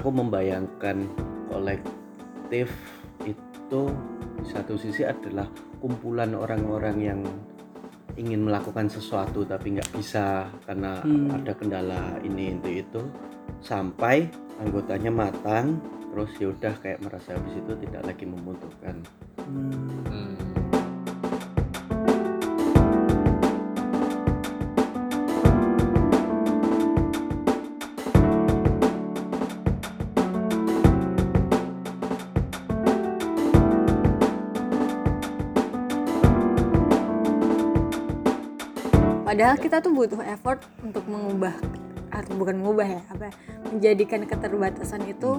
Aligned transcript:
aku 0.00 0.08
membayangkan 0.08 1.04
kolektif 1.52 2.72
itu 3.28 3.82
di 4.40 4.44
satu 4.48 4.80
sisi 4.80 5.04
adalah 5.04 5.44
kumpulan 5.76 6.32
orang-orang 6.32 6.96
yang 7.04 7.20
ingin 8.16 8.48
melakukan 8.48 8.88
sesuatu 8.88 9.44
tapi 9.44 9.76
nggak 9.76 9.92
bisa 9.92 10.48
karena 10.64 11.04
Hmm. 11.04 11.36
ada 11.36 11.52
kendala 11.52 12.16
ini 12.24 12.56
itu 12.56 12.80
itu 12.80 13.02
sampai 13.60 14.24
anggotanya 14.64 15.12
matang 15.12 15.76
terus 16.10 16.32
ya 16.40 16.48
udah 16.48 16.74
kayak 16.80 17.04
merasa 17.04 17.36
habis 17.36 17.60
itu 17.60 17.72
tidak 17.84 18.02
lagi 18.08 18.24
membutuhkan 18.24 18.96
Hmm. 19.44 20.59
Padahal 39.30 39.62
kita 39.62 39.78
tuh 39.78 39.94
butuh 39.94 40.18
effort 40.26 40.66
untuk 40.82 41.06
mengubah 41.06 41.54
atau 42.10 42.34
bukan 42.34 42.58
mengubah 42.58 42.98
ya, 42.98 43.02
apa 43.14 43.30
ya, 43.30 43.34
menjadikan 43.70 44.26
keterbatasan 44.26 45.06
itu 45.06 45.38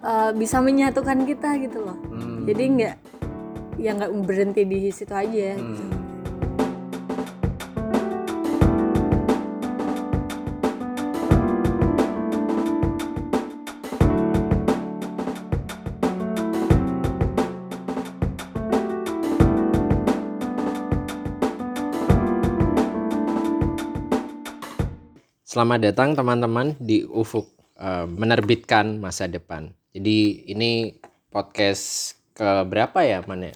uh, 0.00 0.32
bisa 0.32 0.64
menyatukan 0.64 1.28
kita 1.28 1.60
gitu 1.60 1.84
loh. 1.84 2.00
Hmm. 2.08 2.48
Jadi 2.48 2.64
nggak 2.80 2.96
ya 3.76 4.00
nggak 4.00 4.16
berhenti 4.24 4.64
di 4.64 4.88
situ 4.88 5.12
aja. 5.12 5.60
gitu. 5.60 5.99
Selamat 25.50 25.82
datang 25.82 26.14
teman-teman 26.14 26.78
di 26.78 27.02
Ufuk 27.02 27.50
eh, 27.74 28.06
menerbitkan 28.06 29.02
masa 29.02 29.26
depan. 29.26 29.74
Jadi 29.90 30.46
ini 30.46 30.94
podcast 31.26 32.14
ke 32.38 32.62
berapa 32.70 33.02
ya, 33.02 33.26
Man 33.26 33.50
ya? 33.50 33.54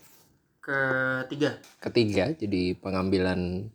ketiga 0.59 1.62
Ketiga, 1.78 2.25
jadi 2.34 2.75
pengambilan 2.83 3.70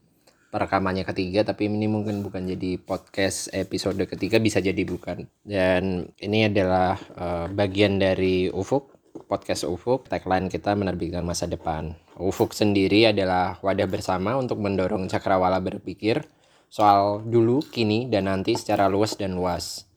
perekamannya 0.52 1.08
ketiga, 1.08 1.48
tapi 1.48 1.72
ini 1.72 1.88
mungkin 1.88 2.20
bukan 2.20 2.44
jadi 2.44 2.76
podcast 2.84 3.56
episode 3.56 4.04
ketiga, 4.04 4.36
bisa 4.44 4.60
jadi 4.60 4.84
bukan. 4.84 5.24
Dan 5.48 6.12
ini 6.20 6.52
adalah 6.52 7.00
eh, 7.00 7.48
bagian 7.48 8.04
dari 8.04 8.52
Ufuk, 8.52 9.16
podcast 9.32 9.64
Ufuk. 9.64 10.12
Tagline 10.12 10.52
kita 10.52 10.76
menerbitkan 10.76 11.24
masa 11.24 11.48
depan. 11.48 11.96
Ufuk 12.20 12.52
sendiri 12.52 13.16
adalah 13.16 13.64
wadah 13.64 13.88
bersama 13.88 14.36
untuk 14.36 14.60
mendorong 14.60 15.08
cakrawala 15.08 15.64
berpikir 15.64 16.28
soal 16.70 17.26
dulu, 17.26 17.66
kini, 17.66 18.06
dan 18.08 18.30
nanti 18.30 18.54
secara 18.54 18.86
luas 18.86 19.18
dan 19.18 19.34
luas. 19.34 19.90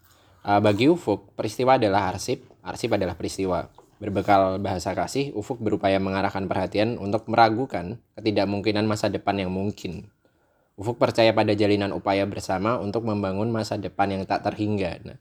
Uh, 0.42 0.58
bagi 0.58 0.88
Ufuk, 0.90 1.36
peristiwa 1.38 1.78
adalah 1.78 2.10
arsip, 2.10 2.48
arsip 2.64 2.90
adalah 2.96 3.14
peristiwa. 3.14 3.68
Berbekal 4.02 4.58
bahasa 4.58 4.90
kasih, 4.96 5.30
Ufuk 5.38 5.62
berupaya 5.62 6.02
mengarahkan 6.02 6.50
perhatian 6.50 6.98
untuk 6.98 7.30
meragukan 7.30 8.02
ketidakmungkinan 8.18 8.82
masa 8.82 9.06
depan 9.06 9.38
yang 9.38 9.54
mungkin. 9.54 10.10
Ufuk 10.74 10.98
percaya 10.98 11.30
pada 11.30 11.54
jalinan 11.54 11.94
upaya 11.94 12.26
bersama 12.26 12.80
untuk 12.80 13.06
membangun 13.06 13.52
masa 13.52 13.78
depan 13.78 14.18
yang 14.18 14.22
tak 14.26 14.42
terhingga. 14.42 14.98
Nah, 15.06 15.18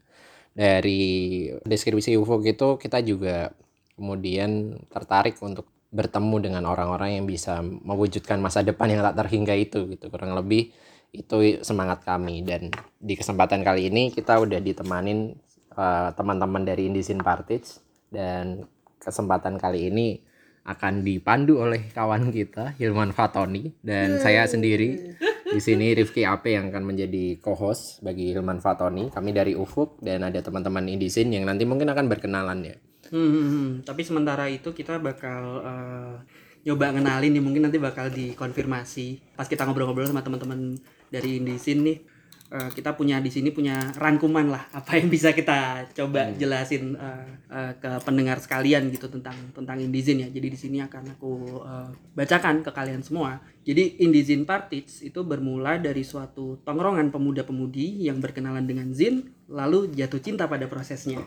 dari 0.55 1.51
deskripsi 1.67 2.17
Ufuk 2.17 2.41
itu 2.47 2.79
kita 2.81 3.03
juga 3.05 3.53
kemudian 3.99 4.81
tertarik 4.89 5.37
untuk 5.43 5.69
bertemu 5.91 6.35
dengan 6.39 6.63
orang-orang 6.65 7.19
yang 7.19 7.27
bisa 7.27 7.59
mewujudkan 7.61 8.39
masa 8.39 8.63
depan 8.63 8.89
yang 8.89 9.03
tak 9.03 9.19
terhingga 9.21 9.53
itu 9.59 9.91
gitu 9.91 10.07
kurang 10.07 10.33
lebih 10.39 10.71
itu 11.11 11.63
semangat 11.63 12.03
kami. 12.07 12.43
Dan 12.43 12.71
di 12.97 13.13
kesempatan 13.19 13.61
kali 13.61 13.91
ini 13.91 14.09
kita 14.11 14.39
udah 14.39 14.59
ditemanin 14.63 15.35
eh, 15.75 16.09
teman-teman 16.15 16.63
dari 16.63 16.87
Indisin 16.87 17.19
Partage 17.19 17.79
dan 18.11 18.67
kesempatan 18.99 19.59
kali 19.59 19.91
ini 19.91 20.07
akan 20.61 21.01
dipandu 21.01 21.57
oleh 21.57 21.89
kawan 21.89 22.29
kita 22.29 22.77
Hilman 22.77 23.11
Fatoni 23.17 23.73
dan 23.81 24.21
saya 24.21 24.45
sendiri. 24.45 25.17
Di 25.51 25.59
sini 25.59 25.91
Rifki 25.91 26.23
Ape 26.23 26.55
yang 26.55 26.71
akan 26.71 26.95
menjadi 26.95 27.35
co-host 27.43 27.99
bagi 27.99 28.31
Hilman 28.31 28.63
Fatoni. 28.63 29.11
Kami 29.11 29.35
dari 29.35 29.51
Ufuk 29.51 29.99
dan 29.99 30.23
ada 30.23 30.39
teman-teman 30.39 30.87
Indisin 30.87 31.27
yang 31.27 31.43
nanti 31.43 31.67
mungkin 31.67 31.91
akan 31.91 32.07
berkenalan 32.07 32.63
ya. 32.63 32.75
Hmm, 33.11 33.27
hmm, 33.27 33.47
hmm. 33.51 33.69
tapi 33.83 34.07
sementara 34.07 34.47
itu 34.47 34.71
kita 34.71 34.95
bakal 35.03 35.59
eh, 35.59 36.15
nyoba 36.63 36.95
ngenalin 36.95 37.35
nih. 37.35 37.43
Mungkin 37.43 37.61
nanti 37.67 37.83
bakal 37.83 38.07
dikonfirmasi 38.13 39.35
pas 39.35 39.49
kita 39.49 39.67
ngobrol-ngobrol 39.67 40.07
sama 40.07 40.23
teman-teman 40.23 40.79
dari 41.11 41.43
Indisin 41.43 41.83
nih 41.83 41.97
Eh, 42.51 42.69
kita 42.75 42.99
punya 42.99 43.23
di 43.23 43.31
sini 43.31 43.47
punya 43.55 43.79
rangkuman 43.95 44.51
lah 44.51 44.67
apa 44.75 44.99
yang 44.99 45.07
bisa 45.07 45.31
kita 45.31 45.87
coba 45.95 46.35
jelasin 46.35 46.99
eh, 46.99 47.27
eh, 47.47 47.73
ke 47.79 47.91
pendengar 48.03 48.43
sekalian 48.43 48.91
gitu 48.91 49.07
tentang 49.07 49.55
tentang 49.55 49.79
Indizin 49.79 50.19
ya. 50.19 50.27
Jadi 50.27 50.47
di 50.51 50.59
sini 50.59 50.83
akan 50.83 51.15
aku 51.15 51.63
eh, 51.63 51.89
bacakan 52.11 52.59
ke 52.59 52.75
kalian 52.75 53.07
semua. 53.07 53.39
Jadi 53.63 54.03
Indizin 54.03 54.43
Partage 54.43 54.99
itu 54.99 55.23
bermula 55.23 55.79
dari 55.79 56.03
suatu 56.03 56.59
tongrongan 56.67 57.07
pemuda-pemudi 57.07 58.03
yang 58.11 58.19
berkenalan 58.19 58.67
dengan 58.67 58.91
Zin 58.91 59.31
lalu 59.47 59.87
jatuh 59.95 60.19
cinta 60.19 60.43
pada 60.43 60.67
prosesnya. 60.67 61.23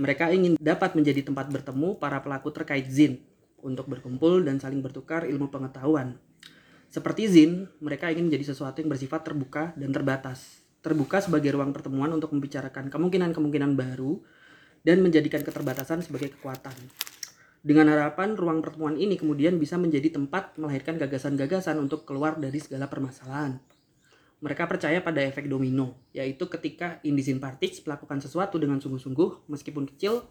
Mereka 0.00 0.32
ingin 0.32 0.56
dapat 0.56 0.96
menjadi 0.96 1.20
tempat 1.20 1.52
bertemu 1.52 2.00
para 2.00 2.24
pelaku 2.24 2.48
terkait 2.48 2.88
Zin 2.88 3.20
untuk 3.60 3.92
berkumpul 3.92 4.40
dan 4.40 4.56
saling 4.56 4.80
bertukar 4.80 5.28
ilmu 5.28 5.52
pengetahuan. 5.52 6.16
Seperti 6.94 7.26
Zin, 7.26 7.66
mereka 7.82 8.06
ingin 8.06 8.30
menjadi 8.30 8.54
sesuatu 8.54 8.78
yang 8.78 8.86
bersifat 8.86 9.26
terbuka 9.26 9.74
dan 9.74 9.90
terbatas. 9.90 10.62
Terbuka 10.78 11.18
sebagai 11.18 11.50
ruang 11.50 11.74
pertemuan 11.74 12.06
untuk 12.14 12.30
membicarakan 12.30 12.86
kemungkinan-kemungkinan 12.86 13.74
baru 13.74 14.22
dan 14.86 15.02
menjadikan 15.02 15.42
keterbatasan 15.42 16.06
sebagai 16.06 16.38
kekuatan. 16.38 16.70
Dengan 17.66 17.90
harapan 17.90 18.38
ruang 18.38 18.62
pertemuan 18.62 18.94
ini 18.94 19.18
kemudian 19.18 19.58
bisa 19.58 19.74
menjadi 19.74 20.14
tempat 20.14 20.54
melahirkan 20.54 20.94
gagasan-gagasan 20.94 21.82
untuk 21.82 22.06
keluar 22.06 22.38
dari 22.38 22.62
segala 22.62 22.86
permasalahan. 22.86 23.58
Mereka 24.38 24.70
percaya 24.70 25.02
pada 25.02 25.18
efek 25.18 25.50
domino, 25.50 25.98
yaitu 26.14 26.46
ketika 26.46 27.02
Indisin 27.02 27.42
Partage 27.42 27.82
melakukan 27.82 28.22
sesuatu 28.22 28.54
dengan 28.62 28.78
sungguh-sungguh, 28.78 29.50
meskipun 29.50 29.90
kecil, 29.90 30.30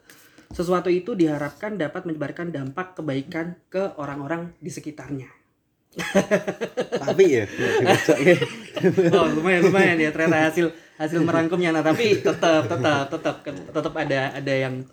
sesuatu 0.56 0.88
itu 0.88 1.12
diharapkan 1.12 1.76
dapat 1.76 2.08
menyebarkan 2.08 2.56
dampak 2.56 2.96
kebaikan 2.96 3.60
ke 3.68 4.00
orang-orang 4.00 4.56
di 4.64 4.72
sekitarnya. 4.72 5.43
tapi 7.06 7.24
ya 7.30 7.46
Oh, 9.16 9.28
lumayan 9.30 9.62
lumayan 9.70 9.98
ya 10.02 10.10
ternyata 10.10 10.50
hasil 10.50 10.68
hasil 10.98 11.20
merangkumnya. 11.22 11.72
Nah, 11.72 11.84
tapi 11.86 12.20
tetap 12.20 12.68
tetap 12.68 13.06
tetap 13.10 13.36
tetap 13.46 13.94
ada 13.94 14.34
ada 14.34 14.54
yang 14.54 14.84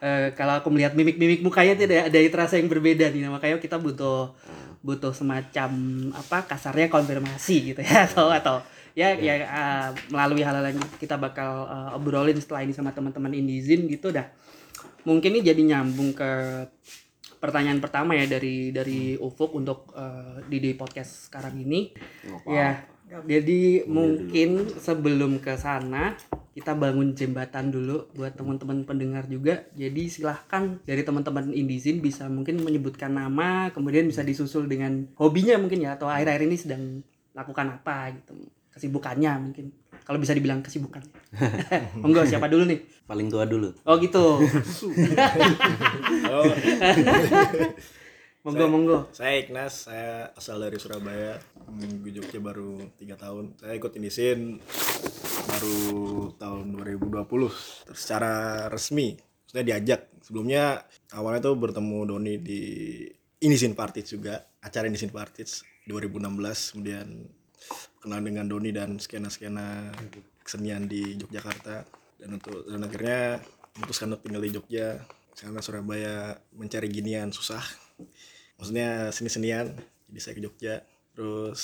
eh, 0.00 0.32
kalau 0.34 0.58
aku 0.58 0.68
melihat 0.72 0.96
mimik-mimik 0.96 1.44
mukanya 1.44 1.76
tidak 1.76 2.10
ada 2.10 2.18
terasa 2.18 2.56
yang 2.56 2.66
berbeda 2.66 3.12
nih. 3.12 3.28
Nah, 3.28 3.36
makanya 3.36 3.60
kita 3.60 3.76
butuh 3.76 4.32
butuh 4.80 5.12
semacam 5.12 5.70
apa 6.16 6.48
kasarnya 6.48 6.88
konfirmasi 6.88 7.76
gitu 7.76 7.80
ya 7.84 8.08
atau 8.08 8.32
atau 8.32 8.56
ya 8.96 9.12
ya 9.12 9.44
eh, 9.44 9.88
melalui 10.08 10.40
hal-hal 10.40 10.72
yang 10.72 10.80
kita 10.96 11.20
bakal 11.20 11.68
eh, 11.68 11.96
obrolin 11.96 12.36
setelah 12.40 12.64
ini 12.64 12.72
sama 12.72 12.90
teman-teman 12.96 13.36
Indizin 13.36 13.86
gitu 13.86 14.10
dah. 14.10 14.26
Mungkin 15.04 15.36
ini 15.36 15.40
jadi 15.44 15.60
nyambung 15.60 16.12
ke 16.12 16.30
pertanyaan 17.40 17.80
pertama 17.80 18.14
ya 18.14 18.28
dari 18.28 18.70
dari 18.70 19.16
Ufuk 19.16 19.56
untuk 19.56 19.90
eh, 19.96 20.44
di, 20.46 20.60
di 20.60 20.70
podcast 20.76 21.32
sekarang 21.32 21.56
ini. 21.64 21.90
Ya, 23.10 23.18
jadi 23.26 23.90
mungkin 23.90 24.70
sebelum 24.78 25.42
ke 25.42 25.58
sana 25.58 26.14
kita 26.54 26.78
bangun 26.78 27.18
jembatan 27.18 27.74
dulu 27.74 28.06
buat 28.14 28.38
teman-teman 28.38 28.86
pendengar 28.86 29.26
juga. 29.26 29.66
Jadi 29.74 30.06
silahkan 30.06 30.78
dari 30.86 31.02
teman-teman 31.02 31.50
Indizin 31.50 31.98
bisa 31.98 32.30
mungkin 32.30 32.62
menyebutkan 32.62 33.10
nama, 33.10 33.74
kemudian 33.74 34.06
bisa 34.06 34.22
disusul 34.22 34.70
dengan 34.70 35.10
hobinya 35.18 35.58
mungkin 35.58 35.82
ya 35.82 35.98
atau 35.98 36.06
akhir-akhir 36.06 36.42
ini 36.46 36.56
sedang 36.60 36.82
lakukan 37.34 37.80
apa 37.80 38.14
gitu. 38.14 38.34
Kesibukannya 38.70 39.32
mungkin. 39.42 39.79
Kalau 40.10 40.18
bisa 40.18 40.34
dibilang 40.34 40.58
kesibukan. 40.58 41.06
Monggo 42.02 42.26
siapa 42.26 42.50
dulu 42.50 42.66
nih? 42.66 42.82
paling 43.06 43.26
tua 43.26 43.46
dulu 43.46 43.70
Oh 43.86 43.94
gitu. 43.98 44.42
Oh, 46.30 46.46
Monggo 48.46 48.66
monggo. 48.66 48.98
saya 49.12 49.38
Ignas, 49.38 49.86
saya 49.86 50.34
asal 50.34 50.58
dari 50.58 50.80
Surabaya. 50.82 51.38
Hmm, 51.62 52.00
Gue 52.02 52.10
Jogja 52.10 52.40
baru 52.40 52.90
tiga 52.96 53.14
tahun. 53.14 53.54
Saya 53.60 53.76
ikut 53.76 53.92
Indisin 53.94 54.58
baru 55.46 55.78
tahun 56.40 56.72
2020. 56.74 57.20
Terus 57.86 58.00
secara 58.00 58.66
resmi, 58.66 59.14
saya 59.44 59.62
diajak. 59.62 60.08
Sebelumnya 60.24 60.82
awalnya 61.12 61.52
tuh 61.52 61.60
bertemu 61.60 61.98
Doni 62.08 62.34
di 62.40 62.60
Indisin 63.44 63.76
Parties 63.76 64.10
juga, 64.10 64.40
acara 64.58 64.88
Indisin 64.88 65.12
Parties 65.12 65.60
2016. 65.84 66.72
Kemudian 66.72 67.06
kenal 68.00 68.24
dengan 68.24 68.48
Doni 68.48 68.72
dan 68.72 68.96
skena-skena 68.96 69.92
kesenian 70.42 70.88
di 70.88 71.20
Yogyakarta. 71.20 71.84
dan 72.20 72.36
untuk 72.36 72.68
dan 72.68 72.84
akhirnya 72.84 73.40
memutuskan 73.80 74.12
untuk 74.12 74.28
tinggal 74.28 74.44
di 74.44 74.52
Jogja 74.52 75.00
karena 75.40 75.60
Surabaya 75.64 76.36
mencari 76.52 76.92
ginian 76.92 77.32
susah 77.32 77.64
maksudnya 78.60 79.08
seni 79.08 79.32
senian 79.32 79.72
jadi 80.12 80.20
saya 80.20 80.34
ke 80.36 80.44
Jogja 80.44 80.74
terus 81.16 81.60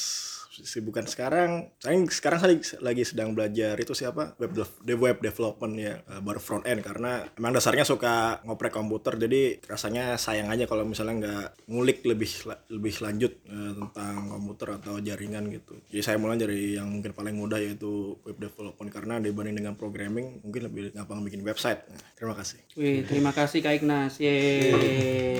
sibukan 0.63 1.05
sekarang 1.05 1.69
saya 1.77 1.99
sekarang 2.09 2.39
saya 2.41 2.57
lagi 2.81 3.03
sedang 3.05 3.33
belajar 3.33 3.77
itu 3.77 3.93
siapa 3.93 4.33
web 4.39 4.53
dev- 4.55 5.01
web 5.01 5.19
development 5.21 5.75
ya 5.77 6.01
eh, 6.01 6.21
baru 6.21 6.41
front 6.41 6.65
end 6.65 6.81
karena 6.81 7.29
emang 7.35 7.53
dasarnya 7.53 7.85
suka 7.85 8.41
ngoprek 8.45 8.73
komputer 8.73 9.19
jadi 9.19 9.61
rasanya 9.63 10.17
sayang 10.17 10.49
aja 10.49 10.65
kalau 10.65 10.89
misalnya 10.89 11.15
nggak 11.21 11.69
ngulik 11.69 12.01
lebih 12.07 12.31
lebih 12.71 12.95
lanjut 13.03 13.33
eh, 13.45 13.73
tentang 13.75 14.15
komputer 14.31 14.69
atau 14.79 14.95
jaringan 14.97 15.51
gitu 15.51 15.77
jadi 15.93 16.01
saya 16.01 16.17
mulai 16.17 16.39
dari 16.39 16.79
yang 16.79 16.89
mungkin 16.89 17.13
paling 17.13 17.37
mudah 17.37 17.61
yaitu 17.61 18.17
web 18.23 18.39
development 18.39 18.89
karena 18.89 19.21
dibanding 19.21 19.61
dengan 19.61 19.75
programming 19.75 20.41
mungkin 20.41 20.73
lebih 20.73 20.95
gampang 20.95 21.21
bikin 21.21 21.43
website 21.43 21.79
Nah, 21.87 22.01
terima 22.15 22.35
kasih 22.35 22.59
Wih, 22.77 23.05
terima 23.05 23.33
kasih 23.33 23.59
Kak 23.61 23.81
Ignas. 23.81 24.21
Yeay. 24.21 25.37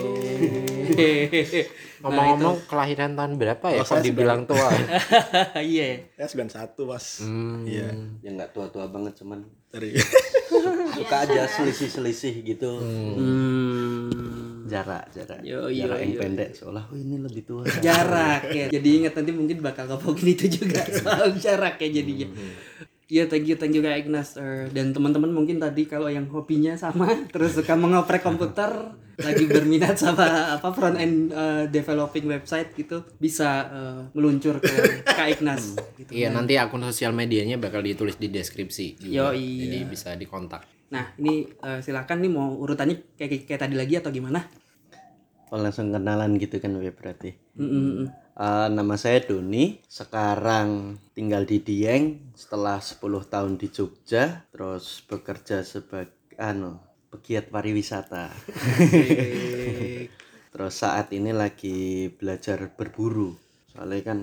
Ngomong-ngomong 2.01 2.65
kelahiran 2.65 3.13
tahun 3.13 3.33
berapa 3.37 3.67
ya? 3.73 3.81
Oh, 3.81 3.85
Kok 3.85 3.89
saya 3.89 4.03
dibilang 4.05 4.47
tua? 4.47 4.69
Iya. 5.73 6.07
ya 6.15 6.27
91 6.27 6.75
mas 6.85 7.07
iya 7.65 7.89
Ya 8.21 8.31
nggak 8.33 8.51
tua-tua 8.53 8.87
banget 8.89 9.21
cuman 9.21 9.45
dari 9.71 9.93
suka 10.97 11.29
aja 11.29 11.45
selisih-selisih 11.47 12.41
gitu. 12.43 12.81
Hmm. 12.81 14.65
Jarak, 14.67 15.13
jarak. 15.15 15.39
Yo, 15.47 15.71
yo, 15.71 15.87
jarak 15.87 15.99
yang 16.03 16.13
yo. 16.17 16.21
pendek 16.27 16.51
seolah 16.51 16.85
oh 16.91 16.97
ini 16.97 17.23
lebih 17.23 17.47
tua. 17.47 17.63
jarak 17.79 18.51
ya 18.51 18.67
jadi 18.67 18.89
ingat 18.99 19.13
nanti 19.15 19.31
mungkin 19.31 19.63
bakal 19.63 19.87
ngomongin 19.87 20.27
itu 20.35 20.47
juga 20.59 20.83
soal 20.91 21.31
jarak 21.39 21.79
ya 21.79 22.03
jadinya 22.03 22.27
Iya, 23.07 23.31
thank 23.31 23.47
you, 23.47 23.55
thank 23.55 23.71
you 23.71 23.87
Kak 23.87 24.03
Ignas. 24.03 24.35
Eh, 24.35 24.67
dan 24.75 24.91
teman-teman 24.91 25.31
mungkin 25.31 25.63
tadi 25.63 25.87
kalau 25.87 26.11
yang 26.11 26.27
hobinya 26.27 26.75
sama, 26.75 27.07
terus 27.35 27.55
suka 27.55 27.79
mengoprek 27.79 28.27
komputer, 28.27 28.99
lagi 29.23 29.47
berminat 29.47 29.95
sama 29.95 30.59
apa 30.59 30.75
front 30.75 30.99
end 30.99 31.31
eh, 31.31 31.71
developing 31.71 32.27
website 32.27 32.75
gitu, 32.75 33.07
bisa 33.23 33.71
eh, 33.71 34.01
meluncur 34.11 34.59
ke 34.59 35.07
Kak 35.07 35.39
Ignas. 35.39 35.79
Gitu. 35.95 36.11
Iya 36.19 36.35
nanti 36.35 36.59
akun 36.59 36.83
sosial 36.83 37.15
medianya 37.15 37.63
bakal 37.63 37.87
ditulis 37.87 38.19
di 38.19 38.27
deskripsi 38.27 38.99
juga. 38.99 39.31
Yoi. 39.31 39.71
Jadi 39.71 39.79
bisa 39.87 40.11
dikontak. 40.19 40.67
Nah, 40.91 41.15
ini 41.23 41.47
eh, 41.47 41.79
silakan 41.79 42.27
nih 42.27 42.31
mau 42.35 42.59
urutannya 42.59 43.15
kayak 43.15 43.47
kayak 43.47 43.71
tadi 43.71 43.79
lagi 43.79 44.03
atau 44.03 44.11
gimana? 44.11 44.43
Oh 45.55 45.63
langsung 45.63 45.95
kenalan 45.95 46.43
gitu 46.43 46.59
kan 46.59 46.75
berarti. 46.75 47.39
Mm, 47.55 47.71
mm, 47.71 48.07
Eh, 48.37 48.69
nama 48.69 49.01
saya 49.01 49.25
Doni, 49.25 49.81
sekarang 49.89 51.01
tinggal 51.17 51.49
di 51.49 51.57
Dieng 51.57 52.37
setelah 52.37 52.85
10 52.85 53.25
tahun 53.25 53.57
di 53.57 53.73
Jogja, 53.73 54.45
terus 54.53 55.01
bekerja 55.09 55.65
sebagai 55.65 56.37
anu, 56.37 56.77
pegiat 57.09 57.49
pariwisata. 57.49 58.29
terus 60.53 60.75
saat 60.77 61.17
ini 61.17 61.33
lagi 61.33 62.13
belajar 62.13 62.77
berburu. 62.77 63.33
Soalnya 63.73 64.05
kan 64.05 64.19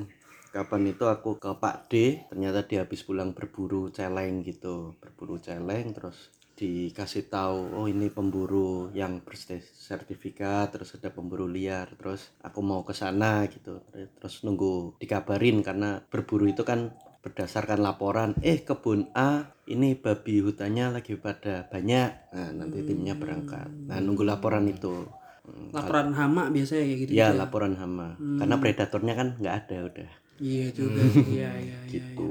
kapan 0.54 0.94
itu 0.94 1.10
aku 1.10 1.42
ke 1.42 1.50
Pak 1.58 1.90
D, 1.90 2.22
ternyata 2.30 2.70
dia 2.70 2.86
habis 2.86 3.02
pulang 3.02 3.34
berburu 3.34 3.90
celeng 3.90 4.46
gitu, 4.46 4.94
berburu 5.02 5.42
celeng 5.42 5.90
terus 5.90 6.30
dikasih 6.64 7.24
tahu 7.36 7.60
oh 7.80 7.86
ini 7.94 8.08
pemburu 8.18 8.72
yang 9.02 9.14
bersertifikat 9.28 10.66
terus 10.74 10.90
ada 10.98 11.10
pemburu 11.18 11.46
liar 11.58 11.88
terus 12.00 12.22
aku 12.48 12.60
mau 12.70 12.82
ke 12.88 12.94
sana 13.02 13.32
gitu 13.54 13.74
terus 14.18 14.36
nunggu 14.46 14.74
dikabarin 15.02 15.58
karena 15.68 15.90
berburu 16.12 16.46
itu 16.54 16.64
kan 16.72 16.80
berdasarkan 17.24 17.80
laporan 17.88 18.30
eh 18.44 18.60
kebun 18.68 19.02
A 19.16 19.32
ini 19.74 19.90
babi 20.04 20.36
hutannya 20.46 20.86
lagi 20.96 21.14
pada 21.26 21.56
banyak 21.72 22.10
nah 22.36 22.50
nanti 22.60 22.80
timnya 22.88 23.16
berangkat 23.22 23.68
nah 23.90 23.98
nunggu 24.06 24.24
laporan 24.32 24.66
itu 24.76 24.96
Hmm, 25.44 25.76
Laporan 25.76 26.16
hama 26.16 26.48
biasanya 26.56 26.88
kayak 26.88 27.00
gitu. 27.04 27.12
ya 27.20 27.28
laporan 27.36 27.76
hama 27.76 28.16
karena 28.40 28.56
predatornya 28.64 29.14
kan 29.20 29.28
nggak 29.44 29.56
ada 29.68 29.78
udah 29.92 30.10
Iya 30.40 30.66
juga. 30.72 31.04
Iya, 31.04 31.50
iya, 31.60 31.78
iya. 31.84 31.92
gitu 31.92 32.28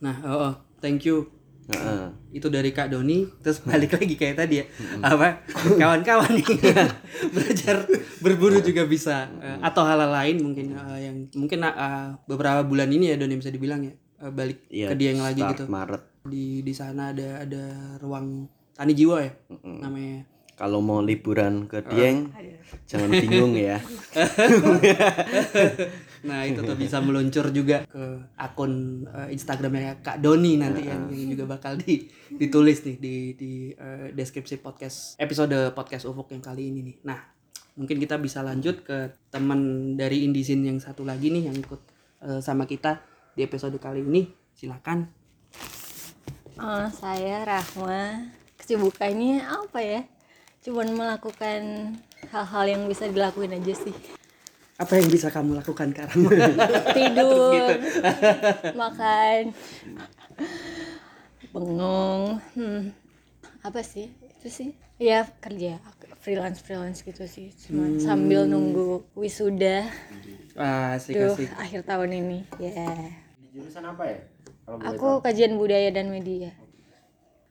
Nah, 0.00 0.16
oh, 0.24 0.38
oh, 0.38 0.54
thank 0.80 1.02
you. 1.06 1.37
Heeh. 1.68 2.04
Itu 2.32 2.48
dari 2.48 2.72
Kak 2.72 2.88
Doni, 2.88 3.28
terus 3.38 3.60
balik 3.60 3.92
lagi 3.92 4.14
kayak 4.14 4.36
tadi 4.36 4.54
ya. 4.58 4.64
Apa? 5.00 5.44
Kawan-kawan 5.76 6.28
nih. 6.32 6.46
Belajar 7.36 7.84
berburu 8.18 8.58
juga 8.60 8.82
bisa. 8.84 9.28
Eh, 9.38 9.56
atau 9.60 9.84
hal 9.84 10.00
lain 10.00 10.36
mungkin 10.40 10.72
eh, 10.72 10.98
yang 11.04 11.16
mungkin 11.32 11.58
eh, 11.60 12.06
beberapa 12.24 12.60
bulan 12.62 12.88
ini 12.88 13.12
ya 13.12 13.16
Doni 13.16 13.36
bisa 13.36 13.48
dibilang 13.48 13.84
ya 13.84 13.92
eh, 13.94 14.30
balik 14.32 14.58
Iya, 14.68 14.86
ke 14.90 14.94
dia 14.96 15.08
yang 15.12 15.22
lagi 15.22 15.40
gitu. 15.44 15.64
Maret. 15.68 16.02
Di 16.24 16.60
di 16.60 16.72
sana 16.72 17.12
ada 17.12 17.44
ada 17.44 17.62
ruang 18.00 18.48
tani 18.72 18.92
jiwa 18.92 19.16
ya 19.20 19.32
namanya. 19.64 20.22
kalau 20.54 20.78
mau 20.78 20.98
liburan 20.98 21.66
ke 21.66 21.82
Dieng 21.84 22.30
jangan 22.86 23.10
bingung 23.10 23.54
ya 23.54 23.78
Nah 26.26 26.42
itu 26.48 26.64
tuh 26.64 26.74
bisa 26.74 26.98
meluncur 26.98 27.52
juga 27.54 27.86
ke 27.86 28.04
akun 28.34 29.04
eh, 29.06 29.28
Instagramnya 29.34 30.02
Kak 30.02 30.18
Doni 30.18 30.58
nanti 30.58 30.88
yang, 30.88 31.06
yang 31.12 31.30
juga 31.36 31.44
bakal 31.58 31.78
di, 31.78 32.08
ditulis 32.32 32.82
nih 32.82 32.96
di 32.98 33.14
di 33.38 33.52
eh, 33.74 34.10
deskripsi 34.10 34.58
podcast 34.58 35.14
episode 35.20 35.74
podcast 35.76 36.08
Ufuk 36.08 36.34
yang 36.34 36.42
kali 36.42 36.74
ini 36.74 36.80
nih. 36.82 36.96
Nah 37.06 37.18
mungkin 37.78 38.02
kita 38.02 38.18
bisa 38.18 38.42
lanjut 38.42 38.82
ke 38.82 39.14
teman 39.30 39.94
dari 39.94 40.26
Indizin 40.26 40.66
yang 40.66 40.82
satu 40.82 41.06
lagi 41.06 41.30
nih 41.30 41.52
yang 41.52 41.56
ikut 41.56 41.80
eh, 42.26 42.40
sama 42.42 42.66
kita 42.66 42.98
di 43.38 43.46
episode 43.46 43.78
kali 43.78 44.02
ini. 44.02 44.26
Silakan. 44.58 45.06
Oh, 46.58 46.90
saya 46.90 47.46
Rahma. 47.46 48.34
Kesibukannya 48.58 49.46
apa 49.46 49.78
ya? 49.78 50.02
Cuman 50.66 50.90
melakukan 50.90 51.94
hal-hal 52.34 52.64
yang 52.66 52.82
bisa 52.90 53.06
dilakuin 53.06 53.54
aja 53.54 53.78
sih. 53.78 54.17
Apa 54.78 54.92
yang 54.94 55.10
bisa 55.10 55.28
kamu 55.34 55.58
lakukan 55.58 55.90
sekarang? 55.90 56.18
Tidur, 56.96 57.70
makan, 58.78 59.50
bengong. 61.50 62.38
Hmm. 62.54 62.94
Apa 63.66 63.82
sih? 63.82 64.06
Itu 64.22 64.46
sih. 64.46 64.70
Ya 65.02 65.26
kerja 65.42 65.82
freelance 66.28 66.60
freelance 66.60 67.00
gitu 67.02 67.24
sih. 67.24 67.54
Cuman 67.66 67.96
sambil 67.96 68.44
nunggu 68.44 69.06
wisuda. 69.16 69.88
Wah, 70.58 70.98
asik 70.98 71.16
Duh, 71.16 71.32
asik. 71.32 71.48
akhir 71.56 71.80
tahun 71.88 72.10
ini. 72.20 72.38
Ya. 72.60 72.84
Di 73.40 73.46
jurusan 73.56 73.82
apa 73.86 74.04
ya? 74.04 74.18
Aku 74.68 75.24
kajian 75.24 75.56
budaya 75.56 75.88
dan 75.88 76.12
media. 76.12 76.52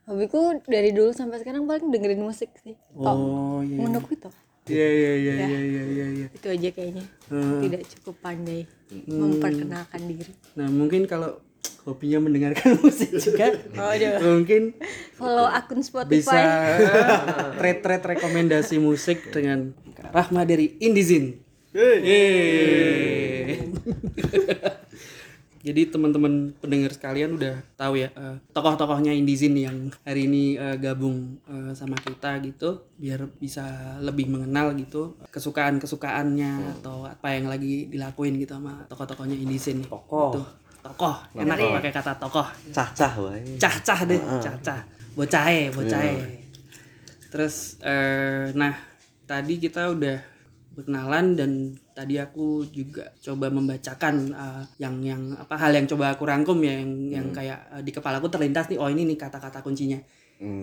Hobiku 0.05 0.63
dari 0.63 0.93
dulu 0.93 1.12
sampai 1.12 1.41
sekarang 1.41 1.67
paling 1.67 1.89
dengerin 1.91 2.22
musik 2.22 2.53
sih. 2.62 2.77
Oh 2.96 3.60
iya. 3.65 3.81
Menurutku 3.81 4.15
itu. 4.15 4.29
Iya 4.67 4.88
iya 4.88 5.13
iya 5.15 5.33
iya 5.33 5.59
iya 5.59 5.83
iya. 5.83 6.05
iya. 6.12 6.27
Itu 6.31 6.47
aja 6.51 6.69
kayaknya. 6.71 7.05
Hmm. 7.31 7.59
Tidak 7.63 7.81
cukup 7.97 8.15
pandai 8.19 8.67
memperkenalkan 9.07 10.01
diri. 10.07 10.31
Nah 10.55 10.67
mungkin 10.71 11.07
kalau 11.07 11.39
hobinya 11.88 12.19
mendengarkan 12.19 12.75
musik 12.83 13.15
juga 13.15 13.55
Waduh. 13.71 14.19
mungkin 14.19 14.75
Follow 15.15 15.47
akun 15.47 15.79
bisa 15.79 15.95
Spotify. 16.03 16.43
trade-trade 17.55 18.05
rekomendasi 18.19 18.75
musik 18.79 19.31
dengan 19.31 19.71
Rahma 20.12 20.43
dari 20.43 20.75
Indizin. 20.83 21.39
Yeay. 21.71 23.59
Jadi 25.67 25.91
teman-teman 25.91 26.55
pendengar 26.63 26.95
sekalian 26.95 27.36
udah 27.36 27.59
tahu 27.75 28.00
ya 28.00 28.07
eh, 28.15 28.39
tokoh-tokohnya 28.55 29.12
Indizin 29.12 29.51
yang 29.59 29.91
hari 30.07 30.24
ini 30.24 30.55
eh, 30.55 30.79
gabung 30.79 31.43
eh, 31.43 31.75
sama 31.75 32.00
kita 32.00 32.39
gitu 32.39 32.88
biar 32.95 33.27
bisa 33.36 33.67
lebih 34.00 34.31
mengenal 34.31 34.71
gitu 34.79 35.19
kesukaan-kesukaannya 35.27 36.79
atau 36.79 37.03
apa 37.03 37.36
yang 37.36 37.51
lagi 37.51 37.91
dilakuin 37.91 38.39
gitu 38.39 38.55
sama 38.55 38.88
tokoh-tokohnya 38.88 39.36
Indizin. 39.36 39.83
Tokoh. 39.83 40.39
Gitu. 40.39 40.43
Tokoh. 40.88 41.15
Enak 41.36 41.59
pakai 41.83 41.91
kata 41.91 42.15
tokoh 42.15 42.47
cah-cah 42.71 43.13
wae 43.19 43.59
cah-cah 43.59 44.00
deh, 44.07 44.21
cah-cah. 44.39 44.79
Bocahe, 45.19 45.75
bocahe. 45.75 46.47
Terus 47.27 47.75
eh 47.83 48.55
nah, 48.55 48.71
tadi 49.27 49.59
kita 49.59 49.91
udah 49.91 50.37
berkenalan 50.77 51.34
dan 51.34 51.51
tadi 51.98 52.22
aku 52.22 52.62
juga 52.69 53.10
coba 53.25 53.50
membacakan 53.50 54.15
eh, 54.29 54.63
yang 54.77 55.01
yang 55.01 55.22
apa 55.34 55.57
hal 55.57 55.74
yang 55.74 55.89
coba 55.89 56.13
aku 56.13 56.24
rangkum 56.29 56.62
ya 56.62 56.77
yang 56.77 56.91
yang 57.10 57.27
kayak 57.34 57.60
eh, 57.74 57.81
di 57.81 57.89
kepala 57.89 58.22
aku 58.22 58.29
terlintas 58.29 58.69
nih 58.69 58.77
oh 58.77 58.88
ini 58.93 59.03
nih 59.10 59.17
kata-kata 59.17 59.65
kuncinya. 59.65 59.98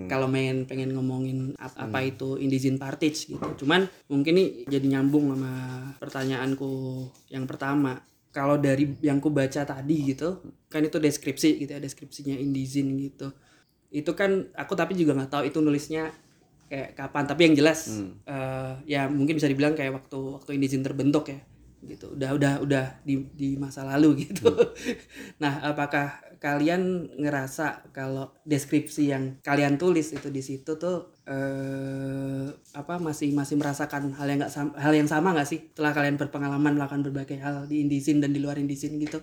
Kalau 0.05 0.29
main 0.29 0.69
pengen 0.69 0.93
ngomongin 0.93 1.57
ap- 1.57 1.75
apa 1.81 1.99
itu 2.05 2.37
Indizin 2.37 2.77
Partage 2.77 3.25
gitu. 3.25 3.65
Cuman 3.65 3.89
mungkin 4.05 4.37
nih 4.37 4.49
jadi 4.69 4.85
nyambung 4.97 5.33
sama 5.33 5.51
pertanyaanku 5.97 6.71
yang 7.33 7.45
pertama. 7.49 7.99
Kalau 8.29 8.59
dari 8.59 8.91
yang 9.01 9.17
ku 9.23 9.31
baca 9.31 9.63
tadi 9.65 10.11
gitu 10.11 10.43
kan 10.69 10.83
itu 10.83 10.99
deskripsi 10.99 11.49
gitu 11.63 11.71
ya 11.75 11.81
deskripsinya 11.81 12.35
Indizin 12.37 12.93
gitu. 13.01 13.33
Itu 13.91 14.11
kan 14.13 14.51
aku 14.53 14.73
tapi 14.77 14.93
juga 14.99 15.15
nggak 15.17 15.31
tahu 15.31 15.43
itu 15.49 15.59
nulisnya 15.63 16.11
kayak 16.69 16.97
kapan. 16.97 17.23
Tapi 17.29 17.41
yang 17.51 17.55
jelas 17.55 17.79
eh, 18.25 18.73
ya 18.85 19.07
mungkin 19.09 19.37
bisa 19.37 19.49
dibilang 19.49 19.73
kayak 19.77 19.93
waktu 19.93 20.19
waktu 20.41 20.49
Indizin 20.57 20.85
terbentuk 20.85 21.29
ya 21.29 21.39
gitu. 21.85 22.17
Udah 22.17 22.33
udah 22.33 22.53
udah 22.65 22.85
di 23.05 23.29
di 23.37 23.55
masa 23.55 23.85
lalu 23.85 24.17
gitu. 24.29 24.49
Nah 25.41 25.61
apakah 25.61 26.21
kalian 26.41 27.09
ngerasa 27.17 27.89
kalau 27.95 28.35
deskripsi 28.45 29.09
yang 29.09 29.23
kalian 29.41 29.81
tulis 29.81 30.13
itu 30.13 30.29
di 30.29 30.41
situ 30.43 30.77
tuh 30.77 31.15
eh 31.25 32.45
apa 32.75 33.01
masih 33.01 33.33
masih 33.33 33.57
merasakan 33.57 34.13
hal 34.13 34.27
yang 34.29 34.45
nggak 34.45 34.53
hal 34.77 34.93
yang 34.93 35.09
sama 35.09 35.33
nggak 35.33 35.49
sih? 35.49 35.59
Setelah 35.73 35.93
kalian 35.93 36.17
berpengalaman 36.21 36.77
melakukan 36.77 37.01
berbagai 37.05 37.37
hal 37.41 37.65
di 37.69 37.81
Indizin 37.85 38.21
dan 38.21 38.33
di 38.33 38.41
luar 38.41 38.57
Indizin 38.61 38.97
gitu 39.01 39.21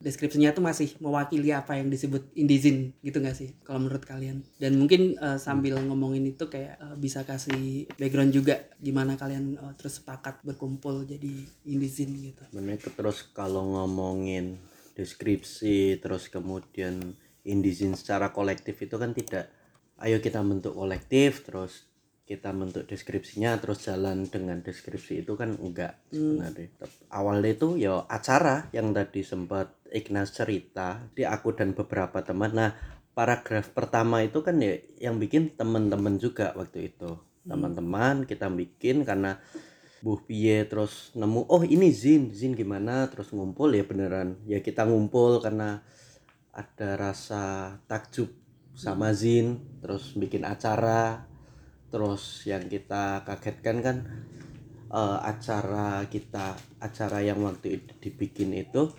deskripsinya 0.00 0.52
tuh 0.52 0.64
masih 0.64 0.92
mewakili 1.00 1.50
apa 1.50 1.80
yang 1.80 1.88
disebut 1.88 2.28
Indizin 2.36 2.92
gitu 3.00 3.18
nggak 3.20 3.36
sih 3.36 3.56
kalau 3.64 3.84
menurut 3.84 4.04
kalian? 4.04 4.44
Dan 4.60 4.76
mungkin 4.76 5.16
eh, 5.16 5.38
sambil 5.40 5.80
ngomongin 5.80 6.24
itu 6.28 6.46
kayak 6.46 6.76
eh, 6.78 6.96
bisa 7.00 7.24
kasih 7.24 7.88
background 7.96 8.32
juga 8.32 8.68
gimana 8.80 9.16
kalian 9.16 9.56
eh, 9.56 9.74
terus 9.80 10.00
sepakat 10.00 10.44
berkumpul 10.44 11.08
jadi 11.08 11.32
Indizin 11.64 12.12
gitu. 12.16 12.44
Ke- 12.46 12.92
terus 12.92 13.24
kalau 13.32 13.64
ngomongin 13.76 14.60
deskripsi 14.96 16.00
terus 16.00 16.32
kemudian 16.32 17.14
indizin 17.44 17.92
secara 17.92 18.32
kolektif 18.32 18.80
itu 18.80 18.96
kan 18.96 19.12
tidak 19.12 19.52
ayo 20.00 20.18
kita 20.24 20.40
bentuk 20.40 20.72
kolektif 20.72 21.44
terus 21.44 21.84
kita 22.26 22.50
bentuk 22.50 22.90
deskripsinya 22.90 23.54
terus 23.62 23.86
jalan 23.86 24.26
dengan 24.26 24.58
deskripsi 24.58 25.22
itu 25.22 25.38
kan 25.38 25.54
enggak 25.62 25.94
sebenarnya. 26.10 26.74
Tep- 26.74 27.06
awalnya 27.14 27.50
itu 27.54 27.78
ya 27.78 28.02
acara 28.10 28.66
yang 28.74 28.90
tadi 28.90 29.22
sempat 29.22 29.75
Ignas 29.92 30.34
cerita 30.34 31.06
di 31.14 31.22
aku 31.26 31.54
dan 31.54 31.72
beberapa 31.72 32.22
teman. 32.22 32.52
Nah 32.54 32.70
paragraf 33.16 33.72
pertama 33.72 34.20
itu 34.20 34.44
kan 34.44 34.60
ya 34.60 34.76
yang 35.00 35.16
bikin 35.16 35.56
teman-teman 35.56 36.20
juga 36.20 36.52
waktu 36.52 36.92
itu. 36.92 37.16
Teman-teman 37.46 38.28
kita 38.28 38.50
bikin 38.50 39.06
karena 39.06 39.40
buh 40.04 40.20
piye 40.22 40.68
terus 40.68 41.14
nemu 41.16 41.48
oh 41.48 41.62
ini 41.64 41.88
zin. 41.94 42.34
Zin 42.36 42.52
gimana? 42.52 43.08
Terus 43.08 43.32
ngumpul 43.32 43.72
ya 43.72 43.88
beneran. 43.88 44.36
Ya 44.44 44.60
kita 44.60 44.84
ngumpul 44.84 45.40
karena 45.40 45.80
ada 46.52 46.96
rasa 46.96 47.76
takjub 47.88 48.28
sama 48.76 49.16
zin 49.16 49.64
terus 49.80 50.12
bikin 50.12 50.44
acara. 50.44 51.24
Terus 51.88 52.44
yang 52.44 52.68
kita 52.68 53.24
kagetkan 53.24 53.76
kan 53.80 53.96
eh, 54.92 55.18
acara 55.24 56.04
kita 56.10 56.58
acara 56.84 57.24
yang 57.24 57.40
waktu 57.40 57.80
itu 57.80 57.92
dibikin 58.02 58.52
itu 58.52 58.92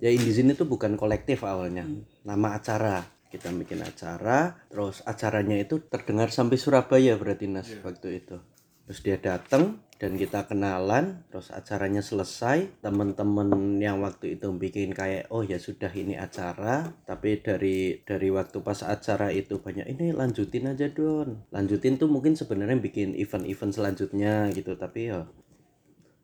ya 0.00 0.10
Indizin 0.10 0.50
itu 0.50 0.64
bukan 0.64 0.96
kolektif 0.96 1.44
awalnya. 1.44 1.86
Nama 2.24 2.48
acara. 2.56 3.04
Kita 3.30 3.46
bikin 3.54 3.78
acara 3.86 4.58
terus 4.66 5.06
acaranya 5.06 5.54
itu 5.54 5.78
terdengar 5.86 6.34
sampai 6.34 6.58
Surabaya 6.58 7.14
berarti 7.14 7.46
Nas 7.46 7.70
waktu 7.78 8.18
itu. 8.26 8.42
Terus 8.90 9.06
dia 9.06 9.22
datang 9.22 9.78
dan 10.02 10.18
kita 10.18 10.50
kenalan 10.50 11.22
terus 11.30 11.54
acaranya 11.54 12.02
selesai. 12.02 12.82
Teman-teman 12.82 13.78
yang 13.78 14.02
waktu 14.02 14.34
itu 14.34 14.50
bikin 14.50 14.90
kayak 14.90 15.30
oh 15.30 15.46
ya 15.46 15.62
sudah 15.62 15.94
ini 15.94 16.18
acara. 16.18 16.90
Tapi 17.06 17.38
dari 17.38 18.02
dari 18.02 18.34
waktu 18.34 18.66
pas 18.66 18.82
acara 18.82 19.30
itu 19.30 19.62
banyak 19.62 19.86
ini 19.94 20.10
lanjutin 20.10 20.74
aja 20.74 20.90
don. 20.90 21.46
Lanjutin 21.54 22.02
tuh 22.02 22.10
mungkin 22.10 22.34
sebenarnya 22.34 22.82
bikin 22.82 23.14
event-event 23.14 23.78
selanjutnya 23.78 24.50
gitu 24.50 24.74
tapi 24.74 25.14
ya 25.14 25.22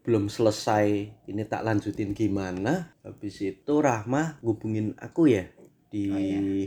belum 0.07 0.31
selesai 0.31 0.87
ini 1.27 1.43
tak 1.51 1.67
lanjutin 1.67 2.15
gimana. 2.15 2.95
Habis 3.03 3.43
itu 3.43 3.75
Rahma 3.83 4.39
ngubungin 4.39 4.95
aku 4.95 5.27
ya 5.27 5.51
di 5.91 6.07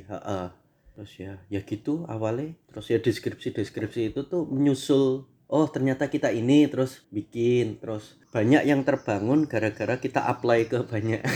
heeh. 0.03 0.48
terus 0.91 1.15
ya 1.15 1.39
ya 1.48 1.63
gitu 1.63 2.03
awalnya. 2.12 2.51
Terus 2.67 2.91
ya 2.91 3.00
deskripsi 3.00 3.55
deskripsi 3.55 4.12
itu 4.12 4.27
tuh 4.27 4.43
menyusul 4.43 5.24
oh 5.50 5.65
ternyata 5.72 6.12
kita 6.12 6.29
ini 6.29 6.69
terus 6.69 7.08
bikin 7.10 7.81
terus 7.81 8.19
banyak 8.29 8.67
yang 8.67 8.86
terbangun 8.86 9.48
gara-gara 9.48 9.96
kita 9.98 10.27
apply 10.27 10.67
ke 10.67 10.84
banyak. 10.84 11.24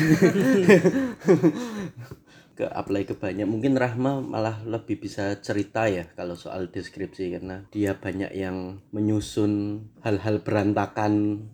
Ke 2.53 2.69
apply 2.69 3.09
ke 3.09 3.17
banyak. 3.17 3.49
Mungkin 3.49 3.73
Rahma 3.73 4.21
malah 4.21 4.61
lebih 4.61 5.01
bisa 5.01 5.41
cerita 5.41 5.89
ya 5.89 6.05
kalau 6.13 6.37
soal 6.37 6.69
deskripsi 6.69 7.33
karena 7.33 7.65
dia 7.73 7.97
banyak 7.97 8.29
yang 8.29 8.77
menyusun 8.93 9.81
hal-hal 10.05 10.45
berantakan 10.45 11.49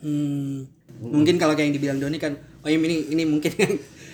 Hmm, 0.00 0.68
mungkin 1.00 1.40
kalau 1.40 1.56
kayak 1.56 1.72
yang 1.72 1.76
dibilang 1.76 1.98
Doni 1.98 2.18
kan, 2.20 2.36
oh 2.62 2.68
ini 2.68 3.10
ini 3.12 3.24
mungkin 3.24 3.52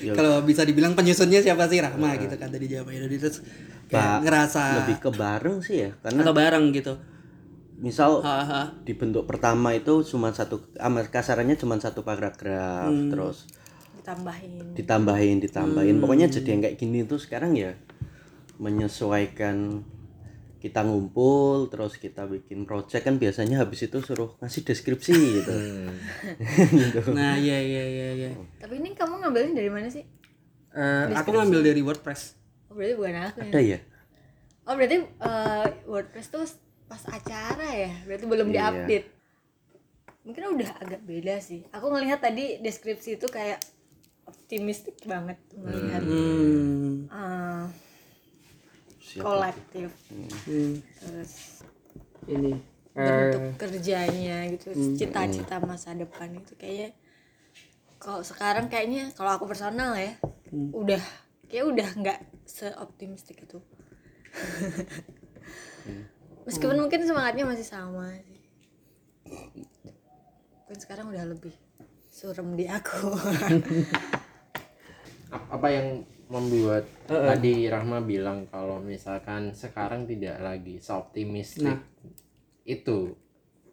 Ya. 0.02 0.12
kalau 0.18 0.42
bisa 0.42 0.66
dibilang 0.66 0.98
penyusunnya 0.98 1.38
siapa 1.38 1.70
sih? 1.70 1.78
Rahma 1.78 2.18
gitu 2.18 2.34
kan 2.34 2.50
tadi 2.50 2.66
jawabannya 2.66 3.06
Doni. 3.06 3.16
Terus 3.22 3.38
kayak 3.86 4.02
Pak, 4.02 4.18
ngerasa 4.26 4.62
lebih 4.82 4.96
ke 4.98 5.10
bareng 5.14 5.56
sih 5.62 5.76
ya 5.86 5.90
karena 6.02 6.20
atau 6.26 6.34
bareng 6.34 6.64
gitu. 6.74 6.94
misal 7.82 8.22
Haha. 8.22 8.78
di 8.86 8.94
bentuk 8.94 9.26
pertama 9.26 9.74
itu 9.74 10.06
cuma 10.06 10.30
satu 10.30 10.70
amat 10.78 11.10
kasarannya 11.10 11.58
cuma 11.58 11.74
satu 11.82 12.06
paragraf 12.06 12.94
terus 13.10 13.50
ditambahin. 13.98 14.78
ditambahin 14.78 15.36
ditambahin. 15.42 15.96
Pokoknya 15.98 16.30
jadi 16.30 16.48
yang 16.58 16.62
kayak 16.62 16.78
gini. 16.78 17.02
Tuh 17.06 17.18
sekarang 17.18 17.58
ya 17.58 17.74
menyesuaikan 18.62 19.82
kita 20.62 20.86
ngumpul 20.86 21.66
terus 21.66 21.98
kita 21.98 22.22
bikin 22.24 22.62
project 22.62 23.02
kan 23.02 23.18
biasanya 23.18 23.58
habis 23.58 23.82
itu 23.82 23.98
suruh 23.98 24.38
ngasih 24.38 24.62
deskripsi 24.62 25.10
gitu. 25.42 25.52
Nah, 27.10 27.34
iya 27.34 27.58
iya 27.58 27.84
iya 27.84 28.08
iya. 28.14 28.30
tapi 28.56 28.78
ini 28.78 28.94
kamu 28.94 29.18
ngambilnya 29.18 29.58
dari 29.58 29.70
mana 29.74 29.90
sih? 29.90 30.06
Eh, 30.72 31.04
aku 31.12 31.34
ngambil 31.34 31.60
dari 31.66 31.82
WordPress. 31.82 32.38
oh 32.70 32.78
berarti 32.78 32.94
bukan 32.94 33.14
aku 33.26 33.38
ya? 33.42 33.50
Ada 33.50 33.60
ya? 33.60 33.78
Oh 34.62 34.74
berarti 34.78 34.96
eh, 35.02 35.68
WordPress 35.84 36.26
tuh 36.30 36.46
pas 36.86 37.02
acara 37.10 37.68
ya? 37.68 37.92
Berarti 38.06 38.24
belum 38.24 38.48
Iya. 38.48 38.56
diupdate. 38.70 39.08
Mungkin 40.22 40.42
udah 40.54 40.70
agak 40.78 41.02
beda 41.02 41.42
sih. 41.42 41.66
Aku 41.74 41.90
ngelihat 41.90 42.22
tadi 42.22 42.62
deskripsi 42.62 43.18
itu 43.18 43.26
kayak 43.26 43.58
optimistik 44.22 45.02
banget 45.02 45.36
melihat. 45.58 46.00
Hmm. 46.00 47.10
eh, 47.10 47.64
Siap. 49.12 49.24
kolektif 49.28 49.92
hmm. 50.08 50.74
terus 51.04 51.32
Ini. 52.22 52.54
Eh, 52.92 53.02
bentuk 53.02 53.44
kerjanya 53.60 54.46
gitu 54.52 54.72
cita-cita 54.96 55.60
masa 55.64 55.92
depan 55.92 56.32
itu 56.32 56.52
kayaknya 56.56 56.96
kalau 58.00 58.24
sekarang 58.24 58.68
kayaknya 58.72 59.12
kalau 59.16 59.36
aku 59.36 59.48
personal 59.48 59.92
ya 59.96 60.16
udah 60.52 61.00
kayak 61.48 61.66
udah 61.72 61.88
nggak 61.92 62.18
seoptimistik 62.44 63.44
itu 63.44 63.60
meskipun 66.44 66.80
mungkin 66.80 67.04
semangatnya 67.04 67.44
masih 67.48 67.64
sama 67.68 68.12
sih 68.28 68.40
mungkin 70.64 70.78
sekarang 70.80 71.06
udah 71.12 71.24
lebih 71.32 71.52
surem 72.12 72.56
di 72.56 72.68
aku 72.68 73.12
Ap- 75.32 75.48
apa 75.48 75.68
yang 75.72 76.04
membuat 76.32 76.88
tadi 77.04 77.68
Rahma 77.68 78.00
bilang 78.00 78.48
kalau 78.48 78.80
misalkan 78.80 79.52
sekarang 79.52 80.08
tidak 80.08 80.40
lagi 80.40 80.80
seoptimistik 80.80 81.68
Nah. 81.68 81.80
itu 82.64 83.12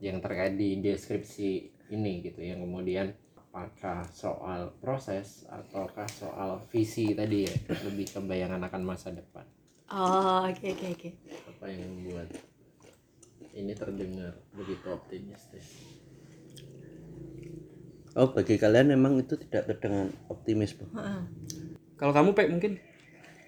yang 0.03 0.19
terkait 0.19 0.59
di 0.59 0.83
deskripsi 0.83 1.71
ini 1.95 2.19
gitu 2.19 2.43
yang 2.43 2.59
kemudian 2.59 3.15
apakah 3.49 4.05
soal 4.11 4.75
proses 4.77 5.47
ataukah 5.49 6.05
soal 6.05 6.61
visi 6.69 7.15
tadi 7.15 7.47
ya 7.47 7.55
lebih 7.87 8.05
ke 8.11 8.19
bayangan 8.21 8.61
akan 8.67 8.81
masa 8.83 9.09
depan. 9.09 9.47
Oh 9.89 10.45
oke 10.45 10.67
oke 10.69 10.87
oke. 10.93 11.09
Apa 11.49 11.65
yang 11.65 11.81
membuat 11.81 12.29
ini 13.57 13.73
terdengar 13.73 14.37
begitu 14.53 14.85
optimistis? 14.93 15.65
Oh 18.13 18.29
bagi 18.29 18.61
kalian 18.61 18.93
memang 18.93 19.17
itu 19.17 19.33
tidak 19.37 19.73
terdengar 19.73 20.13
optimis 20.29 20.77
Bu? 20.77 20.85
Kalau 22.00 22.15
kamu 22.15 22.29
Pe 22.32 22.48
mungkin? 22.48 22.79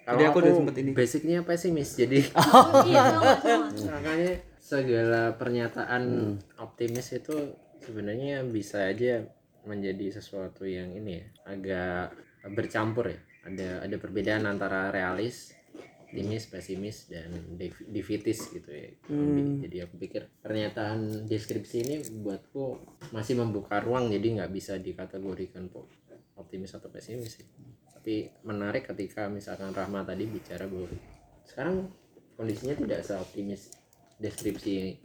Kalau 0.04 0.18
Tadi 0.20 0.24
aku 0.28 0.38
aku, 0.38 0.40
udah 0.44 0.54
sempet 0.60 0.76
ini. 0.82 0.92
basicnya 0.92 1.40
pesimis 1.46 1.90
jadi 1.94 2.20
oh 2.42 2.84
iya 2.90 3.02
sama 3.06 3.32
sama 3.40 4.02
makanya 4.02 4.34
segala 4.60 5.22
pernyataan 5.38 6.04
optimis 6.58 7.08
itu 7.16 7.54
sebenarnya 7.80 8.44
bisa 8.44 8.92
aja 8.92 9.24
menjadi 9.64 10.20
sesuatu 10.20 10.66
yang 10.66 10.90
ini 10.92 11.22
ya 11.22 11.26
agak 11.48 12.18
bercampur 12.52 13.14
ya. 13.14 13.20
Ada 13.42 13.70
ada 13.90 13.96
perbedaan 13.98 14.46
antara 14.46 14.94
realis 14.94 15.54
optimis 16.12 16.44
pesimis 16.52 17.08
dan 17.08 17.32
defeatis 17.88 18.52
gitu 18.52 18.68
ya. 18.68 18.92
Jadi 19.64 19.78
aku 19.80 19.96
pikir 19.96 20.28
pernyataan 20.44 21.24
deskripsi 21.24 21.78
ini 21.88 21.96
buatku 22.20 22.84
masih 23.16 23.40
membuka 23.40 23.80
ruang 23.80 24.12
jadi 24.12 24.44
nggak 24.44 24.52
bisa 24.52 24.76
dikategorikan 24.76 25.72
optimis 26.36 26.76
atau 26.76 26.92
pesimis 26.92 27.40
sih 27.40 27.48
tapi 28.02 28.34
menarik 28.42 28.90
ketika 28.90 29.30
misalkan 29.30 29.70
Rahma 29.78 30.02
tadi 30.02 30.26
bicara 30.26 30.66
bahwa 30.66 30.90
sekarang 31.46 31.86
kondisinya 32.34 32.74
tidak 32.74 33.06
seoptimis 33.06 33.78
deskripsi 34.18 34.98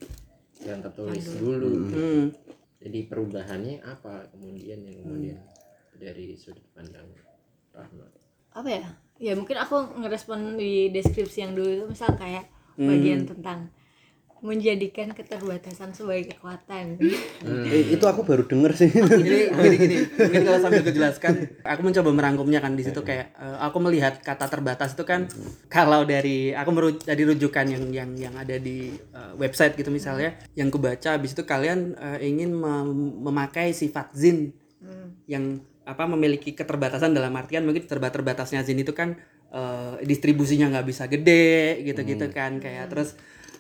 yang 0.64 0.80
tertulis 0.80 1.28
dulu. 1.36 1.92
Hmm. 1.92 2.32
jadi 2.80 3.04
perubahannya 3.04 3.84
apa 3.84 4.32
kemudian 4.32 4.80
yang 4.80 4.96
kemudian 5.04 5.38
dari 6.00 6.40
sudut 6.40 6.64
pandang 6.72 7.04
Rahma? 7.76 8.08
Apa 8.56 8.68
ya? 8.72 8.88
Ya 9.20 9.36
mungkin 9.36 9.60
aku 9.60 10.00
ngerespon 10.00 10.56
di 10.56 10.88
deskripsi 10.88 11.44
yang 11.44 11.52
dulu 11.52 11.68
itu 11.68 11.84
misal 11.92 12.16
kayak 12.16 12.48
bagian 12.80 13.28
tentang 13.28 13.68
menjadikan 14.36 15.16
keterbatasan 15.16 15.96
sebagai 15.96 16.36
kekuatan. 16.36 17.00
Eh, 17.42 17.96
itu 17.96 18.04
aku 18.04 18.20
baru 18.20 18.44
denger 18.44 18.72
sih. 18.76 18.90
Jadi 18.92 19.48
gini 19.48 19.76
gini, 19.80 19.96
mungkin 20.12 20.42
kalau 20.44 20.60
sambil 20.60 20.82
kejelaskan, 20.84 21.32
aku 21.64 21.80
mencoba 21.80 22.10
merangkumnya 22.12 22.60
kan 22.60 22.76
di 22.76 22.84
situ 22.84 23.00
kayak 23.00 23.32
eh, 23.32 23.58
aku 23.64 23.80
melihat 23.80 24.20
kata 24.20 24.46
terbatas 24.46 24.92
itu 24.92 25.02
kan 25.02 25.24
kalau 25.66 26.04
dari 26.04 26.52
aku 26.52 26.70
meru- 26.70 27.00
dari 27.00 27.24
rujukan 27.24 27.64
yang 27.64 27.84
yang 27.90 28.10
yang 28.14 28.34
ada 28.36 28.60
di 28.60 28.92
eh, 28.92 29.32
website 29.36 29.72
gitu 29.74 29.88
misalnya, 29.88 30.36
yang 30.52 30.68
kubaca 30.68 31.16
habis 31.16 31.32
itu 31.32 31.42
kalian 31.42 31.96
eh, 31.96 32.28
ingin 32.28 32.52
mem- 32.52 33.24
memakai 33.24 33.72
sifat 33.72 34.12
zin 34.12 34.52
yang 35.26 35.58
apa 35.82 36.04
memiliki 36.04 36.52
keterbatasan 36.52 37.14
dalam 37.14 37.34
artian 37.34 37.64
mungkin 37.64 37.86
terbatas-terbatasnya 37.86 38.62
zin 38.62 38.78
itu 38.78 38.92
kan 38.92 39.16
eh, 39.48 39.94
distribusinya 40.04 40.70
nggak 40.70 40.86
bisa 40.86 41.08
gede 41.08 41.82
gitu-gitu 41.82 42.26
kan 42.30 42.60
kayak 42.60 42.90
terus 42.90 43.16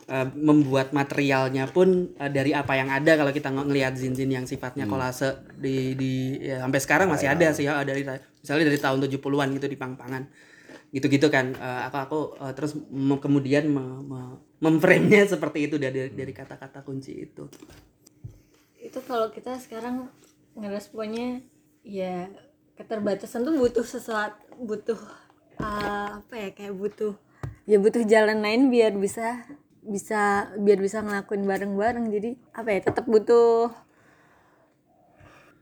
eh, 0.06 0.28
membuat 0.34 0.94
materialnya 0.94 1.66
pun 1.70 2.14
eh, 2.14 2.30
dari 2.30 2.54
apa 2.54 2.72
yang 2.78 2.88
ada 2.90 3.18
kalau 3.18 3.32
kita 3.34 3.50
ng- 3.50 3.66
ngelihat 3.70 3.94
zin-zin 3.98 4.30
yang 4.30 4.46
sifatnya 4.46 4.86
kolase 4.86 5.42
di 5.58 5.98
di 5.98 6.12
ya, 6.42 6.62
sampai 6.62 6.80
sekarang 6.82 7.08
masih 7.10 7.28
ada 7.30 7.50
sih 7.50 7.66
ya 7.66 7.82
dari 7.82 8.06
misalnya 8.40 8.64
dari 8.70 8.78
tahun 8.78 8.98
70-an 9.02 9.48
gitu 9.58 9.66
di 9.66 9.78
pang-pangan. 9.78 10.24
Gitu-gitu 10.94 11.26
kan 11.28 11.52
Eh, 11.52 11.80
aku 11.90 11.96
aku 11.98 12.18
eh, 12.40 12.52
terus 12.54 12.72
kemudian 13.20 13.66
me- 13.66 14.02
me- 14.06 14.38
memframe-nya 14.62 15.26
seperti 15.34 15.66
itu 15.70 15.76
dari 15.76 16.08
dari 16.14 16.32
kata-kata 16.32 16.86
kunci 16.86 17.12
itu. 17.26 17.44
Itu 18.78 19.02
kalau 19.04 19.34
kita 19.34 19.58
sekarang 19.58 20.06
ngeresponnya 20.56 21.42
ya 21.84 22.30
keterbatasan 22.76 23.44
tuh 23.44 23.56
butuh 23.56 23.84
sesuatu 23.84 24.36
butuh 24.56 25.00
uh, 25.60 26.20
apa 26.20 26.34
ya 26.34 26.48
kayak 26.52 26.74
butuh 26.76 27.12
ya 27.68 27.76
butuh 27.80 28.04
jalan 28.04 28.40
lain 28.40 28.72
biar 28.72 28.92
bisa 28.96 29.44
bisa 29.86 30.52
biar 30.58 30.78
bisa 30.82 31.00
ngelakuin 31.00 31.46
bareng-bareng. 31.46 32.06
Jadi 32.10 32.30
apa 32.52 32.68
ya 32.74 32.80
tetap 32.82 33.06
butuh 33.06 33.70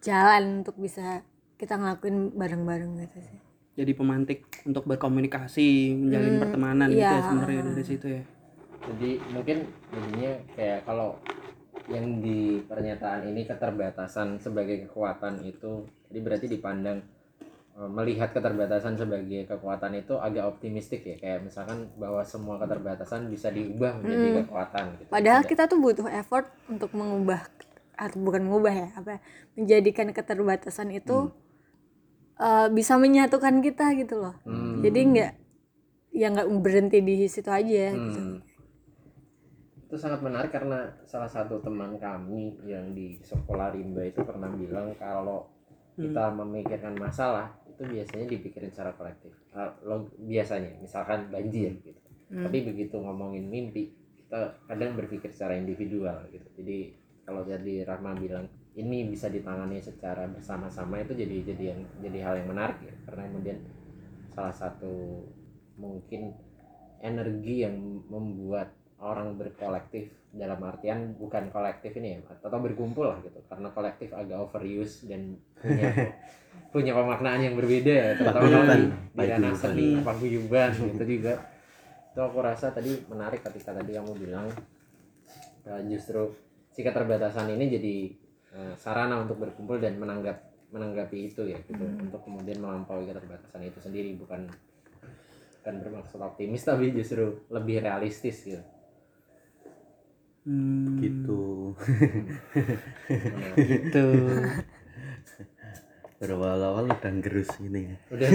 jalan 0.04 0.64
untuk 0.64 0.76
bisa 0.76 1.24
kita 1.56 1.80
ngelakuin 1.80 2.34
bareng-bareng 2.36 2.90
gitu 3.04 3.18
sih. 3.24 3.40
Jadi 3.74 3.92
pemantik 3.96 4.46
untuk 4.68 4.86
berkomunikasi 4.86 5.98
menjalin 5.98 6.38
pertemanan 6.38 6.88
gitu 6.94 7.02
ya 7.02 7.18
iya. 7.18 7.26
sebenarnya 7.26 7.62
dari 7.72 7.84
situ 7.84 8.06
ya. 8.06 8.22
Jadi 8.84 9.10
mungkin 9.32 9.56
jadinya 9.90 10.32
kayak 10.54 10.80
kalau 10.86 11.18
yang 11.88 12.24
di 12.24 12.64
pernyataan 12.64 13.28
ini 13.28 13.44
keterbatasan 13.44 14.40
sebagai 14.40 14.88
kekuatan 14.88 15.44
itu 15.44 15.84
jadi 16.08 16.20
berarti 16.24 16.46
dipandang 16.48 17.04
melihat 17.74 18.30
keterbatasan 18.30 18.94
sebagai 18.94 19.50
kekuatan 19.50 19.98
itu 19.98 20.14
agak 20.14 20.46
optimistik 20.46 21.02
ya 21.02 21.16
kayak 21.18 21.50
misalkan 21.50 21.90
bahwa 21.98 22.22
semua 22.22 22.54
keterbatasan 22.62 23.26
bisa 23.26 23.50
diubah 23.50 23.98
menjadi 23.98 24.46
kekuatan 24.46 24.84
gitu. 25.02 25.10
Padahal 25.10 25.42
Tidak- 25.42 25.50
kita 25.50 25.62
tuh 25.66 25.78
butuh 25.82 26.06
effort 26.06 26.46
untuk 26.70 26.94
mengubah 26.94 27.42
atau 27.98 28.18
bukan 28.22 28.46
mengubah 28.46 28.74
ya, 28.74 28.88
apa 28.94 29.18
menjadikan 29.58 30.10
keterbatasan 30.14 30.94
itu 30.94 31.34
eh, 32.38 32.68
bisa 32.70 32.94
menyatukan 32.94 33.58
kita 33.58 33.90
gitu 33.98 34.22
loh. 34.22 34.38
Jadi 34.82 35.00
nggak 35.10 35.32
ya 36.14 36.30
nggak 36.30 36.46
berhenti 36.62 37.02
di 37.02 37.26
situ 37.26 37.50
aja 37.50 37.90
gitu. 37.90 38.20
Hmm. 38.22 38.38
itu 39.84 39.98
sangat 39.98 40.22
menarik 40.22 40.50
karena 40.50 40.90
salah 41.06 41.30
satu 41.30 41.58
teman 41.62 41.98
kami 41.98 42.54
yang 42.66 42.94
di 42.94 43.18
sekolah 43.22 43.74
rimba 43.74 44.02
itu 44.06 44.22
pernah 44.26 44.50
bilang 44.50 44.90
kalau 44.98 45.46
kita 45.94 46.34
memikirkan 46.34 46.98
masalah 46.98 47.54
itu 47.74 47.82
biasanya 47.90 48.26
dipikirin 48.30 48.70
secara 48.70 48.94
kolektif. 48.94 49.34
Lo 49.82 50.06
biasanya 50.22 50.78
misalkan 50.78 51.28
banjir 51.34 51.74
gitu. 51.82 52.00
Tapi 52.30 52.58
begitu 52.62 52.96
ngomongin 52.98 53.50
mimpi 53.50 53.90
kita 54.24 54.56
kadang 54.70 54.94
berpikir 54.94 55.30
secara 55.34 55.58
individual 55.58 56.26
gitu. 56.30 56.48
Jadi 56.62 56.78
kalau 57.26 57.42
jadi 57.42 57.84
Rahma 57.84 58.14
bilang 58.16 58.46
ini 58.74 59.06
bisa 59.06 59.30
ditangani 59.30 59.78
secara 59.78 60.26
bersama-sama 60.26 60.98
itu 61.02 61.14
jadi 61.14 61.36
jadi 61.54 61.64
yang 61.74 61.80
jadi 62.02 62.18
hal 62.22 62.34
yang 62.42 62.48
menarik 62.54 62.78
ya. 62.82 62.94
Karena 63.10 63.22
kemudian 63.30 63.58
salah 64.34 64.54
satu 64.54 65.22
mungkin 65.78 66.34
energi 67.02 67.66
yang 67.66 67.76
membuat 68.06 68.70
orang 69.02 69.36
berkolektif 69.36 70.08
dalam 70.34 70.58
artian 70.66 71.14
bukan 71.14 71.52
kolektif 71.52 71.94
ini 72.00 72.18
ya 72.18 72.20
atau 72.42 72.58
berkumpul 72.58 73.06
lah 73.06 73.18
gitu. 73.22 73.38
Karena 73.46 73.70
kolektif 73.70 74.10
agak 74.10 74.50
overuse 74.50 75.06
dan 75.06 75.38
punya 75.60 75.92
punya 76.74 76.90
pemaknaan 76.90 77.38
yang 77.38 77.54
berbeda 77.54 77.92
ya 77.94 78.08
terutama 78.18 78.66
di, 78.74 78.90
di 78.90 79.26
ranah 79.30 79.54
Paguyuban. 79.54 79.62
seni 79.62 79.88
paguyuban 80.02 80.70
gitu 80.74 81.04
juga. 81.06 81.34
Itu 82.10 82.18
aku 82.18 82.38
rasa 82.42 82.74
tadi 82.74 82.90
menarik 83.06 83.46
ketika 83.46 83.70
tadi 83.70 83.94
kamu 83.94 84.10
bilang 84.18 84.50
eh, 85.70 85.82
justru 85.86 86.34
si 86.74 86.82
keterbatasan 86.82 87.54
ini 87.54 87.70
jadi 87.78 87.96
eh, 88.58 88.74
sarana 88.74 89.22
untuk 89.22 89.38
berkumpul 89.38 89.78
dan 89.78 90.02
menanggap 90.02 90.42
menanggapi 90.74 91.30
itu 91.30 91.46
ya 91.46 91.62
gitu. 91.62 91.86
Untuk 91.86 92.26
kemudian 92.26 92.58
melampaui 92.58 93.06
keterbatasan 93.06 93.62
itu 93.62 93.78
sendiri 93.78 94.18
bukan 94.18 94.50
bukan 95.62 95.74
bermaksud 95.78 96.18
optimis 96.18 96.66
tapi 96.66 96.90
justru 96.90 97.38
lebih 97.54 97.86
realistis 97.86 98.42
gitu. 98.42 98.66
Hmm, 100.42 100.98
gitu. 100.98 101.72
Gitu 103.54 104.06
berawal-awal 106.24 106.84
udah 106.88 107.12
gerus 107.20 107.52
ini 107.60 107.92
udah 108.08 108.28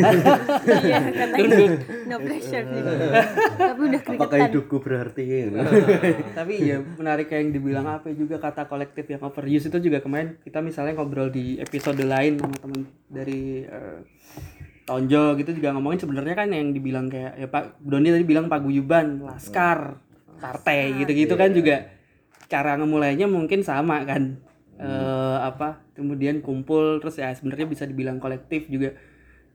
Iya, 0.86 1.00
katanya 1.10 1.58
no 2.06 2.16
pressure 2.22 2.66
nih. 2.70 2.82
Tapi 3.74 3.82
udah 3.82 4.02
apakah 4.06 4.28
keringetan. 4.30 4.50
hidupku 4.54 4.78
berarti 4.78 5.24
tapi 6.40 6.54
ya 6.62 6.78
menarik 6.80 7.28
kayak 7.28 7.42
yang 7.42 7.52
dibilang 7.58 7.88
apa 7.90 8.14
juga 8.14 8.38
kata 8.38 8.70
kolektif 8.70 9.06
yang 9.10 9.22
overuse 9.26 9.68
itu 9.68 9.78
juga 9.82 10.00
kemarin 10.00 10.38
kita 10.46 10.62
misalnya 10.62 10.94
ngobrol 10.98 11.34
di 11.34 11.58
episode 11.58 12.00
lain 12.00 12.38
sama 12.38 12.56
temen 12.62 12.82
dari 13.10 13.66
eh, 13.66 14.00
Tonjo 14.86 15.38
gitu 15.38 15.54
juga 15.54 15.74
ngomongin 15.78 16.02
sebenarnya 16.02 16.36
kan 16.38 16.50
yang 16.50 16.74
dibilang 16.74 17.10
kayak 17.10 17.38
ya 17.38 17.48
Pak 17.50 17.82
Doni 17.82 18.10
tadi 18.10 18.26
bilang 18.26 18.50
paguyuban, 18.50 19.22
laskar, 19.22 20.02
partai 20.42 20.98
gitu-gitu 20.98 21.38
kan 21.38 21.54
juga. 21.54 21.94
Cara 22.50 22.74
ngemulainya 22.82 23.30
mungkin 23.30 23.62
sama 23.62 24.02
kan 24.10 24.42
Eh, 24.80 25.38
apa 25.44 25.84
kemudian 25.92 26.40
kumpul 26.40 27.04
terus 27.04 27.20
ya 27.20 27.36
sebenarnya 27.36 27.68
bisa 27.68 27.84
dibilang 27.84 28.18
kolektif 28.24 28.72
juga. 28.72 28.96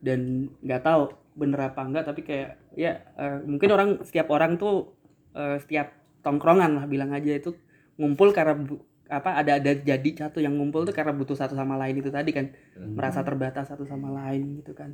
Dan 0.01 0.49
nggak 0.61 0.81
tahu 0.85 1.03
bener 1.35 1.59
apa 1.73 1.81
enggak 1.83 2.05
tapi 2.07 2.21
kayak 2.23 2.49
ya 2.77 3.01
eh, 3.17 3.37
mungkin 3.49 3.69
orang 3.75 3.89
setiap 4.07 4.29
orang 4.31 4.55
tuh 4.61 4.93
eh, 5.35 5.57
setiap 5.63 5.87
tongkrongan 6.23 6.71
lah 6.77 6.85
bilang 6.87 7.11
aja 7.11 7.31
itu 7.35 7.51
ngumpul 7.99 8.31
karena 8.37 8.55
bu- 8.57 8.83
apa 9.09 9.37
ada 9.37 9.61
ada 9.61 9.71
jadi 9.77 10.09
satu 10.17 10.41
yang 10.41 10.57
ngumpul 10.57 10.81
tuh 10.87 10.93
karena 10.95 11.13
butuh 11.13 11.37
satu 11.37 11.53
sama 11.57 11.75
lain 11.81 11.95
itu 12.01 12.09
tadi 12.13 12.31
kan. 12.31 12.47
Merasa 12.95 13.21
terbatas 13.27 13.67
satu 13.71 13.83
sama 13.89 14.09
lain 14.13 14.61
gitu 14.63 14.71
kan. 14.77 14.93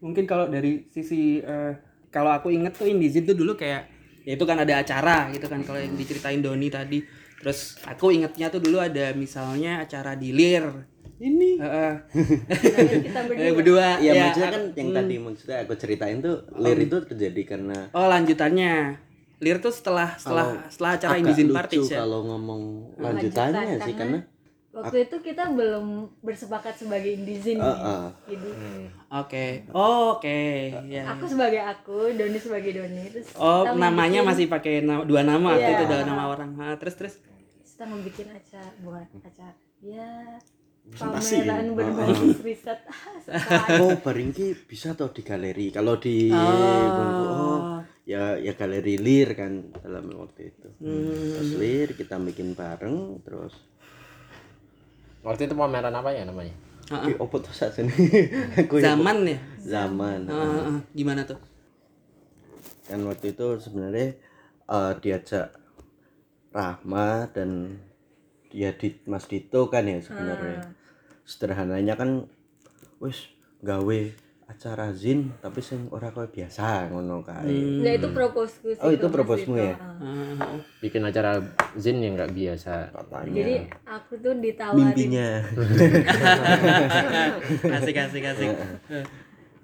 Mungkin 0.00 0.24
kalau 0.24 0.48
dari 0.48 0.88
sisi 0.92 1.40
eh, 1.44 1.72
kalau 2.08 2.30
aku 2.32 2.48
inget 2.52 2.72
tuh 2.76 2.88
Indizin 2.88 3.24
tuh 3.28 3.36
dulu 3.36 3.52
kayak 3.58 3.82
ya 4.24 4.32
itu 4.36 4.44
kan 4.48 4.56
ada 4.56 4.80
acara 4.80 5.28
gitu 5.36 5.44
kan 5.52 5.60
kalau 5.66 5.76
yang 5.76 5.92
diceritain 6.00 6.40
Doni 6.40 6.72
tadi 6.72 7.04
terus 7.44 7.60
aku 7.84 8.08
ingetnya 8.08 8.48
tuh 8.48 8.58
dulu 8.58 8.80
ada 8.80 9.12
misalnya 9.12 9.78
acara 9.78 10.16
di 10.16 10.32
Lir 10.32 10.64
ini 11.16 11.60
Heeh. 11.60 11.92
kita 13.04 13.20
Eh, 13.30 13.52
berdua 13.52 14.00
ya, 14.00 14.10
ya, 14.10 14.22
maksudnya 14.26 14.50
kan 14.50 14.62
yang 14.74 14.90
tadi 14.90 15.14
maksudnya 15.16 15.56
aku 15.60 15.72
ceritain 15.76 16.18
tuh 16.18 16.36
lir 16.56 16.78
itu 16.80 16.96
terjadi 17.04 17.42
karena 17.46 17.78
Oh 17.92 18.08
lanjutannya 18.08 18.96
Lir 19.36 19.58
tuh 19.58 19.70
setelah 19.70 20.16
setelah 20.16 20.46
Kalau 20.48 20.70
setelah 20.70 20.90
acara 20.96 21.14
lucu 21.20 21.44
Parties 21.50 21.86
ya. 21.86 21.98
kalau 22.00 22.20
ngomong 22.24 22.62
lanjutannya 22.96 23.60
Lanjutan, 23.68 23.84
sih 23.84 23.94
karena 23.94 24.18
karena 24.18 24.32
waktu 24.74 24.96
itu 25.02 25.16
kita 25.22 25.44
belum 25.52 25.86
bersepakat 26.18 26.74
sebagai 26.74 27.10
indizin 27.12 27.58
Ah, 27.58 27.70
ah. 27.70 28.04
jadi 28.24 28.50
Oke. 29.14 29.46
Oh, 29.70 30.18
oke. 30.18 30.40
Ya. 30.90 31.06
aku 31.06 31.30
sebagai 31.30 31.62
aku 31.62 32.10
Doni 32.10 32.34
sebagai 32.36 32.74
Doni 32.74 33.06
terus 33.06 33.30
Oh, 33.36 33.62
namanya 33.72 34.26
masih 34.26 34.50
pakai 34.50 34.82
na- 34.82 35.06
dua 35.06 35.22
nama 35.22 35.54
waktu 35.54 35.62
Iya. 35.64 35.78
itu 35.78 35.84
dua 35.86 36.02
nama 36.02 36.26
orang. 36.26 36.50
Ah, 36.58 36.74
terus 36.74 36.98
terus. 36.98 37.14
Kita 37.74 37.84
ngebikin 37.84 38.28
acara 38.30 38.70
bukan 38.78 39.02
acara 39.20 39.54
ya 39.80 40.38
Presentasi. 40.84 41.42
pameran 41.42 41.66
Oh, 41.66 41.74
berbasis 41.74 42.38
riset 42.40 42.80
Ah, 42.86 43.18
sesuai. 43.18 43.80
oh 43.80 43.92
baringki 43.98 44.46
bisa 44.62 44.92
tuh 44.92 45.10
di 45.10 45.22
galeri 45.22 45.66
kalau 45.68 45.98
di 45.98 46.30
Oh. 46.30 46.94
Oh 47.26 47.60
ya 48.04 48.36
ya 48.36 48.52
galeri 48.52 48.94
lir 48.96 49.32
kan 49.32 49.52
dalam 49.74 50.06
waktu 50.14 50.52
itu 50.52 50.68
Hmm. 50.76 51.34
terus 51.34 51.50
lir 51.56 51.88
kita 51.92 52.20
bikin 52.20 52.52
bareng 52.52 53.18
terus 53.20 53.56
waktu 55.22 55.48
itu 55.48 55.54
pameran 55.54 55.90
apa 55.90 56.12
ya 56.12 56.22
namanya 56.22 56.52
Ah, 56.84 57.00
ah. 57.00 57.06
Ki, 57.06 57.16
opo 57.16 57.40
tuh 57.40 57.48
saat 57.50 57.80
ini 57.80 57.88
ya- 58.60 58.92
Zaman 58.92 59.24
ya. 59.24 59.38
zaman 59.58 60.20
Ah, 60.28 60.36
ah, 60.36 60.62
ah. 60.68 60.80
Gimana 60.92 61.24
tuh? 61.24 61.40
kan 62.84 63.00
waktu 63.02 63.32
itu 63.32 63.46
sebenarnya 63.56 64.14
eh, 64.68 64.92
diajak 65.00 65.48
Rahma 66.54 67.26
dan 67.34 67.82
dia 68.46 68.70
di 68.70 68.94
Mas 69.04 69.26
Dito 69.26 69.66
kan 69.66 69.82
ya 69.82 69.98
sebenarnya 69.98 70.70
sederhananya 71.26 71.98
kan 71.98 72.30
wis 73.02 73.26
gawe 73.58 74.00
acara 74.44 74.92
zin 74.92 75.32
tapi 75.40 75.58
sing 75.58 75.88
ora 75.88 76.12
koyo 76.12 76.28
biasa 76.28 76.92
ngono 76.92 77.24
kae. 77.24 77.80
Nggak 77.80 77.94
itu 77.96 78.08
proposku 78.12 78.66
sih 78.70 78.78
Oh, 78.78 78.92
itu 78.92 79.08
proposmu 79.08 79.56
ya? 79.56 79.74
Ah. 79.74 80.60
bikin 80.78 81.00
acara 81.00 81.40
zin 81.74 81.98
yang 81.98 82.14
nggak 82.14 82.30
biasa 82.30 82.92
Katanya. 82.92 83.34
Jadi 83.34 83.54
aku 83.88 84.12
tuh 84.20 84.32
ditawarin 84.36 84.78
mimpinya. 84.84 85.28
asik 87.80 87.96
asik 87.96 88.24
asik 88.24 88.48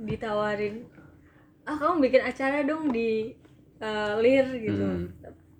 ditawarin 0.00 0.74
ah 1.62 1.76
kamu 1.76 2.09
bikin 2.09 2.22
acara 2.24 2.64
dong 2.64 2.88
di 2.88 3.37
eh, 3.79 4.12
lir 4.18 4.46
gitu 4.59 4.81
Hmm. 4.81 5.07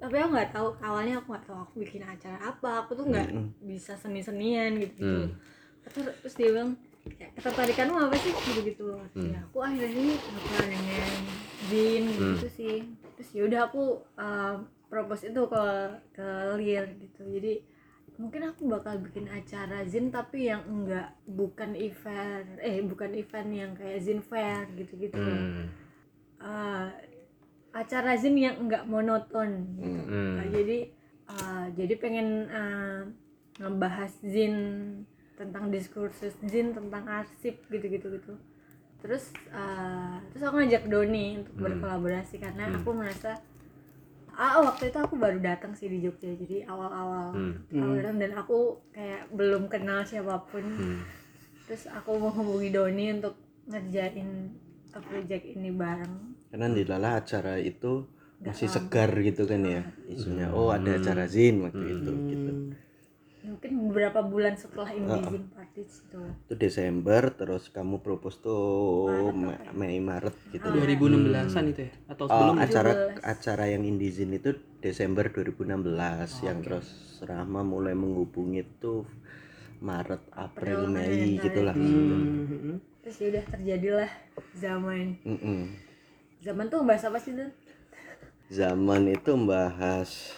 Tapi 0.01 0.17
aku 0.17 0.31
nggak 0.33 0.51
tahu 0.51 0.69
awalnya 0.81 1.21
aku 1.21 1.27
nggak 1.37 1.45
tahu 1.47 1.59
aku 1.61 1.75
bikin 1.85 2.03
acara 2.03 2.39
apa 2.41 2.71
aku 2.83 2.97
tuh 2.97 3.05
nggak 3.07 3.29
bisa 3.63 3.93
seni 3.95 4.25
senian 4.25 4.81
gitu 4.81 4.97
gitu 4.97 5.23
Hmm. 5.29 5.37
terus, 5.85 6.13
terus 6.25 6.35
dia 6.37 6.49
bilang 6.51 6.71
"Ya, 7.21 7.29
ketertarikanmu 7.37 7.97
apa 7.97 8.17
sih 8.17 8.33
gitu 8.33 8.61
gitu 8.65 8.87
Hmm. 9.13 9.33
ya 9.33 9.39
aku 9.45 9.59
akhirnya 9.61 9.93
ini 9.93 10.15
ngobrol 10.17 10.65
dengan 10.67 11.13
Jin 11.69 12.05
Hmm. 12.09 12.35
gitu 12.35 12.47
sih 12.49 12.77
terus 13.17 13.31
yaudah 13.37 13.69
aku 13.69 13.85
uh, 14.17 14.57
propose 14.89 15.29
itu 15.29 15.43
ke 15.45 15.65
ke 16.17 16.29
lir 16.57 16.85
gitu 16.99 17.23
jadi 17.29 17.55
mungkin 18.17 18.53
aku 18.53 18.69
bakal 18.69 19.01
bikin 19.01 19.29
acara 19.29 19.81
zin 19.89 20.13
tapi 20.13 20.49
yang 20.53 20.61
enggak 20.69 21.09
bukan 21.25 21.73
event 21.73 22.49
eh 22.61 22.81
bukan 22.85 23.13
event 23.17 23.49
yang 23.49 23.73
kayak 23.73 24.01
zin 24.01 24.21
fair 24.21 24.65
gitu 24.77 24.97
gitu 24.97 25.17
Hmm. 25.21 25.69
Acara 27.71 28.19
zin 28.19 28.35
yang 28.35 28.57
enggak 28.67 28.87
monoton 28.87 29.79
gitu. 29.79 30.01
Hmm. 30.11 30.37
Uh, 30.43 30.47
jadi 30.51 30.79
uh, 31.31 31.67
jadi 31.75 31.95
pengen 31.99 32.29
uh, 32.51 33.03
ngebahas 33.63 34.13
zin 34.27 34.55
tentang 35.39 35.73
diskursus 35.73 36.35
zin 36.45 36.75
tentang 36.75 37.07
arsip 37.07 37.63
gitu 37.71 37.87
gitu. 37.87 38.09
Gitu 38.19 38.35
terus 39.01 39.33
uh, 39.57 40.21
terus 40.33 40.45
aku 40.45 40.61
ngajak 40.61 40.85
Doni 40.93 41.41
untuk 41.41 41.57
berkolaborasi 41.57 42.37
karena 42.37 42.69
aku 42.69 42.93
merasa 42.93 43.41
ah 44.37 44.61
waktu 44.61 44.93
itu 44.93 44.99
aku 45.01 45.17
baru 45.17 45.41
datang 45.41 45.73
sih 45.73 45.89
di 45.89 46.05
Jogja 46.05 46.33
jadi 46.37 46.69
awal-awal 46.69 47.33
awal 47.33 47.97
datang 47.97 48.17
dan 48.21 48.33
aku 48.37 48.81
kayak 48.93 49.29
belum 49.33 49.69
kenal 49.73 50.05
siapa 50.05 50.45
pun. 50.49 50.65
Terus 51.67 51.87
aku 51.87 52.19
menghubungi 52.19 52.71
Doni 52.73 53.07
untuk 53.15 53.39
ngerjain 53.71 54.53
uh, 54.91 55.03
project 55.03 55.45
ini 55.45 55.71
bareng 55.71 56.30
Karena 56.51 56.67
di 56.69 56.83
lala 56.83 57.17
acara 57.17 57.57
itu 57.57 58.05
masih 58.41 58.67
segar 58.67 59.11
gitu 59.17 59.45
kan 59.45 59.63
ya 59.63 59.83
isunya. 60.07 60.51
Oh 60.51 60.73
ada 60.73 60.91
acara 60.93 61.25
zin 61.27 61.61
waktu 61.61 61.85
itu 61.93 62.13
gitu. 62.29 62.53
mungkin 63.41 63.89
beberapa 63.89 64.21
bulan 64.21 64.53
setelah 64.53 64.93
Indizin 64.93 65.49
Party 65.49 65.81
itu 65.81 66.21
Itu 66.45 66.55
Desember 66.55 67.33
terus 67.33 67.73
kamu 67.73 68.05
propose 68.05 68.37
tuh 68.37 69.33
Ma- 69.33 69.57
Mei 69.73 69.97
Maret 69.97 70.37
gitu. 70.53 70.69
2016an 70.69 71.65
itu 71.73 71.89
ya? 71.89 71.93
Atau 72.07 72.29
Oh, 72.29 72.31
sebelum 72.31 72.57
acara 72.61 72.93
acara 73.25 73.65
yang 73.67 73.83
Indizin 73.83 74.37
itu 74.37 74.53
Desember 74.79 75.33
2016 75.33 75.65
yang 76.43 76.61
terus 76.61 76.89
Rahma 77.21 77.65
mulai 77.65 77.97
menghubungi 77.97 78.61
itu 78.61 79.09
Maret, 79.81 80.21
April, 80.31 80.85
Mei 80.87 81.41
gitulah. 81.41 81.73
Hmm. 81.73 82.77
terus 83.01 83.17
ya 83.17 83.27
udah 83.33 83.45
terjadilah 83.49 84.11
zaman. 84.53 85.17
Mm-mm. 85.25 85.61
Zaman 86.45 86.67
tuh 86.73 86.81
bahasa 86.89 87.07
apa 87.13 87.19
sih 87.21 87.33
tuh 87.37 87.51
Zaman 88.51 89.07
itu 89.15 89.31
membahas 89.39 90.35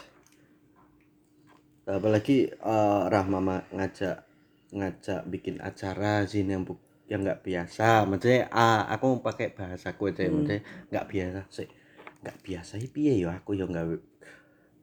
apalagi 1.88 2.52
eh, 2.52 3.02
Rahma 3.12 3.38
ma- 3.48 3.66
ngajak 3.76 4.16
ngajak 4.72 5.20
bikin 5.32 5.56
acara 5.68 6.24
zin 6.30 6.48
yang 6.52 6.62
bu- 6.68 6.80
yang 7.10 7.20
nggak 7.24 7.42
biasa. 7.46 8.04
Maksudnya 8.08 8.48
ah, 8.52 8.88
aku 8.92 9.04
mau 9.16 9.20
pakai 9.28 9.48
bahasaku 9.58 10.02
aja 10.12 10.28
maksudnya 10.32 10.60
nggak 10.92 11.06
biasa 11.12 11.40
sih. 11.56 11.68
Nggak 12.22 12.36
biasa 12.46 12.72
ya 12.82 12.88
piye 12.94 13.12
ya 13.24 13.28
aku 13.38 13.50
yang 13.58 13.68
nggak 13.72 13.86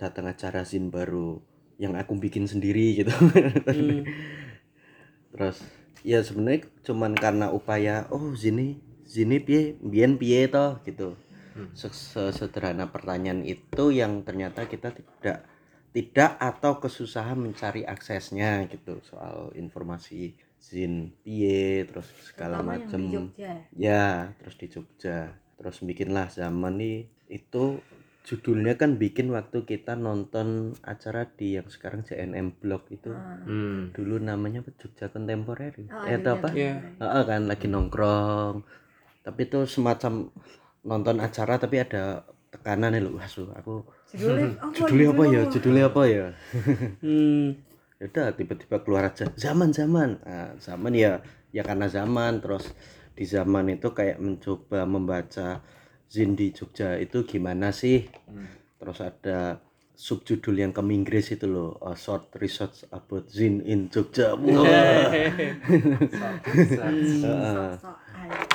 datang 0.01 0.25
acara 0.33 0.61
zin 0.65 0.89
baru 0.95 1.39
yang 1.83 1.93
aku 2.01 2.13
bikin 2.19 2.45
sendiri 2.51 2.99
gitu. 2.99 3.13
Hmm. 3.69 4.03
terus 5.33 5.57
ya 6.01 6.19
sebenarnya 6.25 6.65
cuman 6.85 7.13
karena 7.13 7.47
upaya 7.53 8.07
oh 8.09 8.33
zini 8.33 8.81
zini 9.09 9.41
piye? 9.41 9.73
Biyen 9.81 10.21
piye 10.21 10.45
toh 10.47 10.77
gitu. 10.85 11.17
Se- 11.73 11.91
sesederhana 11.91 12.93
pertanyaan 12.93 13.41
itu 13.43 13.89
yang 13.91 14.21
ternyata 14.21 14.69
kita 14.69 14.93
tidak 14.93 15.37
tidak 15.89 16.31
atau 16.37 16.77
kesusahan 16.77 17.35
mencari 17.35 17.81
aksesnya 17.83 18.69
gitu. 18.69 19.01
Soal 19.01 19.49
informasi 19.57 20.37
zin 20.61 21.09
piye 21.25 21.87
terus 21.89 22.05
segala 22.29 22.61
macam 22.61 23.33
ya 23.73 24.29
terus 24.37 24.55
di 24.61 24.67
Jogja. 24.69 25.33
Terus 25.57 25.81
bikinlah 25.83 26.29
zaman 26.31 26.77
nih 26.79 26.97
itu 27.27 27.81
judulnya 28.23 28.77
kan 28.77 29.01
bikin 29.01 29.33
waktu 29.33 29.65
kita 29.65 29.97
nonton 29.97 30.77
acara 30.85 31.25
di 31.25 31.57
yang 31.57 31.65
sekarang 31.67 32.05
JNM 32.05 32.61
Blog 32.61 32.85
itu. 32.93 33.09
Hmm. 33.49 33.89
dulu 33.89 34.21
namanya 34.21 34.61
Jogja 34.77 35.09
Kontemporer. 35.09 35.73
Oh, 35.89 36.05
eh, 36.05 36.21
itu 36.21 36.29
iya, 36.29 36.37
apa 36.37 36.47
Iya. 36.53 36.73
Heeh, 37.01 37.23
kan 37.25 37.41
lagi 37.49 37.65
nongkrong 37.65 38.55
tapi 39.29 39.45
itu 39.45 39.61
semacam 39.69 40.33
nonton 40.81 41.21
acara 41.21 41.61
tapi 41.61 41.85
ada 41.85 42.25
tekanan 42.49 42.97
ya 42.97 43.01
loh 43.05 43.21
wah 43.21 43.29
su, 43.29 43.45
aku 43.53 43.85
judulnya 44.09 44.57
apa? 44.57 44.73
Judulnya 44.73 45.09
apa 45.13 45.23
ya? 45.29 45.41
Judulnya 45.45 45.83
apa? 45.85 46.01
ya? 46.09 46.27
Hmm. 47.05 47.45
ya 48.01 48.05
udah 48.09 48.27
tiba-tiba 48.33 48.81
keluar 48.81 49.13
aja 49.13 49.29
zaman 49.37 49.69
zaman. 49.69 50.17
Nah, 50.25 50.57
zaman 50.57 50.93
ya 50.97 51.21
ya 51.53 51.61
karena 51.61 51.85
zaman. 51.85 52.41
Terus 52.41 52.73
di 53.13 53.27
zaman 53.29 53.69
itu 53.69 53.93
kayak 53.93 54.17
mencoba 54.17 54.89
membaca 54.89 55.61
zin 56.09 56.33
di 56.33 56.49
Jogja 56.49 56.97
itu 56.97 57.21
gimana 57.29 57.69
sih? 57.69 58.09
Terus 58.81 58.97
ada 59.05 59.61
subjudul 59.93 60.63
yang 60.63 60.71
ke 60.71 60.79
Inggris 60.79 61.35
itu 61.35 61.45
loh 61.45 61.77
a 61.85 61.93
short 61.93 62.33
research 62.41 62.87
about 62.89 63.29
zin 63.29 63.61
in 63.61 63.93
Jogja. 63.93 64.33
Heeh. 67.29 67.71
soal 67.77 67.99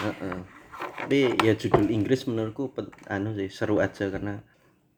Heeh. 0.02 0.53
Tapi 0.84 1.36
ya 1.44 1.52
judul 1.56 1.92
Inggris 1.92 2.24
menurutku 2.24 2.72
pen- 2.72 2.92
anu 3.08 3.36
sih 3.36 3.52
seru 3.52 3.80
aja 3.80 4.08
karena 4.08 4.40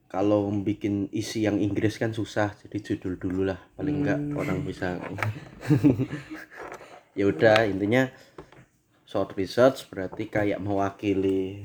kalau 0.07 0.47
bikin 0.51 1.11
isi 1.11 1.45
yang 1.45 1.59
Inggris 1.59 1.99
kan 1.99 2.15
susah 2.15 2.55
jadi 2.63 2.79
judul 2.79 3.19
dulu 3.19 3.43
lah. 3.51 3.59
Paling 3.75 3.97
enggak 4.03 4.21
orang 4.39 4.63
bisa 4.63 5.03
ya 7.19 7.25
udah 7.27 7.67
intinya 7.67 8.13
short 9.07 9.35
research 9.35 9.89
berarti 9.91 10.29
kayak 10.31 10.63
mewakili 10.63 11.63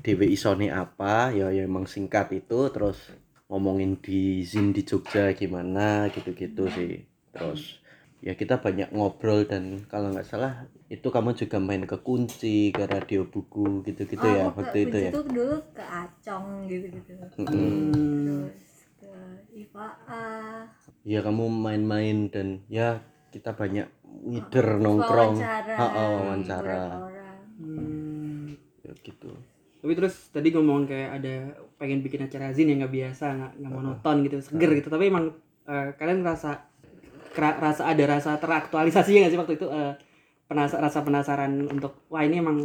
DWI 0.00 0.36
Sony 0.38 0.68
apa 0.70 1.32
ya 1.34 1.50
ya 1.50 1.64
emang 1.66 1.88
singkat 1.88 2.30
itu 2.32 2.70
terus 2.70 3.10
ngomongin 3.50 3.98
di 3.98 4.42
Zin 4.42 4.70
di 4.74 4.82
Jogja 4.82 5.32
gimana 5.34 6.08
gitu-gitu 6.12 6.68
sih. 6.72 7.04
Terus 7.32 7.80
ya 8.24 8.32
kita 8.32 8.58
banyak 8.60 8.92
ngobrol 8.92 9.44
dan 9.44 9.84
kalau 9.86 10.12
nggak 10.12 10.28
salah 10.28 10.64
itu 10.86 11.08
kamu 11.10 11.34
juga 11.34 11.58
main 11.58 11.82
ke 11.82 11.98
kunci 11.98 12.70
ke 12.70 12.86
radio 12.86 13.26
buku 13.26 13.82
gitu-gitu 13.82 14.22
ya 14.22 14.46
aku 14.46 14.62
ke 14.62 14.70
waktu 14.70 14.78
itu 14.86 14.96
ya? 15.02 15.10
tuh 15.10 15.24
dulu 15.26 15.58
ke 15.74 15.82
Acong 15.82 16.46
gitu 16.70 16.86
gitu 16.94 17.12
Mm-mm. 17.42 17.90
terus 18.46 18.62
ke 19.02 19.10
IPA 19.66 19.88
ya 21.02 21.20
kamu 21.26 21.44
main-main 21.50 22.30
dan 22.30 22.62
ya 22.70 23.02
kita 23.34 23.50
banyak 23.52 23.86
ngider 24.26 24.78
nongkrong. 24.80 25.36
wawancara 25.38 25.76
ha, 25.76 25.86
wawancara. 25.92 26.80
Hmm. 27.56 28.52
ya 28.82 28.92
gitu. 29.04 29.30
Tapi 29.82 29.92
terus 29.92 30.14
tadi 30.34 30.50
ngomong 30.50 30.88
kayak 30.88 31.10
ada 31.22 31.34
pengen 31.78 32.00
bikin 32.02 32.26
acara 32.26 32.50
zin 32.50 32.72
yang 32.72 32.82
nggak 32.84 32.94
biasa, 32.94 33.26
nggak 33.38 33.52
nggak 33.60 33.72
monoton 33.72 34.16
gitu, 34.26 34.36
seger 34.42 34.70
gitu. 34.82 34.88
Tapi 34.88 35.04
emang 35.12 35.30
eh, 35.68 35.88
kalian 35.94 36.24
rasa 36.26 36.64
kera- 37.36 37.58
rasa 37.60 37.86
ada 37.86 38.04
rasa 38.08 38.34
teraktualisasi 38.40 39.10
nggak 39.14 39.32
sih 39.32 39.40
waktu 39.40 39.54
itu? 39.60 39.66
Eh, 39.68 39.92
penasa, 40.46 40.78
rasa 40.78 41.02
penasaran 41.02 41.52
untuk 41.66 42.06
wah 42.08 42.22
ini 42.22 42.38
emang 42.38 42.58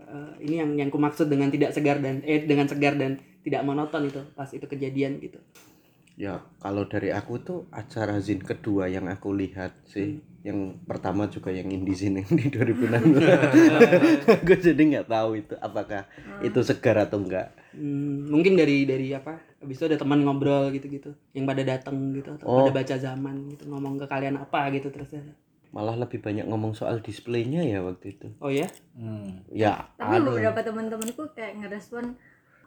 eh, 0.00 0.32
ini 0.42 0.56
yang 0.58 0.70
yang 0.76 0.88
ku 0.88 0.98
maksud 0.98 1.26
dengan 1.26 1.48
tidak 1.48 1.70
segar 1.70 1.98
dan 1.98 2.20
eh 2.22 2.42
dengan 2.42 2.66
segar 2.66 2.94
dan 2.94 3.18
tidak 3.40 3.62
monoton 3.62 4.06
itu 4.06 4.20
pas 4.34 4.50
itu 4.50 4.64
kejadian 4.64 5.18
gitu. 5.18 5.38
ya 6.18 6.42
kalau 6.58 6.82
dari 6.84 7.14
aku 7.14 7.38
tuh 7.38 7.58
acara 7.70 8.18
zin 8.18 8.42
kedua 8.42 8.90
yang 8.90 9.06
aku 9.06 9.30
lihat 9.32 9.70
sih 9.86 10.18
yang 10.42 10.82
pertama 10.82 11.30
juga 11.30 11.54
yang 11.54 11.70
indizin 11.70 12.18
yang 12.18 12.26
di 12.28 12.50
2016 12.50 13.22
aku 14.42 14.52
jadi 14.58 14.82
nggak 14.82 15.06
tahu 15.06 15.30
itu 15.38 15.54
apakah 15.58 16.10
itu 16.40 16.58
segar 16.62 16.98
atau 17.00 17.22
enggak 17.22 17.54
Hmm, 17.68 18.26
mungkin 18.26 18.56
dari 18.56 18.88
dari 18.88 19.12
apa? 19.12 19.38
Habis 19.60 19.76
itu 19.78 19.84
ada 19.86 20.00
teman 20.00 20.24
ngobrol 20.24 20.72
gitu-gitu 20.72 21.12
yang 21.30 21.44
pada 21.44 21.62
datang 21.62 22.10
gitu 22.10 22.34
atau 22.34 22.48
Oh. 22.48 22.64
pada 22.64 22.72
baca 22.74 22.96
zaman 22.96 23.54
gitu 23.54 23.68
ngomong 23.68 24.00
ke 24.00 24.06
kalian 24.08 24.34
apa 24.34 24.72
gitu 24.72 24.88
terus 24.88 25.12
ya. 25.12 25.22
Malah 25.68 25.96
lebih 25.96 26.18
banyak 26.18 26.48
ngomong 26.48 26.72
soal 26.72 26.98
displaynya 26.98 27.60
ya 27.60 27.84
waktu 27.84 28.16
itu 28.16 28.32
Oh 28.40 28.48
ya? 28.48 28.68
ya 29.52 29.84
tapi 29.94 30.16
ada 30.16 30.24
beberapa 30.24 30.60
teman-temanku 30.64 31.28
kayak 31.36 31.60
ngerespon 31.60 32.16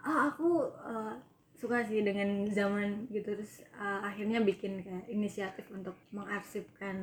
ah 0.02 0.30
aku 0.30 0.66
uh, 0.82 1.14
suka 1.54 1.86
sih 1.86 2.02
dengan 2.02 2.50
zaman 2.50 3.06
gitu 3.14 3.38
terus 3.38 3.62
uh, 3.78 4.02
akhirnya 4.02 4.42
bikin 4.42 4.82
kayak 4.82 5.06
inisiatif 5.06 5.70
untuk 5.70 5.94
mengarsipkan 6.10 6.98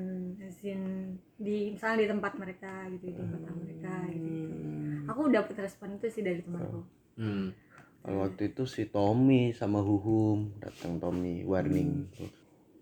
zin 0.51 1.15
di 1.39 1.71
misalnya 1.75 2.03
di 2.03 2.09
tempat 2.11 2.33
mereka 2.35 2.91
gitu 2.91 3.07
di 3.07 3.15
kota 3.15 3.51
mereka 3.55 3.95
gitu, 4.11 4.31
Hmm. 4.51 5.07
aku 5.07 5.31
dapet 5.31 5.57
respon 5.63 5.95
itu 5.95 6.11
sih 6.11 6.27
dari 6.27 6.43
temanku 6.43 6.83
Hmm. 7.15 7.51
Kalau 7.99 8.23
waktu 8.23 8.55
itu 8.55 8.63
si 8.63 8.87
Tommy 8.87 9.51
sama 9.51 9.83
Huhum 9.83 10.55
datang 10.63 11.03
Tommy 11.03 11.43
warning. 11.43 12.07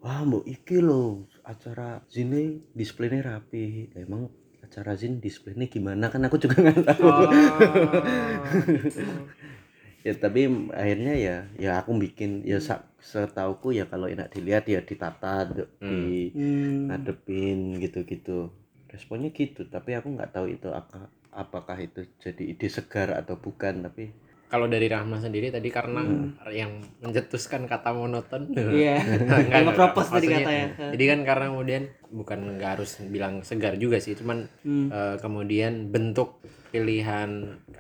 Wah, 0.05 0.21
mbok 0.23 0.45
iki 0.45 0.77
lho 0.79 1.25
acara 1.53 2.03
zine 2.11 2.43
displaynya 2.79 3.21
rapi. 3.31 3.91
Emang 3.95 4.23
acara 4.65 4.93
zin 5.01 5.23
displaynya 5.25 5.67
gimana 5.71 6.11
kan 6.13 6.21
aku 6.27 6.37
juga 6.43 6.57
nggak 6.65 6.79
tahu. 6.91 7.07
Oh, 7.07 7.23
gitu. 7.23 9.03
ya 10.07 10.13
tapi 10.15 10.47
akhirnya 10.71 11.15
ya 11.19 11.37
ya 11.59 11.71
aku 11.83 11.91
bikin 11.99 12.47
ya 12.47 12.59
sa- 12.63 12.87
setauku 13.03 13.75
ya 13.75 13.85
kalau 13.91 14.07
enak 14.07 14.31
dilihat 14.35 14.65
ya 14.71 14.81
ditata 14.83 15.51
di 15.51 16.31
Hmm. 16.35 16.87
ngadepin 16.91 17.59
gitu-gitu. 17.83 18.51
Responnya 18.93 19.31
gitu, 19.35 19.67
tapi 19.67 19.91
aku 19.99 20.09
nggak 20.15 20.31
tahu 20.35 20.47
itu 20.57 20.69
aka- 20.71 21.11
apakah 21.35 21.77
itu 21.83 22.07
jadi 22.23 22.43
ide 22.55 22.69
segar 22.71 23.09
atau 23.21 23.37
bukan 23.37 23.75
tapi 23.87 24.05
Kalau 24.47 24.67
dari 24.67 24.87
Rahma 24.87 25.19
sendiri 25.19 25.51
tadi 25.51 25.69
karena 25.69 26.07
yang 26.49 26.71
mencetuskan 27.01 27.67
kata 27.67 27.91
monoton. 27.91 28.47
Iya. 28.51 29.03
Nggak, 29.27 29.39
Yang 29.43 29.43
nggak, 29.45 29.63
nge-propose 29.67 30.09
tadi 30.09 30.27
maksudnya- 30.29 30.47
kata 30.47 30.53
ya. 30.53 30.67
Jadi 30.95 31.05
kan 31.05 31.19
karena 31.23 31.45
kemudian 31.49 31.83
bukan 32.09 32.39
nggak 32.55 32.71
harus 32.79 32.91
bilang 33.05 33.35
segar 33.43 33.75
juga 33.75 33.99
sih, 33.99 34.15
cuman 34.15 34.47
Hmm. 34.63 34.87
eh, 34.89 35.17
kemudian 35.19 35.91
bentuk 35.91 36.39
pilihan 36.77 37.29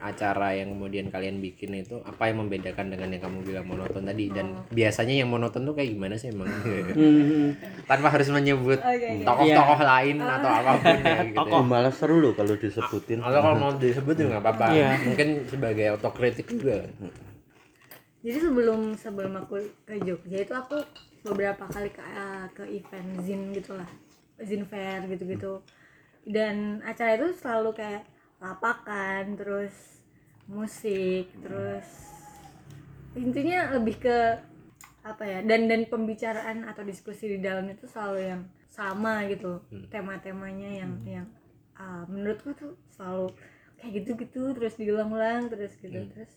acara 0.00 0.56
yang 0.56 0.72
kemudian 0.72 1.12
kalian 1.12 1.44
bikin 1.44 1.76
itu 1.76 2.00
apa 2.00 2.32
yang 2.32 2.40
membedakan 2.40 2.88
dengan 2.88 3.12
yang 3.12 3.22
kamu 3.22 3.38
bilang 3.44 3.66
monoton 3.68 4.08
tadi 4.08 4.32
dan 4.32 4.64
biasanya 4.72 5.20
yang 5.20 5.28
monoton 5.28 5.68
tuh 5.68 5.76
kayak 5.76 5.92
gimana 5.92 6.16
sih 6.16 6.32
emang 6.32 6.48
Hmm. 6.96 7.52
tanpa 7.84 8.08
harus 8.08 8.32
menyebut 8.32 8.80
tokoh-tokoh 9.20 9.80
lain 9.84 10.16
atau 10.16 10.50
apa 10.50 10.70
pun 10.80 10.96
ya 10.96 11.16
gitu. 11.28 11.48
oh, 11.52 11.60
malah 11.62 11.92
seru 11.92 12.24
loh 12.24 12.32
kalau 12.32 12.56
disebutin. 12.56 13.20
Kalau 13.20 13.40
kalau 13.44 13.56
mau 13.56 13.72
disebut 13.76 14.14
juga 14.16 14.28
nggak 14.36 14.42
apa-apa. 14.42 14.66
Iya. 14.72 14.88
Mungkin 15.12 15.28
sebagai 15.46 15.86
otokritik 16.00 16.46
juga. 16.48 16.88
jadi 18.24 18.38
sebelum 18.42 18.96
sebelum 18.96 19.32
aku 19.38 19.60
ke 19.84 20.00
Jogja 20.02 20.42
itu 20.42 20.54
aku 20.56 20.80
beberapa 21.22 21.68
kali 21.68 21.92
ke 21.92 22.02
eh, 22.02 22.44
ke 22.50 22.64
event 22.66 23.08
zin 23.22 23.52
gitulah 23.52 23.86
zin 24.42 24.66
fair 24.66 25.04
gitu-gitu 25.06 25.62
dan 26.26 26.82
acara 26.82 27.14
itu 27.14 27.30
selalu 27.38 27.70
kayak 27.74 28.02
lapakan 28.40 29.36
terus 29.36 29.74
musik 30.46 31.30
terus 31.42 31.88
intinya 33.16 33.74
lebih 33.74 33.96
ke 33.98 34.18
apa 35.06 35.22
ya 35.22 35.40
dan 35.46 35.70
dan 35.70 35.86
pembicaraan 35.86 36.66
atau 36.66 36.82
diskusi 36.82 37.34
di 37.34 37.38
dalam 37.38 37.66
itu 37.70 37.86
selalu 37.86 38.20
yang 38.26 38.42
sama 38.68 39.24
gitu 39.30 39.62
tema-temanya 39.88 40.70
yang 40.84 40.92
yang 41.06 41.26
ah, 41.78 42.04
menurutku 42.10 42.52
tuh 42.52 42.74
selalu 42.92 43.32
kayak 43.80 43.92
gitu-gitu 44.02 44.52
terus 44.52 44.74
diulang-ulang 44.76 45.48
terus 45.48 45.72
gitu 45.78 46.04
terus 46.12 46.32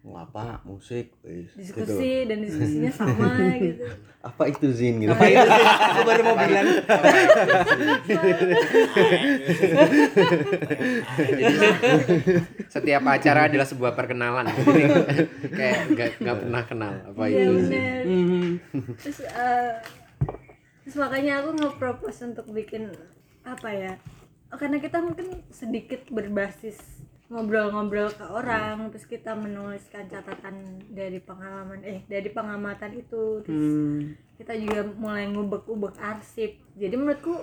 Ngapa 0.00 0.64
musik 0.64 1.12
wis, 1.20 1.52
gitu. 1.52 1.84
diskusi 1.84 2.24
dan 2.24 2.40
diskusinya 2.40 2.88
sama 2.88 3.36
gitu 3.60 3.84
Apa 4.20 4.48
itu 4.48 4.68
zin 4.72 5.00
gitu. 5.00 5.12
Apa 5.12 5.24
itu 5.28 5.44
sih? 5.44 5.64
Aku 5.64 6.00
baru 6.04 6.22
mau 6.24 6.36
bilang. 6.36 6.66
Setiap 12.70 13.02
acara 13.04 13.40
adalah 13.48 13.66
sebuah 13.66 13.92
perkenalan. 13.92 14.46
Kayak 15.58 15.78
nggak 15.92 16.10
nggak 16.20 16.36
pernah 16.44 16.62
kenal 16.64 16.92
apa 17.06 17.22
Iya 17.26 17.36
itu 17.40 17.52
sih. 17.52 17.60
bener 17.68 17.98
Hmm. 18.00 18.50
terus 19.00 19.18
eh, 19.22 19.72
terus 20.82 20.96
makanya 20.96 21.44
aku 21.44 21.50
nge-propose 21.54 22.26
untuk 22.26 22.48
bikin 22.50 22.90
apa 23.42 23.68
ya 23.70 23.92
oh, 24.50 24.58
karena 24.58 24.80
kita 24.80 24.98
mungkin 25.00 25.44
sedikit 25.48 26.08
berbasis 26.08 26.99
ngobrol-ngobrol 27.30 28.10
ke 28.10 28.26
orang 28.26 28.90
terus 28.90 29.06
kita 29.06 29.38
menuliskan 29.38 30.10
catatan 30.10 30.82
dari 30.90 31.22
pengalaman 31.22 31.78
eh 31.86 32.02
dari 32.10 32.26
pengamatan 32.34 32.98
itu 32.98 33.38
terus 33.46 33.70
Hmm. 33.70 34.18
kita 34.34 34.58
juga 34.58 34.82
mulai 34.98 35.30
ngubek-ubek 35.30 35.94
arsip. 36.02 36.58
Jadi 36.74 36.94
menurutku 36.98 37.38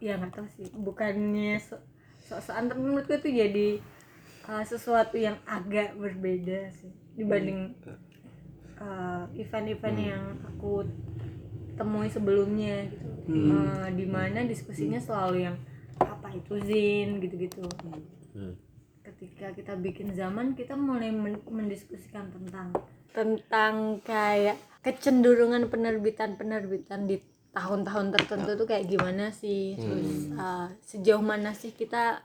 ya 0.00 0.16
nggak 0.16 0.32
tahu 0.40 0.48
sih 0.56 0.72
bukannya 0.72 1.60
so 1.60 1.76
sok-sokan 2.24 2.72
tapi 2.72 2.80
menurutku 2.80 3.12
itu 3.20 3.28
jadi 3.28 3.68
uh, 4.48 4.64
sesuatu 4.64 5.20
yang 5.20 5.36
agak 5.44 5.92
berbeda 6.00 6.72
sih 6.72 6.92
dibanding 7.12 7.76
uh, 8.80 9.28
event-event 9.36 9.98
yang 10.00 10.24
aku 10.48 10.84
temui 11.76 12.08
sebelumnya 12.08 12.88
gitu. 12.88 13.04
Uh, 13.28 13.88
di 13.92 14.08
mana 14.08 14.48
diskusinya 14.48 14.96
selalu 14.96 15.44
yang 15.44 15.56
apa 16.00 16.32
itu 16.32 16.56
zin? 16.64 17.20
gitu-gitu. 17.20 17.68
Hmm. 17.84 18.15
Ketika 19.02 19.54
kita 19.54 19.72
bikin 19.76 20.12
zaman 20.12 20.52
kita 20.52 20.74
mulai 20.74 21.14
men- 21.14 21.42
mendiskusikan 21.46 22.26
tentang 22.30 22.74
tentang 23.14 24.02
kayak 24.02 24.58
kecenderungan 24.82 25.70
penerbitan-penerbitan 25.70 27.06
di 27.06 27.22
tahun-tahun 27.50 28.12
tertentu 28.12 28.50
tuh 28.54 28.66
kayak 28.66 28.84
gimana 28.84 29.32
sih? 29.32 29.72
Terus 29.74 30.36
uh, 30.36 30.68
sejauh 30.84 31.24
mana 31.24 31.56
sih 31.56 31.72
kita 31.72 32.20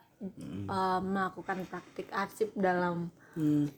uh, 0.68 1.00
melakukan 1.00 1.64
praktik 1.66 2.12
arsip 2.12 2.52
dalam 2.54 3.10
Hmm. 3.32 3.72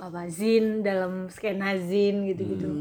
apa 0.00 0.32
zin 0.32 0.80
dalam 0.80 1.28
skena 1.28 1.76
zin 1.76 2.24
gitu-gitu? 2.24 2.72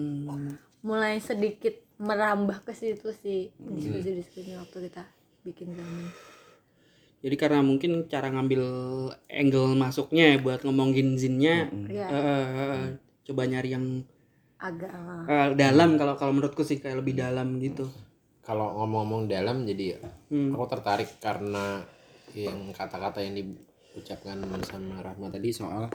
Mulai 0.80 1.20
sedikit 1.20 1.76
merambah 2.00 2.64
ke 2.64 2.72
situ 2.72 3.12
sih 3.12 3.52
diskusi-diskusi 3.60 4.56
waktu 4.56 4.88
kita 4.88 5.04
bikin 5.44 5.76
zaman 5.76 6.08
Jadi 7.24 7.36
karena 7.40 7.64
mungkin 7.64 8.12
cara 8.12 8.28
ngambil 8.28 8.64
angle 9.32 9.80
masuknya 9.80 10.36
ya 10.36 10.38
buat 10.44 10.60
ngomongin 10.68 11.16
zinnya 11.16 11.72
ya 11.88 12.08
eh, 12.12 12.20
eh, 12.20 12.48
eh, 12.52 12.88
coba 13.24 13.48
nyari 13.48 13.72
yang 13.72 14.04
agak 14.60 14.92
uh, 14.92 15.24
eh, 15.28 15.48
dalam 15.56 15.96
kalau 15.96 16.20
kalau 16.20 16.36
menurutku 16.36 16.68
sih 16.68 16.84
kayak 16.84 17.00
lebih 17.00 17.16
dalam 17.16 17.64
gitu. 17.64 17.88
Kalau 18.44 18.76
ngomong-ngomong 18.76 19.32
dalam 19.32 19.64
jadi 19.64 20.04
Hmm. 20.28 20.52
aku 20.52 20.68
tertarik 20.68 21.16
karena 21.24 21.80
yang 22.36 22.76
kata-kata 22.76 23.24
yang 23.24 23.40
diucapkan 23.40 24.44
sama 24.68 25.00
Rahma 25.00 25.32
tadi 25.32 25.56
soal 25.56 25.88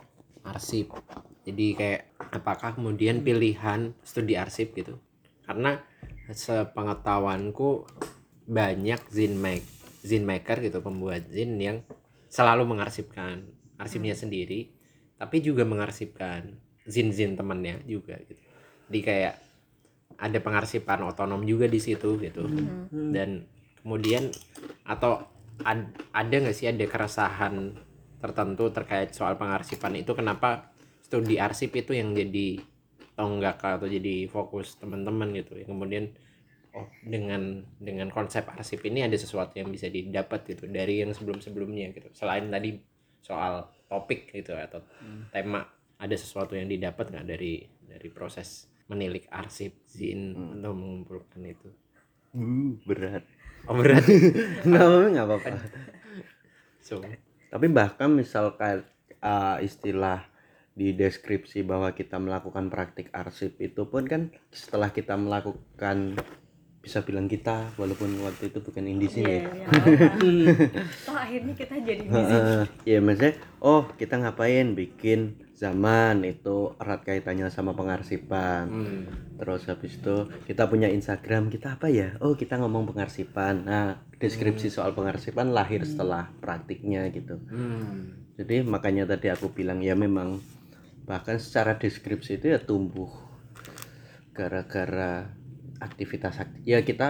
arsip. 0.49 0.97
Jadi 1.45 1.77
kayak 1.77 2.17
apakah 2.33 2.73
kemudian 2.73 3.21
pilihan 3.21 3.93
studi 4.01 4.33
arsip 4.33 4.73
gitu? 4.73 4.97
Karena 5.45 5.77
sepengetahuanku 6.33 7.85
banyak 8.49 9.01
zin 9.13 9.37
make 9.37 9.78
zin 10.03 10.23
maker 10.25 10.63
gitu 10.63 10.79
pembuat 10.81 11.27
zin 11.31 11.59
yang 11.59 11.83
selalu 12.29 12.69
mengarsipkan 12.69 13.45
arsipnya 13.81 14.15
sendiri 14.15 14.71
tapi 15.19 15.43
juga 15.43 15.67
mengarsipkan 15.67 16.55
zin-zin 16.89 17.35
temannya 17.35 17.83
juga 17.85 18.17
gitu. 18.23 18.41
Jadi 18.89 19.01
kayak 19.05 19.35
ada 20.19 20.39
pengarsipan 20.41 21.05
otonom 21.05 21.43
juga 21.45 21.67
di 21.69 21.79
situ 21.83 22.17
gitu. 22.23 22.49
Dan 22.91 23.45
kemudian 23.83 24.31
atau 24.87 25.27
ad- 25.63 25.93
ada 26.15 26.35
nggak 26.39 26.57
sih 26.57 26.71
ada 26.71 26.87
keresahan 26.87 27.77
tertentu 28.19 28.71
terkait 28.73 29.13
soal 29.13 29.37
pengarsipan 29.37 29.99
itu? 30.01 30.15
Kenapa 30.17 30.71
studi 31.03 31.37
arsip 31.37 31.75
itu 31.77 31.93
yang 31.95 32.15
jadi 32.15 32.63
tonggak 33.19 33.59
atau 33.59 33.91
jadi 33.91 34.31
fokus 34.31 34.79
teman-teman 34.79 35.35
gitu? 35.35 35.59
Ya 35.59 35.67
kemudian 35.67 36.15
oh 36.79 36.87
dengan 37.03 37.67
dengan 37.83 38.07
konsep 38.15 38.47
arsip 38.47 38.87
ini 38.87 39.03
ada 39.03 39.19
sesuatu 39.19 39.59
yang 39.59 39.75
bisa 39.75 39.91
didapat 39.91 40.47
gitu 40.47 40.71
dari 40.71 41.03
yang 41.03 41.11
sebelum-sebelumnya 41.11 41.91
gitu. 41.91 42.09
Selain 42.15 42.47
tadi 42.47 42.79
soal 43.19 43.67
topik 43.91 44.31
gitu 44.31 44.55
atau 44.55 44.79
tema 45.35 45.67
ada 45.99 46.15
sesuatu 46.15 46.55
yang 46.55 46.71
didapat 46.71 47.11
nggak 47.11 47.27
dari 47.27 47.67
dari 47.83 48.09
proses 48.15 48.71
menilik 48.87 49.27
arsip 49.29 49.85
zin 49.91 50.33
atau 50.59 50.73
mengumpulkan 50.73 51.43
itu? 51.45 51.69
Uh, 52.33 52.79
berat. 52.87 53.27
oh 53.67 53.75
berat. 53.77 54.05
Nggak 54.69 54.85
apa-apa, 54.85 55.09
nggak 55.13 55.27
apa-apa. 55.27 55.49
so. 56.81 57.01
Tapi 57.49 57.67
bahkan 57.73 58.13
misal 58.13 58.53
kayak 58.61 58.85
uh, 59.25 59.57
istilah 59.65 60.29
di 60.79 60.95
deskripsi 60.95 61.67
bahwa 61.67 61.91
kita 61.91 62.23
melakukan 62.23 62.71
praktik 62.71 63.11
arsip 63.11 63.59
itu 63.59 63.89
pun 63.91 64.07
kan 64.07 64.31
setelah 64.55 64.95
kita 64.95 65.19
melakukan 65.19 66.15
bisa 66.79 67.03
bilang 67.03 67.27
kita 67.27 67.75
walaupun 67.75 68.23
waktu 68.23 68.49
itu 68.49 68.59
bukan 68.59 68.87
indi 68.87 69.07
sini 69.07 69.27
Iya, 69.29 69.43
ya. 69.43 69.51
ya 69.51 69.67
apa-apa. 69.67 70.09
Toh 71.05 71.17
akhirnya 71.17 71.53
kita 71.53 71.75
jadi 71.79 72.01
di 72.01 72.09
sini. 72.09 72.33
Heeh. 72.33 72.63
ya 72.87 72.99
maksudnya 72.99 73.33
oh 73.59 73.83
kita 73.93 74.15
ngapain 74.17 74.73
bikin 74.73 75.21
zaman 75.53 76.23
itu 76.23 76.73
erat 76.79 77.03
kaitannya 77.03 77.51
sama 77.51 77.75
pengarsipan 77.75 78.71
hmm. 78.71 79.03
terus 79.37 79.67
habis 79.67 79.99
itu 79.99 80.17
kita 80.47 80.65
punya 80.65 80.87
Instagram 80.87 81.51
kita 81.51 81.75
apa 81.75 81.91
ya 81.91 82.15
oh 82.23 82.33
kita 82.33 82.57
ngomong 82.57 82.87
pengarsipan 82.87 83.67
nah 83.67 83.99
deskripsi 84.17 84.71
soal 84.71 84.95
pengarsipan 84.95 85.51
lahir 85.51 85.83
setelah 85.83 86.31
praktiknya 86.39 87.11
gitu 87.11 87.43
Hmm. 87.51 88.15
jadi 88.39 88.63
makanya 88.63 89.05
tadi 89.09 89.29
aku 89.29 89.51
bilang 89.51 89.83
ya 89.83 89.99
memang 89.99 90.39
bahkan 91.05 91.43
secara 91.43 91.75
deskripsi 91.75 92.39
itu 92.39 92.55
ya 92.55 92.63
tumbuh 92.63 93.11
gara-gara 94.31 95.27
aktivitas 95.81 96.35
akti- 96.43 96.65
ya 96.67 96.79
kita 96.83 97.09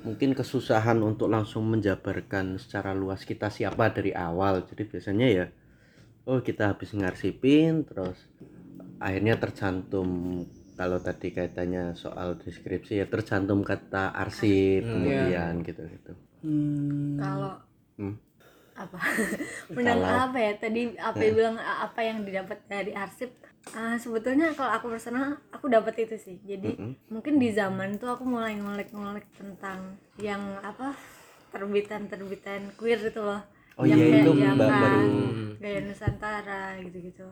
mungkin 0.00 0.32
kesusahan 0.32 0.96
untuk 1.04 1.28
langsung 1.28 1.68
menjabarkan 1.68 2.56
secara 2.56 2.96
luas 2.96 3.22
kita 3.28 3.52
siapa 3.52 3.92
dari 3.92 4.12
awal. 4.16 4.64
Jadi 4.64 4.82
biasanya 4.88 5.28
ya 5.28 5.46
oh 6.30 6.40
kita 6.40 6.72
habis 6.72 6.90
ngarsipin 6.96 7.84
terus 7.88 8.16
akhirnya 9.00 9.36
tercantum 9.40 10.08
kalau 10.76 10.96
tadi 11.00 11.28
kaitannya 11.36 11.92
soal 11.92 12.40
deskripsi 12.40 13.04
ya 13.04 13.06
tercantum 13.08 13.60
kata 13.60 14.12
arsip 14.16 14.80
kemudian 14.88 15.60
gitu 15.64 15.82
gitu. 15.84 16.12
Hmm. 16.40 17.20
kalau 17.20 17.52
Hmm. 18.00 18.16
apa? 18.72 18.96
Menang 19.76 20.00
apa 20.32 20.38
ya? 20.40 20.52
Tadi 20.56 20.80
apa 20.96 21.20
yang 21.20 21.34
bilang 21.36 21.56
apa 21.60 22.00
yang 22.00 22.18
didapat 22.24 22.58
dari 22.64 22.92
arsip 22.96 23.30
Ah, 23.76 23.94
sebetulnya 24.00 24.50
kalau 24.56 24.72
aku 24.72 24.86
personal 24.88 25.36
aku 25.52 25.68
dapat 25.68 26.08
itu 26.08 26.16
sih. 26.16 26.36
Jadi 26.42 26.74
mungkin 27.12 27.36
di 27.36 27.52
zaman 27.52 28.00
tuh 28.00 28.16
aku 28.16 28.24
mulai 28.24 28.56
ngolek-ngolek 28.56 29.28
tentang 29.36 30.00
yang 30.16 30.40
apa 30.64 30.96
terbitan-terbitan 31.52 32.74
queer 32.80 32.98
itu 32.98 33.20
loh. 33.20 33.42
Oh 33.78 33.84
yang 33.84 34.00
iya, 34.00 34.24
kayak 34.24 34.26
itu 34.26 34.32
baru. 34.56 35.16
gaya 35.60 35.78
Nusantara 35.84 36.64
gitu-gitu. 36.82 37.28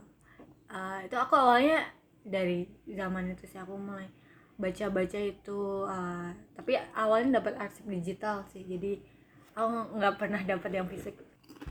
Ah, 0.68 1.00
itu 1.00 1.16
aku 1.16 1.34
awalnya 1.34 1.80
dari 2.22 2.68
zaman 2.92 3.32
itu 3.32 3.48
sih 3.48 3.56
aku 3.56 3.74
mulai 3.80 4.06
baca-baca 4.60 5.18
itu 5.18 5.60
ah, 5.88 6.28
tapi 6.54 6.76
awalnya 6.92 7.40
dapat 7.40 7.56
arsip 7.56 7.88
digital 7.88 8.44
sih. 8.52 8.62
Jadi 8.68 9.00
aku 9.56 9.96
nggak 9.96 10.14
pernah 10.20 10.40
dapat 10.44 10.70
yang 10.76 10.86
fisik. 10.86 11.18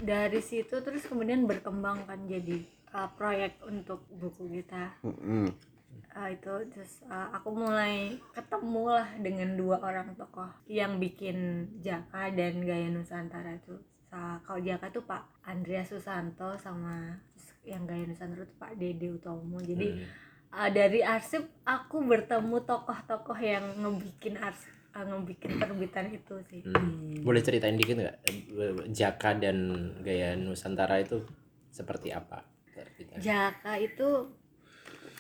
Dari 0.02 0.42
situ 0.42 0.82
terus 0.82 1.06
kemudian 1.06 1.46
berkembang 1.46 2.04
kan 2.10 2.26
jadi 2.26 2.77
uh, 2.94 3.10
proyek 3.14 3.60
untuk 3.64 4.06
buku 4.12 4.62
kita 4.62 4.96
Mm-mm. 5.02 5.52
Uh, 6.14 6.30
itu 6.34 6.54
terus 6.74 7.06
uh, 7.06 7.30
aku 7.30 7.54
mulai 7.54 8.18
ketemu 8.34 8.84
lah 8.90 9.08
dengan 9.22 9.54
dua 9.54 9.78
orang 9.82 10.18
tokoh 10.18 10.50
yang 10.66 10.98
bikin 10.98 11.70
Jaka 11.78 12.34
dan 12.34 12.58
Gaya 12.62 12.90
Nusantara 12.90 13.54
itu 13.54 13.78
Sa- 14.08 14.42
kalau 14.42 14.58
Jaka 14.58 14.90
tuh 14.90 15.06
Pak 15.06 15.46
Andreas 15.46 15.90
Susanto 15.90 16.58
sama 16.58 17.22
yang 17.62 17.86
Gaya 17.86 18.10
Nusantara 18.10 18.46
tuh 18.46 18.58
Pak 18.58 18.82
Dede 18.82 19.14
Utomo 19.14 19.62
jadi 19.62 19.94
uh, 20.50 20.70
dari 20.74 21.06
arsip 21.06 21.46
aku 21.62 22.02
bertemu 22.02 22.66
tokoh-tokoh 22.66 23.38
yang 23.38 23.78
ngebikin 23.78 24.42
arsip 24.42 24.74
uh, 24.98 25.06
ngebikin 25.06 25.62
terbitan 25.62 26.10
itu 26.10 26.36
sih 26.50 26.62
Hmm. 26.66 27.22
Boleh 27.22 27.46
ceritain 27.46 27.78
dikit 27.78 27.94
nggak 27.94 28.18
eh, 28.26 28.74
Jaka 28.90 29.38
dan 29.38 29.58
Gaya 30.02 30.34
Nusantara 30.34 30.98
itu 30.98 31.22
seperti 31.70 32.10
apa? 32.10 32.42
Terbitannya? 32.98 33.22
Jaka 33.22 33.74
itu 33.78 34.10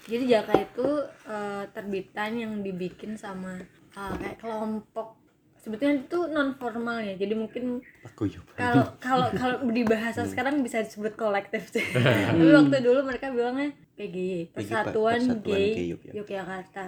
jadi 0.07 0.23
Jaka 0.39 0.53
itu 0.63 0.87
eh, 1.27 1.63
terbitan 1.75 2.31
yang 2.33 2.53
dibikin 2.65 3.13
sama 3.19 3.61
eh, 3.93 4.13
kayak 4.17 4.41
kelompok. 4.41 5.19
Sebetulnya 5.57 5.99
itu 5.99 6.19
non 6.31 6.55
formal 6.55 7.03
ya 7.03 7.19
jadi 7.19 7.35
mungkin 7.35 7.83
Paguyuban. 7.99 8.55
kalau 8.55 8.85
kalau 9.03 9.27
kalau 9.35 9.57
di 9.67 9.83
bahasa 9.83 10.23
sekarang 10.23 10.63
bisa 10.63 10.79
disebut 10.79 11.19
kolektif 11.19 11.67
sih. 11.67 11.83
Tapi 12.31 12.39
waktu 12.55 12.77
dulu 12.79 13.03
mereka 13.03 13.35
bilangnya 13.35 13.75
PGY 13.99 14.55
Persatuan, 14.55 15.19
Persatuan 15.19 15.43
Gay 15.43 15.67
Gay 15.75 15.85
Yogyakarta. 15.91 16.15
Yogyakarta. 16.15 16.83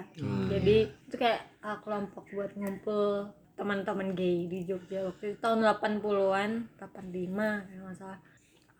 Jadi 0.47 0.77
itu 0.87 1.15
kayak 1.19 1.41
eh, 1.59 1.77
kelompok 1.83 2.23
buat 2.31 2.51
ngumpul 2.55 3.35
teman-teman 3.59 4.15
gay 4.15 4.47
di 4.47 4.63
Jogja 4.63 5.03
waktu 5.03 5.35
itu. 5.35 5.37
Tahun 5.43 5.59
80-an 5.59 6.79
85 6.79 6.79
kalau 6.79 7.83
nggak 7.83 7.97
salah 7.99 8.19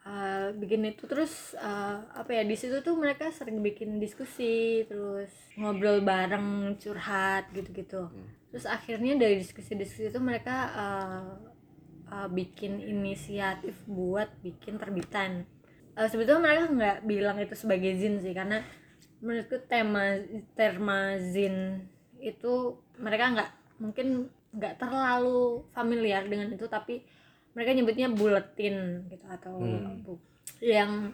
Uh, 0.09 0.49
bikin 0.57 0.89
itu 0.89 1.05
terus 1.05 1.53
uh, 1.53 2.01
apa 2.17 2.33
ya 2.33 2.41
di 2.41 2.57
situ 2.57 2.81
tuh 2.81 2.97
mereka 2.97 3.29
sering 3.29 3.61
bikin 3.61 4.01
diskusi 4.01 4.81
terus 4.89 5.29
ngobrol 5.53 6.01
bareng 6.01 6.73
curhat 6.81 7.53
gitu-gitu. 7.53 8.09
Terus 8.49 8.65
akhirnya 8.65 9.21
dari 9.21 9.37
diskusi-diskusi 9.37 10.09
itu 10.09 10.17
mereka 10.17 10.57
uh, 10.73 11.29
uh, 12.09 12.25
bikin 12.25 12.81
inisiatif 12.81 13.77
buat 13.85 14.33
bikin 14.41 14.81
terbitan. 14.81 15.45
Uh, 15.93 16.09
sebetulnya 16.09 16.41
mereka 16.41 16.63
nggak 16.73 16.97
bilang 17.05 17.37
itu 17.37 17.53
sebagai 17.53 17.93
zin 17.93 18.17
sih 18.17 18.33
karena 18.33 18.65
menurutku 19.21 19.61
tema 19.69 20.17
terma 20.57 21.21
zin 21.21 21.85
itu 22.17 22.81
mereka 22.97 23.25
nggak 23.37 23.51
mungkin 23.77 24.33
nggak 24.57 24.81
terlalu 24.81 25.69
familiar 25.69 26.25
dengan 26.25 26.49
itu 26.49 26.65
tapi 26.65 27.05
mereka 27.53 27.71
nyebutnya 27.73 28.07
buletin 28.09 29.05
gitu 29.09 29.25
atau 29.25 29.57
bu- 30.03 30.21
yang 30.61 31.11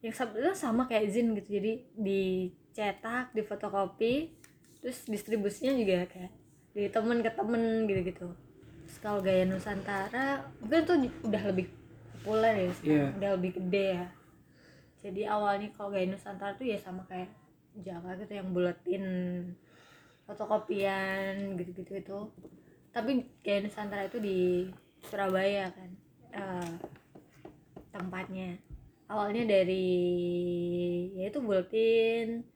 yang 0.00 0.14
sebetulnya 0.14 0.56
sama 0.56 0.86
kayak 0.86 1.10
zin 1.12 1.36
gitu. 1.36 1.60
Jadi 1.60 1.72
dicetak 1.94 3.32
difotokopi 3.32 4.32
terus 4.80 5.04
distribusinya 5.04 5.76
juga 5.76 6.08
kayak 6.08 6.32
di 6.72 6.88
temen 6.88 7.20
ke 7.20 7.30
temen 7.34 7.84
gitu 7.84 8.00
gitu 8.06 8.26
terus 8.86 8.96
kalau 9.02 9.20
gaya 9.20 9.44
nusantara 9.44 10.48
mungkin 10.58 10.82
tuh 10.82 10.96
udah 11.22 11.42
lebih 11.52 11.66
populer 12.16 12.54
ya 12.56 12.70
sekarang. 12.74 12.90
Iya. 12.90 13.06
udah 13.18 13.30
lebih 13.36 13.50
gede 13.60 13.86
ya. 13.94 14.06
Jadi 15.00 15.20
awalnya 15.24 15.68
kalau 15.72 15.90
gaya 15.90 16.06
nusantara 16.08 16.52
tuh 16.56 16.66
ya 16.66 16.78
sama 16.80 17.04
kayak 17.06 17.30
Jaka 17.70 18.18
gitu 18.18 18.32
yang 18.34 18.50
buletin 18.50 19.04
fotokopian 20.26 21.54
gitu-gitu 21.58 21.92
itu. 21.96 22.18
Tapi 22.90 23.10
gaya 23.40 23.62
nusantara 23.62 24.06
itu 24.06 24.18
di 24.18 24.66
Surabaya 25.08 25.72
kan 25.72 25.90
eh, 26.32 26.70
tempatnya. 27.90 28.56
Awalnya 29.10 29.42
dari 29.48 29.90
ya 31.18 31.26
itu 31.28 31.38
buletin 31.42 32.46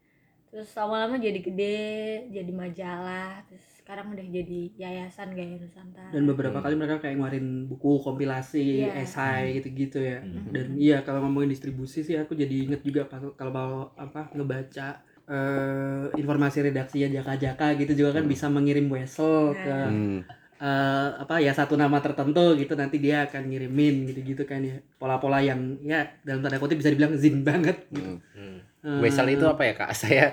terus 0.55 0.71
lama-lama 0.79 1.19
jadi 1.19 1.43
gede 1.43 1.83
jadi 2.31 2.53
majalah 2.55 3.43
terus 3.51 3.59
sekarang 3.83 4.15
udah 4.15 4.23
jadi 4.23 4.61
yayasan 4.79 5.35
gaya 5.35 5.59
nusantara. 5.59 6.15
Dan 6.15 6.31
beberapa 6.31 6.63
kali 6.63 6.79
mereka 6.79 7.03
kayak 7.03 7.19
ngeluarin 7.19 7.67
buku 7.67 7.99
kompilasi 7.99 8.87
Iya. 8.87 9.03
esai 9.03 9.59
gitu-gitu 9.59 9.99
ya. 9.99 10.23
Dan 10.55 10.79
iya 10.79 11.03
kalau 11.03 11.27
ngomongin 11.27 11.51
distribusi 11.51 12.07
sih 12.07 12.15
aku 12.15 12.39
jadi 12.39 12.71
inget 12.71 12.87
juga 12.87 13.11
kalau 13.11 13.51
mau 13.51 13.73
apa 13.99 14.31
ngebaca 14.31 15.03
eh, 15.27 16.05
informasi 16.15 16.71
redaksinya 16.71 17.09
jaka-jaka 17.19 17.75
gitu 17.83 17.93
juga 17.99 18.21
kan 18.21 18.29
bisa 18.31 18.47
mengirim 18.47 18.87
wesel 18.95 19.59
ke 19.59 19.75
Hmm. 19.75 20.23
Eh, 20.57 21.09
apa 21.17 21.39
ya 21.39 21.51
satu 21.51 21.75
nama 21.75 21.99
tertentu 21.99 22.55
gitu 22.55 22.75
nanti 22.75 22.99
dia 22.99 23.25
akan 23.25 23.43
ngirimin 23.47 24.07
gitu-gitu 24.09 24.43
kan 24.43 24.61
ya 24.61 24.79
pola-pola 24.97 25.39
yang 25.39 25.59
ya 25.81 26.07
dalam 26.23 26.41
tanda 26.41 26.57
kutip 26.57 26.79
bisa 26.79 26.89
dibilang 26.89 27.15
zin 27.15 27.43
banget 27.43 27.83
gitu. 27.89 28.19
Hmm. 28.33 28.59
Eh, 28.85 29.01
Wesel 29.01 29.33
itu 29.33 29.45
apa 29.45 29.63
ya 29.63 29.73
kak? 29.75 29.91
Saya 30.01 30.27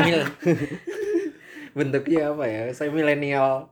mil- 0.00 0.30
bentuknya 1.76 2.32
apa 2.32 2.44
ya? 2.46 2.62
Saya 2.72 2.90
milenial 2.90 3.68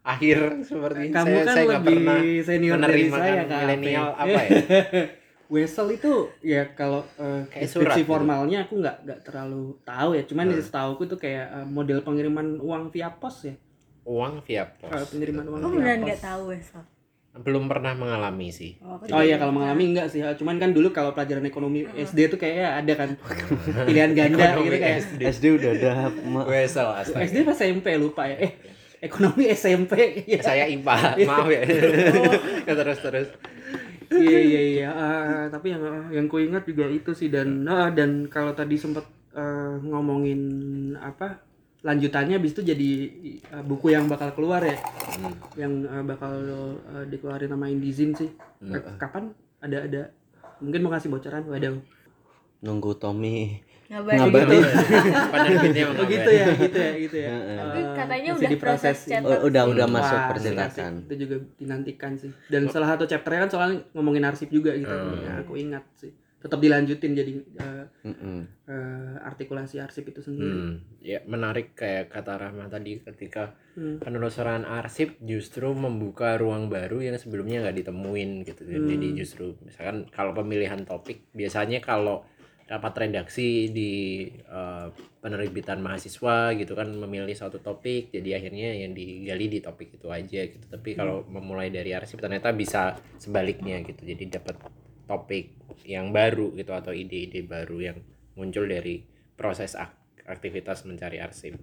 akhir 0.00 0.64
seperti 0.64 1.12
Kamu 1.12 1.28
saya, 1.28 1.44
kan 1.44 1.54
saya 1.54 1.66
lebih 1.76 1.96
pernah 2.00 2.20
senior 2.40 2.76
dari 2.80 3.04
saya, 3.06 3.42
Kak 3.44 3.58
milenial 3.60 4.06
apa 4.16 4.38
ya? 4.40 4.50
Wesel 5.52 5.88
itu 5.90 6.30
ya 6.40 6.62
kalau 6.72 7.02
Kayak 7.18 7.50
deskripsi 7.50 7.74
surat 7.74 7.96
gitu. 7.98 8.06
formalnya 8.06 8.58
aku 8.64 8.78
nggak 8.78 8.96
nggak 9.02 9.20
terlalu 9.26 9.74
tahu 9.82 10.14
ya 10.14 10.22
cuman 10.22 10.46
Hmm. 10.46 10.62
setahu 10.62 10.88
aku 10.94 11.02
itu 11.04 11.16
kayak 11.18 11.46
eh, 11.50 11.66
model 11.66 11.98
pengiriman 12.00 12.46
uang 12.56 12.88
via 12.88 13.10
pos 13.10 13.44
ya 13.44 13.58
Uang 14.04 14.40
via 14.42 14.64
pos. 14.66 15.10
pengiriman 15.10 15.44
uang 15.46 15.60
aku 15.60 15.68
via 15.70 15.76
beneran 15.76 15.98
pos. 15.98 16.06
nggak 16.06 16.20
tahu 16.22 16.42
Wesel 16.50 16.82
Belum 17.30 17.70
pernah 17.70 17.94
mengalami 17.94 18.50
sih. 18.50 18.74
oh, 18.82 18.98
Oh 19.14 19.22
iya 19.22 19.38
kalau 19.38 19.54
mengalami 19.54 19.94
enggak 19.94 20.10
sih. 20.10 20.18
Cuman 20.34 20.58
kan 20.58 20.74
dulu 20.74 20.90
kalau 20.90 21.14
pelajaran 21.14 21.46
ekonomi 21.46 21.86
SD 21.86 22.26
tuh 22.26 22.34
kayaknya 22.34 22.82
ada 22.82 22.92
kan. 22.98 23.14
Pilihan 23.86 24.10
ganda 24.18 24.50
Ekonomi 24.50 24.66
gitu 24.66 24.76
kayak 24.82 24.98
SD. 25.06 25.20
SD 25.38 25.44
udah 25.62 25.70
ada 25.78 25.90
Wesel 26.50 26.90
astaga. 26.90 27.22
SD 27.30 27.46
pas 27.46 27.54
SMP 27.54 27.86
lupa 28.02 28.26
ya. 28.26 28.34
Eh 28.42 28.52
ekonomi 29.06 29.48
SMP 29.48 30.26
ya 30.26 30.42
Saya 30.42 30.64
IPA, 30.68 30.96
maaf 31.30 31.48
ya. 31.48 31.62
Ya, 32.66 32.74
terus 32.74 32.98
terus. 32.98 33.28
iya 34.10 34.40
iya 34.42 34.60
iya. 34.74 34.88
Ah, 34.90 35.44
tapi 35.48 35.70
yang 35.70 35.86
yang 36.10 36.26
ku 36.26 36.42
ingat 36.42 36.66
juga 36.66 36.90
itu 36.90 37.14
sih 37.14 37.30
dan 37.30 37.62
ah, 37.70 37.94
dan 37.94 38.26
kalau 38.26 38.52
tadi 38.52 38.74
sempat 38.74 39.06
eh, 39.32 39.74
ngomongin 39.86 40.42
apa 40.98 41.46
lanjutannya 41.80 42.36
habis 42.36 42.52
itu 42.52 42.62
jadi 42.62 42.90
eh, 43.32 43.64
buku 43.64 43.90
yang 43.90 44.04
bakal 44.06 44.32
keluar 44.32 44.60
ya. 44.60 44.76
Yang 45.56 45.72
eh, 45.86 46.04
bakal 46.04 46.32
eh, 46.76 47.04
dikeluarin 47.08 47.48
sama 47.48 47.66
Indizin 47.66 48.12
sih. 48.12 48.30
Eh, 48.62 48.82
kapan? 48.96 49.32
Ada 49.58 49.88
ada. 49.88 50.02
Mungkin 50.60 50.80
mau 50.80 50.92
kasih 50.92 51.08
bocoran 51.08 51.44
waduh 51.48 51.80
nunggu 52.60 52.92
Tommy. 53.00 53.56
Ngabarin. 53.90 54.20
ngabarin. 54.22 54.62
Penerbitnya 55.32 55.84
oh 55.90 56.06
gitu 56.06 56.30
ya 56.30 56.46
gitu 56.54 56.78
ya 56.78 56.92
gitu 56.94 57.16
ya. 57.18 57.32
Tapi 57.34 57.80
Eh, 57.80 57.94
katanya 57.96 58.30
udah 58.36 58.50
diproses 58.52 58.98
proses 59.02 59.24
Oh, 59.26 59.38
udah 59.50 59.62
udah 59.66 59.86
Hmm. 59.88 59.96
masuk 59.98 60.18
percetakan. 60.30 60.92
Itu 61.08 61.14
juga 61.18 61.36
dinantikan 61.58 62.12
sih. 62.14 62.30
Dan 62.46 62.70
salah 62.70 62.94
satu 62.94 63.08
chapternya 63.08 63.48
kan 63.48 63.50
soalnya 63.50 63.76
ngomongin 63.96 64.22
arsip 64.22 64.46
juga 64.46 64.76
gitu. 64.76 64.92
Ya, 64.92 65.42
aku 65.42 65.58
ingat 65.58 65.82
sih. 65.98 66.12
Tetap 66.40 66.56
dilanjutin 66.56 67.12
jadi 67.12 67.32
eh, 67.36 67.84
Mm-mm. 68.08 68.38
eh, 68.64 69.14
artikulasi 69.28 69.76
arsip 69.76 70.08
itu 70.08 70.24
sendiri. 70.24 70.48
Hmm, 70.48 70.72
ya 71.04 71.20
menarik 71.28 71.76
kayak 71.76 72.08
kata 72.08 72.40
Rahma 72.40 72.66
tadi 72.72 73.00
ketika 73.00 73.52
Hmm. 73.70 74.02
penelusuran 74.02 74.66
arsip 74.66 75.14
justru 75.22 75.70
membuka 75.70 76.34
ruang 76.34 76.66
baru 76.66 77.06
yang 77.06 77.14
sebelumnya 77.14 77.62
nggak 77.62 77.86
ditemuin 77.86 78.30
gitu. 78.42 78.66
Jadi 78.66 79.14
Hmm. 79.14 79.16
justru 79.16 79.54
misalkan 79.62 80.10
kalau 80.10 80.34
pemilihan 80.34 80.82
topik 80.82 81.30
biasanya 81.30 81.78
kalau 81.78 82.26
rapat 82.66 83.06
redaksi 83.06 83.70
di 83.70 84.26
eh, 84.30 84.88
penerbitan 85.22 85.82
mahasiswa 85.82 86.54
gitu 86.54 86.72
kan 86.78 86.86
memilih 86.94 87.34
suatu 87.34 87.58
topik 87.58 88.14
jadi 88.14 88.38
akhirnya 88.38 88.70
yang 88.86 88.94
digali 88.94 89.50
di 89.50 89.58
topik 89.58 89.98
itu 89.98 90.06
aja 90.06 90.40
gitu 90.46 90.64
tapi 90.70 90.94
kalau 90.94 91.26
memulai 91.26 91.68
dari 91.68 91.90
arsip 91.92 92.22
ternyata 92.22 92.54
bisa 92.54 92.94
sebaliknya 93.18 93.82
gitu 93.82 94.06
jadi 94.06 94.38
dapat 94.38 94.54
topik 95.10 95.58
yang 95.82 96.14
baru 96.14 96.54
gitu 96.54 96.70
atau 96.70 96.94
ide-ide 96.94 97.42
baru 97.42 97.82
yang 97.82 97.98
muncul 98.38 98.62
dari 98.70 99.02
proses 99.34 99.74
ak- 99.74 100.22
aktivitas 100.30 100.86
mencari 100.86 101.18
arsip. 101.18 101.58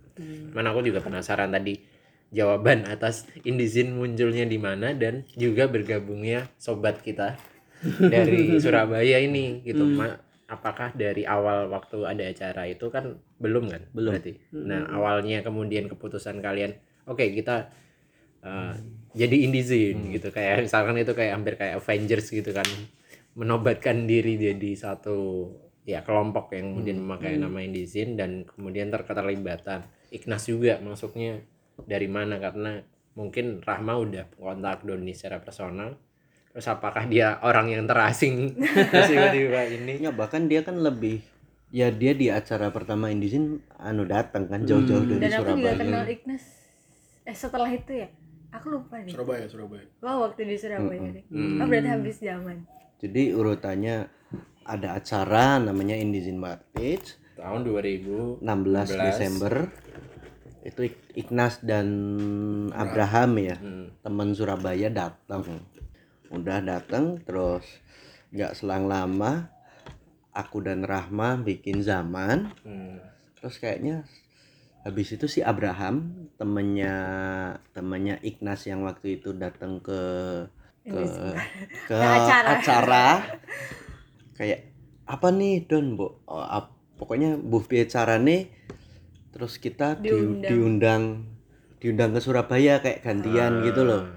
Mana 0.51 0.75
aku 0.75 0.83
juga 0.83 0.99
penasaran 0.99 1.47
tadi 1.55 1.79
jawaban 2.27 2.83
atas 2.91 3.23
Indizin 3.47 3.95
munculnya 3.95 4.43
di 4.43 4.59
mana 4.59 4.91
dan 4.91 5.23
juga 5.39 5.71
bergabungnya 5.71 6.51
sobat 6.59 6.99
kita 6.99 7.39
dari 8.13 8.59
Surabaya 8.59 9.23
ini 9.23 9.63
gitu. 9.63 9.87
Ma- 9.87 10.19
apakah 10.47 10.91
dari 10.95 11.23
awal 11.23 11.71
waktu 11.71 12.03
ada 12.03 12.23
acara 12.27 12.67
itu 12.67 12.91
kan 12.91 13.15
belum 13.39 13.71
kan? 13.71 13.81
Belum. 13.95 14.11
Berarti. 14.11 14.33
Nah, 14.51 14.91
awalnya 14.91 15.39
kemudian 15.39 15.87
keputusan 15.87 16.43
kalian 16.43 16.75
oke 17.07 17.23
kita 17.31 17.71
uh, 18.43 18.75
jadi 19.15 19.47
Indizin 19.47 20.11
gitu 20.11 20.29
kayak 20.35 20.67
misalkan 20.67 20.99
itu 20.99 21.15
kayak 21.15 21.31
hampir 21.39 21.53
kayak 21.55 21.79
Avengers 21.79 22.27
gitu 22.29 22.51
kan 22.51 22.67
menobatkan 23.37 24.09
diri 24.09 24.33
jadi 24.41 24.73
satu 24.73 25.45
ya 25.85 26.01
kelompok 26.01 26.51
yang 26.57 26.73
kemudian 26.73 26.97
memakai 26.97 27.37
nama 27.37 27.61
Indizin 27.61 28.17
dan 28.17 28.43
kemudian 28.43 28.89
terketerlibatan. 28.89 29.85
Ignas 30.09 30.49
juga 30.49 30.81
masuknya 30.81 31.45
dari 31.85 32.09
mana? 32.09 32.41
Karena 32.41 32.81
mungkin 33.13 33.61
Rahma 33.61 34.01
udah 34.01 34.25
kontak 34.33 34.81
Doni 34.83 35.13
secara 35.13 35.37
personal. 35.39 35.95
Terus 36.51 36.65
apakah 36.73 37.05
dia 37.05 37.37
orang 37.45 37.69
yang 37.69 37.85
terasing? 37.85 38.57
Terus 38.91 39.09
tiba-tiba 39.13 39.61
ini. 39.69 40.01
Ya 40.01 40.09
bahkan 40.09 40.49
dia 40.49 40.65
kan 40.65 40.81
lebih 40.81 41.21
ya 41.69 41.93
dia 41.93 42.17
di 42.17 42.33
acara 42.33 42.73
pertama 42.73 43.13
Indizin 43.13 43.61
anu 43.77 44.09
datang 44.09 44.49
kan 44.49 44.65
jauh-jauh 44.65 45.03
dari 45.05 45.21
dan 45.21 45.43
aku 45.43 45.59
juga 45.59 45.75
Surabaya. 45.75 45.77
kenal 45.77 46.05
Ignas 46.07 46.45
eh 47.27 47.35
setelah 47.35 47.69
itu 47.69 47.91
ya? 47.93 48.09
Aku 48.55 48.71
lupa 48.71 48.97
nih. 49.03 49.11
Surabaya 49.13 49.45
Surabaya. 49.45 49.85
Wah 49.99 50.25
waktu 50.25 50.47
di 50.47 50.55
Surabaya 50.57 50.99
deh. 51.13 51.23
Oh 51.61 51.67
berarti 51.67 51.89
habis 51.91 52.17
zaman 52.23 52.63
Jadi 52.97 53.29
urutannya 53.29 54.09
ada 54.65 54.97
acara 54.97 55.61
namanya 55.61 55.95
Indizin 55.95 56.41
Martage 56.41 57.15
tahun 57.37 57.61
2000 57.63 58.41
16 58.41 58.43
16. 58.43 59.07
Desember 59.07 59.53
itu 60.67 60.81
Ignas 61.15 61.63
dan 61.63 61.87
Abraham 62.75 63.31
ya 63.39 63.55
Hmm. 63.55 63.87
teman 64.03 64.35
Surabaya 64.35 64.91
datang 64.91 65.63
udah 66.27 66.59
datang 66.59 67.23
terus 67.23 67.63
nggak 68.35 68.51
selang 68.51 68.91
lama 68.91 69.47
aku 70.35 70.59
dan 70.59 70.83
Rahma 70.83 71.39
bikin 71.39 71.79
zaman 71.79 72.51
Hmm. 72.67 72.99
terus 73.39 73.63
kayaknya 73.63 74.03
habis 74.83 75.15
itu 75.15 75.31
si 75.31 75.39
Abraham 75.39 76.27
temennya 76.35 76.95
temennya 77.71 78.19
Ignas 78.19 78.67
yang 78.67 78.83
waktu 78.83 79.23
itu 79.23 79.31
datang 79.31 79.79
ke 79.79 80.01
ke 80.87 81.01
ke 81.85 81.95
acara. 81.95 82.47
acara. 82.55 83.07
Kayak 84.37 84.71
apa 85.03 85.27
nih 85.29 85.67
Don? 85.67 85.93
Bu 85.93 86.23
Oh, 86.23 86.39
ap- 86.39 86.75
pokoknya 86.95 87.35
bu 87.35 87.59
acara 87.61 88.17
nih 88.17 88.47
terus 89.29 89.59
kita 89.59 89.99
di- 89.99 90.09
Diundang. 90.09 90.49
diundang 90.49 91.03
diundang 91.77 92.09
ke 92.09 92.19
Surabaya 92.19 92.81
kayak 92.81 93.03
gantian 93.03 93.61
gitu 93.61 93.83
loh. 93.83 94.07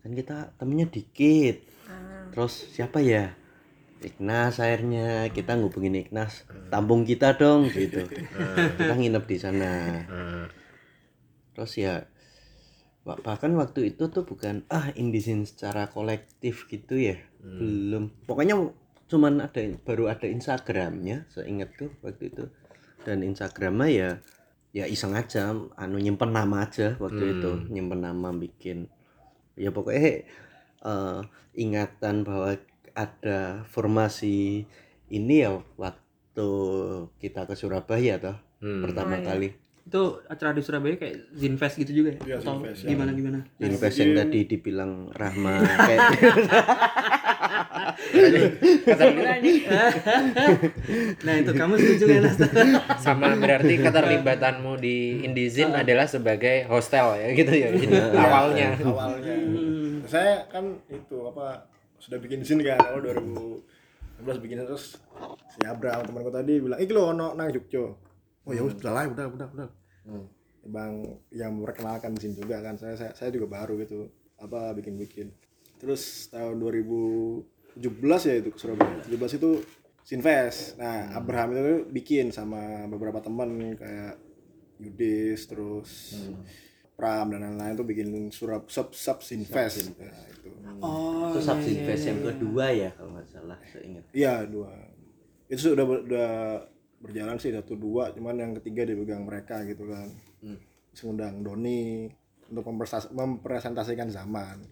Kan 0.00 0.12
kita 0.12 0.56
temennya 0.56 0.88
dikit. 0.88 1.60
Ah. 1.86 2.30
terus 2.30 2.54
siapa 2.70 3.00
ya? 3.00 3.34
Ignas 3.96 4.60
akhirnya 4.60 5.26
kita 5.28 5.56
ngubungin 5.56 5.96
Ignas 5.98 6.44
tampung 6.68 7.02
kita 7.02 7.34
dong 7.34 7.66
gitu. 7.68 8.04
Kita 8.78 8.92
nginep 8.92 9.24
di 9.24 9.36
sana. 9.36 9.72
Hmm. 10.04 10.44
terus 11.52 11.72
ya 11.74 12.04
bahkan 13.06 13.54
waktu 13.54 13.94
itu 13.94 14.10
tuh 14.10 14.26
bukan 14.26 14.66
ah 14.66 14.90
indisin 14.98 15.46
secara 15.46 15.86
kolektif 15.86 16.66
gitu 16.66 16.98
ya. 16.98 17.16
Belum. 17.38 18.10
Pokoknya 18.26 18.58
cuman 19.06 19.46
ada 19.46 19.62
baru 19.86 20.10
ada 20.10 20.26
Instagramnya 20.26 21.30
seingatku 21.30 22.02
waktu 22.02 22.34
itu. 22.34 22.44
Dan 23.06 23.22
Instagramnya 23.22 23.88
ya 23.88 24.10
ya 24.74 24.84
iseng 24.90 25.14
aja 25.14 25.54
anu 25.78 25.96
nyimpen 26.02 26.34
nama 26.34 26.66
aja 26.66 26.98
waktu 26.98 27.38
itu. 27.38 27.50
Nyimpen 27.70 28.02
nama 28.02 28.34
bikin 28.34 28.90
ya 29.54 29.70
pokoknya 29.70 30.26
eh, 30.82 31.20
ingatan 31.54 32.26
bahwa 32.26 32.58
ada 32.96 33.62
formasi 33.70 34.66
ini 35.08 35.34
ya 35.46 35.62
waktu 35.78 36.48
kita 37.22 37.46
ke 37.46 37.54
Surabaya 37.54 38.18
toh 38.18 38.36
Hmm. 38.56 38.80
pertama 38.80 39.20
kali 39.20 39.52
itu 39.86 40.02
acara 40.26 40.50
di 40.50 40.62
Surabaya 40.66 40.98
kayak 40.98 41.30
Zinfest 41.30 41.78
gitu 41.78 42.02
juga 42.02 42.18
ya? 42.18 42.20
Iya, 42.26 42.34
atau 42.42 42.58
Zinfest, 42.58 42.80
ya. 42.82 42.88
gimana 42.90 43.10
gimana? 43.14 43.38
Invest 43.62 43.96
yang 44.02 44.18
tadi 44.18 44.40
dibilang 44.50 45.14
Rahma 45.14 45.62
kayak 45.86 46.10
nah 51.22 51.34
itu 51.38 51.52
kamu 51.54 51.74
setuju 51.78 52.04
Nas? 52.18 52.36
sama 52.98 53.38
berarti 53.38 53.78
keterlibatanmu 53.78 54.74
di 54.82 55.22
Indizin 55.22 55.70
adalah 55.70 56.10
sebagai 56.10 56.66
hostel 56.66 57.14
ya 57.22 57.28
gitu 57.30 57.52
ya 57.54 57.68
jadi 57.70 57.94
awalnya. 58.18 58.68
Awalnya. 58.82 59.34
Saya 60.10 60.50
kan 60.50 60.82
itu 60.90 61.16
apa 61.30 61.62
sudah 62.02 62.18
bikin 62.18 62.42
di 62.42 62.46
sini 62.46 62.62
kan 62.66 62.78
awal 62.82 63.02
2016 63.06 64.42
bikin 64.42 64.66
terus 64.66 64.98
si 65.54 65.60
Abraham 65.62 66.06
temanku 66.06 66.30
tadi 66.34 66.58
bilang 66.58 66.78
iki 66.82 66.90
lo 66.90 67.14
ono 67.14 67.38
nang 67.38 67.50
Jogja 67.54 68.05
oh 68.46 68.52
ya 68.54 68.62
udah 68.62 68.92
lah 68.94 69.04
udah 69.10 69.26
udah 69.26 69.48
udah. 69.52 69.68
Bang 70.66 71.22
yang 71.30 71.54
memperkenalkan 71.54 72.14
di 72.14 72.26
sini 72.26 72.34
juga 72.38 72.58
kan 72.58 72.74
saya, 72.78 72.98
saya 72.98 73.12
saya 73.14 73.30
juga 73.30 73.46
baru 73.46 73.78
gitu 73.82 74.10
apa 74.38 74.74
bikin 74.74 74.98
bikin 74.98 75.30
terus 75.78 76.26
tahun 76.32 76.58
2017 76.58 77.82
ya 78.26 78.34
itu 78.40 78.50
ke 78.54 78.58
Surabaya. 78.58 78.98
17 79.04 79.38
itu 79.38 79.50
Sinvest. 80.06 80.78
Nah 80.78 81.18
Abraham 81.18 81.48
itu 81.52 81.74
bikin 81.90 82.30
sama 82.30 82.86
beberapa 82.86 83.18
teman 83.18 83.74
kayak 83.74 84.18
Yudis 84.78 85.50
terus 85.50 86.14
Pram 86.96 87.28
dan 87.28 87.44
lain-lain 87.44 87.76
tuh 87.76 87.84
bikin 87.84 88.08
surab 88.32 88.70
sub 88.72 88.94
sub 88.96 89.20
Sinvest. 89.20 89.92
Nah, 89.98 90.24
itu. 90.32 90.48
Oh 90.80 91.30
itu 91.36 91.40
subsinvest 91.44 92.04
yang 92.08 92.20
kedua 92.24 92.66
ya 92.72 92.90
kalau 92.96 93.16
nggak 93.16 93.28
salah 93.28 93.58
seingat 93.68 94.04
iya 94.16 94.44
dua. 94.48 94.72
Itu 95.46 95.72
sudah 95.72 95.84
udah 95.84 96.32
berjalan 97.06 97.36
sih 97.36 97.50
satu 97.50 97.74
dua. 97.74 98.10
Cuman 98.10 98.34
yang 98.34 98.52
ketiga 98.54 98.82
dipegang 98.84 99.22
mereka 99.22 99.62
gitu 99.62 99.86
kan. 99.86 100.10
Terus 100.88 101.00
ngundang 101.02 101.40
Doni 101.40 102.10
untuk 102.46 102.62
mempresentasikan 103.10 104.08
zaman. 104.08 104.62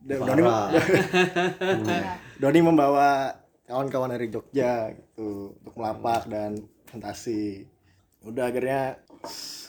Doni 0.00 0.40
doang 0.40 0.70
Da- 0.70 0.72
Doni, 1.76 1.96
Doni 2.38 2.60
membawa 2.60 3.36
kawan-kawan 3.64 4.10
dari 4.10 4.26
Jogja 4.26 4.72
gitu 4.90 5.52
untuk 5.54 5.74
melapak 5.74 6.24
dan 6.26 6.56
presentasi. 6.82 7.68
Udah 8.22 8.48
akhirnya 8.48 8.96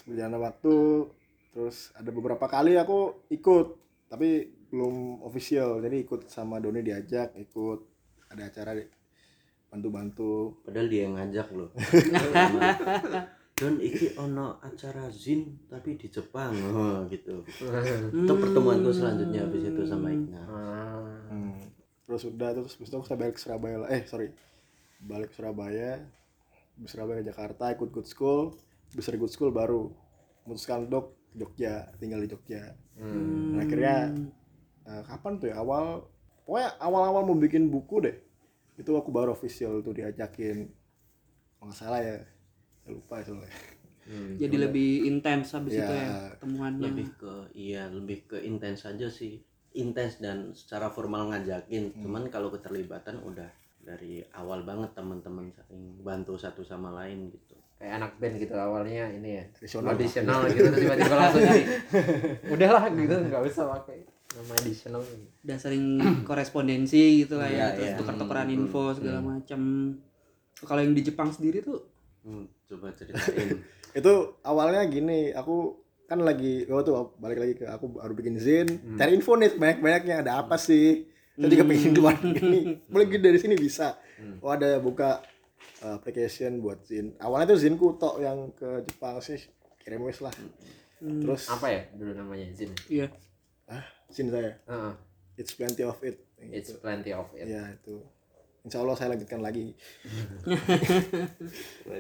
berjalan 0.04 0.40
waktu 0.40 0.76
terus 1.52 1.92
ada 1.94 2.10
beberapa 2.10 2.46
kali 2.46 2.76
aku 2.76 3.28
ikut 3.30 3.68
tapi 4.08 4.30
belum 4.68 5.20
official. 5.22 5.80
Jadi 5.80 6.02
ikut 6.02 6.28
sama 6.28 6.58
Doni 6.58 6.80
diajak 6.80 7.36
ikut 7.36 7.80
ada 8.28 8.48
acara 8.48 8.72
di- 8.74 8.88
bantu-bantu. 9.72 10.60
Padahal 10.68 10.88
dia 10.92 11.08
yang 11.08 11.16
ngajak 11.16 11.48
loh. 11.56 11.72
Don 13.62 13.78
iki 13.80 14.18
ono 14.20 14.60
acara 14.60 15.08
zin 15.14 15.64
tapi 15.70 15.96
di 15.96 16.12
Jepang 16.12 16.52
oh 16.52 17.08
gitu. 17.08 17.46
Itu 18.12 18.34
pertemuanku 18.36 18.92
selanjutnya 18.92 19.48
habis 19.48 19.64
itu 19.64 19.82
sama 19.88 20.12
Igna. 20.12 20.44
Hmm. 21.32 21.56
terus 22.04 22.28
udah 22.28 22.52
terus 22.52 22.76
habis 22.76 22.92
itu 22.92 22.96
aku 23.00 23.16
balik 23.16 23.40
ke 23.40 23.42
Surabaya 23.42 23.88
lah. 23.88 23.90
eh 23.96 24.04
sorry. 24.04 24.36
Balik 25.00 25.32
ke 25.32 25.36
Surabaya 25.40 26.04
di 26.76 26.88
Surabaya 26.90 27.24
ke 27.24 27.32
Jakarta 27.32 27.72
ikut 27.72 27.90
good 27.94 28.10
school. 28.10 28.52
Dari 28.92 29.16
good 29.16 29.32
school 29.32 29.56
baru 29.56 29.88
memutuskan 30.44 30.90
untuk 30.90 31.16
ke 31.32 31.40
Jogja 31.40 31.88
tinggal 32.02 32.20
di 32.26 32.28
Jogja. 32.34 32.76
Dan 32.98 33.62
akhirnya 33.62 33.98
eh, 34.90 35.02
kapan 35.06 35.34
tuh 35.38 35.48
ya? 35.54 35.62
Awal 35.62 36.02
pokoknya 36.50 36.70
awal-awal 36.82 37.22
mau 37.30 37.38
bikin 37.38 37.70
buku 37.70 38.10
deh 38.10 38.31
itu 38.82 38.92
aku 38.92 39.10
baru 39.10 39.32
official 39.32 39.80
tuh 39.80 39.94
diajakin. 39.94 40.66
Kalau 41.56 41.70
nggak 41.70 41.78
salah 41.78 42.02
ya 42.02 42.18
saya 42.82 42.92
lupa 42.92 43.22
itu 43.22 43.32
soalnya 43.32 43.62
jadi 44.12 44.56
lebih 44.68 45.06
intens 45.08 45.54
habis 45.54 45.78
Ya. 45.78 45.86
itu 45.86 45.94
ya 45.94 46.12
temuannya 46.42 46.90
lebih 46.90 47.08
ke 47.16 47.34
iya 47.54 47.86
lebih 47.88 48.26
ke 48.28 48.38
intens 48.42 48.84
aja 48.84 49.08
sih. 49.08 49.40
Intens 49.72 50.20
dan 50.20 50.52
secara 50.52 50.92
formal 50.92 51.32
ngajakin. 51.32 51.96
Cuman 51.96 52.28
kalau 52.28 52.52
keterlibatan 52.52 53.22
udah 53.24 53.48
dari 53.80 54.20
awal 54.36 54.62
banget 54.62 54.92
teman-teman 54.92 55.48
saling 55.56 56.02
bantu 56.04 56.36
satu 56.36 56.60
sama 56.60 56.92
lain 56.92 57.32
gitu. 57.32 57.56
Kayak 57.80 57.94
anak 58.04 58.12
band 58.20 58.36
gitu 58.38 58.54
awalnya 58.58 59.06
ini 59.10 59.30
ya. 59.40 59.44
Tradisional. 59.56 60.44
gitu 60.50 60.68
terus 60.68 60.82
tiba-tiba 60.82 61.16
langsung 61.16 61.42
jadi 61.46 61.62
udahlah 62.58 62.84
gitu 62.92 63.16
nggak 63.16 63.42
usah 63.48 63.66
pakai 63.80 64.00
nama 64.32 64.54
additional 64.56 65.02
udah 65.44 65.58
sering 65.60 66.00
korespondensi 66.28 67.26
gitu 67.26 67.36
lah 67.36 67.52
ya 67.52 67.56
Iya, 67.56 67.68
terus 67.76 67.90
iya. 67.92 67.98
tukar-tukaran 68.00 68.50
info 68.50 68.96
segala 68.96 69.20
macam 69.20 69.60
kalau 70.62 70.82
yang 70.86 70.94
di 70.94 71.02
Jepang 71.02 71.34
sendiri 71.34 71.66
tuh? 71.66 71.82
Hmm, 72.22 72.46
coba 72.70 72.94
ceritain. 72.94 73.66
itu 74.00 74.14
awalnya 74.46 74.86
gini 74.88 75.34
aku 75.34 75.76
kan 76.06 76.22
lagi 76.22 76.68
oh 76.70 76.84
tuh 76.84 77.16
balik 77.18 77.40
lagi 77.40 77.54
ke 77.58 77.66
aku 77.66 77.98
baru 77.98 78.14
bikin 78.14 78.38
zin. 78.38 78.68
Cari 78.96 79.18
info 79.18 79.34
nih 79.36 79.58
banyak 79.58 79.80
banyaknya 79.82 80.16
ada 80.22 80.32
apa 80.44 80.56
sih? 80.56 81.08
Jadi 81.34 81.56
kepingin 81.58 81.98
luar 81.98 82.20
negeri 82.22 82.78
boleh 82.86 83.06
gitu 83.10 83.24
dari 83.24 83.40
sini 83.42 83.56
bisa. 83.58 83.98
Oh 84.44 84.54
ada 84.54 84.78
buka 84.78 85.24
uh, 85.82 85.98
application 85.98 86.62
buat 86.62 86.86
zin. 86.86 87.18
Awalnya 87.18 87.58
tuh 87.58 87.60
zinku 87.60 87.98
tok 87.98 88.22
yang 88.22 88.54
ke 88.54 88.86
Jepang 88.86 89.18
sih 89.18 89.42
kirim 89.82 90.06
wes 90.06 90.22
lah. 90.22 90.36
Terus 91.02 91.50
Apa 91.50 91.74
ya 91.74 91.82
dulu 91.98 92.14
namanya 92.14 92.54
Zin? 92.54 92.70
iya 92.86 93.10
ah 93.72 93.86
zin 94.12 94.28
saya. 94.28 94.52
Heeh. 94.68 94.94
it's 95.40 95.56
plenty 95.56 95.82
of 95.82 95.96
it. 96.04 96.20
It's 96.38 96.70
gitu. 96.70 96.84
plenty 96.84 97.16
of 97.16 97.26
it. 97.34 97.48
ya 97.48 97.64
itu. 97.72 98.04
Insya 98.62 98.84
Allah 98.84 98.94
saya 98.94 99.18
lanjutkan 99.18 99.42
lagi. 99.42 99.72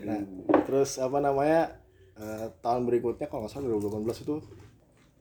Nah, 0.05 0.19
terus 0.65 0.97
apa 0.97 1.17
namanya 1.17 1.77
eh, 2.17 2.47
tahun 2.61 2.85
berikutnya 2.85 3.25
kalau 3.25 3.45
nggak 3.45 3.53
salah 3.53 3.69
2018 3.71 4.25
itu 4.25 4.35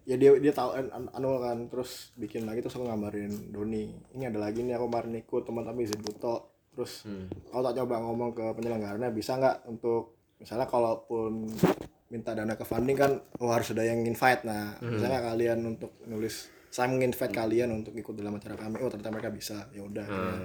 ya 0.08 0.16
dia 0.16 0.32
dia 0.40 0.50
tahu 0.50 0.74
an- 0.74 0.90
an- 0.90 1.12
anu 1.12 1.38
kan 1.38 1.68
terus 1.68 2.10
bikin 2.16 2.48
lagi 2.48 2.64
terus 2.64 2.76
aku 2.76 2.88
ngabarin 2.88 3.52
Doni. 3.52 3.94
Ini 4.16 4.28
ada 4.28 4.40
lagi 4.40 4.64
nih 4.64 4.74
aku 4.76 4.90
kemarin 4.90 5.12
ikut 5.16 5.42
teman 5.46 5.64
tapi 5.64 5.86
izin 5.86 6.00
buto. 6.02 6.50
Terus 6.74 7.04
aku 7.50 7.60
tak 7.62 7.74
coba 7.82 7.94
ngomong 8.04 8.30
ke 8.32 8.44
penyelenggaranya 8.56 9.10
bisa 9.10 9.36
nggak 9.36 9.68
untuk 9.68 10.16
misalnya 10.36 10.66
kalaupun 10.66 11.46
minta 12.10 12.34
dana 12.34 12.58
ke 12.58 12.66
funding 12.66 12.98
kan 12.98 13.22
oh 13.38 13.50
harus 13.54 13.70
ada 13.70 13.86
yang 13.86 14.02
invite. 14.02 14.42
Nah 14.42 14.76
bisa 14.82 15.06
nggak 15.06 15.24
kalian 15.30 15.58
untuk 15.64 15.94
nulis 16.04 16.50
saya 16.70 16.86
menginvite 16.86 17.30
kalian 17.30 17.70
untuk 17.70 17.94
ikut 17.94 18.14
dalam 18.14 18.34
acara 18.34 18.58
kami. 18.58 18.82
Oh 18.82 18.90
ternyata 18.90 19.10
mereka 19.10 19.30
bisa. 19.30 19.70
Ya 19.70 19.86
udah 19.86 20.02
akhirnya 20.02 20.38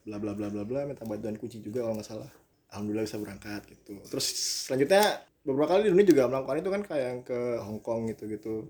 bla 0.00 0.16
bla 0.16 0.32
bla 0.32 0.48
bla 0.48 0.64
bla 0.64 0.80
minta 0.88 1.04
bantuan 1.04 1.36
kunci 1.36 1.60
juga 1.60 1.84
kalau 1.84 2.00
nggak 2.00 2.08
salah. 2.08 2.30
Alhamdulillah 2.72 3.04
bisa 3.04 3.18
berangkat 3.20 3.62
gitu. 3.68 4.00
Terus 4.08 4.26
selanjutnya 4.64 5.02
beberapa 5.40 5.76
kali 5.76 5.88
Doni 5.88 6.04
juga 6.04 6.28
melakukan 6.28 6.56
itu 6.60 6.70
kan 6.72 6.82
kayak 6.84 7.04
yang 7.04 7.20
ke 7.24 7.38
Hong 7.64 7.80
Kong 7.80 8.08
gitu 8.08 8.24
gitu 8.28 8.68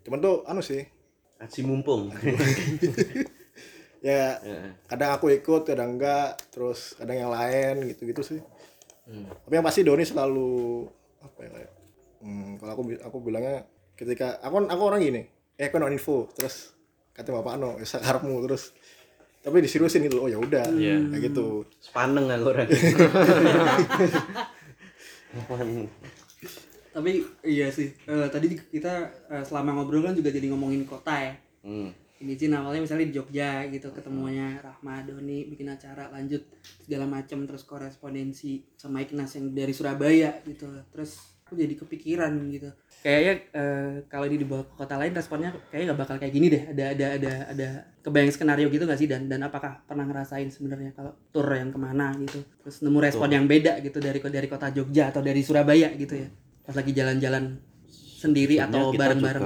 cuman 0.00 0.18
tuh 0.20 0.36
anu 0.48 0.64
sih. 0.64 0.80
Aji 1.40 1.60
mumpung. 1.64 2.08
ya 4.00 4.40
Ya. 4.40 4.72
kadang 4.88 5.12
aku 5.12 5.28
ikut 5.28 5.68
kadang 5.68 6.00
enggak 6.00 6.40
terus 6.48 6.96
kadang 6.96 7.20
yang 7.20 7.28
lain 7.28 7.84
gitu 7.92 8.08
gitu 8.08 8.22
sih 8.24 8.40
tapi 9.44 9.52
yang 9.52 9.66
pasti 9.66 9.84
Doni 9.84 10.08
selalu 10.08 10.88
apa 11.20 11.40
ya 11.44 11.68
hmm, 12.20 12.56
kalau 12.56 12.72
aku 12.74 12.82
aku 12.96 13.16
bilangnya 13.20 13.64
ketika 13.94 14.38
aku 14.38 14.62
aku 14.62 14.82
orang 14.82 15.00
gini 15.00 15.22
eh 15.54 15.66
aku 15.66 15.76
no 15.76 15.88
info 15.88 16.28
terus 16.30 16.72
kata 17.10 17.32
bapak 17.32 17.56
no 17.56 17.76
ya 17.76 17.86
karepmu 17.86 18.40
terus 18.42 18.72
tapi 19.40 19.60
diseriusin 19.60 20.04
gitu 20.04 20.20
oh 20.20 20.28
ya 20.28 20.36
udah 20.36 20.68
Iya. 20.70 21.00
kayak 21.08 21.22
gitu 21.26 21.64
Sepaneng 21.80 22.28
aku 22.28 22.44
orang. 22.46 22.68
tapi 26.90 27.10
iya 27.40 27.70
sih 27.70 27.94
Eh, 28.02 28.26
tadi 28.28 28.50
kita 28.58 28.92
eh, 29.28 29.40
selama 29.40 29.78
ngobrol 29.78 30.02
kan 30.02 30.12
juga 30.12 30.28
jadi 30.28 30.50
ngomongin 30.50 30.84
kota 30.84 31.14
ya 31.14 31.34
Hmm. 31.60 31.92
ini 32.18 32.34
Jin 32.34 32.56
awalnya 32.56 32.80
misalnya 32.80 33.04
di 33.04 33.12
Jogja 33.12 33.68
gitu 33.68 33.92
ketemunya 33.92 34.56
Rahma 34.58 35.04
Doni 35.04 35.44
bikin 35.46 35.68
acara 35.68 36.08
lanjut 36.08 36.40
segala 36.80 37.04
macam 37.06 37.44
terus 37.44 37.62
korespondensi 37.62 38.64
sama 38.74 39.00
Ignas 39.00 39.36
yang 39.36 39.52
dari 39.52 39.68
Surabaya 39.70 40.40
gitu 40.42 40.64
terus 40.88 41.20
aku 41.50 41.58
jadi 41.58 41.74
kepikiran 41.74 42.30
gitu 42.54 42.70
kayaknya 43.02 43.34
eh, 43.50 43.92
kalau 44.06 44.30
ini 44.30 44.38
dibawa 44.38 44.62
ke 44.62 44.78
kota 44.78 44.94
lain 44.94 45.10
responnya 45.10 45.50
kayaknya 45.66 45.86
nggak 45.90 46.00
bakal 46.06 46.16
kayak 46.22 46.30
gini 46.30 46.46
deh 46.46 46.62
ada 46.70 46.84
ada 46.94 47.06
ada 47.18 47.32
ada 47.50 47.68
kebayang 48.06 48.30
skenario 48.30 48.70
gitu 48.70 48.86
gak 48.86 49.02
sih 49.02 49.10
dan 49.10 49.26
dan 49.26 49.42
apakah 49.42 49.82
pernah 49.82 50.06
ngerasain 50.06 50.46
sebenarnya 50.46 50.94
kalau 50.94 51.10
tour 51.34 51.50
yang 51.50 51.74
ke 51.74 51.78
mana 51.82 52.14
gitu 52.22 52.38
terus 52.62 52.86
nemu 52.86 53.02
respon 53.02 53.34
yang 53.34 53.50
beda 53.50 53.82
gitu 53.82 53.98
dari 53.98 54.22
dari 54.22 54.46
kota 54.46 54.70
Jogja 54.70 55.10
atau 55.10 55.26
dari 55.26 55.42
Surabaya 55.42 55.90
gitu 55.98 56.14
ya 56.14 56.30
pas 56.62 56.78
lagi 56.78 56.94
jalan-jalan 56.94 57.58
sendiri 58.20 58.60
Sebenarnya 58.60 58.84
atau 58.84 58.92
bareng-bareng 58.94 59.44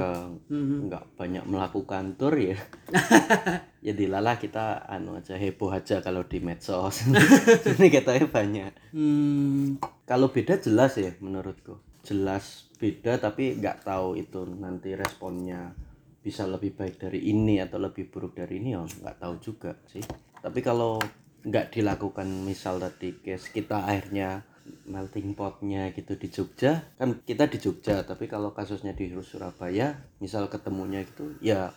Mhm. 0.51 0.79
nggak 0.91 1.05
banyak 1.17 1.45
melakukan 1.47 2.05
tour 2.19 2.35
ya. 2.37 2.59
ya 3.87 3.93
dilalah 3.95 4.37
kita 4.37 4.83
anu 4.91 5.17
aja 5.17 5.39
heboh 5.39 5.71
aja 5.71 6.03
kalau 6.03 6.27
di 6.27 6.43
medsos. 6.43 7.07
Ini 7.79 7.87
katanya 7.89 8.27
banyak. 8.29 8.73
Hmm. 8.93 9.79
Kalau 10.05 10.35
beda 10.35 10.59
jelas 10.59 10.99
ya 10.99 11.15
menurutku. 11.23 11.79
Jelas 12.05 12.69
beda 12.77 13.17
tapi 13.17 13.57
nggak 13.57 13.83
tahu 13.83 14.15
itu 14.15 14.45
nanti 14.47 14.93
responnya 14.93 15.73
bisa 16.21 16.45
lebih 16.45 16.73
baik 16.73 16.97
dari 16.99 17.21
ini 17.27 17.61
atau 17.61 17.77
lebih 17.77 18.09
buruk 18.09 18.37
dari 18.37 18.61
ini 18.61 18.73
ya 18.73 18.85
nggak 18.85 19.17
tahu 19.19 19.35
juga 19.41 19.73
sih. 19.89 20.05
Tapi 20.39 20.61
kalau 20.61 21.01
nggak 21.43 21.73
dilakukan 21.73 22.25
misal 22.45 22.81
tadi 22.81 23.13
case 23.21 23.49
kita 23.51 23.85
akhirnya 23.85 24.41
melting 24.89 25.37
potnya 25.37 25.93
gitu 25.93 26.17
di 26.17 26.33
Jogja 26.33 26.81
kan 26.97 27.21
kita 27.21 27.45
di 27.45 27.61
Jogja 27.61 28.01
tapi 28.01 28.25
kalau 28.25 28.57
kasusnya 28.57 28.97
di 28.97 29.13
Surabaya 29.21 29.93
misal 30.17 30.49
ketemunya 30.49 31.05
gitu 31.05 31.37
ya 31.45 31.69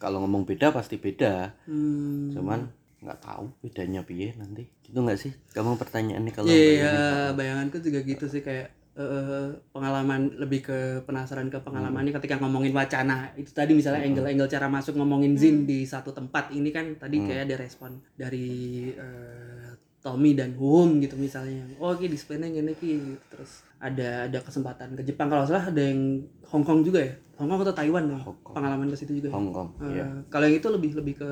kalau 0.00 0.24
ngomong 0.24 0.48
beda 0.48 0.72
pasti 0.72 0.96
beda 0.96 1.52
Hmm. 1.68 2.32
cuman 2.32 2.64
nggak 3.04 3.20
tahu 3.20 3.44
bedanya 3.60 4.00
piye 4.00 4.32
nanti 4.40 4.64
gitu 4.88 5.04
nggak 5.04 5.20
sih 5.20 5.36
kamu 5.52 5.76
pertanyaannya 5.76 6.32
kalau 6.32 6.48
Iya, 6.48 6.56
bayangin? 6.56 6.88
iya, 6.96 7.08
bayanganku 7.36 7.76
juga 7.84 7.98
gitu 8.00 8.24
sih 8.24 8.40
kayak 8.40 8.72
eh, 8.98 9.48
pengalaman 9.70 10.34
lebih 10.38 10.60
ke 10.66 10.78
penasaran 11.06 11.46
ke 11.46 11.58
pengalaman 11.62 12.02
ini 12.06 12.12
ketika 12.14 12.40
ngomongin 12.42 12.74
wacana 12.74 13.30
itu 13.38 13.50
tadi 13.54 13.76
misalnya 13.76 14.02
angle-angle 14.02 14.50
cara 14.50 14.66
masuk 14.66 14.98
ngomongin 14.98 15.38
zin 15.38 15.68
di 15.68 15.86
satu 15.86 16.10
tempat 16.10 16.50
ini 16.50 16.74
kan 16.74 16.98
tadi 16.98 17.22
kayak 17.22 17.46
ada 17.46 17.56
respon 17.60 18.02
dari 18.18 18.90
eh, 18.94 19.70
Tommy 20.00 20.32
dan 20.32 20.56
Hum 20.56 20.96
gitu 21.04 21.14
misalnya 21.20 21.60
oh 21.76 21.92
oke 21.92 22.08
displaynya 22.08 22.48
gini 22.48 22.72
Ki. 22.72 22.96
gitu. 22.96 23.24
terus 23.28 23.62
ada 23.76 24.26
ada 24.26 24.38
kesempatan 24.40 24.96
ke 24.96 25.02
Jepang 25.04 25.28
kalau 25.28 25.44
salah 25.44 25.68
ada 25.68 25.80
yang 25.80 26.24
Hong 26.48 26.64
Kong 26.64 26.80
juga 26.80 27.04
ya 27.04 27.14
Hong 27.36 27.48
Kong 27.48 27.64
atau 27.64 27.72
Taiwan? 27.72 28.04
Hong 28.20 28.36
Kong. 28.44 28.52
pengalaman 28.56 28.88
ke 28.92 28.96
situ 29.00 29.16
juga 29.20 29.28
ya? 29.32 29.34
Hong 29.36 29.52
Kong 29.52 29.68
Eh, 29.84 30.00
ya 30.00 30.06
kalau 30.32 30.44
yang 30.48 30.56
itu 30.56 30.68
lebih 30.72 30.90
lebih 30.96 31.14
ke 31.20 31.30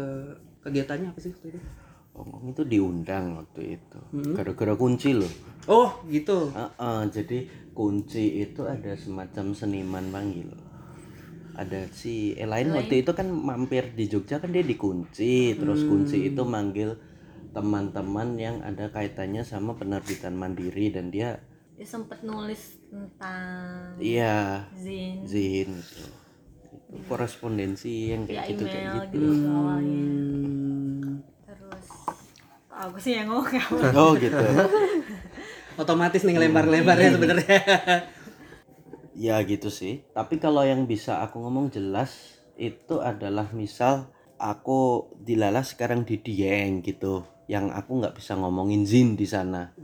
kegiatannya 0.64 1.08
apa 1.10 1.18
sih 1.20 1.32
waktu 1.32 1.56
itu 1.56 1.60
Hong 2.18 2.30
Kong 2.34 2.46
itu 2.50 2.62
diundang 2.66 3.38
waktu 3.38 3.78
itu. 3.78 3.98
Gara-gara 4.34 4.74
kunci 4.74 5.14
loh. 5.14 5.30
Oh 5.70 6.02
gitu? 6.10 6.50
Heeh, 6.50 7.00
jadi 7.14 7.38
kunci 7.72 8.42
itu 8.42 8.66
ada 8.66 8.98
semacam 8.98 9.54
seniman 9.54 10.10
panggil 10.10 10.50
ada 11.58 11.90
si 11.90 12.38
Elaine 12.38 12.70
waktu 12.70 13.02
itu 13.02 13.10
kan 13.18 13.26
mampir 13.34 13.90
di 13.98 14.06
Jogja 14.06 14.38
kan 14.38 14.54
dia 14.54 14.62
dikunci. 14.62 15.58
Terus 15.58 15.82
kunci 15.82 16.30
itu 16.30 16.46
manggil 16.46 16.94
teman-teman 17.50 18.38
yang 18.38 18.56
ada 18.62 18.86
kaitannya 18.94 19.42
sama 19.42 19.74
penerbitan 19.74 20.38
mandiri 20.38 20.94
dan 20.94 21.10
dia 21.10 21.42
dia 21.74 21.86
sempet 21.86 22.22
nulis 22.22 22.78
tentang 22.86 23.98
iya 23.98 24.66
zin. 24.74 25.26
Zin 25.26 25.68
gitu 25.82 26.06
itu 26.88 27.02
korespondensi 27.10 28.14
yang 28.14 28.22
kayak 28.28 28.54
gitu 28.54 28.64
kayak 28.70 28.86
gitu. 29.02 29.18
gitu, 29.18 29.48
awalnya. 29.50 30.06
Hmm. 30.06 30.87
Aku 32.78 32.96
sih 33.02 33.18
yang 33.18 33.26
ngomong 33.26 33.50
oh 33.98 34.14
gitu. 34.14 34.38
Otomatis 35.78 36.22
nih 36.22 36.38
ngelempar-lemparnya 36.38 37.10
sebenarnya. 37.14 37.60
ya 39.26 39.36
gitu 39.42 39.70
sih. 39.70 40.06
Tapi 40.14 40.38
kalau 40.38 40.62
yang 40.62 40.86
bisa 40.86 41.22
aku 41.22 41.42
ngomong 41.42 41.74
jelas 41.74 42.38
itu 42.58 42.98
adalah 43.02 43.50
misal 43.54 44.10
aku 44.38 45.10
dilala 45.18 45.62
sekarang 45.66 46.06
di 46.06 46.18
Dieng 46.18 46.82
gitu. 46.82 47.26
Yang 47.50 47.74
aku 47.74 47.90
nggak 48.02 48.14
bisa 48.18 48.38
ngomongin 48.38 48.86
Zin 48.86 49.18
di 49.18 49.26
sana. 49.26 49.74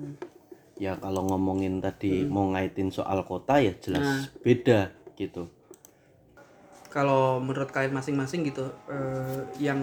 Ya 0.79 0.99
kalau 0.99 1.27
ngomongin 1.27 1.79
tadi 1.79 2.27
mau 2.27 2.51
ngaitin 2.51 2.91
soal 2.91 3.23
kota 3.23 3.63
ya 3.63 3.75
jelas 3.79 4.31
beda 4.43 4.91
gitu. 5.15 5.51
Kalau 6.91 7.43
menurut 7.43 7.75
kalian 7.75 7.91
masing-masing 7.91 8.47
gitu, 8.47 8.71
eh, 8.87 9.43
yang 9.59 9.83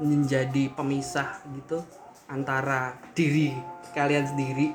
menjadi 0.00 0.72
pemisah 0.72 1.44
gitu 1.52 1.84
antara 2.34 2.98
diri 3.14 3.54
kalian 3.94 4.26
sendiri 4.26 4.74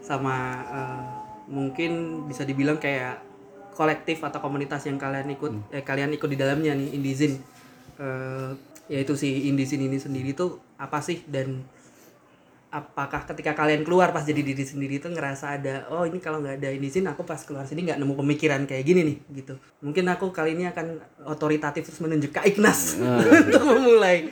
sama 0.00 0.36
eh, 0.70 1.02
mungkin 1.50 2.24
bisa 2.30 2.46
dibilang 2.46 2.78
kayak 2.78 3.26
kolektif 3.74 4.22
atau 4.22 4.38
komunitas 4.38 4.86
yang 4.86 4.98
kalian 4.98 5.34
ikut, 5.34 5.74
eh 5.74 5.82
kalian 5.82 6.14
ikut 6.14 6.28
di 6.30 6.38
dalamnya 6.38 6.78
nih 6.78 6.94
Indizin, 6.94 7.42
eh, 7.98 8.50
yaitu 8.86 9.18
si 9.18 9.50
Indizin 9.50 9.82
ini 9.82 9.98
sendiri 9.98 10.30
tuh 10.34 10.62
apa 10.78 11.02
sih? 11.02 11.22
Dan 11.26 11.62
apakah 12.70 13.26
ketika 13.26 13.50
kalian 13.58 13.82
keluar 13.82 14.14
pas 14.14 14.22
jadi 14.22 14.46
diri 14.46 14.62
sendiri 14.62 15.02
itu 15.02 15.10
ngerasa 15.10 15.58
ada 15.58 15.90
oh 15.90 16.06
ini 16.06 16.22
kalau 16.22 16.38
nggak 16.38 16.62
ada 16.62 16.70
Indizin 16.70 17.02
aku 17.10 17.26
pas 17.26 17.42
keluar 17.42 17.66
sini 17.66 17.82
nggak 17.82 17.98
nemu 17.98 18.14
pemikiran 18.14 18.62
kayak 18.62 18.84
gini 18.86 19.00
nih 19.02 19.16
gitu. 19.42 19.54
Mungkin 19.82 20.06
aku 20.06 20.30
kali 20.30 20.54
ini 20.54 20.70
akan 20.70 21.02
otoritatif 21.26 21.90
terus 21.90 21.98
menunjuk 21.98 22.30
Kak 22.30 22.46
Ignas 22.46 22.94
untuk 23.50 23.64
memulai 23.64 24.30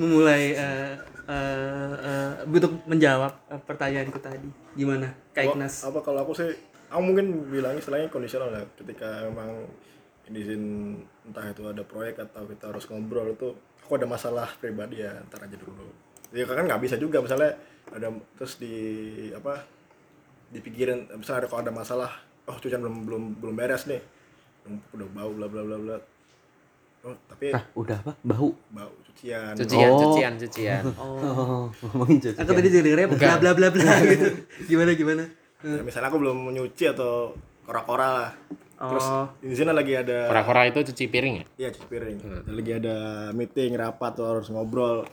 memulai 0.00 0.56
eh, 0.56 0.96
eh, 1.28 1.94
eh, 2.00 2.32
untuk 2.48 2.72
menjawab 2.88 3.36
pertanyaanku 3.68 4.16
tadi. 4.16 4.48
Gimana 4.72 5.12
Kak 5.36 5.44
Kalau- 5.44 5.54
Ignas? 5.60 5.74
apa 5.84 6.00
kalau 6.00 6.24
aku 6.24 6.32
sih 6.32 6.48
aku 6.88 7.00
mungkin 7.04 7.52
bilangnya 7.52 7.84
istilahnya 7.84 8.08
kondisional 8.08 8.48
ya 8.48 8.64
ketika 8.80 9.28
emang 9.28 9.68
izin 10.30 10.94
entah 11.26 11.42
itu 11.50 11.66
ada 11.66 11.82
proyek 11.82 12.22
atau 12.22 12.46
kita 12.46 12.70
harus 12.70 12.86
ngobrol 12.86 13.34
itu 13.34 13.50
aku 13.82 13.98
ada 13.98 14.06
masalah 14.06 14.46
pribadi 14.62 15.02
ya 15.02 15.10
ntar 15.28 15.42
aja 15.44 15.58
dulu. 15.58 15.90
Ya 16.30 16.46
kan 16.46 16.64
nggak 16.64 16.80
bisa 16.80 16.94
juga 16.96 17.18
misalnya 17.18 17.50
ada 17.90 18.08
terus 18.38 18.56
di 18.62 18.74
apa 19.34 19.58
dipikirin 20.54 21.10
misalnya 21.18 21.44
ada 21.44 21.48
kalau 21.50 21.62
ada 21.66 21.74
masalah 21.74 22.10
oh 22.46 22.56
cucian 22.62 22.78
belum 22.78 23.04
belum 23.04 23.22
belum 23.42 23.54
beres 23.58 23.90
nih. 23.90 23.98
Udah 24.94 25.08
bau 25.10 25.34
bla 25.34 25.50
bla 25.50 25.62
bla 25.66 25.76
bla. 25.76 25.96
Oh 27.02 27.14
tapi 27.26 27.50
ah 27.50 27.66
udah 27.74 27.98
apa? 27.98 28.12
Bau. 28.22 28.54
Bau 28.70 28.94
cucian 29.20 29.52
Cucian, 29.54 29.88
Oh. 29.88 30.00
cucian, 30.02 30.32
cucian. 30.36 30.82
oh 31.02 31.68
ngomongin 31.84 32.18
cuci 32.20 32.36
Aku 32.36 32.50
tadi 32.50 32.68
dengernya 32.70 33.06
bla 33.06 33.36
bla 33.36 33.52
bla 33.52 33.68
bla 33.68 33.92
gitu. 34.10 34.26
Gimana 34.66 34.90
gimana? 34.92 35.24
Ya, 35.60 35.80
misalnya 35.80 36.08
aku 36.08 36.18
belum 36.18 36.48
nyuci 36.50 36.88
atau 36.88 37.36
kora-kora 37.62 38.08
lah 38.10 38.30
terus 38.80 39.04
Oh. 39.04 39.28
di 39.38 39.52
sini 39.52 39.68
lagi 39.70 39.92
ada 39.92 40.24
Kora-kora 40.26 40.64
itu 40.64 40.80
cuci 40.82 41.04
piring 41.06 41.34
ya? 41.36 41.44
Iya 41.58 41.68
cuci 41.70 41.86
piring. 41.86 42.16
Dan 42.16 42.54
lagi 42.54 42.72
ada 42.74 42.96
meeting, 43.30 43.76
rapat, 43.76 44.16
atau 44.16 44.24
harus 44.26 44.48
ngobrol. 44.48 45.04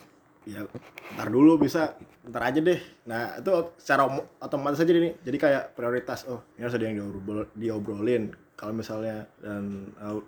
Ya 0.47 0.63
ntar 1.11 1.27
dulu 1.27 1.59
bisa, 1.59 1.99
ntar 2.23 2.47
aja 2.47 2.63
deh. 2.63 2.79
Nah 3.03 3.35
itu 3.35 3.51
secara 3.75 4.07
om- 4.07 4.23
otomatis 4.39 4.79
aja 4.79 4.87
nih. 4.87 5.19
Jadi 5.19 5.37
kayak 5.37 5.75
prioritas. 5.75 6.23
Oh 6.25 6.47
ini 6.55 6.63
harus 6.63 6.75
ada 6.75 6.87
yang 6.87 6.95
diobrol- 6.97 7.51
diobrolin. 7.51 8.31
Kalau 8.55 8.71
misalnya 8.71 9.27
dan 9.37 9.91
uh, 9.99 10.23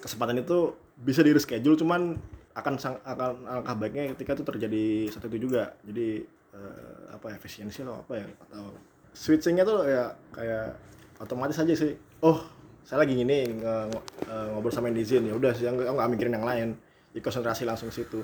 kesempatan 0.00 0.40
itu 0.40 0.72
bisa 0.96 1.20
di 1.20 1.30
reschedule, 1.30 1.76
cuman 1.76 2.16
akan 2.54 2.74
sang, 2.78 2.96
akan 3.02 3.44
alangkah 3.44 3.74
baiknya 3.76 4.14
ketika 4.14 4.38
itu 4.38 4.44
terjadi 4.46 4.84
satu 5.10 5.26
itu 5.28 5.50
juga. 5.50 5.74
Jadi 5.82 6.22
eh, 6.54 6.98
apa 7.10 7.34
efisiensi 7.34 7.82
atau 7.82 7.98
apa 7.98 8.22
ya 8.22 8.26
atau 8.48 8.74
switchingnya 9.10 9.62
tuh 9.62 9.86
ya 9.86 10.10
kayak 10.30 10.74
otomatis 11.18 11.58
aja 11.58 11.74
sih. 11.74 11.94
Oh 12.22 12.40
saya 12.84 13.00
lagi 13.00 13.16
gini 13.16 13.48
nge- 13.48 13.88
eh, 14.28 14.46
ngobrol 14.52 14.68
sama 14.68 14.92
yang 14.92 15.00
di 15.00 15.04
Zin 15.08 15.24
ya 15.24 15.32
udah 15.32 15.56
sih 15.56 15.64
aku 15.64 15.80
nggak 15.80 16.10
mikirin 16.12 16.36
yang 16.36 16.44
lain 16.44 16.68
jadi 17.16 17.20
konsentrasi 17.24 17.64
langsung 17.64 17.88
ke 17.88 17.96
situ 17.96 18.20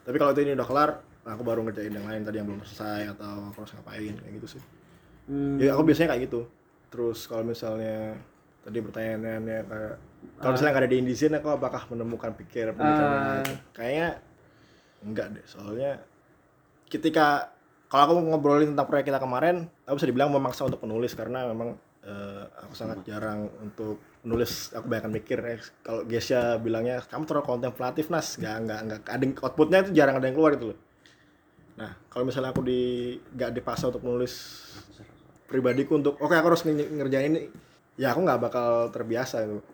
tapi 0.00 0.16
kalau 0.16 0.32
itu 0.32 0.48
ini 0.48 0.56
udah 0.56 0.64
kelar 0.64 0.90
nah 1.28 1.36
aku 1.36 1.44
baru 1.44 1.60
ngerjain 1.68 1.92
yang 1.92 2.08
lain 2.08 2.24
tadi 2.24 2.40
yang 2.40 2.48
belum 2.48 2.64
selesai 2.64 3.12
atau 3.12 3.52
aku 3.52 3.60
harus 3.60 3.72
ngapain 3.76 4.14
kayak 4.16 4.32
gitu 4.40 4.48
sih 4.56 4.62
Hmm. 5.28 5.60
ya 5.60 5.76
aku 5.76 5.84
biasanya 5.84 6.16
kayak 6.16 6.24
gitu 6.24 6.48
terus 6.88 7.28
kalau 7.28 7.44
misalnya 7.44 8.16
tadi 8.64 8.80
pertanyaannya 8.80 9.36
kayak 9.68 9.96
kalau 10.38 10.54
misalnya 10.54 10.72
nggak 10.74 10.84
ada 10.86 10.92
di 10.92 10.98
Indizin 11.02 11.32
aku 11.34 11.48
apakah 11.50 11.82
menemukan 11.90 12.30
pikir 12.34 12.74
pemikiran 12.74 13.10
yang 13.10 13.26
lain? 13.26 13.46
kayaknya 13.74 14.08
enggak 15.02 15.26
deh 15.34 15.46
soalnya 15.46 15.92
ketika 16.90 17.54
kalau 17.88 18.02
aku 18.04 18.14
ngobrolin 18.20 18.76
tentang 18.76 18.88
proyek 18.88 19.08
kita 19.08 19.20
kemarin 19.22 19.66
aku 19.88 19.94
bisa 19.96 20.08
dibilang 20.08 20.30
memaksa 20.30 20.68
untuk 20.68 20.82
penulis 20.82 21.12
karena 21.16 21.48
memang 21.48 21.78
eh, 22.04 22.44
aku 22.64 22.74
sangat 22.76 23.04
jarang 23.04 23.48
untuk 23.60 24.00
menulis. 24.24 24.72
Aku 24.76 24.86
banyak 24.88 25.08
mikir 25.08 25.38
eh, 25.44 25.60
kalau 25.80 26.04
Gesya 26.04 26.60
bilangnya 26.60 27.00
kamu 27.04 27.24
terlalu 27.24 27.46
kontemplatif 27.48 28.12
nas. 28.12 28.36
Nggak 28.36 28.56
nggak 28.64 28.80
nggak. 28.84 29.00
Ada 29.08 29.24
outputnya 29.44 29.78
itu 29.88 29.92
jarang 29.96 30.20
ada 30.20 30.26
yang 30.28 30.36
keluar 30.36 30.52
gitu 30.56 30.74
loh. 30.74 30.78
Nah 31.78 31.90
kalau 32.10 32.24
misalnya 32.28 32.50
aku 32.52 32.62
di 32.64 33.14
nggak 33.36 33.50
dipaksa 33.56 33.88
untuk 33.88 34.02
menulis 34.04 34.34
pribadiku 35.48 35.96
untuk 35.96 36.20
oke 36.20 36.34
aku 36.36 36.46
harus 36.52 36.62
nge- 36.68 36.92
ngerjain 36.92 37.32
ini 37.32 37.48
ya 37.96 38.12
aku 38.12 38.20
nggak 38.20 38.40
bakal 38.40 38.92
terbiasa 38.92 39.48
gitu 39.48 39.64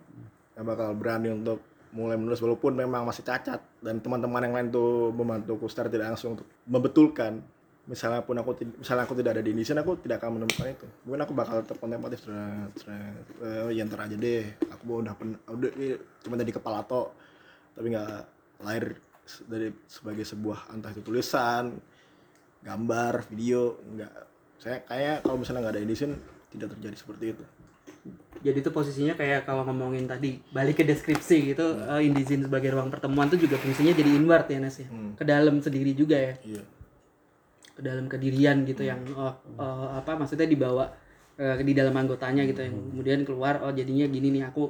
nggak 0.55 0.65
bakal 0.65 0.89
berani 0.95 1.29
untuk 1.35 1.59
mulai 1.95 2.19
menulis 2.19 2.39
walaupun 2.43 2.75
memang 2.75 3.07
masih 3.07 3.23
cacat. 3.23 3.59
Dan 3.79 3.99
teman-teman 3.99 4.43
yang 4.43 4.53
lain 4.55 4.67
tuh 4.71 5.11
membantuku 5.11 5.67
secara 5.71 5.87
tidak 5.87 6.15
langsung 6.15 6.39
untuk 6.39 6.47
membetulkan. 6.67 7.43
Misalnya 7.85 8.25
pun 8.25 8.33
aku 8.41 8.57
misalnya 8.81 9.05
aku 9.05 9.13
tidak 9.13 9.37
ada 9.37 9.43
di 9.45 9.53
Indonesia 9.53 9.77
aku 9.77 9.93
tidak 10.01 10.17
akan 10.23 10.41
menemukan 10.41 10.67
itu. 10.73 10.87
Mungkin 11.05 11.21
aku 11.21 11.33
bakal 11.37 11.55
tetap 11.61 11.77
kontemplatif 11.77 12.19
terus 12.25 12.81
eh, 12.89 13.69
ya 13.77 13.85
ntar 13.85 14.09
aja 14.09 14.15
deh. 14.17 14.45
Aku 14.73 15.05
udah 15.05 15.13
pen, 15.13 15.37
udah 15.45 15.71
ini 15.77 15.93
cuma 16.25 16.35
dari 16.35 16.49
kepala 16.49 16.81
tok. 16.81 17.13
Tapi 17.77 17.87
nggak 17.93 18.09
lahir 18.65 18.97
dari 19.45 19.69
sebagai 19.85 20.25
sebuah 20.25 20.73
entah 20.73 20.91
itu 20.91 21.05
tulisan 21.05 21.77
gambar 22.65 23.29
video 23.29 23.77
nggak. 23.85 24.13
Saya 24.57 24.81
kayak 24.81 25.17
kalau 25.21 25.37
misalnya 25.37 25.61
nggak 25.69 25.75
ada 25.77 25.83
Indonesia 25.85 26.07
tidak 26.49 26.69
terjadi 26.73 26.95
seperti 26.97 27.25
itu 27.37 27.45
Jadi 28.45 28.61
itu 28.61 28.69
posisinya 28.69 29.17
kayak 29.17 29.49
kalau 29.49 29.65
ngomongin 29.65 30.05
tadi 30.05 30.37
balik 30.53 30.77
ke 30.77 30.83
deskripsi 30.85 31.55
gitu 31.55 31.65
eh, 31.81 32.05
Indizin 32.05 32.45
sebagai 32.45 32.69
ruang 32.77 32.93
pertemuan 32.93 33.25
tuh 33.25 33.41
juga 33.41 33.57
fungsinya 33.57 33.89
jadi 33.95 34.09
inward 34.13 34.45
ya 34.45 34.59
Nas 34.61 34.77
ya. 34.77 34.87
Hmm. 34.91 35.17
Ke 35.17 35.23
dalam 35.25 35.57
sendiri 35.65 35.97
juga 35.97 36.13
ya. 36.13 36.33
iya. 36.45 36.63
Ke 37.73 37.81
dalam 37.81 38.05
kedirian 38.05 38.63
gitu 38.69 38.85
yang 38.85 39.01
oh, 39.17 39.33
oh, 39.57 39.89
apa 39.97 40.13
maksudnya 40.13 40.45
dibawa 40.45 40.93
eh, 41.41 41.57
di 41.65 41.73
dalam 41.73 41.97
anggotanya 41.97 42.45
gitu 42.45 42.61
yang 42.61 42.75
kemudian 42.93 43.19
keluar 43.25 43.59
oh 43.65 43.73
jadinya 43.73 44.05
gini 44.07 44.29
nih 44.29 44.47
aku 44.47 44.69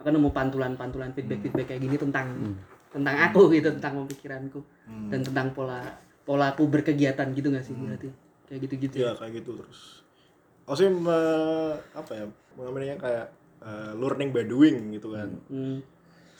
aku 0.00 0.08
nemu 0.08 0.32
pantulan-pantulan 0.32 1.12
feedback-feedback 1.12 1.76
kayak 1.76 1.82
gini 1.84 1.96
tentang 2.00 2.56
tentang 2.90 3.16
aku 3.20 3.52
gitu 3.54 3.68
tentang 3.76 4.02
pemikiranku 4.02 4.64
dan 5.12 5.20
tentang 5.22 5.52
pola 5.52 5.78
pola 6.24 6.56
aku 6.56 6.66
berkegiatan 6.66 7.26
gitu 7.36 7.52
gak 7.52 7.62
sih 7.62 7.74
berarti? 7.76 8.08
Kayak 8.48 8.60
gitu-gitu. 8.66 8.96
Iya 9.04 9.12
kayak 9.14 9.44
gitu 9.44 9.60
terus. 9.60 10.02
Aku 10.66 10.74
sih 10.78 10.88
me- 10.90 11.78
apa 11.94 12.12
ya 12.14 12.24
mengambilnya 12.58 12.96
kayak 12.98 13.26
eh, 13.62 13.92
learning 13.98 14.30
by 14.34 14.44
doing 14.46 14.94
gitu 14.94 15.14
kan. 15.14 15.30
Hmm. 15.50 15.78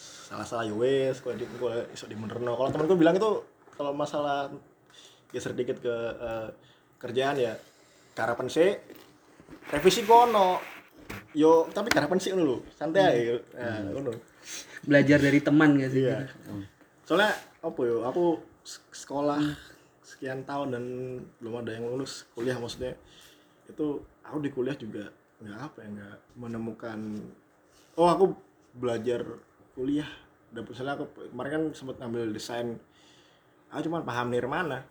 Salah 0.01 0.47
salah 0.47 0.65
ya 0.65 0.75
wes, 0.75 1.21
kalau 1.21 1.37
di 1.37 1.45
kalau 1.47 1.85
iso 1.93 2.07
di 2.07 2.17
benerno. 2.17 2.55
Kalau 2.57 2.71
temanku 2.73 2.97
bilang 2.97 3.19
itu 3.19 3.31
kalau 3.75 3.93
masalah 3.93 4.49
geser 5.31 5.55
dikit 5.55 5.79
ke 5.83 5.95
eh, 6.19 6.49
kerjaan 7.01 7.37
ya 7.39 7.55
karapan 8.15 8.47
sih 8.51 8.75
revisi 9.71 10.03
kono. 10.07 10.61
Yo, 11.35 11.67
tapi 11.71 11.91
karapan 11.91 12.19
sih 12.19 12.35
dulu, 12.35 12.63
santai 12.75 13.03
aja. 13.03 13.35
Nah, 13.55 13.95
ngono. 13.95 14.15
belajar 14.81 15.21
dari 15.21 15.39
teman 15.45 15.77
gak 15.77 15.93
sih 15.93 16.09
Iya. 16.09 16.27
Soalnya 17.05 17.31
apa 17.61 17.81
yo, 17.87 18.03
aku 18.03 18.41
sekolah 18.91 19.39
sekian 20.05 20.45
tahun 20.45 20.69
dan 20.75 20.85
belum 21.39 21.65
ada 21.65 21.71
yang 21.73 21.87
lulus 21.87 22.29
kuliah 22.37 22.59
maksudnya 22.59 22.93
itu 23.71 24.03
aku 24.27 24.39
di 24.43 24.51
kuliah 24.53 24.77
juga 24.77 25.09
nggak 25.41 25.59
apa 25.61 25.79
ya 25.81 25.89
nggak 25.89 26.17
menemukan 26.37 26.99
oh 27.97 28.09
aku 28.09 28.25
belajar 28.77 29.25
kuliah. 29.75 30.09
Dan 30.51 30.67
misalnya 30.67 30.99
aku 30.99 31.31
kemarin 31.31 31.51
kan 31.55 31.65
sempat 31.79 31.97
ngambil 32.03 32.35
desain. 32.35 32.75
Aku 33.71 33.87
cuma 33.87 34.03
paham 34.03 34.35
nirmana 34.35 34.83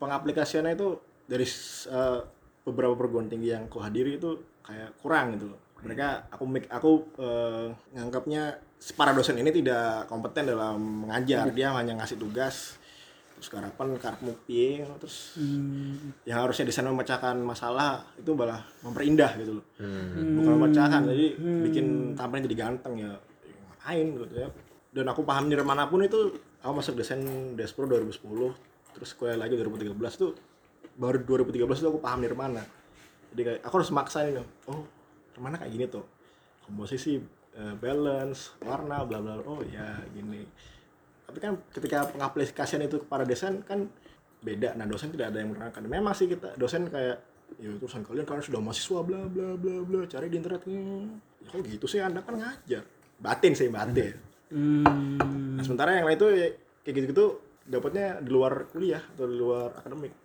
pengaplikasiannya 0.00 0.72
itu 0.76 0.96
dari 1.28 1.44
eh, 1.92 2.20
beberapa 2.64 2.96
perguruan 2.96 3.28
tinggi 3.28 3.52
yang 3.52 3.68
aku 3.68 3.78
hadiri 3.80 4.16
itu 4.16 4.40
kayak 4.66 4.98
kurang 4.98 5.38
gitu 5.38 5.54
mereka 5.84 6.26
aku 6.32 6.44
mik- 6.48 6.72
aku 6.72 6.90
eh, 7.20 7.66
nganggapnya 7.92 8.58
para 8.96 9.12
dosen 9.12 9.36
ini 9.40 9.52
tidak 9.52 10.08
kompeten 10.08 10.48
dalam 10.48 11.06
mengajar. 11.06 11.48
Dia 11.52 11.72
hanya 11.76 11.96
ngasih 12.00 12.16
tugas 12.20 12.80
terus 13.46 13.62
harapan 13.62 13.94
karepmu 13.94 14.34
piye 14.42 14.82
terus 14.98 15.38
yang 16.26 16.42
harusnya 16.42 16.66
desain 16.66 16.82
memecahkan 16.82 17.38
masalah 17.38 18.02
itu 18.18 18.34
malah 18.34 18.58
memperindah 18.82 19.38
gitu 19.38 19.62
loh. 19.62 19.66
Bukan 20.10 20.52
memecahkan 20.58 21.06
jadi 21.06 21.26
bikin 21.38 22.18
tampilnya 22.18 22.50
jadi 22.50 22.56
ganteng 22.58 22.94
ya 22.98 23.14
ngapain 23.14 24.06
gitu 24.18 24.34
ya. 24.34 24.50
Dan 24.90 25.06
aku 25.06 25.22
paham 25.22 25.46
nirmana 25.46 25.86
pun 25.86 26.02
itu 26.02 26.34
aku 26.58 26.72
masuk 26.74 26.98
desain 26.98 27.22
Despro 27.54 27.86
2010 27.86 28.18
terus 28.98 29.10
kuliah 29.14 29.38
lagi 29.38 29.54
2013 29.54 29.94
tuh 30.18 30.34
baru 30.98 31.22
2013 31.22 31.62
itu 31.70 31.86
aku 31.86 32.02
paham 32.02 32.26
nirmana. 32.26 32.66
Jadi 33.30 33.40
kayak 33.46 33.60
aku 33.62 33.74
harus 33.78 33.94
maksain 33.94 34.34
loh 34.34 34.46
oh 34.66 34.82
nirmana 35.38 35.62
kayak 35.62 35.70
gini 35.70 35.86
tuh. 35.86 36.02
Komposisi 36.66 37.22
eh, 37.54 37.74
balance 37.78 38.58
warna 38.66 39.06
bla 39.06 39.22
bla 39.22 39.38
oh 39.38 39.62
ya 39.62 40.02
gini 40.10 40.42
tapi 41.36 41.52
kan 41.52 41.60
ketika 41.68 42.08
pengaplikasian 42.16 42.88
itu 42.88 42.96
kepada 43.04 43.28
desain 43.28 43.60
kan 43.60 43.92
beda. 44.40 44.72
Nah 44.72 44.88
dosen 44.88 45.12
tidak 45.12 45.36
ada 45.36 45.44
yang 45.44 45.52
menerangkan. 45.52 45.84
Memang 45.84 46.16
sih 46.16 46.32
kita 46.32 46.56
dosen 46.56 46.88
kayak 46.88 47.20
ya 47.60 47.76
urusan 47.76 48.08
kalian 48.08 48.24
kalian 48.24 48.40
sudah 48.40 48.60
mahasiswa 48.64 49.04
bla 49.04 49.28
bla 49.28 49.52
bla 49.60 49.84
bla 49.84 50.08
cari 50.08 50.32
di 50.32 50.40
internet. 50.40 50.64
Hmm. 50.64 51.20
ya 51.44 51.52
kok 51.52 51.60
gitu 51.68 51.84
sih. 51.84 52.00
Anda 52.00 52.24
kan 52.24 52.40
ngajar. 52.40 52.88
Batin 53.20 53.52
sih 53.52 53.68
batin. 53.68 54.16
Hmm. 54.48 55.60
nah, 55.60 55.60
sementara 55.60 56.00
yang 56.00 56.08
lain 56.08 56.16
itu 56.16 56.28
ya, 56.32 56.48
kayak 56.88 56.94
gitu 56.96 57.06
gitu 57.12 57.26
dapatnya 57.68 58.24
di 58.24 58.30
luar 58.32 58.72
kuliah 58.72 59.04
atau 59.04 59.28
di 59.28 59.36
luar 59.36 59.76
akademik. 59.76 60.16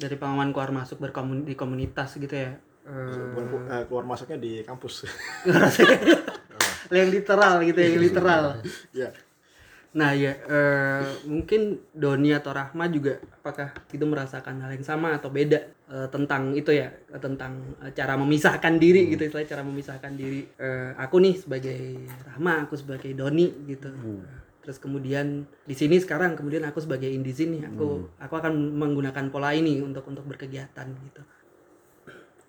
Dari 0.00 0.16
pengalaman 0.16 0.48
keluar 0.56 0.72
masuk 0.72 0.96
berkomun 0.96 1.44
di 1.44 1.52
komunitas 1.52 2.16
gitu 2.16 2.32
ya? 2.32 2.56
Eh, 2.88 3.36
bukan 3.36 3.68
eh, 3.68 3.84
keluar 3.84 4.08
masuknya 4.08 4.40
di 4.40 4.64
kampus. 4.64 5.04
Yang 6.88 7.10
literal 7.20 7.60
gitu 7.68 7.78
ya 7.80 7.88
yang 7.92 8.00
literal. 8.00 8.44
Ya 9.04 9.08
nah 9.94 10.10
ya 10.10 10.34
eh, 10.34 11.06
mungkin 11.30 11.78
Doni 11.94 12.34
atau 12.34 12.50
Rahma 12.50 12.90
juga 12.90 13.22
apakah 13.38 13.70
itu 13.94 14.02
merasakan 14.02 14.58
hal 14.66 14.74
yang 14.74 14.82
sama 14.82 15.14
atau 15.14 15.30
beda 15.30 15.70
eh, 15.86 16.08
tentang 16.10 16.50
itu 16.50 16.74
ya 16.74 16.90
tentang 17.22 17.78
eh, 17.78 17.94
cara 17.94 18.18
memisahkan 18.18 18.74
diri 18.82 19.06
gitu 19.14 19.30
istilah 19.30 19.46
cara 19.46 19.62
memisahkan 19.62 20.12
diri 20.18 20.50
Eh, 20.58 20.90
aku 20.98 21.22
nih 21.22 21.38
sebagai 21.38 21.78
Rahma 22.26 22.66
aku 22.66 22.74
sebagai 22.74 23.14
Doni 23.14 23.46
gitu. 23.70 23.86
Terus 24.64 24.82
kemudian 24.82 25.46
di 25.62 25.74
sini 25.78 26.02
sekarang 26.02 26.34
kemudian 26.34 26.66
aku 26.66 26.82
sebagai 26.82 27.06
Indizin 27.06 27.54
nih 27.54 27.62
aku 27.70 28.10
aku 28.18 28.34
akan 28.34 28.74
menggunakan 28.74 29.30
pola 29.30 29.54
ini 29.54 29.78
untuk 29.78 30.10
untuk 30.10 30.26
berkegiatan 30.26 30.90
gitu. 30.90 31.22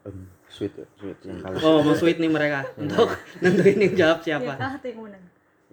Em, 0.10 0.30
sweet 0.50 0.74
sweet 0.98 1.20
yang 1.22 1.46
kalah. 1.46 1.62
Oh 1.62 1.86
mau 1.86 1.93
sweet 1.93 2.18
nih 2.18 2.32
mereka. 2.32 2.66
Untuk 2.82 3.14
nentuin 3.41 3.78
yang 3.78 3.93
jawab 3.93 4.20
siapa. 4.26 4.54
Ya 4.58 4.58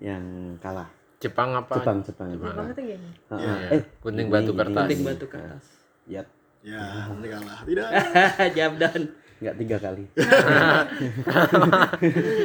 yang 0.03 0.59
kalah 0.59 1.01
Jepang 1.23 1.55
apa 1.55 1.75
Jepang 1.77 1.99
Jepang 2.03 2.29
Jepang 2.29 2.66
itu 2.68 2.83
gini 2.85 3.09
Ah, 3.27 3.39
Iya. 3.39 3.53
ah. 3.62 3.73
eh 3.73 3.83
Gunting 3.99 4.27
ini- 4.27 4.35
batu 4.35 4.53
kertas. 4.53 4.83
Gunting 4.83 4.99
ini. 4.99 5.07
batu 5.07 5.27
kertas. 5.27 5.64
ya 6.05 6.23
Ya, 6.62 6.79
nanti 7.09 7.27
kalah. 7.27 7.59
Tidak. 7.62 7.89
Jabdan. 8.57 9.01
nggak 9.39 9.57
tiga 9.59 9.77
kali 9.77 10.05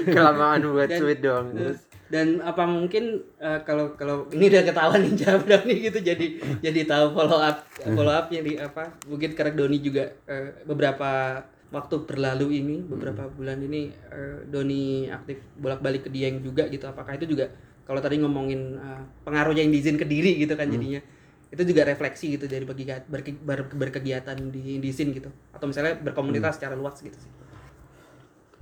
kelamaan 0.07 0.61
buat 0.65 0.89
Dan- 0.89 0.97
sweet 0.97 1.21
dong 1.21 1.53
terus 1.53 1.79
Dan 2.07 2.39
apa 2.39 2.63
mungkin 2.63 3.19
eh, 3.37 3.59
kalau 3.61 3.91
kalau 3.93 4.31
ini 4.31 4.47
udah 4.47 4.63
ketahuan 4.63 5.03
nih 5.03 5.13
Jabdan 5.13 5.61
nih 5.61 5.77
gitu 5.85 5.99
jadi 6.01 6.25
jadi 6.57 6.79
tahu 6.87 7.11
follow 7.11 7.37
up 7.37 7.67
follow 7.85 8.09
upnya 8.09 8.39
di 8.41 8.55
apa 8.55 8.95
mungkin 9.05 9.29
karena 9.33 9.51
Doni 9.53 9.77
juga 9.77 10.07
eh, 10.23 10.63
beberapa 10.63 11.43
waktu 11.67 11.95
berlalu 12.01 12.47
ini 12.57 12.75
beberapa 12.81 13.27
bulan 13.27 13.59
ini 13.59 13.91
eh, 13.91 14.39
Doni 14.47 14.83
aktif 15.05 15.37
bolak-balik 15.53 16.01
ke 16.01 16.09
Dieng 16.09 16.39
juga 16.39 16.65
gitu 16.65 16.87
apakah 16.87 17.13
itu 17.13 17.27
juga 17.27 17.51
kalau 17.87 18.03
tadi 18.03 18.19
ngomongin 18.19 18.75
eh, 18.75 19.03
pengaruhnya 19.23 19.63
yang 19.63 19.71
diizin 19.71 19.95
ke 19.95 20.03
diri 20.03 20.35
gitu 20.43 20.59
kan 20.59 20.67
jadinya. 20.67 20.99
Itu 21.47 21.63
juga 21.63 21.87
refleksi 21.87 22.35
gitu 22.35 22.43
dari 22.51 22.67
bagi 22.67 22.83
berke- 22.83 23.39
ber- 23.39 23.71
berkegiatan 23.71 24.35
di 24.51 24.75
Indisin 24.75 25.15
gitu. 25.15 25.31
Atau 25.55 25.71
misalnya 25.71 25.95
berkomunitas 25.95 26.59
secara 26.59 26.75
luas 26.75 26.99
gitu 26.99 27.15
sih. 27.15 27.31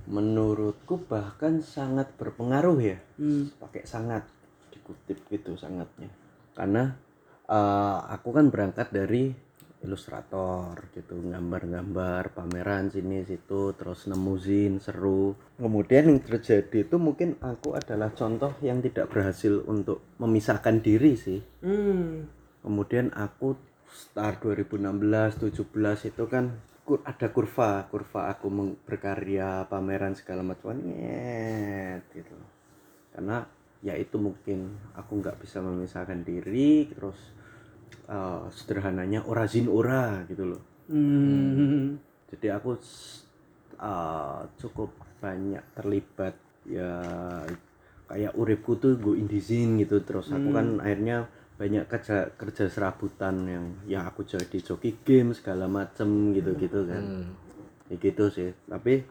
menurutku 0.06 1.02
bahkan 1.10 1.58
sangat 1.58 2.14
berpengaruh 2.14 2.78
ya. 2.78 3.02
Hmm. 3.18 3.50
pakai 3.58 3.82
sangat 3.82 4.22
dikutip 4.70 5.18
gitu 5.26 5.58
sangatnya. 5.58 6.06
Karena 6.54 6.94
eh, 7.50 7.98
aku 8.14 8.30
kan 8.30 8.46
berangkat 8.54 8.94
dari 8.94 9.34
ilustrator 9.86 10.74
gitu 10.90 11.16
gambar-gambar 11.22 12.34
pameran 12.34 12.90
sini 12.90 13.22
situ 13.22 13.72
terus 13.78 14.10
nemu 14.10 14.34
zin 14.36 14.82
seru. 14.82 15.38
Kemudian 15.56 16.10
yang 16.10 16.20
terjadi 16.20 16.84
itu 16.84 16.96
mungkin 16.98 17.38
aku 17.38 17.78
adalah 17.78 18.10
contoh 18.12 18.52
yang 18.60 18.82
tidak 18.82 19.08
berhasil 19.08 19.62
untuk 19.64 20.02
memisahkan 20.18 20.82
diri 20.82 21.14
sih. 21.14 21.40
Hmm. 21.62 22.26
kemudian 22.66 23.14
aku 23.14 23.54
start 23.86 24.42
2016 24.42 25.38
17 25.38 26.10
itu 26.10 26.24
kan 26.26 26.50
ada 27.06 27.30
kurva 27.30 27.86
kurva 27.86 28.34
aku 28.34 28.50
berkarya 28.82 29.70
pameran 29.70 30.18
segala 30.18 30.42
macam 30.42 30.74
gitu. 32.10 32.36
Karena 33.14 33.46
ya 33.86 33.94
itu 33.94 34.18
mungkin 34.18 34.74
aku 34.98 35.22
nggak 35.22 35.38
bisa 35.42 35.62
memisahkan 35.62 36.26
diri 36.26 36.90
terus 36.90 37.35
eh, 38.06 38.42
sederhananya 38.54 39.26
ora 39.26 39.44
zin 39.46 39.66
ora 39.66 40.22
gitu 40.30 40.44
loh. 40.54 40.62
Hmm. 40.86 41.98
jadi 42.30 42.62
aku 42.62 42.78
uh, 43.82 44.46
cukup 44.54 44.94
banyak 45.18 45.62
terlibat 45.74 46.34
ya 46.62 47.02
kayak 48.06 48.38
uripku 48.38 48.78
tuh 48.78 48.94
gue 48.98 49.18
indizin 49.18 49.78
gitu. 49.82 50.02
Terus 50.06 50.30
aku 50.30 50.54
kan 50.54 50.78
akhirnya 50.78 51.26
banyak 51.56 51.90
kerja 51.90 52.36
kerja 52.38 52.70
serabutan 52.70 53.34
yang 53.50 53.64
ya 53.88 54.06
aku 54.06 54.22
jadi 54.22 54.58
joki 54.62 55.02
game 55.02 55.34
segala 55.34 55.66
macem 55.66 56.34
gitu 56.34 56.54
gitu 56.54 56.86
kan. 56.86 57.02
Hmm. 57.02 57.26
ya 57.90 57.96
gitu 57.98 58.30
sih. 58.30 58.54
Tapi 58.70 59.02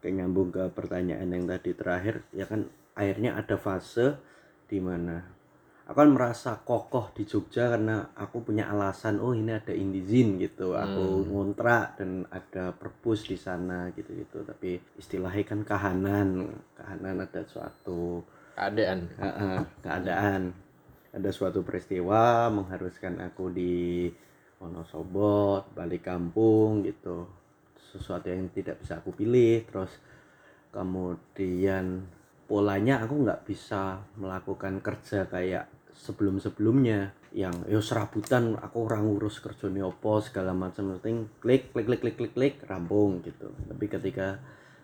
kayak 0.00 0.14
nyambung 0.16 0.48
ke 0.52 0.68
pertanyaan 0.72 1.28
yang 1.28 1.44
tadi 1.44 1.76
terakhir 1.76 2.24
ya 2.32 2.48
kan 2.48 2.68
akhirnya 2.96 3.36
ada 3.36 3.56
fase 3.60 4.16
di 4.68 4.80
mana 4.80 5.39
aku 5.90 6.06
kan 6.06 6.14
merasa 6.14 6.54
kokoh 6.62 7.10
di 7.10 7.26
Jogja 7.26 7.66
karena 7.66 8.14
aku 8.14 8.46
punya 8.46 8.70
alasan 8.70 9.18
oh 9.18 9.34
ini 9.34 9.58
ada 9.58 9.74
indizin 9.74 10.38
gitu. 10.38 10.78
Aku 10.78 11.26
ngontrak 11.26 11.98
dan 11.98 12.30
ada 12.30 12.70
perpus 12.70 13.26
di 13.26 13.34
sana 13.34 13.90
gitu 13.98 14.14
gitu 14.14 14.46
tapi 14.46 14.78
istilahnya 14.94 15.42
kan 15.42 15.66
kahanan 15.66 16.46
kahanan 16.78 17.26
ada 17.26 17.42
suatu 17.42 18.22
keadaan. 18.54 19.10
Heeh, 19.18 19.58
keadaan. 19.82 20.54
Ada 21.10 21.30
suatu 21.34 21.66
peristiwa 21.66 22.46
mengharuskan 22.54 23.18
aku 23.26 23.50
di 23.50 24.06
Wonosobo 24.62 25.66
balik 25.74 26.06
kampung 26.06 26.86
gitu. 26.86 27.26
Sesuatu 27.74 28.30
yang 28.30 28.46
tidak 28.54 28.78
bisa 28.78 29.02
aku 29.02 29.10
pilih. 29.10 29.66
Terus 29.66 29.90
kemudian 30.70 32.06
polanya 32.46 33.02
aku 33.02 33.26
nggak 33.26 33.42
bisa 33.42 34.06
melakukan 34.14 34.78
kerja 34.78 35.26
kayak 35.26 35.79
sebelum-sebelumnya 36.00 37.12
yang 37.36 37.52
yo 37.68 37.84
serabutan 37.84 38.56
aku 38.56 38.88
orang 38.88 39.04
ngurus 39.06 39.44
kerjanya 39.44 39.84
opo 39.84 40.24
segala 40.24 40.56
macam. 40.56 40.96
Penting 40.96 41.28
klik 41.44 41.70
klik 41.76 41.86
klik 41.86 42.00
klik 42.00 42.16
klik 42.16 42.32
klik 42.32 42.54
rampung 42.64 43.20
gitu. 43.20 43.52
Tapi 43.68 43.84
ketika 43.86 44.40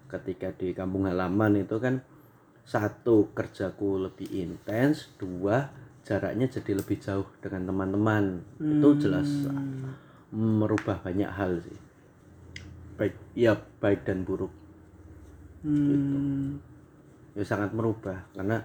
ketika 0.07 0.53
di 0.55 0.77
kampung 0.77 1.09
halaman 1.09 1.65
itu 1.65 1.81
kan 1.81 2.05
satu 2.63 3.33
kerjaku 3.33 4.11
lebih 4.11 4.29
intens 4.31 5.11
dua 5.17 5.73
jaraknya 6.07 6.47
jadi 6.47 6.73
lebih 6.79 7.01
jauh 7.01 7.27
dengan 7.41 7.73
teman-teman. 7.73 8.25
Itu 8.61 8.89
jelas 9.01 9.27
merubah 10.31 11.01
banyak 11.01 11.31
hal 11.33 11.65
sih. 11.65 11.79
Baik 13.01 13.17
ya 13.33 13.57
baik 13.81 14.05
dan 14.05 14.23
buruk. 14.23 14.53
Hmm. 15.67 16.63
ya 17.35 17.43
sangat 17.43 17.75
merubah 17.75 18.23
karena 18.39 18.63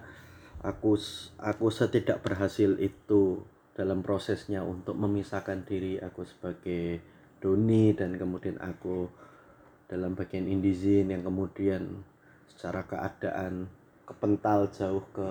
aku 0.62 0.94
aku 1.42 1.66
setidak 1.74 2.22
berhasil 2.22 2.78
itu 2.78 3.42
dalam 3.74 4.00
prosesnya 4.00 4.62
untuk 4.62 4.94
memisahkan 4.94 5.66
diri 5.66 5.98
aku 5.98 6.22
sebagai 6.22 7.02
Doni 7.42 7.90
dan 7.90 8.14
kemudian 8.14 8.62
aku 8.62 9.10
dalam 9.90 10.14
bagian 10.14 10.46
indizin 10.46 11.10
yang 11.10 11.26
kemudian 11.26 12.06
secara 12.46 12.86
keadaan 12.86 13.66
kepental 14.06 14.70
jauh 14.70 15.02
ke 15.10 15.28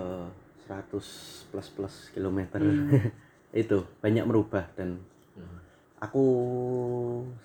100 0.68 1.48
plus 1.48 1.68
plus 1.72 1.94
kilometer. 2.12 2.60
Itu 3.52 3.88
banyak 4.04 4.24
merubah 4.28 4.68
dan 4.76 5.00
aku 6.02 6.24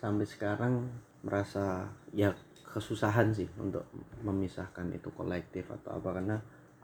sampai 0.01 0.25
sekarang 0.27 0.87
merasa 1.21 1.87
ya 2.11 2.33
kesusahan 2.63 3.31
sih 3.31 3.49
untuk 3.57 3.85
memisahkan 4.21 4.87
itu 4.93 5.09
kolektif 5.13 5.65
atau 5.67 5.97
apa 5.97 6.09
karena 6.13 6.37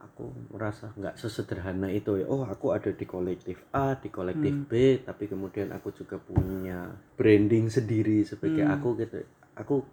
aku 0.04 0.51
merasa 0.51 0.91
nggak 0.93 1.16
sesederhana 1.16 1.88
itu 1.88 2.20
ya. 2.20 2.28
Oh 2.28 2.43
aku 2.43 2.76
ada 2.76 2.91
di 2.91 3.08
kolektif 3.08 3.64
A 3.72 3.95
di 3.95 4.12
kolektif 4.12 4.68
B 4.68 4.99
tapi 5.01 5.32
kemudian 5.32 5.72
aku 5.72 5.95
juga 5.95 6.20
punya 6.20 6.91
branding 7.16 7.72
sendiri 7.72 8.22
sebagai 8.28 8.68
aku 8.68 8.99
gitu. 8.99 9.24
Aku 9.56 9.88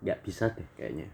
nggak 0.00 0.18
bisa 0.24 0.48
deh 0.50 0.64
kayaknya. 0.74 1.12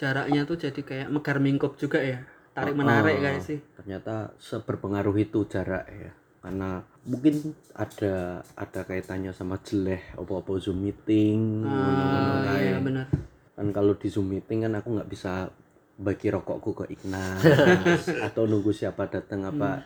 Jaraknya 0.00 0.42
tuh 0.48 0.56
jadi 0.58 0.80
kayak 0.82 1.08
megar 1.12 1.38
mingkup 1.38 1.76
juga 1.76 2.00
ya. 2.00 2.24
Tarik 2.52 2.74
Oh, 2.74 2.78
menarik 2.84 3.16
oh, 3.16 3.22
kayak 3.24 3.42
sih. 3.44 3.58
ternyata 3.76 4.36
seberpengaruh 4.36 5.16
itu 5.20 5.44
jarak 5.48 5.84
ya. 5.88 6.12
Karena 6.42 6.82
mungkin 7.06 7.54
ada 7.72 8.42
ada 8.58 8.80
kaitannya 8.82 9.30
sama 9.30 9.62
jeleh 9.62 10.18
apa-apa 10.18 10.58
zoom 10.58 10.82
meeting 10.82 11.62
Ah, 11.62 12.58
iya 12.58 12.82
benar. 12.82 13.06
kan 13.52 13.68
kalau 13.70 13.94
di 13.94 14.08
zoom 14.10 14.32
meeting 14.32 14.66
kan 14.66 14.74
aku 14.74 14.96
nggak 14.96 15.06
bisa 15.06 15.48
bagi 15.94 16.28
rokokku 16.28 16.70
ke 16.74 16.84
Ignas 16.90 17.42
atau 18.26 18.44
nunggu 18.44 18.70
siapa 18.70 19.06
datang 19.06 19.44
apa 19.44 19.84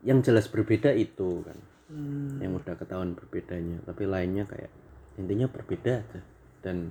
yang 0.00 0.20
jelas 0.20 0.46
berbeda 0.46 0.92
itu 0.92 1.42
kan 1.42 1.58
Hmm. 1.86 2.40
yang 2.40 2.56
udah 2.56 2.72
ketahuan 2.72 3.12
berbedanya 3.12 3.76
tapi 3.84 4.08
lainnya 4.08 4.48
kayak 4.48 4.72
intinya 5.14 5.44
berbeda 5.44 6.00
aja 6.00 6.24
dan 6.60 6.88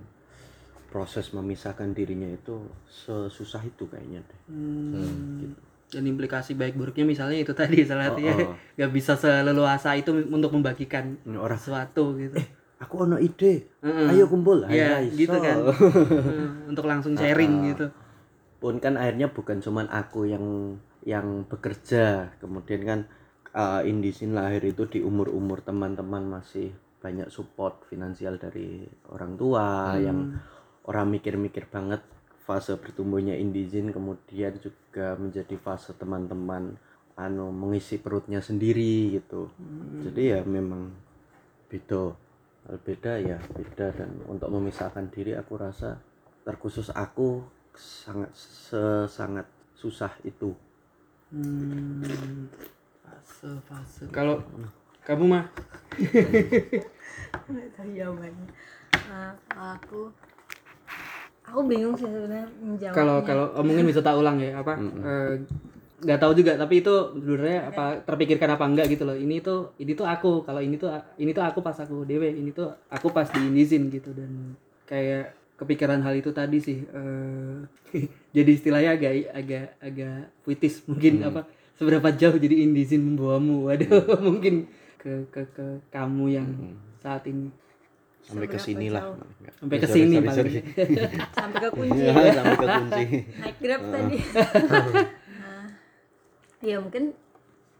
proses 0.87 1.31
memisahkan 1.31 1.89
dirinya 1.89 2.29
itu 2.29 2.61
sesusah 2.85 3.65
itu 3.65 3.87
kayaknya 3.87 4.21
deh 4.21 4.39
Hmm. 4.45 5.57
Dan 5.89 6.05
implikasi 6.05 6.53
baik 6.53 6.77
buruknya 6.77 7.03
misalnya 7.03 7.35
itu 7.35 7.49
tadi 7.51 7.81
salah 7.81 8.07
satunya 8.07 8.31
Oh, 8.31 8.53
oh. 8.53 8.55
nggak 8.77 8.91
bisa 8.93 9.17
seleluasa 9.17 9.97
itu 9.97 10.13
untuk 10.13 10.53
membagikan 10.53 11.17
orang 11.25 11.57
sesuatu 11.57 12.13
gitu. 12.15 12.37
aku 12.77 12.93
ono 13.01 13.17
ide 13.17 13.73
Heeh. 13.81 14.07
ayo 14.07 14.25
kumpul 14.25 14.63
Iya, 14.65 15.01
Ayo, 15.01 15.17
gitu 15.17 15.33
kan. 15.35 15.65
Hmm, 15.65 16.47
untuk 16.71 16.85
langsung 16.85 17.13
sharing 17.13 17.51
Ah, 17.51 17.57
ah. 17.57 17.67
gitu. 17.67 17.85
Pun 18.61 18.77
kan 18.77 18.93
akhirnya 18.93 19.33
bukan 19.33 19.57
cuman 19.57 19.89
aku 19.89 20.29
yang 20.29 20.77
yang 21.01 21.49
bekerja. 21.49 22.37
Kemudian 22.37 22.81
kan 22.85 22.99
uh, 23.57 23.81
Indisin 23.81 24.37
lahir 24.37 24.61
itu 24.61 24.85
di 24.85 25.01
umur-umur 25.01 25.65
teman-teman 25.65 26.39
masih 26.39 26.69
banyak 27.01 27.33
support 27.33 27.81
finansial 27.89 28.37
dari 28.37 28.85
orang 29.09 29.33
tua 29.33 29.97
yang 29.97 30.37
orang 30.85 31.09
mikir-mikir 31.09 31.65
banget 31.65 32.05
fase 32.45 32.77
bertumbuhnya 32.77 33.33
Indizin 33.33 33.89
kemudian 33.89 34.53
juga 34.61 35.17
menjadi 35.17 35.57
fase 35.57 35.97
teman-teman 35.97 36.77
anu 37.17 37.49
mengisi 37.49 37.97
perutnya 37.97 38.45
sendiri 38.45 39.17
gitu. 39.17 39.49
Jadi 40.05 40.37
ya 40.37 40.39
memang 40.45 40.93
beda. 41.65 42.13
Beda 42.85 43.17
ya 43.17 43.41
beda. 43.57 43.89
Dan 43.97 44.21
untuk 44.29 44.53
memisahkan 44.53 45.09
diri 45.09 45.33
aku 45.33 45.57
rasa 45.57 45.97
terkhusus 46.45 46.93
aku 46.93 47.41
sangat 47.75 48.31
se- 48.35 49.07
sangat 49.07 49.47
susah 49.75 50.11
itu. 50.23 50.53
Hmm. 51.31 52.03
Fase 53.01 53.49
fase. 53.65 54.03
Kalau 54.11 54.43
kamu 55.07 55.23
mah 55.25 55.45
jawabannya. 58.01 58.47
Aku 59.51 60.09
aku 61.41 61.59
bingung 61.67 61.95
sih 61.97 62.07
sebenarnya 62.07 62.47
menjawabnya. 62.61 62.95
Kalau 62.95 63.17
kalau 63.25 63.45
oh, 63.57 63.63
mungkin 63.65 63.85
bisa 63.89 63.99
tak 63.99 64.15
ulang 64.15 64.39
ya 64.39 64.61
apa 64.61 64.77
eh, 64.79 65.33
nggak 66.01 66.19
tahu 66.21 66.33
juga 66.33 66.57
tapi 66.57 66.81
itu 66.81 66.93
sebenarnya 67.13 67.69
apa 67.69 67.85
terpikirkan 68.01 68.49
apa 68.55 68.65
enggak 68.65 68.87
gitu 68.93 69.03
loh. 69.05 69.17
Ini 69.17 69.41
tuh 69.43 69.75
ini 69.81 69.91
tuh 69.93 70.07
aku. 70.07 70.41
Kalau 70.47 70.61
ini 70.63 70.75
tuh 70.79 70.89
ini 71.19 71.31
tuh 71.35 71.43
aku 71.43 71.59
pas 71.61 71.75
aku 71.75 72.07
dewe. 72.07 72.29
Ini 72.31 72.49
tuh 72.55 72.71
aku 72.89 73.11
pas 73.11 73.27
di 73.29 73.41
indizin 73.41 73.91
gitu. 73.91 74.13
Dan 74.15 74.55
kayak 74.87 75.40
kepikiran 75.61 76.01
hal 76.01 76.17
itu 76.17 76.33
tadi 76.33 76.57
sih 76.57 76.81
eh, 76.89 77.57
jadi 78.35 78.49
istilahnya 78.49 78.97
agak 78.97 79.13
agak 79.29 79.65
agak 79.77 80.17
puitis. 80.41 80.81
Mungkin 80.89 81.21
apa 81.21 81.45
seberapa 81.77 82.09
jauh 82.09 82.41
jadi 82.41 82.65
indizin 82.65 83.05
membawamu. 83.05 83.69
Waduh 83.69 84.17
mungkin 84.27 84.65
ke 84.97 85.29
ke 85.29 85.45
ke 85.53 85.65
kamu 85.93 86.25
yang 86.33 86.49
saat 86.97 87.29
ini. 87.29 87.53
Sampai 88.21 88.45
ke 88.49 88.57
sini 88.57 88.89
lah 88.89 89.17
sampai 89.57 89.77
ke 89.81 89.87
sini 89.89 90.15
paling. 90.21 90.61
sampai 91.37 91.57
ke 91.57 91.69
kunci. 91.73 92.01
Iya, 92.05 92.31
sampai 92.37 92.57
ke 92.57 92.67
kunci. 92.69 93.03
Naik 93.41 93.57
grab 93.57 93.81
tadi. 93.89 94.17
Nah, 95.41 95.65
ya 96.61 96.77
mungkin 96.77 97.03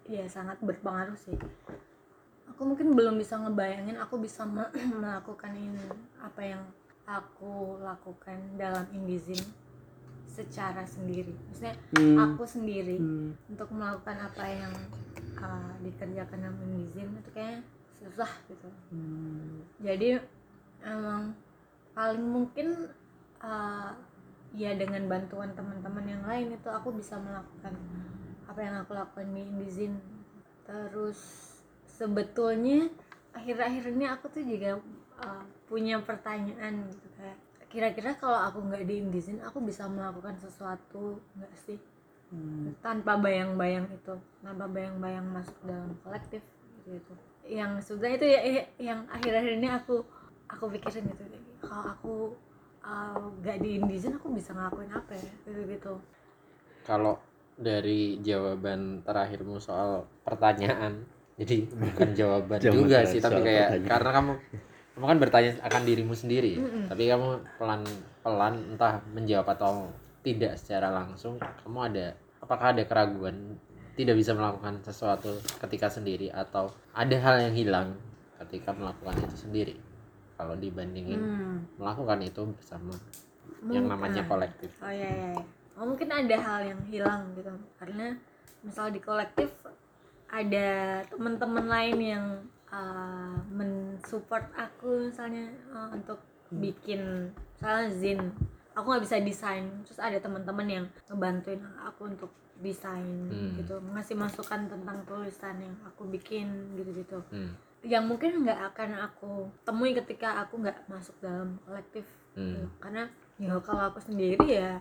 ya 0.09 0.25
sangat 0.25 0.57
berpengaruh 0.65 1.13
sih. 1.13 1.37
Aku 2.49 2.61
mungkin 2.65 2.97
belum 2.97 3.21
bisa 3.21 3.37
ngebayangin 3.37 4.01
aku 4.01 4.17
bisa 4.17 4.41
me- 4.45 4.73
melakukan 5.01 5.53
ini 5.53 5.85
apa 6.17 6.41
yang 6.41 6.61
aku 7.11 7.81
lakukan 7.83 8.39
dalam 8.55 8.87
indizin 8.95 9.43
secara 10.31 10.87
sendiri 10.87 11.35
maksudnya 11.51 11.75
Hmm. 11.99 12.15
aku 12.15 12.47
sendiri 12.47 12.95
Hmm. 12.95 13.35
untuk 13.51 13.67
melakukan 13.75 14.31
apa 14.31 14.45
yang 14.47 14.73
uh, 15.35 15.75
dikerjakan 15.83 16.39
dalam 16.39 16.57
indizin 16.71 17.11
itu 17.19 17.29
kayaknya 17.35 17.61
susah 17.99 18.31
gitu 18.47 18.69
Hmm. 18.95 19.67
jadi 19.83 20.23
emang 20.87 21.35
paling 21.91 22.23
mungkin 22.23 22.87
uh, 23.43 23.91
ya 24.55 24.75
dengan 24.75 25.07
bantuan 25.07 25.51
teman-teman 25.55 26.05
yang 26.07 26.23
lain 26.27 26.55
itu 26.55 26.67
aku 26.71 26.95
bisa 26.95 27.19
melakukan 27.19 27.75
apa 28.47 28.59
yang 28.59 28.75
aku 28.83 28.91
lakukan 28.91 29.31
di 29.31 29.47
Indizin 29.47 29.95
terus 30.67 31.19
sebetulnya 31.87 32.91
akhir-akhir 33.31 33.95
ini 33.95 34.05
aku 34.11 34.27
tuh 34.27 34.43
juga 34.43 34.79
uh, 35.21 35.43
punya 35.69 36.01
pertanyaan 36.01 36.89
gitu 36.89 37.07
kayak 37.15 37.37
kira-kira 37.71 38.11
kalau 38.19 38.35
aku 38.35 38.59
nggak 38.67 38.83
di 38.83 38.99
Indizin 38.99 39.39
aku 39.39 39.63
bisa 39.63 39.87
melakukan 39.87 40.35
sesuatu 40.35 41.23
nggak 41.39 41.55
sih? 41.63 41.79
Tanpa 42.83 43.19
bayang-bayang 43.19 43.87
itu 43.91 44.15
tanpa 44.43 44.67
bayang-bayang 44.67 45.23
masuk 45.31 45.55
dalam 45.63 45.95
kolektif 46.03 46.43
gitu. 46.83 47.13
Yang 47.47 47.95
sudah 47.95 48.11
itu 48.11 48.25
ya 48.27 48.39
eh, 48.43 48.67
yang 48.79 49.07
akhir-akhir 49.07 49.53
ini 49.59 49.67
aku 49.71 50.03
aku 50.51 50.67
pikirin 50.75 51.07
gitu 51.15 51.23
kalau 51.63 51.83
aku 51.95 52.13
uh, 52.83 53.31
nggak 53.39 53.57
di 53.63 53.79
aku 54.11 54.27
bisa 54.35 54.51
ngelakuin 54.51 54.91
apa 54.91 55.11
ya? 55.15 55.31
Gitu 55.47 55.61
gitu. 55.71 55.93
Kalau 56.83 57.23
dari 57.55 58.19
jawaban 58.19 59.05
terakhirmu 59.05 59.61
soal 59.63 60.09
pertanyaan, 60.27 61.07
jadi 61.39 61.67
bukan 61.71 62.09
jawaban 62.19 62.59
juga 62.59 63.05
sih, 63.07 63.21
tapi 63.21 63.39
kayak 63.45 63.79
pertanyaan. 63.79 63.91
karena 63.91 64.09
kamu 64.11 64.33
kamu 64.91 65.05
kan 65.07 65.17
bertanya 65.19 65.51
akan 65.63 65.81
dirimu 65.83 66.11
sendiri, 66.11 66.59
Mm-mm. 66.59 66.85
tapi 66.91 67.07
kamu 67.07 67.39
pelan-pelan 67.55 68.55
entah 68.75 68.99
menjawab 69.15 69.47
atau 69.55 69.87
tidak 70.21 70.59
secara 70.59 70.91
langsung, 70.91 71.39
kamu 71.39 71.79
ada 71.91 72.05
apakah 72.43 72.75
ada 72.75 72.83
keraguan 72.83 73.55
tidak 73.95 74.19
bisa 74.19 74.35
melakukan 74.35 74.83
sesuatu 74.83 75.31
ketika 75.63 75.87
sendiri 75.87 76.27
atau 76.31 76.71
ada 76.91 77.15
hal 77.17 77.35
yang 77.49 77.55
hilang 77.55 77.87
ketika 78.43 78.75
melakukan 78.75 79.15
itu 79.19 79.37
sendiri? 79.47 79.75
Kalau 80.35 80.57
dibandingin 80.57 81.21
hmm, 81.21 81.57
melakukan 81.77 82.17
itu 82.25 82.41
bersama 82.49 82.97
yang 83.69 83.85
mungkin- 83.85 83.93
namanya 83.93 84.23
kolektif. 84.25 84.73
Oh 84.81 84.89
iya 84.89 85.09
iya 85.09 85.27
iya. 85.37 85.43
Oh, 85.77 85.85
mungkin 85.85 86.09
ada 86.09 86.35
hal 86.41 86.61
yang 86.65 86.81
hilang 86.89 87.31
gitu. 87.37 87.53
Karena 87.77 88.17
misal 88.65 88.89
di 88.89 88.97
kolektif 88.97 89.49
ada 90.29 90.69
teman-teman 91.09 91.65
lain 91.69 91.97
yang 92.01 92.25
uh, 92.71 93.35
mensupport 93.51 94.47
aku 94.57 95.11
misalnya 95.11 95.51
uh, 95.71 95.91
untuk 95.93 96.19
bikin 96.51 97.31
misalnya 97.59 97.87
zin 97.95 98.19
aku 98.75 98.85
nggak 98.91 99.03
bisa 99.03 99.15
desain 99.23 99.67
terus 99.83 99.99
ada 99.99 100.19
teman-teman 100.19 100.67
yang 100.67 100.85
ngebantuin 101.07 101.61
aku 101.83 102.07
untuk 102.11 102.31
desain 102.61 103.25
Hmm. 103.31 103.57
gitu. 103.57 103.81
Ngasih 103.81 104.13
masukan 104.13 104.69
tentang 104.69 105.01
tulisan 105.09 105.57
yang 105.57 105.73
aku 105.81 106.05
bikin 106.05 106.77
gitu-gitu. 106.77 107.17
Hmm, 107.33 107.57
yang 107.81 108.05
mungkin 108.05 108.45
nggak 108.45 108.59
akan 108.73 108.89
aku 109.09 109.49
temui 109.65 109.97
ketika 109.97 110.45
aku 110.45 110.61
nggak 110.61 110.85
masuk 110.85 111.17
dalam 111.17 111.57
kolektif 111.65 112.05
hmm, 112.37 112.53
gitu. 112.53 112.67
karena 112.77 113.03
ya 113.41 113.57
kalau 113.65 113.89
aku 113.89 113.99
sendiri 114.05 114.45
ya 114.45 114.77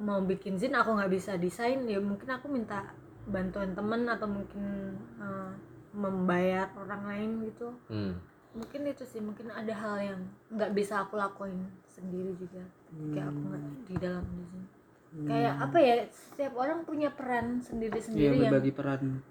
mau 0.00 0.24
bikin 0.24 0.56
zin 0.56 0.72
aku 0.72 0.96
nggak 0.96 1.12
bisa 1.12 1.36
desain 1.36 1.84
ya 1.84 2.00
mungkin 2.00 2.24
aku 2.32 2.48
minta 2.48 2.88
bantuan 3.28 3.76
temen 3.76 4.08
atau 4.08 4.24
mungkin 4.24 4.96
eh, 5.20 5.52
membayar 5.98 6.70
orang 6.78 7.02
lain 7.10 7.30
gitu. 7.50 7.74
Hmm. 7.90 8.14
mungkin 8.48 8.90
itu 8.90 9.04
sih 9.06 9.20
mungkin 9.22 9.52
ada 9.54 9.70
hal 9.70 9.96
yang 10.02 10.20
nggak 10.50 10.72
bisa 10.72 11.04
aku 11.04 11.14
lakuin 11.20 11.68
sendiri 11.86 12.32
juga. 12.38 12.64
Kayak 13.12 13.28
aku 13.30 13.40
nggak 13.44 13.64
di 13.86 13.94
dalam 14.00 14.24
zin 14.24 14.64
kayak 15.08 15.54
apa 15.64 15.78
ya 15.80 15.94
setiap 16.12 16.52
orang 16.60 16.84
punya 16.84 17.08
peran 17.08 17.60
Iya 17.60 17.64
sendiri-sendiri 17.72 18.34
yang 18.44 18.52
berbagi 18.52 18.72
peran. 18.76 19.24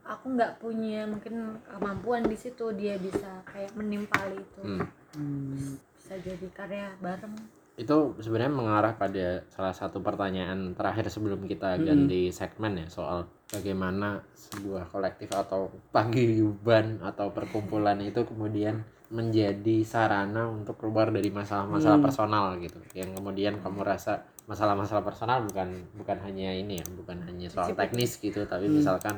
aku 0.00 0.26
nggak 0.32 0.52
punya 0.58 1.06
mungkin 1.06 1.60
kemampuan 1.70 2.24
di 2.26 2.34
situ 2.34 2.72
dia 2.74 2.96
bisa 2.98 3.44
kayak 3.46 3.70
menimpali 3.76 4.40
itu. 4.40 4.62
Hmm. 4.64 4.86
Hmm. 5.14 5.76
bisa 5.94 6.14
jadi 6.22 6.46
karya 6.54 6.88
bareng 7.02 7.34
itu 7.80 8.12
sebenarnya 8.20 8.52
mengarah 8.52 8.92
pada 8.92 9.40
salah 9.48 9.72
satu 9.72 10.04
pertanyaan 10.04 10.76
terakhir 10.76 11.08
sebelum 11.08 11.48
kita 11.48 11.80
ganti 11.80 12.28
segmen 12.28 12.76
ya 12.76 12.86
soal 12.92 13.24
bagaimana 13.48 14.20
sebuah 14.36 14.92
kolektif 14.92 15.32
atau 15.32 15.72
paguyuban 15.88 17.00
atau 17.00 17.32
perkumpulan 17.32 17.96
itu 18.04 18.20
kemudian 18.28 18.84
menjadi 19.10 19.80
sarana 19.82 20.46
untuk 20.46 20.76
keluar 20.76 21.08
dari 21.10 21.32
masalah-masalah 21.32 21.98
Hmm. 21.98 22.06
personal 22.06 22.44
gitu. 22.60 22.78
Yang 22.94 23.16
kemudian 23.18 23.58
kamu 23.58 23.80
rasa 23.82 24.22
masalah-masalah 24.46 25.02
personal 25.02 25.42
bukan 25.48 25.72
bukan 25.96 26.18
hanya 26.22 26.52
ini 26.52 26.78
ya 26.78 26.86
bukan 26.94 27.18
hanya 27.24 27.48
soal 27.48 27.72
teknis 27.72 28.20
gitu 28.20 28.44
tapi 28.44 28.68
Hmm. 28.68 28.76
misalkan 28.76 29.16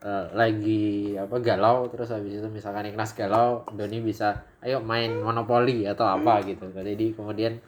eh, 0.00 0.26
lagi 0.32 1.12
apa 1.20 1.36
galau 1.44 1.84
terus 1.92 2.08
habis 2.08 2.40
itu 2.40 2.48
misalkan 2.48 2.88
Ignas 2.88 3.12
galau 3.12 3.68
Doni 3.76 4.00
bisa 4.00 4.32
ayo 4.64 4.80
main 4.80 5.12
monopoli 5.20 5.84
atau 5.84 6.08
apa 6.08 6.40
gitu. 6.42 6.72
Jadi 6.72 7.12
kemudian 7.12 7.60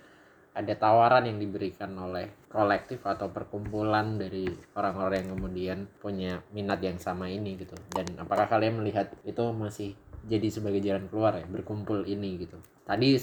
ada 0.52 0.74
tawaran 0.76 1.24
yang 1.24 1.40
diberikan 1.40 1.96
oleh 1.96 2.28
kolektif 2.52 3.00
atau 3.08 3.32
perkumpulan 3.32 4.20
dari 4.20 4.44
orang-orang 4.76 5.24
yang 5.24 5.30
kemudian 5.32 5.78
punya 5.96 6.44
minat 6.52 6.84
yang 6.84 7.00
sama 7.00 7.32
ini 7.32 7.56
gitu. 7.56 7.72
Dan 7.88 8.20
apakah 8.20 8.44
kalian 8.44 8.84
melihat 8.84 9.08
itu 9.24 9.40
masih 9.56 9.96
jadi 10.28 10.48
sebagai 10.52 10.84
jalan 10.84 11.08
keluar 11.08 11.40
ya 11.40 11.46
berkumpul 11.48 12.04
ini 12.04 12.44
gitu? 12.44 12.60
Tadi 12.84 13.16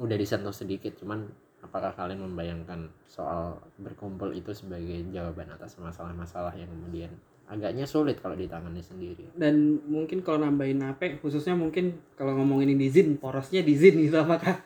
udah 0.00 0.16
disentuh 0.16 0.56
sedikit 0.56 0.96
cuman 0.96 1.28
apakah 1.60 1.92
kalian 1.92 2.24
membayangkan 2.24 2.88
soal 3.04 3.60
berkumpul 3.76 4.32
itu 4.32 4.56
sebagai 4.56 5.04
jawaban 5.12 5.52
atas 5.52 5.76
masalah-masalah 5.76 6.56
yang 6.56 6.72
kemudian 6.72 7.12
agaknya 7.50 7.84
sulit 7.84 8.16
kalau 8.24 8.38
ditangani 8.38 8.80
sendiri? 8.80 9.28
Dan 9.36 9.84
mungkin 9.84 10.24
kalau 10.24 10.40
nambahin 10.40 10.80
apa 10.80 11.20
khususnya 11.20 11.52
mungkin 11.52 12.00
kalau 12.16 12.40
ngomongin 12.40 12.72
di 12.72 12.88
zin 12.88 13.20
porosnya 13.20 13.60
di 13.60 13.76
zin 13.76 14.00
gitu 14.00 14.16
apakah 14.16 14.64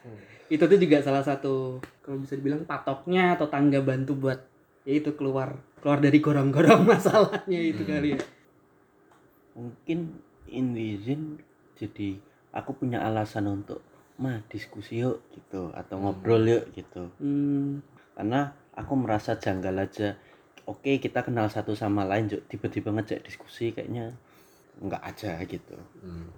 itu 0.49 0.61
tuh 0.61 0.77
juga 0.77 1.01
salah 1.01 1.25
satu 1.25 1.81
kalau 2.05 2.21
bisa 2.21 2.37
dibilang 2.37 2.69
patoknya 2.69 3.35
atau 3.35 3.49
tangga 3.49 3.81
bantu 3.81 4.13
buat 4.17 4.41
ya 4.85 5.01
itu 5.01 5.17
keluar 5.17 5.57
keluar 5.81 5.99
dari 6.01 6.21
gorong-gorong 6.21 6.85
masalahnya 6.93 7.61
itu 7.61 7.83
Hmm. 7.85 7.91
kali 7.91 8.09
ya. 8.17 8.21
Mungkin 9.55 9.99
indizin 10.51 11.39
jadi 11.79 12.19
aku 12.53 12.77
punya 12.77 13.03
alasan 13.03 13.49
untuk 13.49 13.81
mah 14.15 14.43
diskusi 14.47 15.03
yuk 15.03 15.25
gitu 15.35 15.75
atau 15.75 15.99
ngobrol 15.99 16.45
yuk 16.47 16.65
gitu. 16.75 17.11
Hmm, 17.19 17.83
karena 18.15 18.53
aku 18.77 18.93
merasa 18.95 19.35
janggal 19.35 19.75
aja. 19.81 20.15
Oke 20.65 20.97
kita 20.97 21.21
kenal 21.21 21.49
satu 21.49 21.77
sama 21.77 22.09
lain 22.09 22.29
Juk. 22.29 22.45
tiba-tiba 22.49 22.89
ngejak 22.93 23.21
diskusi 23.25 23.73
kayaknya 23.73 24.13
nggak 24.81 25.03
aja 25.03 25.39
gitu. 25.47 25.77
Hmm. 26.03 26.29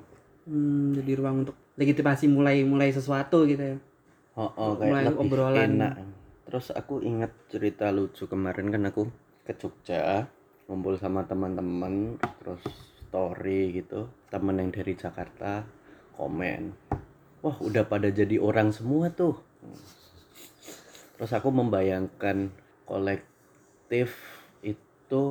hmm, 0.46 0.94
jadi 0.94 1.12
ruang 1.18 1.36
untuk 1.46 1.56
legitimasi 1.74 2.30
mulai 2.30 2.62
mulai 2.62 2.94
sesuatu 2.94 3.42
gitu 3.44 3.58
ya 3.60 3.76
oh, 4.36 4.50
oh 4.56 4.72
kayak 4.76 4.92
Mulai 4.92 5.04
lebih 5.08 5.20
obrolan. 5.20 5.70
enak. 5.72 5.92
Terus 6.46 6.66
aku 6.70 7.02
ingat 7.02 7.32
cerita 7.50 7.90
lucu 7.90 8.30
kemarin 8.30 8.70
kan 8.70 8.86
aku 8.86 9.10
ke 9.42 9.52
Jogja 9.58 10.30
ngumpul 10.66 10.98
sama 10.98 11.22
teman-teman 11.26 12.18
terus 12.42 12.62
story 13.06 13.70
gitu 13.82 14.10
temen 14.30 14.58
yang 14.58 14.70
dari 14.70 14.94
Jakarta 14.94 15.62
komen. 16.14 16.74
Wah 17.42 17.56
udah 17.62 17.86
pada 17.86 18.10
jadi 18.10 18.38
orang 18.38 18.70
semua 18.74 19.10
tuh. 19.10 19.38
Terus 21.16 21.32
aku 21.32 21.48
membayangkan 21.48 22.50
kolektif 22.84 24.14
itu 24.62 25.22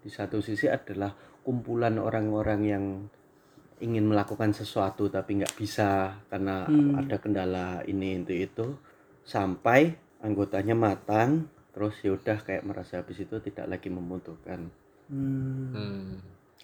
di 0.00 0.10
satu 0.10 0.42
sisi 0.42 0.66
adalah 0.66 1.14
kumpulan 1.46 1.96
orang-orang 1.96 2.60
yang 2.66 2.84
ingin 3.80 4.04
melakukan 4.06 4.52
sesuatu 4.52 5.08
tapi 5.08 5.40
nggak 5.40 5.56
bisa 5.56 6.20
karena 6.28 6.68
Hmm. 6.68 7.00
ada 7.00 7.16
kendala 7.16 7.80
ini 7.88 8.20
itu 8.20 8.32
itu 8.36 8.66
sampai 9.24 9.96
anggotanya 10.20 10.76
matang 10.76 11.48
terus 11.72 11.96
yaudah 12.04 12.40
kayak 12.44 12.66
merasa 12.66 13.00
habis 13.00 13.20
itu 13.24 13.36
tidak 13.40 13.66
lagi 13.66 13.88
membutuhkan 13.88 14.68
Hmm. 15.10 15.72
Hmm. 15.74 16.08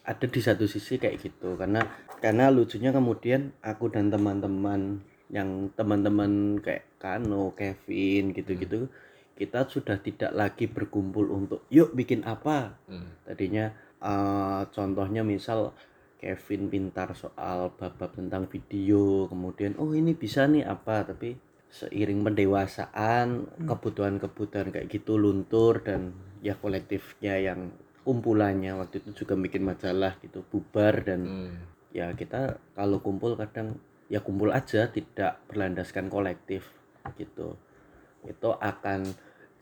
ada 0.06 0.26
di 0.30 0.38
satu 0.38 0.70
sisi 0.70 1.02
kayak 1.02 1.18
gitu 1.18 1.58
karena 1.58 1.82
karena 2.22 2.46
lucunya 2.52 2.94
kemudian 2.94 3.50
aku 3.58 3.90
dan 3.90 4.06
teman-teman 4.06 5.02
yang 5.26 5.66
teman-teman 5.74 6.62
kayak 6.62 6.86
Kano, 7.02 7.50
Kevin 7.58 8.30
gitu-gitu 8.30 8.86
kita 9.34 9.66
sudah 9.66 9.98
tidak 9.98 10.30
lagi 10.32 10.70
berkumpul 10.70 11.26
untuk 11.28 11.66
yuk 11.72 11.90
bikin 11.96 12.22
apa 12.22 12.76
Hmm. 12.86 13.08
tadinya 13.26 13.72
eh, 13.98 14.62
contohnya 14.70 15.26
misal 15.26 15.74
Kevin 16.26 16.66
pintar 16.66 17.14
soal 17.14 17.70
bab-bab 17.78 18.18
tentang 18.18 18.50
video 18.50 19.30
kemudian 19.30 19.78
oh 19.78 19.94
ini 19.94 20.10
bisa 20.18 20.50
nih 20.50 20.66
apa? 20.66 21.06
Tapi 21.06 21.38
seiring 21.70 22.26
pendewasaan 22.26 23.46
kebutuhan-kebutuhan 23.62 24.74
kayak 24.74 24.90
gitu 24.90 25.14
luntur 25.14 25.86
dan 25.86 26.10
ya 26.42 26.58
kolektifnya 26.58 27.38
yang 27.38 27.70
kumpulannya 28.02 28.74
waktu 28.74 29.02
itu 29.06 29.22
juga 29.22 29.38
bikin 29.38 29.62
majalah 29.62 30.18
gitu 30.18 30.42
bubar 30.46 31.06
dan 31.06 31.20
Hmm. 31.26 31.54
ya 31.94 32.10
kita 32.14 32.58
kalau 32.74 32.98
kumpul 33.02 33.38
kadang 33.38 33.78
ya 34.10 34.18
kumpul 34.22 34.50
aja 34.50 34.90
tidak 34.90 35.42
berlandaskan 35.46 36.10
kolektif 36.10 36.66
gitu. 37.14 37.54
Itu 38.26 38.58
akan 38.58 39.06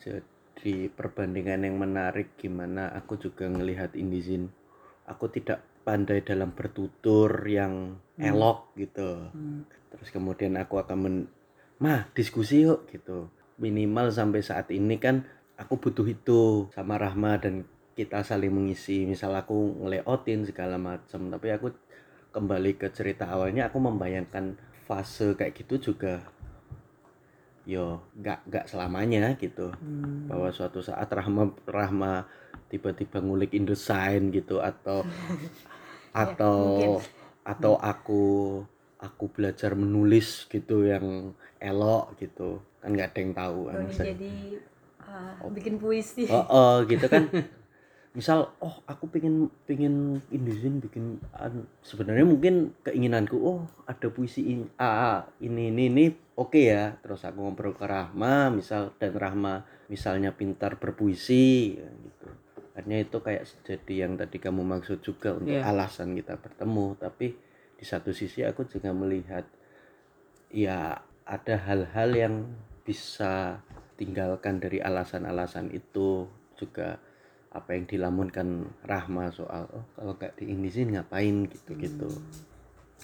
jadi 0.01 0.89
perbandingan 0.93 1.69
yang 1.69 1.77
menarik 1.77 2.37
gimana 2.41 2.89
aku 2.97 3.21
juga 3.21 3.49
ngelihat 3.49 3.97
Indizin. 3.97 4.49
Aku 5.05 5.29
tidak 5.29 5.61
pandai 5.85 6.25
dalam 6.25 6.57
bertutur 6.57 7.45
yang 7.45 8.01
elok 8.17 8.73
gitu. 8.75 9.29
Hmm. 9.31 9.69
terus 9.95 10.11
kemudian 10.11 10.59
aku 10.59 10.83
akan 10.83 10.99
men 10.99 11.17
mah 11.79 12.11
diskusi 12.17 12.67
yuk 12.67 12.91
gitu. 12.91 13.31
Minimal 13.61 14.11
sampai 14.11 14.43
saat 14.43 14.73
ini 14.75 14.99
kan 14.99 15.23
aku 15.55 15.79
butuh 15.79 16.03
itu 16.09 16.67
sama 16.75 16.99
Rahma 16.99 17.39
dan 17.39 17.63
kita 17.95 18.27
saling 18.27 18.51
mengisi. 18.51 19.07
Misal 19.07 19.37
aku 19.39 19.85
ngeleotin 19.85 20.51
segala 20.51 20.81
macam 20.81 21.31
tapi 21.31 21.55
aku 21.55 21.71
kembali 22.35 22.75
ke 22.75 22.91
cerita 22.91 23.31
awalnya 23.31 23.71
aku 23.71 23.79
membayangkan 23.79 24.59
fase 24.91 25.39
kayak 25.39 25.55
gitu 25.63 25.95
juga 25.95 26.27
yo 27.65 28.05
nggak 28.19 28.51
nggak 28.51 28.67
selamanya 28.69 29.39
gitu. 29.41 29.73
Hmm. 29.73 30.29
bahwa 30.29 30.51
suatu 30.53 30.85
saat 30.85 31.09
Rahma 31.09 31.55
Rahma 31.65 32.27
tiba-tiba 32.69 33.23
ngulik 33.23 33.55
InDesign 33.57 34.35
gitu 34.35 34.61
atau 34.61 35.07
atau 36.15 36.59
mungkin. 36.71 36.91
atau 37.43 37.75
aku 37.83 38.23
aku 39.03 39.25
belajar 39.35 39.75
menulis 39.75 40.47
gitu 40.49 40.87
yang 40.87 41.35
elok 41.59 42.15
gitu. 42.23 42.63
Kan 42.81 42.95
nggak 42.95 43.11
ada 43.13 43.19
yang 43.21 43.33
tahu 43.35 43.59
kan 43.69 43.79
jadi 43.91 44.35
uh, 45.03 45.51
bikin 45.51 45.75
puisi? 45.83 46.25
Oh, 46.31 46.47
oh, 46.47 46.75
gitu 46.87 47.05
kan. 47.11 47.29
Misal 48.17 48.47
oh 48.63 48.79
aku 48.87 49.11
pengen 49.11 49.51
pengen 49.67 50.23
Indizin 50.31 50.79
bikin 50.79 51.19
an- 51.35 51.67
sebenarnya 51.83 52.23
mungkin 52.23 52.71
keinginanku 52.87 53.35
oh 53.43 53.67
ada 53.91 54.07
puisi 54.07 54.55
ini 54.55 54.71
ah, 54.79 55.27
ini 55.43 55.75
ini 55.75 55.91
ini 55.91 56.05
oke 56.39 56.63
ya. 56.63 56.95
Terus 57.03 57.27
aku 57.27 57.43
ngobrol 57.43 57.75
ke 57.75 57.83
Rahma 57.83 58.55
misal 58.55 58.95
dan 59.03 59.19
Rahma 59.19 59.67
misalnya 59.91 60.31
pintar 60.31 60.79
berpuisi 60.79 61.75
ya, 61.75 61.91
gitu 61.91 62.29
akhirnya 62.75 63.07
itu 63.07 63.23
kayak 63.23 63.47
jadi 63.63 63.95
yang 64.05 64.19
tadi 64.19 64.43
kamu 64.43 64.67
maksud 64.67 64.99
juga 64.99 65.39
untuk 65.39 65.55
Iya. 65.55 65.63
alasan 65.71 66.19
kita 66.19 66.35
bertemu. 66.43 66.99
Tapi 66.99 67.27
di 67.79 67.85
satu 67.87 68.11
sisi 68.11 68.43
aku 68.43 68.67
juga 68.67 68.91
melihat 68.91 69.47
ya 70.51 70.99
ada 71.23 71.55
hal-hal 71.71 72.11
yang 72.19 72.35
bisa 72.83 73.63
tinggalkan 73.95 74.59
dari 74.59 74.83
alasan-alasan 74.83 75.71
itu. 75.71 76.27
Juga 76.59 76.99
apa 77.55 77.79
yang 77.79 77.87
dilamunkan 77.87 78.67
Rahma 78.83 79.31
soal 79.31 79.71
oh 79.71 79.87
kalau 79.95 80.19
nggak 80.19 80.43
di 80.43 80.51
ini 80.51 80.67
sih 80.67 80.83
ngapain? 80.87 81.47
Gitu-gitu 81.47 82.11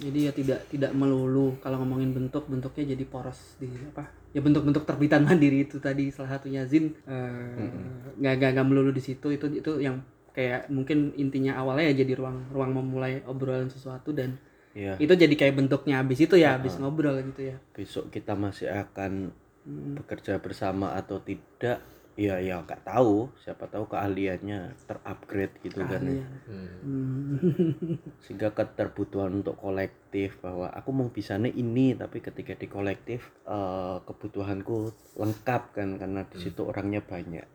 Jadi 0.00 0.18
ya 0.26 0.32
tidak 0.32 0.60
tidak 0.72 0.92
melulu 0.96 1.60
kalau 1.60 1.76
ngomongin 1.84 2.16
bentuk 2.16 2.48
bentuknya 2.48 2.96
jadi 2.96 3.04
poros 3.04 3.60
di 3.60 3.68
apa? 3.68 4.08
Ya 4.32 4.40
bentuk-bentuk 4.40 4.88
terbitan 4.88 5.22
mandiri 5.28 5.68
itu 5.68 5.76
tadi 5.76 6.08
salah 6.08 6.40
satunya 6.40 6.64
Zin. 6.64 6.96
Eh, 7.04 7.68
nggak 8.16 8.34
nggak 8.40 8.50
nggak 8.56 8.66
melulu 8.66 8.90
di 8.90 9.02
situ. 9.04 9.28
Itu 9.28 9.52
itu 9.52 9.76
yang 9.78 10.00
kayak 10.32 10.72
mungkin 10.72 11.12
intinya 11.20 11.60
awalnya 11.60 11.92
ya 11.92 12.00
jadi 12.00 12.16
ruang 12.16 12.48
ruang 12.54 12.70
memulai 12.72 13.20
obrolan 13.28 13.66
sesuatu 13.68 14.14
dan 14.14 14.38
ya 14.70 14.94
itu 15.02 15.10
jadi 15.10 15.34
kayak 15.34 15.58
bentuknya 15.58 15.98
habis 15.98 16.22
itu 16.22 16.38
ya 16.38 16.56
habis 16.56 16.80
ngobrol 16.80 17.20
gitu 17.20 17.52
ya. 17.52 17.56
Besok 17.76 18.08
kita 18.08 18.32
masih 18.34 18.72
akan 18.72 19.34
Hmm. 19.60 19.92
bekerja 19.92 20.40
bersama 20.40 20.96
atau 20.96 21.20
tidak 21.20 21.84
ya 22.20 22.36
ya 22.36 22.60
nggak 22.60 22.84
tahu 22.84 23.32
siapa 23.40 23.64
tahu 23.64 23.88
keahliannya 23.88 24.76
terupgrade 24.84 25.56
gitu 25.64 25.80
kan 25.80 26.04
ya. 26.04 26.20
Keahlian. 26.20 26.32
Hmm. 26.44 26.68
Hmm. 26.84 27.96
sehingga 28.20 28.52
keterbutuhan 28.52 29.32
untuk 29.32 29.56
kolektif 29.56 30.36
bahwa 30.44 30.68
aku 30.68 30.90
mau 30.92 31.08
bisanya 31.08 31.48
ini 31.48 31.96
tapi 31.96 32.20
ketika 32.20 32.52
di 32.52 32.68
kolektif 32.68 33.24
eh, 33.48 33.96
kebutuhanku 34.04 34.92
lengkap 35.16 35.62
kan 35.72 35.88
karena 35.96 36.28
di 36.28 36.36
situ 36.36 36.60
orangnya 36.68 37.00
banyak 37.00 37.48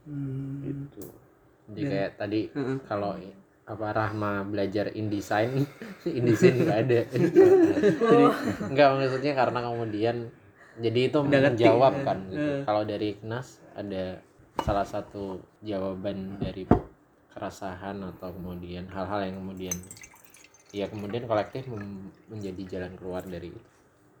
Hmm. 0.00 0.64
gitu 0.64 1.04
Jadi 1.70 1.80
kayak 1.86 2.10
tadi 2.16 2.40
Heeh. 2.50 2.76
kalau 2.88 3.14
apa 3.68 3.86
Rahma 3.94 4.42
belajar 4.42 4.90
InDesign, 4.90 5.62
InDesign 6.18 6.66
nggak 6.66 6.78
ada. 6.88 7.00
Jadi 8.10 8.24
nggak 8.74 8.88
maksudnya 8.96 9.32
karena 9.38 9.58
kemudian 9.62 10.16
jadi 10.80 11.00
itu 11.12 11.18
Udah 11.20 11.40
ngerti, 11.44 11.60
menjawab 11.60 11.92
ya. 11.94 12.04
kan. 12.04 12.18
gitu. 12.32 12.40
Eh. 12.40 12.60
Kalau 12.64 12.82
dari 12.88 13.06
Ignas 13.14 13.48
ada 13.76 14.04
salah 14.60 14.86
satu 14.88 15.40
jawaban 15.62 16.40
dari 16.40 16.64
keresahan 17.30 17.96
atau 18.16 18.28
kemudian 18.34 18.84
hal-hal 18.90 19.20
yang 19.24 19.36
kemudian 19.40 19.76
ya 20.70 20.86
kemudian 20.90 21.24
kolektif 21.24 21.66
menjadi 22.28 22.62
jalan 22.78 22.92
keluar 22.98 23.22
dari 23.24 23.50
itu. 23.50 23.60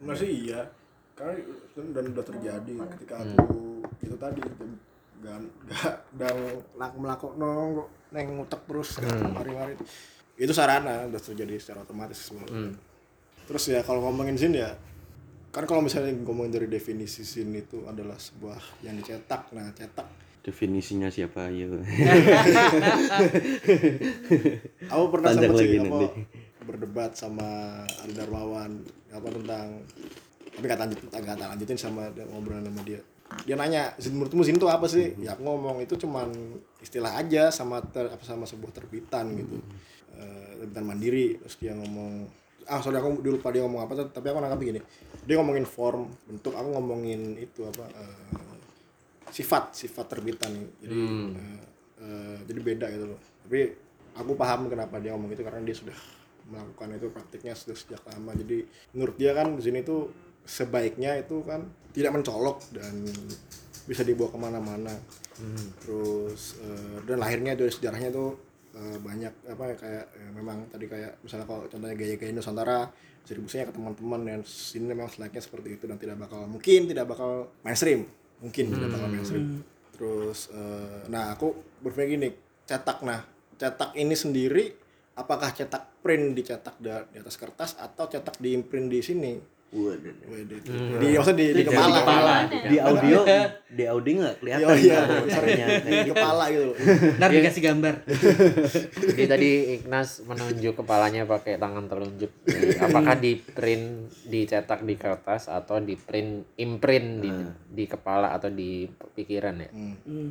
masih 0.00 0.30
iya 0.32 0.64
karena 1.12 1.36
itu 1.36 1.80
dan 1.92 2.04
udah 2.08 2.24
terjadi 2.24 2.74
ketika 2.96 3.14
aku 3.20 3.84
itu 4.00 4.16
tadi 4.16 4.40
gak 5.20 5.36
gak 5.68 5.94
dan 6.16 6.36
laku 6.80 6.96
melaku 6.96 7.26
nong 7.36 7.84
neng 8.08 8.40
ngutek 8.40 8.64
terus 8.64 8.96
mari-mari 9.28 9.76
itu 10.40 10.52
sarana 10.56 11.04
udah 11.04 11.20
terjadi 11.20 11.60
secara 11.60 11.84
otomatis 11.84 12.16
sebenarnya 12.16 12.72
terus 13.44 13.68
ya 13.68 13.84
kalau 13.84 14.08
ngomongin 14.08 14.40
sin 14.40 14.56
ya 14.56 14.72
kan 15.50 15.66
kalau 15.66 15.82
misalnya 15.82 16.14
ngomongin 16.22 16.62
dari 16.62 16.68
definisi 16.70 17.26
sin 17.26 17.50
itu 17.54 17.82
adalah 17.90 18.14
sebuah 18.14 18.86
yang 18.86 18.94
dicetak. 18.98 19.50
Nah 19.50 19.74
cetak. 19.74 20.06
Definisinya 20.40 21.10
siapa? 21.12 21.50
Ya 21.52 21.68
aku 24.88 25.04
pernah 25.12 25.30
Panjang 25.36 25.52
sempet 25.52 25.60
lagi 25.60 25.76
sih 25.76 25.80
nanti. 25.84 26.08
berdebat 26.60 27.12
sama 27.18 27.82
Ari 28.04 28.14
Darmawan 28.14 28.84
apa 29.10 29.28
tentang 29.32 29.82
tapi 30.54 30.66
kata 30.70 30.86
lanjut 30.86 30.98
tak 31.10 31.48
lanjutin 31.50 31.78
sama 31.78 32.08
dia 32.14 32.24
ngobrolan 32.30 32.64
sama 32.64 32.80
dia. 32.86 33.00
Dia 33.46 33.54
nanya 33.54 33.94
zin 33.98 34.18
menurutmu 34.18 34.42
zin 34.42 34.58
itu 34.58 34.68
apa 34.70 34.86
sih? 34.90 35.14
Ya 35.18 35.34
aku 35.34 35.46
ngomong 35.46 35.82
itu 35.82 35.94
cuman 35.98 36.30
istilah 36.82 37.14
aja 37.20 37.52
sama 37.54 37.82
ter, 37.84 38.10
apa 38.10 38.22
sama 38.26 38.46
sebuah 38.46 38.74
terbitan 38.74 39.34
gitu. 39.38 39.60
Eh, 40.14 40.62
terbitan 40.62 40.84
mandiri. 40.88 41.38
Terus 41.42 41.56
dia 41.58 41.72
ngomong 41.78 42.26
ah 42.70 42.78
sorry 42.78 43.02
aku 43.02 43.18
dulu 43.18 43.42
lupa 43.42 43.50
dia 43.50 43.66
ngomong 43.66 43.82
apa 43.82 43.92
tapi 44.06 44.26
aku 44.30 44.38
nangkap 44.38 44.60
begini. 44.62 44.80
Dia 45.26 45.42
ngomongin 45.42 45.66
form 45.66 46.06
bentuk 46.30 46.54
aku 46.54 46.68
ngomongin 46.70 47.34
itu 47.34 47.66
apa 47.66 47.84
eh, 47.90 48.54
sifat 49.34 49.74
sifat 49.74 50.06
terbitan 50.06 50.54
jadi 50.78 50.94
eh, 50.94 51.64
eh, 51.98 52.36
jadi 52.46 52.60
beda 52.62 52.86
gitu 52.94 53.04
loh. 53.10 53.20
Tapi 53.46 53.60
aku 54.14 54.32
paham 54.38 54.70
kenapa 54.70 55.02
dia 55.02 55.10
ngomong 55.18 55.34
itu 55.34 55.42
karena 55.42 55.60
dia 55.66 55.74
sudah 55.74 55.98
melakukan 56.50 56.98
itu 56.98 57.06
praktiknya 57.10 57.52
sudah 57.58 57.76
sejak 57.76 58.02
lama. 58.06 58.30
Jadi 58.38 58.62
menurut 58.94 59.16
dia 59.18 59.34
kan 59.34 59.58
di 59.58 59.62
sini 59.66 59.82
tuh 59.82 60.10
sebaiknya 60.46 61.18
itu 61.18 61.42
kan 61.42 61.66
tidak 61.90 62.14
mencolok 62.14 62.70
dan 62.70 63.02
bisa 63.90 64.06
dibawa 64.06 64.30
ke 64.30 64.38
mana-mana. 64.38 64.94
Terus 65.82 66.62
eh, 66.62 66.96
dan 67.02 67.18
lahirnya 67.18 67.58
dari 67.58 67.74
sejarahnya 67.74 68.14
tuh 68.14 68.49
eh, 68.76 68.98
banyak 69.00 69.32
apa 69.50 69.62
ya, 69.72 69.76
kayak 69.76 70.04
eh, 70.14 70.30
memang 70.34 70.66
tadi 70.70 70.86
kayak 70.86 71.22
misalnya 71.22 71.46
kalau 71.46 71.66
contohnya 71.66 71.96
gaya-gaya 71.96 72.32
Nusantara 72.34 72.90
distribusinya 73.20 73.68
ke 73.68 73.74
teman-teman 73.76 74.20
dan 74.26 74.40
sini 74.42 74.90
memang 74.90 75.12
selayaknya 75.12 75.42
seperti 75.44 75.68
itu 75.76 75.84
dan 75.86 76.00
tidak 76.00 76.16
bakal 76.18 76.48
mungkin 76.48 76.88
tidak 76.88 77.06
bakal 77.06 77.52
mainstream 77.62 78.08
mungkin 78.40 78.64
tidak 78.72 78.88
bakal 78.90 79.08
mainstream. 79.12 79.44
Terus 79.94 80.48
eh, 80.50 81.02
nah 81.12 81.34
aku 81.34 81.52
berpikir 81.84 82.16
gini 82.16 82.28
cetak 82.64 83.04
nah 83.04 83.20
cetak 83.60 83.92
ini 83.98 84.16
sendiri 84.16 84.64
apakah 85.18 85.52
cetak 85.52 86.00
print 86.00 86.32
dicetak 86.32 86.80
di 86.80 86.88
atas 87.20 87.36
kertas 87.36 87.76
atau 87.76 88.08
cetak 88.08 88.40
di 88.40 88.56
imprint 88.56 88.88
di 88.88 89.00
sini 89.04 89.32
Waduh. 89.70 90.14
Wede, 90.26 90.58
itu. 90.58 90.70
di 90.98 91.14
maksudnya 91.14 91.38
di, 91.38 91.46
di 91.54 91.62
kepala, 91.62 92.50
di 92.50 92.76
audio 92.82 93.22
di 93.70 93.84
audio 93.86 94.12
nggak 94.18 94.36
kelihatan 94.42 94.66
Oh, 94.66 94.74
iya, 94.74 94.98
sorry. 95.06 95.30
caranya. 95.30 95.66
di 95.78 96.10
kepala 96.10 96.44
gitu 96.50 96.64
loh. 96.66 96.76
Ntar 97.22 97.28
dikasih 97.30 97.62
gambar. 97.62 97.94
Jadi 99.14 99.24
tadi 99.30 99.50
Ignas 99.78 100.26
menunjuk 100.26 100.74
kepalanya 100.74 101.22
pakai 101.22 101.54
tangan 101.54 101.86
telunjuk. 101.86 102.34
Apakah 102.82 103.14
di 103.14 103.38
print 103.38 104.10
dicetak 104.26 104.82
di 104.82 104.98
kertas 104.98 105.46
atau 105.46 105.78
di 105.78 105.94
print 105.94 106.50
imprint 106.58 107.08
di 107.22 107.30
di 107.70 107.84
kepala 107.86 108.34
atau 108.34 108.50
di 108.50 108.90
pikiran 108.90 109.54
ya? 109.54 109.70
Hmm. 109.70 109.94
Hmm. 110.02 110.30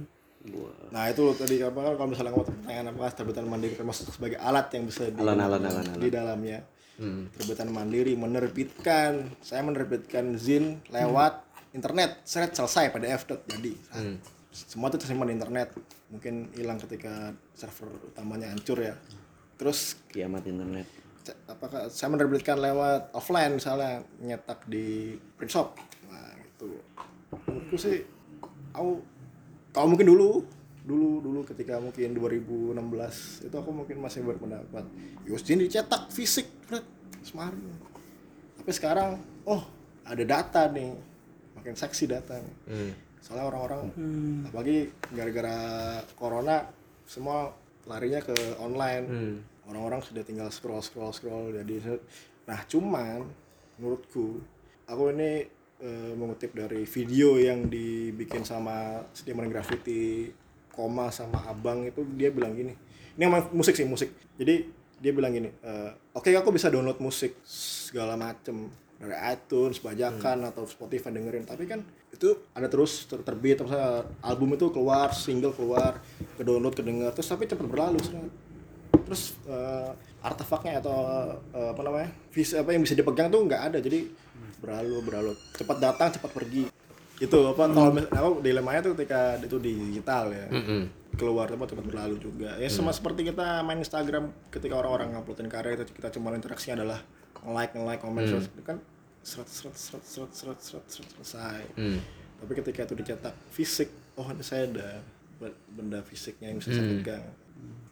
Nah 0.92 1.08
itu 1.08 1.24
tadi 1.36 1.64
apa 1.64 1.80
kan 1.80 1.94
kalau 1.96 2.10
misalnya 2.12 2.32
ngomong 2.36 2.48
pertanyaan 2.60 2.88
apa 2.92 3.12
terbitan 3.12 3.48
mandiri 3.48 3.76
termasuk 3.76 4.12
sebagai 4.12 4.40
alat 4.40 4.68
yang 4.72 4.84
bisa 4.84 5.08
di, 5.08 5.20
Alon, 5.20 5.40
alon, 5.40 5.64
alon, 5.64 5.84
alon. 5.84 6.00
di 6.00 6.10
dalamnya. 6.12 6.60
Terbitan 7.32 7.72
mandiri 7.72 8.14
menerbitkan, 8.20 9.32
saya 9.40 9.64
menerbitkan 9.64 10.36
zin 10.36 10.84
lewat 10.92 11.48
internet, 11.72 12.20
seret 12.28 12.52
selesai 12.52 12.92
PDF 12.92 13.24
jadi. 13.48 13.74
Nah, 13.96 14.20
Semua 14.50 14.90
itu 14.90 14.98
tersimpan 15.00 15.30
di 15.30 15.36
internet. 15.38 15.70
Mungkin 16.10 16.52
hilang 16.58 16.82
ketika 16.82 17.32
server 17.54 17.88
utamanya 18.10 18.50
hancur 18.50 18.82
ya. 18.82 18.98
Terus 19.56 19.96
kiamat 20.10 20.44
internet. 20.50 20.90
Apakah 21.46 21.94
saya 21.94 22.10
menerbitkan 22.10 22.58
lewat 22.58 23.14
offline 23.14 23.54
misalnya 23.54 24.02
nyetak 24.18 24.66
di 24.66 25.14
print 25.38 25.54
shop. 25.54 25.78
Nah 26.10 26.34
gitu. 26.42 26.82
Menurutku 27.46 27.78
sih 27.78 28.02
aku 28.74 29.06
kalau 29.70 29.88
mungkin 29.94 30.10
dulu 30.10 30.42
dulu 30.90 31.22
dulu 31.22 31.40
ketika 31.46 31.78
mungkin 31.78 32.18
2016 32.18 33.46
itu 33.46 33.56
aku 33.56 33.70
mungkin 33.70 34.02
masih 34.02 34.26
berpendapat 34.26 34.90
yus 35.30 35.46
ini 35.46 35.70
dicetak 35.70 36.10
fisik 36.10 36.50
Fred 36.66 36.82
semarin. 37.22 37.62
Tapi 38.58 38.72
sekarang 38.74 39.22
oh 39.46 39.62
ada 40.02 40.24
data 40.26 40.66
nih 40.74 40.90
makin 41.54 41.76
seksi 41.78 42.10
data 42.10 42.42
nih. 42.42 42.56
Hmm. 42.66 42.94
soalnya 43.20 43.52
orang-orang 43.52 43.84
apalagi 44.48 44.78
gara-gara 45.12 45.60
corona 46.16 46.66
semua 47.06 47.54
larinya 47.86 48.24
ke 48.26 48.58
online. 48.58 49.06
Orang-orang 49.70 50.02
sudah 50.02 50.26
tinggal 50.26 50.50
scroll 50.50 50.82
scroll 50.82 51.14
scroll 51.14 51.54
jadi 51.54 52.02
nah 52.50 52.66
cuman 52.66 53.22
menurutku 53.78 54.42
aku 54.90 55.14
ini 55.14 55.46
eh, 55.78 56.14
mengutip 56.18 56.58
dari 56.58 56.90
video 56.90 57.38
yang 57.38 57.70
dibikin 57.70 58.42
sama 58.42 59.06
Seniman 59.14 59.54
Graffiti 59.54 60.34
Koma 60.74 61.12
sama 61.12 61.44
Abang 61.50 61.86
itu 61.86 62.06
dia 62.16 62.30
bilang 62.30 62.56
gini. 62.56 62.74
Ini 63.18 63.24
emang 63.28 63.52
musik 63.52 63.76
sih 63.76 63.86
musik. 63.86 64.14
Jadi 64.40 64.66
dia 65.00 65.12
bilang 65.16 65.32
gini 65.32 65.48
eh, 65.48 65.92
oke 66.12 66.28
aku 66.36 66.52
bisa 66.52 66.68
download 66.68 67.00
musik 67.00 67.40
segala 67.46 68.16
macem. 68.20 68.70
Dari 69.00 69.16
iTunes 69.32 69.80
bajakan 69.80 70.52
atau 70.52 70.68
Spotify 70.68 71.16
dengerin. 71.16 71.48
Tapi 71.48 71.64
kan 71.64 71.80
itu 72.12 72.36
ada 72.52 72.68
terus 72.68 73.08
ter- 73.08 73.24
terbit 73.24 73.64
misalnya 73.64 74.04
album 74.20 74.60
itu 74.60 74.68
keluar 74.76 75.16
single 75.16 75.56
keluar 75.56 76.04
ke 76.36 76.44
download 76.44 76.76
ke 76.76 76.84
denger 76.84 77.16
terus 77.16 77.32
tapi 77.32 77.48
cepat 77.48 77.64
berlalu 77.64 78.02
terus 79.08 79.40
eh, 79.48 79.92
artefaknya 80.20 80.84
atau 80.84 80.98
eh, 81.56 81.70
apa 81.72 81.82
namanya 81.82 82.12
vis 82.30 82.52
apa 82.52 82.76
yang 82.76 82.84
bisa 82.84 82.94
dipegang 82.94 83.32
tuh 83.32 83.42
nggak 83.48 83.62
ada. 83.72 83.78
Jadi 83.80 84.12
berlalu 84.60 84.96
berlalu. 85.02 85.32
Cepat 85.56 85.78
datang 85.80 86.12
cepat 86.12 86.32
pergi 86.36 86.68
itu 87.20 87.40
apa 87.46 87.64
kalau 87.68 87.92
mis- 87.92 88.08
aku 88.10 88.30
dilemanya 88.40 88.80
tuh 88.82 88.92
ketika 88.94 89.20
itu 89.38 89.58
digital 89.58 90.32
ya. 90.32 90.46
Keluar 91.12 91.46
tempat 91.46 91.68
cepat 91.68 91.84
berlalu 91.84 92.16
juga. 92.18 92.56
Ya 92.56 92.70
sama 92.70 92.92
seperti 92.92 93.28
kita 93.28 93.60
main 93.62 93.78
Instagram 93.78 94.32
ketika 94.48 94.74
orang-orang 94.74 95.12
nguploadin 95.14 95.48
karya 95.48 95.76
itu 95.76 95.92
kita 95.92 96.10
cuma 96.10 96.32
interaksinya 96.32 96.80
adalah 96.80 97.00
like 97.46 97.76
like 97.76 98.00
komen 98.00 98.24
terus 98.26 98.48
itu 98.48 98.64
kan 98.64 98.80
seret 99.20 99.48
seret 99.48 99.76
seret 99.76 100.04
seret 100.04 100.32
seret 100.32 100.60
seret 100.60 100.86
seret 100.88 101.10
selesai. 101.14 101.62
Tapi 102.40 102.52
ketika 102.56 102.80
itu 102.86 102.96
dicetak 102.96 103.36
fisik 103.50 103.90
oh 104.16 104.24
ini 104.26 104.40
saya 104.40 104.64
ada 104.66 105.04
be- 105.36 105.60
benda 105.70 106.00
fisiknya 106.02 106.50
yang 106.50 106.58
bisa 106.58 106.72
saya 106.72 106.88
pegang. 106.94 107.24
Nggak 107.26 107.49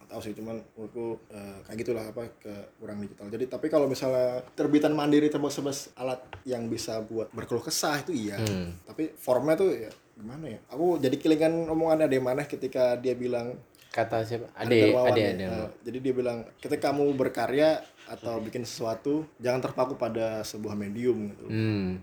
tahu 0.07 0.19
sih 0.19 0.33
cuman 0.33 0.55
menurutku 0.73 1.19
eh, 1.27 1.57
kayak 1.61 1.77
gitulah 1.77 2.05
apa 2.05 2.23
ke 2.33 2.49
kurang 2.75 2.99
digital 2.99 3.27
jadi 3.27 3.45
tapi 3.45 3.67
kalau 3.67 3.85
misalnya 3.85 4.41
terbitan 4.51 4.91
mandiri 4.91 5.27
termasuk 5.27 5.67
alat 5.93 6.17
yang 6.43 6.65
bisa 6.65 6.99
buat 7.01 7.27
berkeluh 7.29 7.61
kesah 7.61 8.01
itu 8.01 8.11
iya 8.11 8.39
tapi 8.83 9.11
formnya 9.13 9.53
tuh 9.53 9.69
ya 9.69 9.91
gimana 10.13 10.47
ya 10.47 10.59
aku 10.67 10.97
jadi 10.97 11.15
kelingan 11.15 11.67
omongan 11.67 12.03
ada 12.03 12.17
mana 12.17 12.43
ketika 12.43 12.95
dia 12.95 13.13
bilang 13.13 13.53
Kata 13.87 14.21
siapa? 14.21 14.45
ada 14.53 14.69
Ade, 14.69 14.93
ade, 14.93 14.93
ya. 15.17 15.31
ade. 15.33 15.43
Eh, 15.43 15.69
jadi 15.83 15.97
dia 15.99 16.13
bilang 16.13 16.45
ketika 16.57 16.87
kamu 16.87 17.11
berkarya 17.13 17.81
atau 18.05 18.37
bikin 18.37 18.61
sesuatu 18.61 19.25
jangan 19.35 19.59
terpaku 19.59 19.93
pada 19.95 20.39
sebuah 20.41 20.73
medium 20.73 21.27
gitu 21.27 21.45
Hmm. 21.47 21.97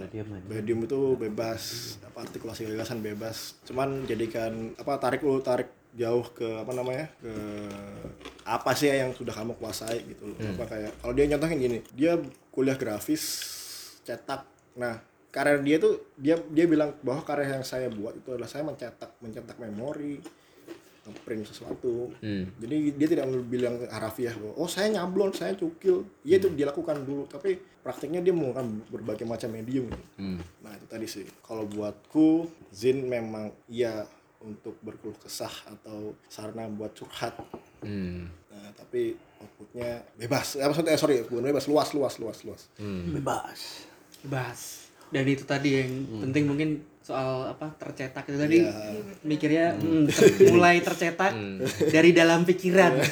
Maju. 0.00 0.42
medium 0.48 0.80
itu 0.82 1.00
bebas 1.14 1.62
apa 2.02 2.24
artikulasi 2.24 2.66
gagasan 2.66 2.98
bebas 2.98 3.60
cuman 3.62 4.04
jadikan 4.04 4.72
apa 4.74 4.96
tarik 4.96 5.20
lu 5.20 5.38
tarik 5.38 5.68
jauh 5.96 6.22
ke 6.30 6.46
apa 6.46 6.70
namanya 6.70 7.06
ke 7.18 7.32
apa 8.46 8.70
sih 8.78 8.90
yang 8.90 9.10
sudah 9.14 9.34
kamu 9.34 9.58
kuasai 9.58 10.06
gitu 10.06 10.30
loh. 10.30 10.36
Apa 10.54 10.64
kayak 10.66 10.92
kalau 11.02 11.12
dia 11.14 11.26
nyontohin 11.30 11.58
gini 11.58 11.78
dia 11.94 12.18
kuliah 12.54 12.78
grafis 12.78 13.22
cetak. 14.06 14.46
Nah 14.78 15.02
karya 15.30 15.62
dia 15.62 15.76
tuh 15.78 15.94
dia 16.18 16.34
dia 16.50 16.66
bilang 16.66 16.94
bahwa 17.02 17.22
karya 17.22 17.58
yang 17.58 17.66
saya 17.66 17.86
buat 17.86 18.18
itu 18.18 18.34
adalah 18.34 18.50
saya 18.50 18.66
mencetak 18.66 19.10
mencetak 19.22 19.56
memori 19.58 20.18
print 21.26 21.48
sesuatu. 21.48 22.12
Jadi 22.60 22.94
dia 22.94 23.08
tidak 23.10 23.26
bilang 23.50 23.82
harafiah 23.90 24.34
bahwa 24.36 24.54
oh 24.58 24.68
saya 24.70 24.94
nyablon 24.94 25.34
saya 25.34 25.58
cukil. 25.58 26.06
Iya 26.22 26.38
itu 26.38 26.48
dilakukan 26.54 27.02
dulu 27.02 27.26
tapi 27.26 27.58
praktiknya 27.80 28.20
dia 28.20 28.30
menggunakan 28.36 28.66
berbagai 28.92 29.26
macam 29.26 29.50
medium. 29.50 29.88
Gitu. 29.88 30.06
nah 30.60 30.72
itu 30.76 30.86
tadi 30.86 31.06
sih. 31.08 31.26
Kalau 31.42 31.66
buatku 31.66 32.46
zin 32.70 33.08
memang 33.08 33.50
iya 33.66 34.06
untuk 34.40 34.76
berkeluh 34.80 35.16
kesah 35.20 35.52
atau 35.68 36.16
sarana 36.26 36.68
buat 36.68 36.96
curhat. 36.96 37.36
Hmm. 37.84 38.28
nah 38.50 38.68
tapi 38.76 39.16
outputnya 39.40 40.04
bebas. 40.16 40.56
Eh, 40.58 40.66
maksudnya 40.66 40.92
eh, 40.96 41.00
sorry 41.00 41.16
bukan 41.24 41.44
bebas 41.48 41.64
luas 41.68 41.92
luas 41.92 42.14
luas 42.18 42.38
luas. 42.44 42.62
Bebas. 43.14 43.88
Bahas 44.24 44.90
dan 45.10 45.26
itu 45.26 45.42
tadi 45.42 45.82
yang 45.82 45.90
penting 46.22 46.46
mungkin 46.46 46.86
soal 47.02 47.50
apa 47.50 47.74
tercetak 47.74 48.30
itu 48.30 48.38
tadi. 48.38 48.58
Mikirnya 49.26 49.74
hmm, 49.74 50.06
ter- 50.06 50.54
mulai 50.54 50.78
tercetak 50.78 51.34
dari 51.90 52.14
dalam 52.14 52.46
pikiran 52.46 52.94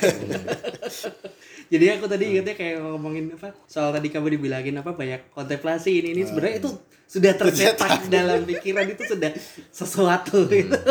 jadi 1.68 2.00
aku 2.00 2.08
tadi 2.08 2.32
ingetnya 2.32 2.56
kayak 2.56 2.80
ngomongin 2.80 3.32
apa 3.36 3.52
soal 3.68 3.92
tadi 3.92 4.08
kamu 4.08 4.40
dibilangin 4.40 4.76
apa 4.80 4.92
banyak 4.96 5.28
kontemplasi 5.32 6.00
ini 6.00 6.16
ini 6.16 6.22
sebenarnya 6.24 6.64
itu 6.64 6.70
sudah 7.08 7.32
tercetak 7.36 8.04
dalam 8.14 8.44
pikiran 8.44 8.84
itu 8.84 9.02
sudah 9.08 9.32
sesuatu 9.72 10.44
gitu. 10.48 10.76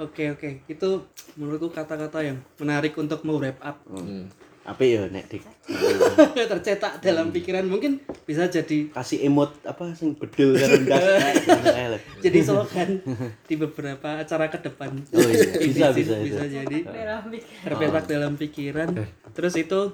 Oke 0.00 0.34
oke. 0.34 0.66
Itu 0.66 1.06
menurutku 1.38 1.70
kata-kata 1.70 2.26
yang 2.26 2.42
menarik 2.58 2.96
untuk 2.98 3.22
mau 3.22 3.38
wrap 3.38 3.60
up 3.62 3.86
apa 4.62 4.82
ya 4.86 5.10
nek 5.10 5.26
dik 5.26 5.42
tercetak 6.54 7.02
dalam 7.02 7.34
pikiran 7.34 7.66
mungkin 7.66 7.98
bisa 8.22 8.46
jadi 8.46 8.90
kasih 8.94 9.26
emot 9.26 9.50
apa 9.66 9.90
sing 9.98 10.14
bedul 10.14 10.54
karo 10.54 10.78
ndas 10.86 11.02
lho. 11.92 11.98
jadi 12.22 12.38
slogan 12.46 12.90
di 13.46 13.54
beberapa 13.58 14.22
acara 14.22 14.48
ke 14.48 14.58
depan. 14.64 14.90
Oh 15.12 15.20
iya, 15.20 15.46
bisa, 15.58 15.86
bisa, 15.92 16.14
bisa 16.22 16.44
bisa. 16.46 16.62
jadi 16.62 16.78
terpetak 17.64 18.04
dalam 18.08 18.38
pikiran. 18.38 18.88
Terus 19.32 19.54
itu 19.58 19.92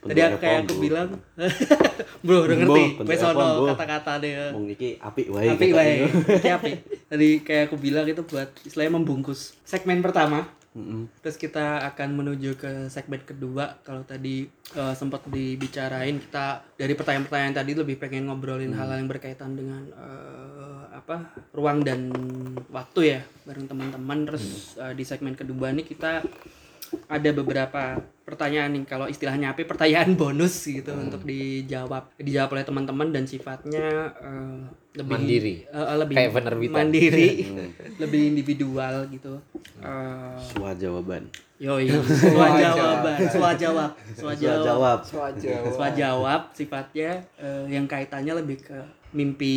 tadi 0.00 0.20
aku 0.24 0.38
kayak 0.40 0.58
aku 0.64 0.74
bilang, 0.80 1.08
bro 2.24 2.48
udah 2.48 2.56
ngerti, 2.56 2.84
wes 3.04 3.22
ono 3.24 3.68
kata-kata 3.72 4.12
deh. 4.20 4.32
Wong 4.56 4.72
iki 4.72 4.96
apik 5.00 5.26
wae. 5.28 5.48
Apik 5.52 5.70
kata 5.72 5.76
wae, 5.76 5.92
dia. 5.92 6.08
iki 6.40 6.50
apik. 6.50 6.74
Tadi 7.10 7.28
kayak 7.44 7.62
aku 7.68 7.76
bilang 7.76 8.06
itu 8.08 8.22
buat 8.24 8.48
istilahnya 8.64 8.96
membungkus 8.96 9.56
segmen 9.64 10.00
pertama. 10.00 10.48
Mm-mm. 10.70 11.10
Terus 11.18 11.34
kita 11.34 11.82
akan 11.82 12.22
menuju 12.22 12.54
ke 12.54 12.86
segmen 12.86 13.18
kedua. 13.26 13.82
Kalau 13.82 14.06
tadi 14.06 14.46
eh, 14.78 14.94
sempat 14.94 15.26
dibicarain 15.26 16.14
kita 16.14 16.62
dari 16.78 16.94
pertanyaan-pertanyaan 16.94 17.58
tadi 17.58 17.72
lebih 17.74 17.98
pengen 17.98 18.30
ngobrolin 18.30 18.70
hal-hal 18.70 19.02
yang 19.02 19.10
berkaitan 19.10 19.58
dengan 19.58 19.82
eh, 19.90 20.82
apa 20.94 21.34
ruang 21.50 21.82
dan 21.82 22.14
waktu 22.70 23.18
ya 23.18 23.20
bareng 23.50 23.66
teman-teman. 23.66 24.18
Terus 24.30 24.78
eh, 24.78 24.94
di 24.94 25.02
segmen 25.02 25.34
kedua 25.34 25.74
nih 25.74 25.90
kita 25.90 26.22
ada 27.06 27.30
beberapa 27.30 27.82
pertanyaan 28.20 28.70
nih. 28.72 28.82
Kalau 28.84 29.06
istilahnya 29.06 29.50
apa 29.50 29.62
pertanyaan 29.64 30.14
bonus 30.14 30.62
gitu 30.62 30.90
untuk 30.92 31.22
dijawab 31.22 32.14
dijawab 32.16 32.50
oleh 32.52 32.64
teman-teman 32.64 33.08
dan 33.10 33.24
sifatnya 33.24 34.14
eh, 34.16 34.58
lebih 34.92 35.10
Mandiri. 35.12 35.54
eh, 35.64 35.96
lebih 35.96 36.14
Kayak 36.16 36.32
penerbitan. 36.32 36.76
mandiri. 36.76 37.28
Lebih 38.02 38.20
individual 38.28 38.94
gitu. 39.08 39.34
Eh, 39.78 40.34
Suah 40.46 40.74
jawaban. 40.74 41.26
Yoi, 41.60 41.92
soal 42.24 42.56
jawaban, 42.56 43.18
soal 43.28 43.52
jawab, 43.54 43.90
Suah 44.16 44.32
jawab, 44.32 44.64
jawab. 44.64 44.98
soal 45.68 45.92
jawab. 45.92 46.40
Sifatnya 46.50 47.10
eh, 47.36 47.64
yang 47.68 47.84
kaitannya 47.84 48.32
lebih 48.34 48.64
ke 48.64 48.80
mimpi 49.10 49.54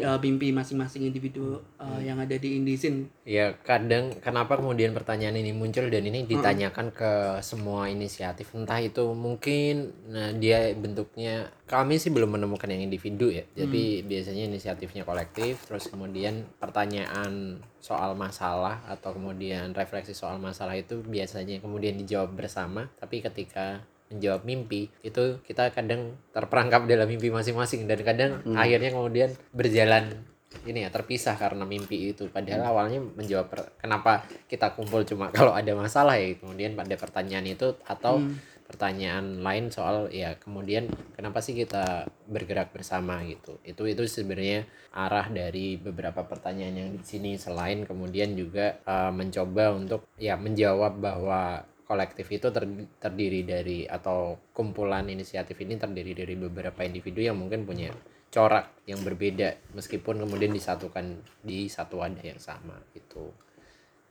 eh, 0.00 0.18
mimpi 0.20 0.48
masing-masing 0.50 1.04
individu 1.12 1.60
eh, 1.76 2.08
yang 2.08 2.16
ada 2.16 2.36
di 2.40 2.56
Indisin. 2.56 3.12
Ya 3.28 3.52
kadang 3.60 4.16
kenapa 4.24 4.56
kemudian 4.56 4.96
pertanyaan 4.96 5.36
ini 5.36 5.52
muncul 5.52 5.92
dan 5.92 6.04
ini 6.08 6.24
ditanyakan 6.24 6.92
ke 6.92 7.12
semua 7.44 7.92
inisiatif? 7.92 8.48
Entah 8.56 8.80
itu 8.80 9.12
mungkin 9.12 9.92
nah 10.08 10.32
dia 10.32 10.72
bentuknya 10.72 11.52
kami 11.68 12.00
sih 12.00 12.08
belum 12.08 12.40
menemukan 12.40 12.68
yang 12.72 12.80
individu 12.88 13.28
ya. 13.28 13.44
Jadi 13.52 14.08
biasanya 14.08 14.48
inisiatifnya 14.48 15.04
kolektif 15.04 15.68
terus 15.68 15.92
kemudian 15.92 16.48
pertanyaan 16.56 17.60
soal 17.78 18.16
masalah 18.16 18.80
atau 18.88 19.14
kemudian 19.14 19.76
refleksi 19.76 20.16
soal 20.16 20.40
masalah 20.40 20.74
itu 20.74 21.04
biasanya 21.04 21.60
kemudian 21.60 22.00
dijawab 22.00 22.32
bersama. 22.32 22.88
Tapi 22.96 23.20
ketika 23.20 23.84
menjawab 24.08 24.42
mimpi 24.44 24.88
itu 25.04 25.40
kita 25.44 25.68
kadang 25.72 26.16
terperangkap 26.32 26.88
dalam 26.88 27.08
mimpi 27.08 27.28
masing-masing 27.28 27.84
dan 27.84 28.00
kadang 28.00 28.30
akhirnya 28.56 28.92
kemudian 28.92 29.30
berjalan 29.52 30.24
ini 30.64 30.84
ya 30.84 30.90
terpisah 30.92 31.36
karena 31.36 31.68
mimpi 31.68 32.12
itu. 32.12 32.28
Padahal 32.32 32.72
awalnya 32.72 33.00
menjawab 33.04 33.46
per- 33.52 33.70
kenapa 33.80 34.24
kita 34.48 34.72
kumpul 34.72 35.04
cuma 35.04 35.28
kalau 35.36 35.52
ada 35.52 35.72
masalah 35.76 36.16
ya 36.16 36.34
kemudian 36.40 36.72
pada 36.72 36.96
pertanyaan 36.96 37.46
itu 37.48 37.76
atau 37.84 38.20
pertanyaan 38.68 39.40
lain 39.40 39.72
soal 39.72 40.12
ya 40.12 40.36
kemudian 40.36 40.92
kenapa 41.16 41.40
sih 41.40 41.56
kita 41.56 42.04
bergerak 42.28 42.72
bersama 42.72 43.20
gitu. 43.24 43.60
Itu 43.64 43.88
itu 43.88 44.04
sebenarnya 44.04 44.68
arah 44.92 45.28
dari 45.32 45.80
beberapa 45.80 46.24
pertanyaan 46.24 46.76
yang 46.76 46.90
di 46.96 47.04
sini. 47.04 47.36
Selain 47.40 47.84
kemudian 47.84 48.36
juga 48.36 48.80
eh, 48.84 49.12
mencoba 49.12 49.72
untuk 49.76 50.08
ya 50.20 50.36
menjawab 50.36 51.00
bahwa 51.00 51.64
kolektif 51.88 52.28
itu 52.28 52.52
ter- 52.52 52.86
terdiri 53.00 53.48
dari 53.48 53.88
atau 53.88 54.36
kumpulan 54.52 55.08
inisiatif 55.08 55.56
ini 55.64 55.80
terdiri 55.80 56.12
dari 56.12 56.36
beberapa 56.36 56.84
individu 56.84 57.24
yang 57.24 57.40
mungkin 57.40 57.64
punya 57.64 57.88
corak 58.28 58.84
yang 58.84 59.00
berbeda 59.00 59.72
meskipun 59.72 60.20
kemudian 60.20 60.52
disatukan 60.52 61.16
di 61.40 61.64
satu 61.64 62.04
wadah 62.04 62.20
yang 62.20 62.36
sama 62.36 62.76
itu 62.92 63.32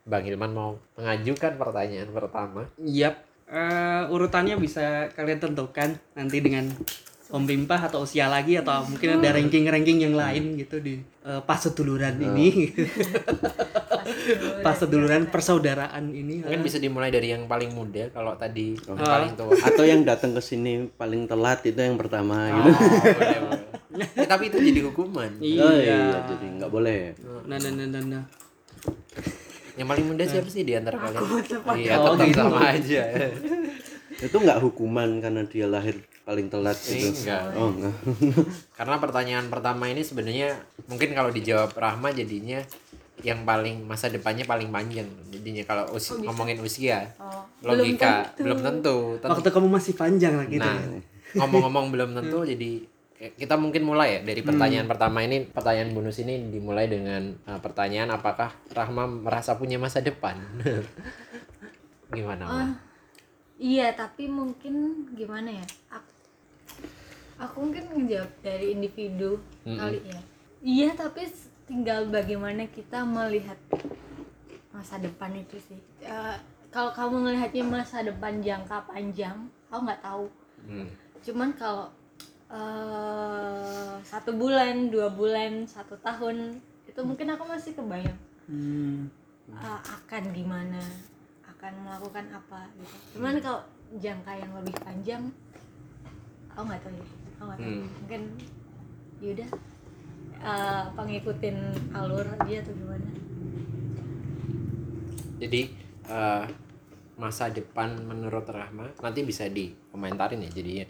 Bang 0.07 0.25
Hilman 0.25 0.55
mau 0.55 0.79
mengajukan 0.95 1.59
pertanyaan 1.59 2.09
pertama? 2.15 2.63
Yap, 2.79 3.21
eh, 3.51 4.03
urutannya 4.07 4.55
bisa 4.55 5.11
kalian 5.11 5.43
tentukan 5.43 5.99
nanti 6.15 6.39
dengan 6.39 6.71
Om 7.27 7.43
Pimpah 7.43 7.81
atau 7.83 8.01
usia 8.01 8.25
lagi 8.25 8.55
atau 8.55 8.85
mungkin 8.85 9.17
ada 9.17 9.35
ranking-ranking 9.35 9.99
yang 9.99 10.15
lain 10.15 10.55
gitu 10.55 10.79
di 10.79 10.95
eh, 11.21 11.41
pas 11.41 11.57
seduluran 11.57 12.15
ini. 12.15 12.71
pas 14.63 14.73
seduluran 14.73 15.27
persaudaraan 15.27 16.07
ini. 16.09 16.39
mungkin 16.39 16.61
bisa 16.61 16.77
dimulai 16.77 17.09
dari 17.09 17.29
yang 17.29 17.43
paling 17.45 17.71
muda 17.71 18.07
kalau 18.09 18.33
tadi 18.33 18.75
yang 18.77 18.95
Oh. 18.95 19.03
paling 19.03 19.31
tua 19.33 19.51
atau 19.53 19.83
yang 19.83 20.01
datang 20.01 20.31
ke 20.31 20.41
sini 20.41 20.87
paling 20.89 21.25
telat 21.25 21.59
itu 21.63 21.75
yang 21.75 21.95
pertama 21.95 22.47
gitu. 22.49 22.69
Oh, 22.69 22.79
boleh, 23.11 23.39
boleh. 23.41 23.61
Eh, 24.15 24.25
tapi 24.25 24.43
itu 24.47 24.57
jadi 24.61 24.81
hukuman 24.83 25.31
Oh 25.33 25.43
Iya. 25.43 25.67
iya, 25.75 25.99
jadi 26.25 26.45
nggak 26.55 26.71
boleh. 26.71 26.99
Nah, 27.43 27.57
nah, 27.57 27.71
nah, 27.73 27.87
nah, 27.89 28.01
nah. 28.01 28.23
yang 29.73 29.85
paling 29.85 30.05
muda 30.07 30.23
siapa 30.23 30.47
sih 30.47 30.63
di 30.63 30.73
antara 30.73 30.97
kalian 30.97 31.21
iya 31.77 32.01
Oh, 32.01 32.17
tetap 32.17 32.25
gitu. 32.25 32.41
sama 32.41 32.59
aja 32.67 33.01
Itu 34.19 34.35
nggak 34.35 34.59
hukuman 34.59 35.19
karena 35.19 35.41
dia 35.43 35.65
lahir 35.65 35.95
paling 36.23 36.47
telat 36.47 36.75
gitu. 36.75 37.13
Enggak. 37.13 37.43
Oh 37.53 37.69
enggak. 37.69 37.95
karena 38.77 38.95
pertanyaan 38.97 39.47
pertama 39.47 39.85
ini 39.85 40.01
sebenarnya 40.01 40.57
mungkin 40.85 41.11
kalau 41.11 41.29
dijawab 41.29 41.71
Rahma 41.71 42.11
jadinya 42.11 42.59
yang 43.17 43.41
paling 43.43 43.81
masa 43.81 44.07
depannya 44.07 44.45
paling 44.45 44.69
panjang 44.69 45.09
jadinya 45.27 45.63
kalau 45.63 45.89
usi- 45.89 46.17
ngomongin 46.19 46.61
usia 46.61 47.01
Oh, 47.17 47.41
logika 47.65 48.29
belum 48.37 48.61
tentu, 48.61 49.17
Ten- 49.17 49.33
Waktu 49.33 49.49
kamu 49.49 49.67
masih 49.67 49.93
panjang 49.95 50.37
lah 50.37 50.45
gitu. 50.45 50.61
nah 50.61 50.77
ya. 50.77 51.01
ngomong-ngomong 51.35 51.89
belum 51.89 52.09
tentu 52.21 52.45
jadi 52.45 52.85
kita 53.17 53.57
mungkin 53.57 53.81
mulai 53.81 54.13
ya 54.13 54.23
dari 54.23 54.45
pertanyaan 54.45 54.85
pertama 54.85 55.25
ini 55.25 55.41
pertanyaan 55.43 55.89
bonus 55.89 56.21
ini 56.21 56.45
dimulai 56.47 56.85
dengan 56.85 57.33
eh, 57.33 57.57
pertanyaan 57.57 58.13
apakah 58.13 58.53
Rahma 58.69 59.09
merasa 59.09 59.57
punya 59.57 59.81
masa 59.81 59.97
depan 59.97 60.37
gimana 62.13 62.43
Ma? 62.45 62.63
Iya 63.57 63.93
tapi 63.97 64.29
mungkin 64.29 65.05
gimana 65.17 65.49
ya? 65.49 65.65
Aku, 65.89 66.11
aku 67.41 67.55
mungkin 67.67 67.89
ngejawab 67.93 68.31
dari 68.45 68.77
individu 68.77 69.41
kali 69.65 70.01
ya. 70.05 70.21
Iya 70.61 70.89
tapi 70.93 71.25
tinggal 71.65 72.07
bagaimana 72.07 72.69
kita 72.69 73.01
melihat 73.03 73.57
masa 74.69 75.01
depan 75.01 75.33
itu 75.33 75.57
sih. 75.57 75.79
Eh, 76.05 76.37
kalau 76.69 76.93
kamu 76.93 77.33
melihatnya 77.33 77.63
masa 77.65 78.05
depan 78.05 78.39
jangka 78.45 78.85
panjang 78.85 79.49
aku 79.71 79.81
nggak 79.83 80.03
tahu. 80.03 80.25
Hmm. 80.67 80.89
cuman 81.23 81.53
kalau 81.55 81.87
eh, 82.51 83.93
satu 84.03 84.35
bulan 84.35 84.89
dua 84.91 85.07
bulan 85.11 85.63
satu 85.69 85.95
tahun 86.01 86.59
itu 86.87 86.99
mungkin 87.03 87.29
aku 87.35 87.43
masih 87.47 87.71
kebayang 87.77 88.17
Hmm. 88.47 89.11
uh, 89.51 89.79
akan 89.83 90.31
gimana 90.31 90.79
akan 91.67 91.83
melakukan 91.83 92.25
apa 92.31 92.63
gitu. 92.79 92.95
Cuman 93.19 93.35
kalau 93.43 93.59
jangka 93.99 94.31
yang 94.39 94.51
lebih 94.55 94.75
panjang 94.79 95.23
aku 96.55 96.63
nggak 96.63 96.79
tahu 96.79 96.95
ya. 96.95 97.07
Aku 97.35 97.43
nggak 97.43 97.59
tahu. 97.59 97.67
Hmm. 97.75 97.87
mungkin 97.99 98.21
yaudah 99.19 99.49
uh, 100.39 100.83
pengikutin 100.95 101.57
alur 101.91 102.23
aja 102.39 102.55
atau 102.63 102.71
gimana? 102.71 103.09
Jadi 105.37 105.61
eh, 106.09 106.43
masa 107.19 107.53
depan 107.53 107.93
menurut 108.01 108.47
Rahma 108.47 108.89
nanti 109.03 109.27
bisa 109.27 109.51
dikomentarin 109.51 110.47
ya. 110.47 110.49
Jadinya 110.55 110.85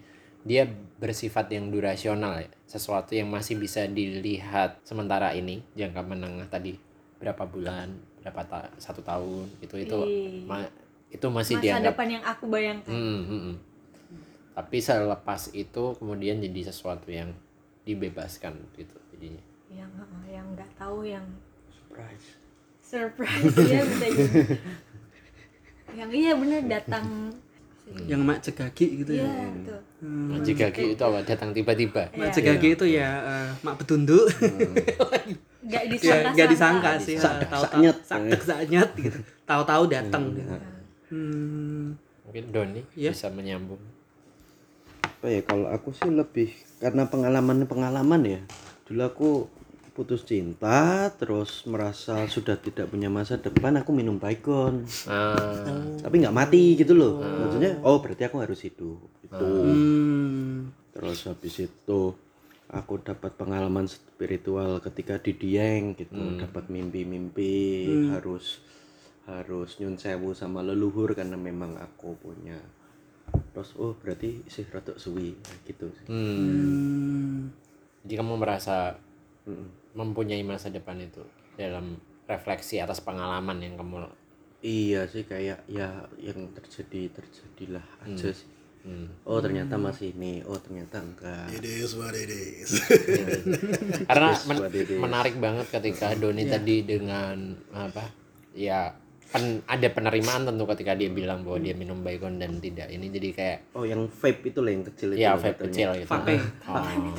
dia 0.46 0.64
bersifat 1.02 1.52
yang 1.58 1.74
durasional 1.74 2.46
ya. 2.46 2.50
Sesuatu 2.70 3.18
yang 3.18 3.34
masih 3.34 3.58
bisa 3.58 3.90
dilihat 3.90 4.78
sementara 4.86 5.34
ini 5.34 5.66
jangka 5.74 6.06
menengah 6.06 6.48
tadi 6.48 6.78
berapa 7.18 7.44
bulan 7.50 7.98
berapa 8.28 8.44
ta- 8.44 8.72
satu 8.76 9.00
tahun 9.00 9.48
itu 9.62 9.76
itu 9.78 9.98
Iya. 9.98 10.44
ma- 10.44 10.74
itu 11.08 11.24
masih 11.30 11.56
masa 11.56 11.64
dianggap 11.64 11.96
depan 11.96 12.08
yang 12.12 12.24
aku 12.26 12.44
bayangkan 12.46 12.92
Hmm, 12.92 13.22
hmm, 13.24 13.42
hmm. 13.42 13.56
tapi 14.52 14.78
selepas 14.78 15.42
itu 15.54 15.84
kemudian 15.96 16.36
jadi 16.38 16.62
sesuatu 16.68 17.08
yang 17.08 17.32
dibebaskan 17.82 18.52
gitu 18.76 18.92
jadinya 19.12 19.44
yang 19.70 19.88
yang 20.28 20.46
nggak 20.52 20.68
tahu 20.76 21.02
yang 21.02 21.24
Surprise. 21.72 22.28
surprise 22.82 23.48
ya 23.64 23.84
bisa 23.86 24.08
jadi 24.10 24.60
yang 25.96 26.10
iya 26.12 26.36
bener 26.36 26.62
datang 26.68 27.32
Yang 27.88 28.22
mak 28.22 28.40
cegagi 28.42 28.88
gitu 29.02 29.12
iya 29.16 29.26
ya. 29.26 29.48
tuh 29.64 29.80
Hmm. 29.98 30.38
jika 30.46 30.70
itu 30.70 31.02
apa 31.02 31.26
datang 31.26 31.50
tiba-tiba 31.50 32.06
Mak 32.14 32.30
Iya. 32.30 32.34
cegagi 32.36 32.68
itu 32.78 32.86
ya 32.86 33.10
eh, 33.18 33.50
mak 33.66 33.82
betunduk. 33.82 34.30
nggak 35.66 35.84
ya, 35.86 35.90
disangka 35.90 36.30
nggak 36.32 36.50
disangka 36.54 36.90
sih. 37.02 37.16
Tahu-tahu 37.18 37.62
saknyet. 37.66 37.98
sakdak 38.06 38.42
saknyet 38.44 38.90
gitu. 38.96 39.20
Tahu-tahu 39.44 39.84
datang 39.88 40.24
gitu. 40.32 40.54
Hmm. 41.08 41.98
mungkin 42.22 42.44
Doni 42.52 42.82
Iya. 42.94 43.10
bisa 43.10 43.32
menyambung 43.32 43.80
Apa 45.02 45.28
ya 45.28 45.42
kalau 45.42 45.66
aku 45.68 45.90
sih 45.90 46.12
lebih 46.12 46.52
karena 46.78 47.08
pengalaman-pengalaman 47.08 48.22
ya. 48.24 48.42
Dulu 48.86 49.02
aku 49.02 49.30
putus 49.98 50.22
cinta 50.22 51.10
terus 51.18 51.66
merasa 51.66 52.30
sudah 52.30 52.54
tidak 52.62 52.86
punya 52.94 53.10
masa 53.10 53.42
depan 53.42 53.82
aku 53.82 53.90
minum 53.90 54.22
baygon 54.22 54.86
ah. 55.10 55.34
Tapi 55.98 56.22
nggak 56.22 56.38
mati 56.38 56.78
gitu 56.78 56.94
loh. 56.94 57.18
Maksudnya 57.18 57.82
oh 57.82 57.98
berarti 57.98 58.30
aku 58.30 58.38
harus 58.38 58.62
hidup 58.62 59.02
itu 59.26 59.50
Hmm. 59.66 60.70
terus 60.94 61.26
habis 61.26 61.66
itu 61.66 62.14
aku 62.70 63.02
dapat 63.02 63.34
pengalaman 63.34 63.90
spiritual 63.90 64.78
ketika 64.86 65.18
di 65.18 65.34
Dieng 65.34 65.98
gitu. 65.98 66.14
Dapat 66.38 66.70
mimpi-mimpi 66.70 67.90
harus 68.14 68.62
harus 69.26 69.82
nyun 69.82 69.98
sewu 69.98 70.38
sama 70.38 70.62
leluhur 70.62 71.18
karena 71.18 71.42
memang 71.42 71.74
aku 71.82 72.14
punya. 72.22 72.62
Terus 73.52 73.74
oh 73.82 73.98
berarti 73.98 74.46
sih 74.46 74.64
rotok 74.70 75.02
suwi 75.02 75.34
gitu. 75.66 75.90
Sih 75.90 76.06
hmm. 76.06 76.38
Hmm. 76.38 77.38
jadi 78.06 78.22
kamu 78.22 78.38
merasa 78.38 79.02
Mm. 79.48 79.87
Mempunyai 79.98 80.46
masa 80.46 80.70
depan 80.70 81.02
itu 81.02 81.26
dalam 81.58 81.98
refleksi 82.24 82.78
atas 82.78 83.02
pengalaman 83.02 83.58
yang 83.58 83.74
kamu 83.76 84.06
iya 84.62 85.04
sih 85.04 85.24
kayak 85.24 85.66
ya 85.66 85.90
yang 86.18 86.54
terjadi 86.54 87.10
terjadilah 87.12 87.82
aja 88.04 88.30
sih 88.30 88.46
hmm. 88.84 89.26
oh 89.26 89.40
ternyata 89.40 89.74
masih 89.76 90.14
ini 90.14 90.44
oh 90.44 90.58
ternyata 90.58 91.00
enggak 91.00 91.50
It 91.52 91.66
is 91.66 91.94
what 91.94 92.14
it 92.14 92.30
is. 92.30 92.78
karena 94.06 94.38
men- 94.46 94.62
what 94.62 94.72
it 94.72 94.86
is. 94.88 95.00
menarik 95.00 95.36
banget 95.38 95.66
ketika 95.72 96.14
Doni 96.14 96.46
tadi 96.46 96.84
dengan 96.84 97.38
apa 97.72 98.06
ya 98.54 98.92
pen- 99.28 99.62
ada 99.66 99.88
penerimaan 99.90 100.46
tentu 100.46 100.64
ketika 100.68 100.94
dia 100.94 101.10
bilang 101.10 101.42
bahwa 101.42 101.58
dia 101.58 101.74
minum 101.74 102.02
baygon 102.02 102.38
dan 102.38 102.58
tidak 102.58 102.90
ini 102.90 103.10
jadi 103.10 103.30
kayak 103.32 103.58
oh 103.74 103.84
yang 103.84 104.06
vape 104.06 104.42
itu 104.46 104.60
lah 104.60 104.72
yang 104.72 104.86
kecil 104.86 105.10
itu 105.12 105.20
ya 105.20 105.32
vape 105.34 105.54
katanya. 105.54 105.66
kecil 105.66 105.90
gitu 105.96 106.12
Vape. 106.12 106.36
oh. 106.68 107.18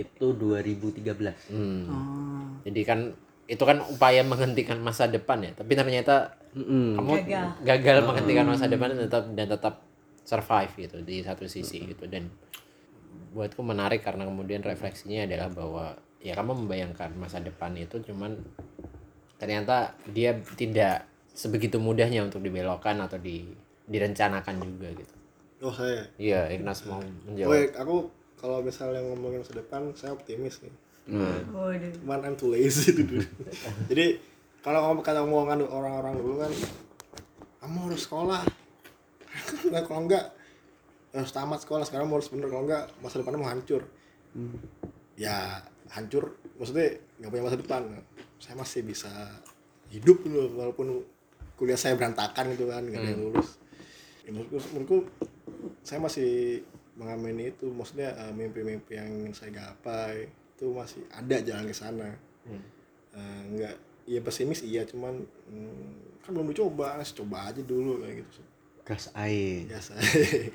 Itu 0.00 0.26
2013 0.32 1.50
Hmm. 1.50 1.84
Oh. 1.86 2.48
jadi 2.62 2.80
kan 2.82 3.00
itu 3.44 3.58
kan 3.60 3.82
upaya 3.82 4.22
menghentikan 4.22 4.78
masa 4.78 5.06
depan 5.06 5.42
ya 5.42 5.50
tapi 5.52 5.74
ternyata 5.74 6.38
Mm-mm. 6.52 6.94
kamu 6.96 7.12
Gagal. 7.26 7.46
gagal 7.60 7.98
menghentikan 8.02 8.46
masa 8.46 8.64
depan 8.66 8.88
dan 8.90 9.00
tetap 9.04 9.24
dan 9.32 9.46
tetap 9.46 9.74
survive 10.22 10.72
gitu 10.78 10.96
di 11.02 11.20
satu 11.20 11.44
sisi 11.44 11.82
gitu 11.84 12.06
dan 12.06 12.30
buatku 13.30 13.58
menarik 13.60 14.00
karena 14.00 14.22
kemudian 14.22 14.60
refleksinya 14.60 15.22
adalah 15.22 15.48
bahwa 15.48 15.84
ya 16.18 16.34
kamu 16.34 16.62
membayangkan 16.62 17.10
masa 17.14 17.38
depan 17.38 17.74
itu 17.74 17.98
cuman 18.00 18.38
ternyata 19.36 19.96
dia 20.06 20.36
tidak 20.54 21.06
sebegitu 21.32 21.78
mudahnya 21.78 22.22
untuk 22.22 22.38
dibelokkan 22.38 22.98
atau 23.00 23.16
di 23.16 23.46
direncanakan 23.86 24.56
juga 24.60 24.88
gitu 24.92 25.14
Oh 25.60 25.68
saya. 25.68 26.06
iya 26.16 26.48
Ignas 26.48 26.86
mau 26.86 27.02
menjawab 27.26 27.52
Wait, 27.52 27.72
aku 27.74 28.08
kalau 28.40 28.64
misalnya 28.64 29.04
ngomongin 29.04 29.44
masa 29.44 29.52
depan, 29.52 29.92
saya 29.92 30.16
optimis 30.16 30.64
nih. 30.64 30.72
waduh. 31.52 31.92
Cuman 32.00 32.18
I'm 32.24 32.36
too 32.40 32.48
lazy 32.48 32.96
to 32.96 33.04
do. 33.04 33.20
Jadi 33.92 34.16
kalau 34.64 34.80
kamu 34.88 35.00
kata 35.04 35.20
omongan 35.28 35.68
orang-orang 35.68 36.14
dulu 36.16 36.34
kan, 36.40 36.52
kamu 37.60 37.76
harus 37.92 38.02
sekolah. 38.08 38.40
nah, 39.72 39.80
kalau 39.84 40.08
enggak 40.08 40.32
harus 41.12 41.30
tamat 41.36 41.60
sekolah. 41.60 41.84
Sekarang 41.84 42.08
harus 42.08 42.32
bener. 42.32 42.48
Kalau 42.48 42.64
enggak 42.64 42.88
masa 43.04 43.20
depannya 43.20 43.40
mau 43.44 43.52
hancur. 43.52 43.84
Ya 45.20 45.60
hancur. 45.92 46.40
Maksudnya 46.56 46.96
nggak 47.20 47.30
punya 47.30 47.44
masa 47.44 47.58
depan. 47.60 47.82
Saya 48.40 48.56
masih 48.56 48.80
bisa 48.88 49.12
hidup 49.92 50.24
dulu 50.24 50.48
walaupun 50.56 51.04
kuliah 51.60 51.76
saya 51.76 51.92
berantakan 51.92 52.56
gitu 52.56 52.72
kan 52.72 52.80
nggak 52.88 53.04
ada 53.04 53.10
yang 53.12 53.20
lulus. 53.28 53.60
Ya, 54.24 54.32
menurutku, 54.32 54.56
menurutku 54.72 54.98
saya 55.84 56.00
masih 56.00 56.64
mengamini 57.00 57.48
itu 57.48 57.72
maksudnya 57.72 58.12
eh, 58.12 58.32
mimpi-mimpi 58.36 59.00
yang 59.00 59.08
ingin 59.08 59.32
saya 59.32 59.50
gapai 59.56 60.28
itu 60.28 60.68
masih 60.76 61.00
ada 61.08 61.40
jalan 61.40 61.64
ke 61.64 61.72
sana. 61.72 62.12
Eh, 63.10 63.40
nggak 63.56 63.74
iya 64.04 64.20
pesimis 64.20 64.60
iya 64.60 64.82
cuman 64.84 65.18
hmm, 65.48 66.20
kan 66.20 66.30
belum 66.36 66.52
dicoba 66.52 67.00
coba 67.00 67.48
aja 67.48 67.62
dulu 67.64 68.04
kayak 68.04 68.22
gitu 68.22 68.40
gas 68.84 69.08
air. 69.16 69.70
Biasa 69.70 69.96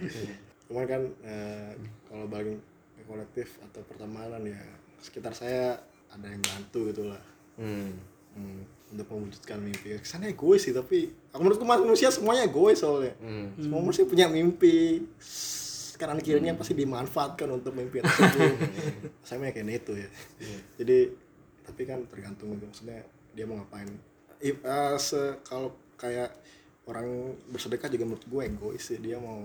cuman 0.70 0.86
kan 0.86 1.02
eh, 1.24 1.72
kalau 2.06 2.26
ke 2.30 3.02
kolektif 3.06 3.58
atau 3.66 3.82
pertemanan 3.86 4.42
ya 4.46 4.62
sekitar 5.02 5.32
saya 5.34 5.78
ada 6.10 6.28
yang 6.32 6.42
bantu 6.42 6.92
gitu 6.94 7.12
lah. 7.12 7.24
Hmm. 7.56 7.92
hmm, 8.36 8.62
untuk 8.96 9.08
mewujudkan 9.12 9.60
mimpi. 9.60 9.98
Kesannya 10.00 10.32
egois 10.32 10.64
sih 10.64 10.72
tapi 10.76 11.12
aku 11.32 11.42
menurutku 11.44 11.68
manusia 11.68 12.12
semuanya 12.12 12.48
egois 12.48 12.80
soalnya. 12.80 13.14
Hmm. 13.20 13.52
semua 13.60 13.80
manusia 13.84 14.08
punya 14.08 14.28
mimpi 14.32 15.04
kanan 15.98 16.20
kirinya 16.20 16.54
pasti 16.56 16.74
dimanfaatkan 16.76 17.48
untuk 17.52 17.72
mimpi 17.76 18.04
tersebut 18.04 18.56
saya 19.26 19.38
mah 19.42 19.52
kayak 19.52 19.84
itu 19.84 19.94
ya. 19.96 20.10
Jadi 20.82 20.98
tapi 21.66 21.82
kan 21.88 22.00
tergantung 22.06 22.56
maksudnya 22.60 23.02
dia 23.34 23.46
mau 23.48 23.58
ngapain. 23.60 23.90
I- 24.44 24.60
eh, 24.62 24.96
se 25.00 25.42
kalau 25.48 25.74
kayak 25.98 26.32
orang 26.86 27.34
bersedekah 27.50 27.90
juga 27.90 28.06
menurut 28.06 28.26
gue 28.28 28.42
egois 28.46 28.84
sih. 28.84 29.00
Dia 29.02 29.18
mau 29.18 29.40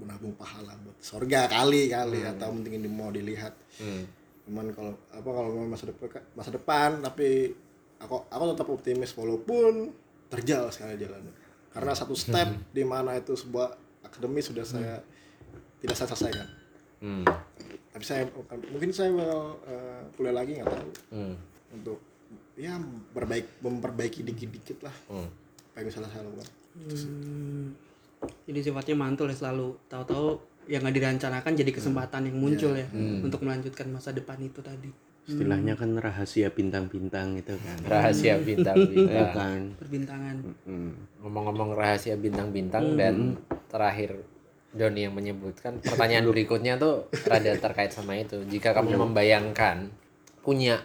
menabung 0.00 0.32
pahala 0.38 0.72
buat 0.80 0.96
surga 1.02 1.50
kali 1.50 1.90
kali 1.92 2.24
atau 2.24 2.54
mungkin 2.54 2.80
mau 2.92 3.10
dilihat. 3.12 3.54
Hmm. 3.80 4.04
cuman 4.40 4.66
kalau 4.74 4.98
apa 5.14 5.30
kalau 5.30 5.62
masa 5.62 5.86
depan 5.86 6.10
masa 6.34 6.50
depan 6.50 6.98
tapi 6.98 7.54
aku 8.02 8.26
aku 8.26 8.44
tetap 8.50 8.66
optimis 8.66 9.14
walaupun 9.14 9.94
terjal 10.26 10.66
sekali 10.74 10.98
jalannya. 10.98 11.30
Karena 11.70 11.92
satu 11.94 12.18
step 12.18 12.50
di 12.76 12.82
mana 12.82 13.14
itu 13.14 13.36
sebuah 13.38 13.78
akademis 14.02 14.50
sudah 14.50 14.66
saya 14.66 14.98
tidak 15.80 15.94
saya 15.94 16.08
selesaikan 16.08 16.48
Hmm. 17.00 17.24
tapi 17.90 18.04
saya 18.04 18.28
mungkin 18.68 18.92
saya 18.92 19.08
mau 19.08 19.56
eh, 19.62 20.04
kuliah 20.14 20.34
lagi 20.34 20.52
nggak 20.54 20.68
tahu 20.68 20.90
Hmm. 21.10 21.34
untuk 21.72 21.98
ya 22.54 22.76
berbaik 23.10 23.58
memperbaiki 23.58 24.20
dikit-dikit 24.22 24.78
lah 24.82 24.92
Hmm. 25.06 25.28
apa 25.72 25.76
yang 25.76 25.86
bisa 25.86 26.04
saya 26.04 26.22
lakukan 26.22 26.48
Hmm. 26.70 27.74
Jadi 28.20 28.60
sifatnya 28.62 28.94
mantul 28.94 29.26
ya 29.26 29.36
selalu 29.36 29.80
tahu-tahu 29.86 30.38
yang 30.66 30.80
nggak 30.80 30.92
direncanakan 30.94 31.52
jadi 31.52 31.72
kesempatan 31.72 32.22
yang 32.22 32.36
muncul 32.36 32.72
ya 32.72 32.84
untuk 33.18 33.40
melanjutkan 33.40 33.88
masa 33.88 34.12
depan 34.12 34.38
itu 34.38 34.60
tadi. 34.60 34.92
istilahnya 35.22 35.74
kan 35.74 35.94
rahasia 35.94 36.50
bintang-bintang 36.50 37.34
itu 37.34 37.54
kan 37.54 37.78
Rahasia 37.92 38.34
bintang-bintang. 38.38 39.30
kan 39.30 39.60
Perbintangan. 39.78 40.36
Hmm. 40.64 40.92
Ngomong-ngomong 41.18 41.70
rahasia 41.72 42.14
bintang-bintang 42.14 42.94
dan 42.94 43.38
terakhir 43.66 44.20
Doni 44.70 45.06
yang 45.06 45.14
menyebutkan 45.14 45.82
pertanyaan 45.82 46.30
berikutnya 46.30 46.78
tuh 46.78 47.10
rada 47.26 47.52
terkait 47.58 47.90
sama 47.90 48.14
itu. 48.18 48.42
Jika 48.46 48.70
kamu 48.70 48.96
membayangkan 49.10 49.90
punya 50.40 50.80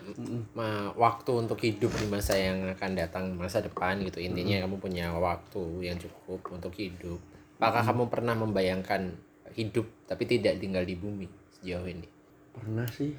waktu 1.00 1.32
untuk 1.32 1.64
hidup 1.64 1.94
di 1.96 2.06
masa 2.12 2.36
yang 2.36 2.76
akan 2.76 2.92
datang 2.92 3.24
masa 3.40 3.64
depan 3.64 4.04
gitu 4.04 4.20
intinya 4.20 4.68
kamu 4.68 4.84
punya 4.84 5.16
waktu 5.16 5.88
yang 5.88 5.96
cukup 5.96 6.44
untuk 6.52 6.76
hidup 6.76 7.24
apakah 7.56 7.88
kamu 7.88 8.04
pernah 8.12 8.36
membayangkan 8.36 9.16
hidup 9.56 9.88
tapi 10.06 10.28
tidak 10.28 10.60
tinggal 10.60 10.84
di 10.84 10.96
bumi 11.00 11.28
sejauh 11.60 11.88
ini? 11.88 12.08
Pernah 12.52 12.88
sih. 12.92 13.16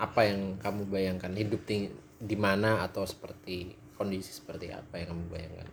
Apa 0.00 0.24
yang 0.26 0.56
kamu 0.58 0.88
bayangkan? 0.88 1.30
Hidup 1.36 1.62
ting- 1.68 1.94
di 2.22 2.36
mana 2.38 2.80
atau 2.86 3.04
seperti 3.04 3.76
kondisi 3.98 4.32
seperti 4.32 4.72
apa 4.72 4.98
yang 4.98 5.14
kamu 5.14 5.24
bayangkan 5.30 5.68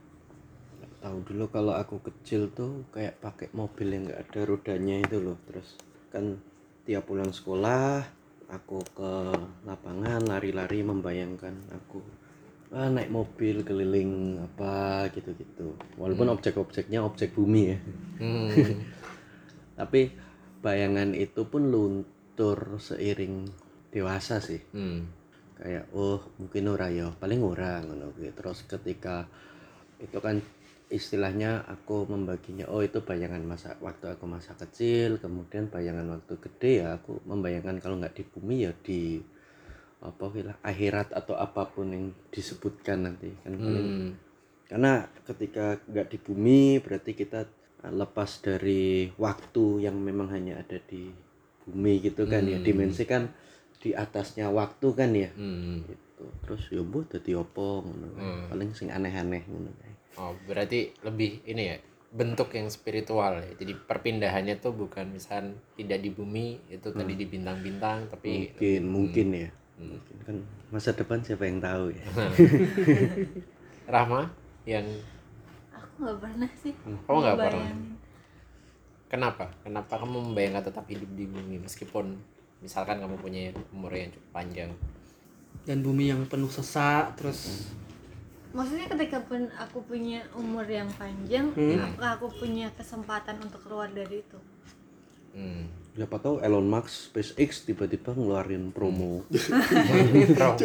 tahu 1.00 1.18
dulu 1.24 1.46
kalau 1.48 1.74
aku 1.76 2.04
kecil 2.04 2.52
tuh 2.52 2.84
kayak 2.92 3.20
pakai 3.24 3.48
mobil 3.56 3.88
yang 3.96 4.04
nggak 4.08 4.22
ada 4.30 4.40
rodanya 4.44 4.96
itu 5.00 5.18
loh 5.24 5.40
terus 5.48 5.80
kan 6.12 6.36
tiap 6.84 7.08
pulang 7.08 7.32
sekolah 7.32 8.04
aku 8.50 8.82
ke 8.98 9.14
lapangan 9.64 10.26
lari-lari 10.26 10.82
membayangkan 10.84 11.56
aku 11.72 12.02
ah, 12.74 12.90
naik 12.90 13.14
mobil 13.14 13.62
keliling 13.62 14.42
apa 14.42 15.08
gitu-gitu 15.14 15.78
walaupun 15.96 16.34
objek-objeknya 16.34 17.06
objek 17.06 17.34
bumi 17.34 17.64
ya 17.72 17.78
hmm. 18.20 18.50
tapi 19.80 20.12
bayangan 20.60 21.16
itu 21.16 21.48
pun 21.48 21.72
luntur 21.72 22.82
seiring 22.82 23.48
dewasa 23.90 24.44
sih 24.44 24.60
Hmm. 24.76 25.08
kayak 25.56 25.92
oh 25.96 26.20
mungkin 26.42 26.72
ora 26.72 26.88
ya 26.92 27.12
paling 27.16 27.42
ora 27.44 27.84
ngono 27.84 28.12
kuwi. 28.16 28.32
terus 28.36 28.64
ketika 28.68 29.28
itu 30.00 30.18
kan 30.24 30.40
istilahnya 30.90 31.70
aku 31.70 32.10
membaginya 32.10 32.66
oh 32.74 32.82
itu 32.82 32.98
bayangan 33.06 33.46
masa 33.46 33.78
waktu 33.78 34.10
aku 34.10 34.26
masa 34.26 34.58
kecil 34.58 35.22
kemudian 35.22 35.70
bayangan 35.70 36.18
waktu 36.18 36.34
gede 36.42 36.72
ya 36.82 36.98
aku 36.98 37.22
membayangkan 37.30 37.78
kalau 37.78 38.02
nggak 38.02 38.18
di 38.18 38.24
bumi 38.26 38.66
ya 38.66 38.74
di 38.82 39.22
apa 40.02 40.32
bilang 40.32 40.58
akhirat 40.66 41.14
atau 41.14 41.36
apa 41.38 41.70
pun 41.70 41.92
yang 41.94 42.06
disebutkan 42.34 43.06
nanti 43.06 43.30
kan 43.46 43.54
Hmm. 43.54 44.10
karena 44.66 45.06
ketika 45.28 45.78
nggak 45.86 46.08
di 46.10 46.18
bumi 46.18 46.62
berarti 46.82 47.12
kita 47.14 47.46
uh, 47.86 47.94
lepas 47.94 48.42
dari 48.42 49.12
waktu 49.20 49.86
yang 49.86 50.00
memang 50.00 50.32
hanya 50.34 50.58
ada 50.58 50.80
di 50.80 51.12
bumi 51.68 52.02
gitu 52.02 52.26
kan 52.26 52.48
ya 52.48 52.58
Hmm. 52.58 52.66
dimensi 52.66 53.04
kan 53.06 53.30
di 53.78 53.94
atasnya 53.94 54.50
waktu 54.50 54.88
kan 54.96 55.12
ya 55.14 55.30
Hmm. 55.36 55.84
gitu 55.86 56.26
terus 56.48 56.64
ya 56.72 56.82
bu 56.82 57.04
dadi 57.06 57.36
opo 57.36 57.84
ngono 57.86 58.08
kan. 58.16 58.24
Hmm. 58.26 58.46
paling 58.50 58.70
sing 58.74 58.90
aneh-aneh 58.90 59.44
ngono 59.46 59.70
kae. 59.78 59.94
Oh, 60.20 60.36
berarti 60.44 60.92
lebih 61.00 61.40
ini 61.46 61.64
ya 61.66 61.78
bentuk 62.10 62.52
yang 62.52 62.68
spiritual 62.68 63.40
ya. 63.40 63.52
Jadi 63.56 63.72
perpindahannya 63.72 64.60
tuh 64.60 64.74
bukan 64.74 65.08
misal 65.10 65.48
tidak 65.74 66.02
di 66.02 66.10
bumi 66.10 66.60
itu 66.68 66.90
tadi 66.90 67.14
di 67.14 67.24
bintang-bintang 67.24 68.10
tapi 68.10 68.52
mungkin 68.52 68.82
mungkin 68.86 69.28
ya 69.34 69.50
Hmm. 69.80 69.96
mungkin 69.96 70.16
kan 70.28 70.36
masa 70.76 70.92
depan 70.92 71.24
siapa 71.24 71.48
yang 71.48 71.64
tahu 71.64 71.96
ya 71.96 72.04
Rahma 73.88 74.28
yang 74.68 74.84
aku 75.72 76.04
nggak 76.04 76.18
pernah 76.20 76.50
sih 76.60 76.74
Kamu 77.08 77.16
nggak 77.16 77.38
pernah? 77.40 77.72
kenapa? 79.08 79.46
Kenapa 79.64 79.94
kamu 79.98 80.20
membayangkan 80.30 80.68
tetap 80.68 80.84
hidup 80.86 81.08
di 81.16 81.26
bumi 81.26 81.64
meskipun 81.64 82.12
misalkan 82.60 83.00
kamu 83.00 83.16
punya 83.18 83.56
umur 83.72 83.96
yang 83.96 84.12
cukup 84.12 84.30
panjang? 84.36 84.72
Dan 85.64 85.80
bumi 85.80 86.12
yang 86.12 86.28
penuh 86.28 86.52
sesak 86.52 87.16
terus 87.16 87.72
maksudnya 88.50 88.88
ketika 88.88 89.20
pun 89.22 89.46
aku 89.54 89.84
punya 89.84 90.24
umur 90.34 90.66
yang 90.66 90.90
panjang 90.92 91.52
Hmm. 91.52 91.80
apakah 91.80 92.10
aku 92.18 92.28
punya 92.36 92.68
kesempatan 92.74 93.38
untuk 93.40 93.62
keluar 93.62 93.88
dari 93.88 94.20
itu. 94.20 94.40
Hmm. 95.30 95.70
siapa 95.90 96.16
tahu 96.16 96.40
Elon 96.40 96.64
Musk 96.64 97.12
SpaceX 97.12 97.62
tiba-tiba 97.62 98.12
ngeluarin 98.12 98.72
promo. 98.72 99.28
Udah 99.28 100.56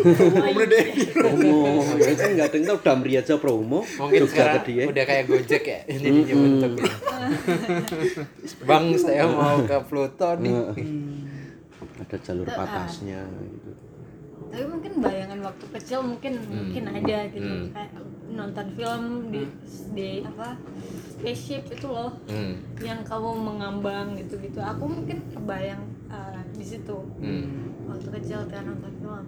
deh 0.71 0.87
promo 1.11 1.83
ya 1.99 2.13
kan 2.15 2.29
nggak 2.33 2.47
ada 2.49 2.55
yang 2.55 2.67
tahu 2.71 2.79
Damri 2.81 3.13
aja 3.19 3.35
promo 3.37 3.83
mungkin 3.83 4.21
sekarang 4.25 4.63
ke 4.63 4.67
dia. 4.71 4.85
udah 4.87 5.05
kayak 5.05 5.25
Gojek 5.27 5.63
ya 5.67 5.81
ini 5.91 6.23
dia 6.23 6.37
bentuknya. 6.39 6.95
Bang, 8.63 8.95
saya 8.95 9.27
mau 9.27 9.59
ke 9.61 9.77
Pluto 9.85 10.31
nih. 10.39 10.55
ada 11.95 12.17
jalur 12.17 12.47
patasnya 12.47 13.27
gitu 13.27 13.74
tapi 14.55 14.71
mungkin 14.71 15.03
bayangan 15.03 15.41
waktu 15.43 15.67
kecil 15.75 15.99
mungkin 16.07 16.39
mungkin 16.47 16.85
ada 16.87 17.27
gitu 17.27 17.43
Hmm. 17.43 17.75
kayak 17.75 17.91
nonton 18.31 18.67
film 18.79 19.03
di 19.35 19.43
di 19.91 20.23
apa 20.23 20.55
spaceship 21.11 21.67
itu 21.69 21.91
loh 21.91 22.15
Hmm. 22.31 22.63
yang 22.79 23.03
kamu 23.03 23.35
mengambang 23.35 24.15
gitu 24.15 24.39
gitu 24.39 24.63
aku 24.63 24.87
mungkin 24.87 25.27
kebayang 25.35 25.83
uh, 26.07 26.39
di 26.55 26.63
situ 26.63 26.95
Hmm. 27.19 27.75
waktu 27.91 28.09
kecil 28.15 28.47
kan 28.47 28.63
nonton 28.65 28.95
film 28.95 29.27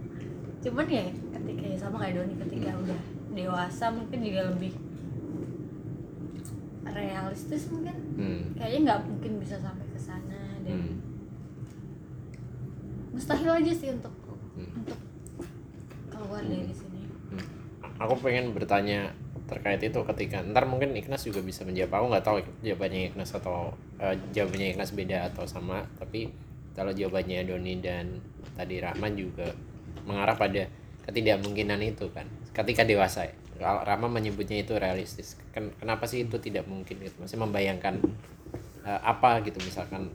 cuman 0.63 0.87
ya 0.87 1.05
ketika 1.35 1.63
ya 1.65 1.77
sama 1.77 1.97
kayak 2.01 2.15
Doni 2.17 2.35
ketika 2.41 2.71
udah 2.79 3.01
dewasa 3.35 3.85
mungkin 3.91 4.19
juga 4.23 4.55
lebih 4.55 4.79
realistis 6.87 7.67
mungkin 7.69 7.97
Hmm. 8.15 8.43
kayaknya 8.55 8.79
nggak 8.87 9.01
mungkin 9.05 9.33
bisa 9.43 9.59
sampai 9.59 9.91
ke 9.91 9.99
sana 9.99 10.41
dan 10.63 10.79
Hmm. 10.79 10.95
mustahil 13.11 13.51
aja 13.53 13.73
sih 13.75 13.91
Hmm. 13.91 13.99
untuk 13.99 14.15
keluar 16.17 16.43
dari 16.43 16.73
sini. 16.73 17.03
Aku 18.01 18.17
pengen 18.21 18.57
bertanya 18.57 19.13
terkait 19.47 19.79
itu 19.79 20.01
ketika 20.03 20.43
ntar 20.43 20.67
mungkin 20.67 20.97
Ignas 20.99 21.23
juga 21.23 21.39
bisa 21.45 21.63
menjawab. 21.63 22.03
Aku 22.03 22.07
nggak 22.11 22.25
tahu 22.27 22.39
jawabannya 22.67 23.15
Ignas 23.15 23.31
atau 23.37 23.73
eh, 24.03 24.17
jawabannya 24.35 24.75
Ignas 24.75 24.91
beda 24.97 25.31
atau 25.31 25.47
sama 25.47 25.87
tapi 26.01 26.33
kalau 26.75 26.93
jawabannya 26.93 27.47
Doni 27.47 27.81
dan 27.81 28.21
tadi 28.59 28.83
Rahman 28.83 29.17
juga 29.17 29.49
mengarah 30.05 30.37
pada 30.37 30.69
ketidakmungkinan 31.09 31.81
itu 31.87 32.11
kan 32.11 32.27
ketika 32.53 32.83
dewasa. 32.83 33.31
Ya 33.57 33.73
Rahman 33.87 34.13
menyebutnya 34.13 34.61
itu 34.61 34.77
realistis. 34.77 35.41
Ken- 35.55 35.73
kenapa 35.81 36.05
sih 36.05 36.29
itu 36.29 36.37
tidak 36.37 36.69
mungkin 36.69 37.01
gitu? 37.01 37.17
Masih 37.23 37.41
membayangkan 37.41 38.03
eh, 38.85 39.01
apa 39.01 39.41
gitu 39.47 39.57
misalkan 39.63 40.13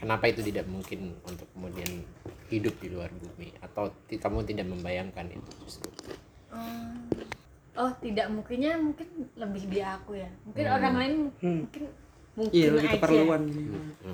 kenapa 0.00 0.32
itu 0.32 0.40
tidak 0.40 0.64
mungkin 0.64 1.12
untuk 1.28 1.44
kemudian 1.52 2.00
hidup 2.48 2.72
di 2.80 2.88
luar 2.88 3.12
bumi? 3.12 3.52
Atau 3.60 3.92
kamu 4.08 4.48
tidak 4.48 4.66
membayangkan 4.72 5.28
itu 5.28 5.50
justru? 5.60 5.92
Hmm. 6.50 7.06
oh 7.78 7.94
tidak 8.02 8.26
mungkinnya 8.26 8.74
mungkin 8.76 9.06
lebih 9.38 9.64
di 9.70 9.80
aku 9.84 10.18
ya. 10.18 10.30
Mungkin 10.42 10.64
orang 10.66 10.94
lain 10.98 11.14
mungkin 11.38 11.82
mungkin 12.34 12.56
iya 12.56 12.68
lebih 12.74 12.88
aja. 12.90 12.96
keperluan. 12.98 13.42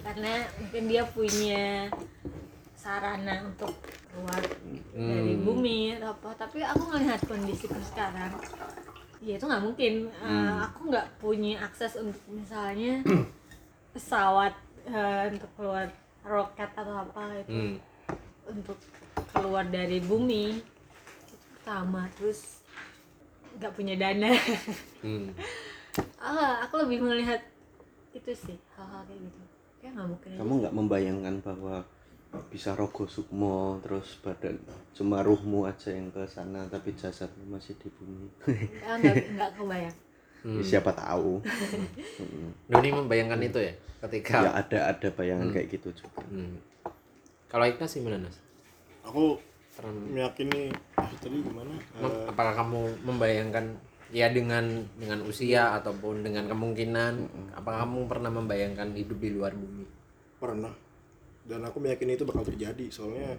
Karena 0.05 0.33
mungkin 0.61 0.83
dia 0.91 1.03
punya 1.09 1.65
sarana 2.77 3.49
untuk 3.49 3.73
keluar 4.13 4.43
dari 4.93 5.35
bumi 5.41 5.97
atau 5.97 6.13
apa. 6.13 6.29
Tapi 6.45 6.61
aku 6.61 6.83
ngelihat 6.93 7.21
kondisiku 7.25 7.81
sekarang 7.81 8.37
ya 9.25 9.41
itu 9.41 9.45
nggak 9.49 9.65
mungkin. 9.65 9.93
Eh, 10.13 10.57
aku 10.61 10.93
nggak 10.93 11.07
punya 11.17 11.65
akses 11.65 11.97
untuk 11.97 12.23
misalnya 12.29 13.01
pesawat 13.97 14.53
eh, 14.87 15.23
untuk 15.35 15.51
keluar 15.59 15.87
roket 16.27 16.71
atau 16.75 16.95
apa 17.07 17.23
itu. 17.43 17.51
Hmm. 17.51 17.75
untuk 18.47 18.79
keluar 19.35 19.67
dari 19.67 19.99
bumi 19.99 20.55
itu 20.55 21.35
pertama 21.51 22.07
terus 22.15 22.63
nggak 23.59 23.75
punya 23.75 23.95
dana. 23.99 24.31
Hmm. 25.03 25.35
ah 26.23 26.63
aku 26.63 26.87
lebih 26.87 27.03
melihat 27.03 27.43
itu 28.15 28.31
sih 28.31 28.59
hal-hal 28.79 29.03
kayak 29.11 29.21
gitu. 29.27 29.43
Kayak 29.83 29.93
nggak 29.99 30.09
mungkin 30.15 30.31
kamu 30.39 30.53
nggak 30.63 30.75
membayangkan 30.79 31.35
bahwa 31.43 31.77
bisa 32.53 32.77
rogo 32.77 33.09
sukmo 33.09 33.81
terus 33.81 34.19
badan 34.21 34.61
cuma 34.93 35.25
ruhmu 35.25 35.65
aja 35.65 35.89
yang 35.89 36.13
ke 36.13 36.27
sana 36.29 36.69
tapi 36.69 36.93
jasadmu 36.95 37.51
masih 37.51 37.75
di 37.81 37.89
bumi? 37.99 38.29
Ah, 38.87 38.95
nggak 39.01 39.17
nggak 39.35 39.51
kebayang 39.59 39.97
Ya, 40.47 40.63
siapa 40.63 40.95
tahu. 40.95 41.43
Nuni 42.71 42.89
membayangkan 42.89 43.43
itu 43.43 43.59
ya 43.59 43.75
ketika 43.99 44.39
ya 44.41 44.51
ada 44.55 44.79
ada 44.93 45.09
bayangan 45.11 45.51
kayak 45.51 45.69
gitu 45.73 45.89
juga. 45.91 46.23
Hmm. 46.25 46.55
kalau 47.47 47.65
Ignas 47.65 47.91
gimana 47.91 48.21
Nas? 48.21 48.39
aku 49.03 49.39
Pernah 49.77 49.93
meyakini 49.93 50.73
ah, 50.97 51.05
tadi 51.21 51.37
gimana? 51.37 51.69
Mem- 51.69 52.09
Eh, 52.09 52.25
apakah 52.27 52.57
kamu 52.57 52.81
membayangkan 53.05 53.77
ya 54.09 54.33
dengan 54.33 54.65
dengan 54.97 55.21
usia 55.21 55.77
ataupun 55.77 56.25
dengan 56.25 56.49
kemungkinan? 56.49 57.13
Apakah 57.53 57.85
kamu 57.85 58.09
pernah 58.09 58.33
membayangkan 58.33 58.97
hidup 58.97 59.21
di 59.21 59.37
luar 59.37 59.53
bumi? 59.53 59.85
Pernah. 60.41 60.73
Dan 61.45 61.61
aku 61.61 61.77
meyakini 61.77 62.17
itu 62.17 62.25
bakal 62.25 62.43
terjadi 62.43 62.89
soalnya 62.89 63.37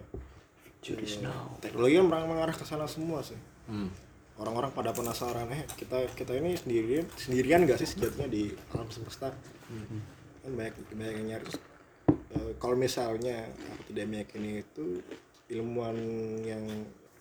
now. 1.20 1.58
teknologi 1.58 1.98
kan 1.98 2.06
merang- 2.06 2.30
mengarah 2.30 2.54
ke 2.54 2.64
sana 2.64 2.86
semua 2.86 3.18
sih. 3.20 3.36
Hmm. 3.66 3.90
Orang-orang 4.38 4.69
pada 4.69 4.93
penasaran 4.93 5.49
eh 5.49 5.65
kita 5.77 6.05
kita 6.14 6.38
ini 6.38 6.53
sendirian 6.53 7.05
sendirian 7.18 7.65
gak 7.65 7.81
sih 7.81 7.89
sejatinya 7.89 8.30
di 8.30 8.53
alam 8.73 8.89
semesta? 8.93 9.34
Kan 10.45 10.51
banyak 10.53 10.73
banyak 10.93 11.15
yang 11.18 11.27
nyari. 11.35 11.45
Eh, 12.07 12.51
kalau 12.61 12.76
misalnya 12.77 13.49
aku 13.49 13.91
tidak 13.91 14.05
meyakini 14.07 14.61
itu 14.61 15.01
ilmuwan 15.51 15.97
yang 16.43 16.64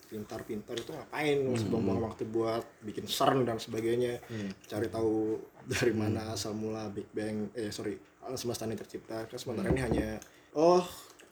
pintar-pintar 0.07 0.79
itu 0.79 0.95
ngapain? 0.95 1.43
Masih 1.43 1.67
buang-buang 1.67 2.01
waktu 2.07 2.23
buat 2.27 2.63
bikin 2.85 3.03
CERN 3.09 3.43
dan 3.43 3.59
sebagainya. 3.59 4.23
Cari 4.69 4.87
tahu 4.87 5.35
dari 5.67 5.91
mana 5.91 6.31
asal 6.31 6.55
mula 6.55 6.87
Big 6.87 7.11
Bang 7.11 7.51
eh 7.57 7.73
sorry 7.75 7.99
alam 8.23 8.39
semesta 8.39 8.63
ini 8.63 8.79
tercipta. 8.79 9.27
Kan 9.27 9.35
sementara 9.35 9.67
ini 9.67 9.81
hanya 9.83 10.09
oh 10.55 10.85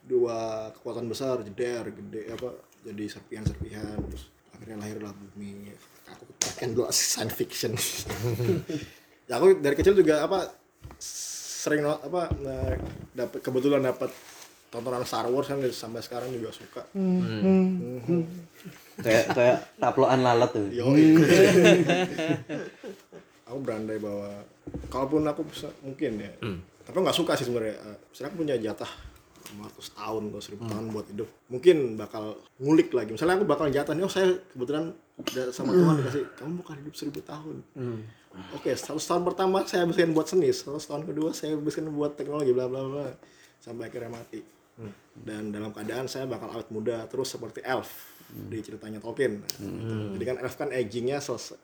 dua 0.04 0.70
kekuatan 0.76 1.08
besar 1.08 1.40
jeder 1.42 1.88
gede 1.94 2.28
apa 2.28 2.52
jadi 2.84 3.04
serpihan-serpihan. 3.08 3.96
Terus 4.12 4.35
akhirnya 4.56 4.76
lahirlah 4.80 5.12
bumi. 5.12 5.70
Aku 6.08 6.24
kan 6.56 6.72
dulu 6.72 6.88
science 6.90 7.36
fiction. 7.36 7.72
Ya 9.26 9.42
aku 9.42 9.58
dari 9.58 9.74
kecil 9.74 9.98
juga 9.98 10.22
apa 10.22 10.54
sering 11.02 11.82
apa 11.82 12.30
dapat 13.10 13.42
kebetulan 13.42 13.82
dapat 13.82 14.06
tontonan 14.70 15.02
Star 15.02 15.26
Wars 15.26 15.50
kan 15.50 15.58
sampai 15.66 15.98
sekarang 15.98 16.30
juga 16.30 16.54
suka. 16.54 16.86
Kayak 19.02 19.24
kayak 19.34 19.58
taploan 19.82 20.22
lalat 20.22 20.54
tuh. 20.54 20.70
Yo, 20.70 20.86
aku 23.50 23.58
berandai 23.66 23.98
bahwa 23.98 24.46
kalaupun 24.94 25.26
aku 25.26 25.42
bisa 25.50 25.74
mungkin 25.82 26.22
ya. 26.22 26.30
Tapi 26.86 26.94
nggak 26.94 27.18
suka 27.18 27.34
sih 27.34 27.50
sebenarnya 27.50 27.82
aku 28.14 28.46
punya 28.46 28.54
jatah 28.62 29.15
500 29.54 29.98
tahun 29.98 30.22
atau 30.32 30.40
1000 30.42 30.70
tahun 30.72 30.84
buat 30.90 31.06
hidup. 31.12 31.28
Mungkin 31.52 31.76
bakal 31.94 32.40
ngulik 32.58 32.90
lagi. 32.90 33.14
Misalnya 33.14 33.38
aku 33.38 33.46
bakal 33.46 33.66
jatah 33.70 33.94
nih 33.94 34.04
oh 34.04 34.12
saya 34.12 34.34
kebetulan 34.52 34.90
sama 35.54 35.72
Tuhan 35.72 35.94
dikasih 36.02 36.24
kamu 36.36 36.52
bakal 36.60 36.74
hidup 36.82 36.94
1000 36.94 37.30
tahun. 37.30 37.56
Oke 38.52 38.70
100 38.74 38.98
tahun 38.98 39.22
pertama 39.24 39.64
saya 39.64 39.86
habiskan 39.86 40.12
buat 40.12 40.26
seni 40.28 40.50
100 40.52 40.76
tahun 40.76 41.02
kedua 41.08 41.30
saya 41.32 41.56
habiskan 41.56 41.88
buat 41.94 42.18
teknologi 42.18 42.52
bla 42.52 42.66
bla 42.68 42.82
bla 42.84 43.06
sampai 43.62 43.88
akhirnya 43.88 44.10
mati. 44.12 44.40
Dan 45.16 45.54
dalam 45.54 45.72
keadaan 45.72 46.04
saya 46.04 46.28
bakal 46.28 46.52
awet 46.52 46.68
muda 46.68 47.08
terus 47.08 47.32
seperti 47.32 47.64
elf 47.64 48.16
di 48.26 48.58
ceritanya 48.60 48.98
Tolkien. 48.98 49.38
Nah, 49.38 49.46
gitu. 49.46 50.18
jadi 50.18 50.24
kan 50.26 50.36
elf 50.42 50.54
kan 50.58 50.68
agingnya 50.74 51.22
selesai 51.22 51.56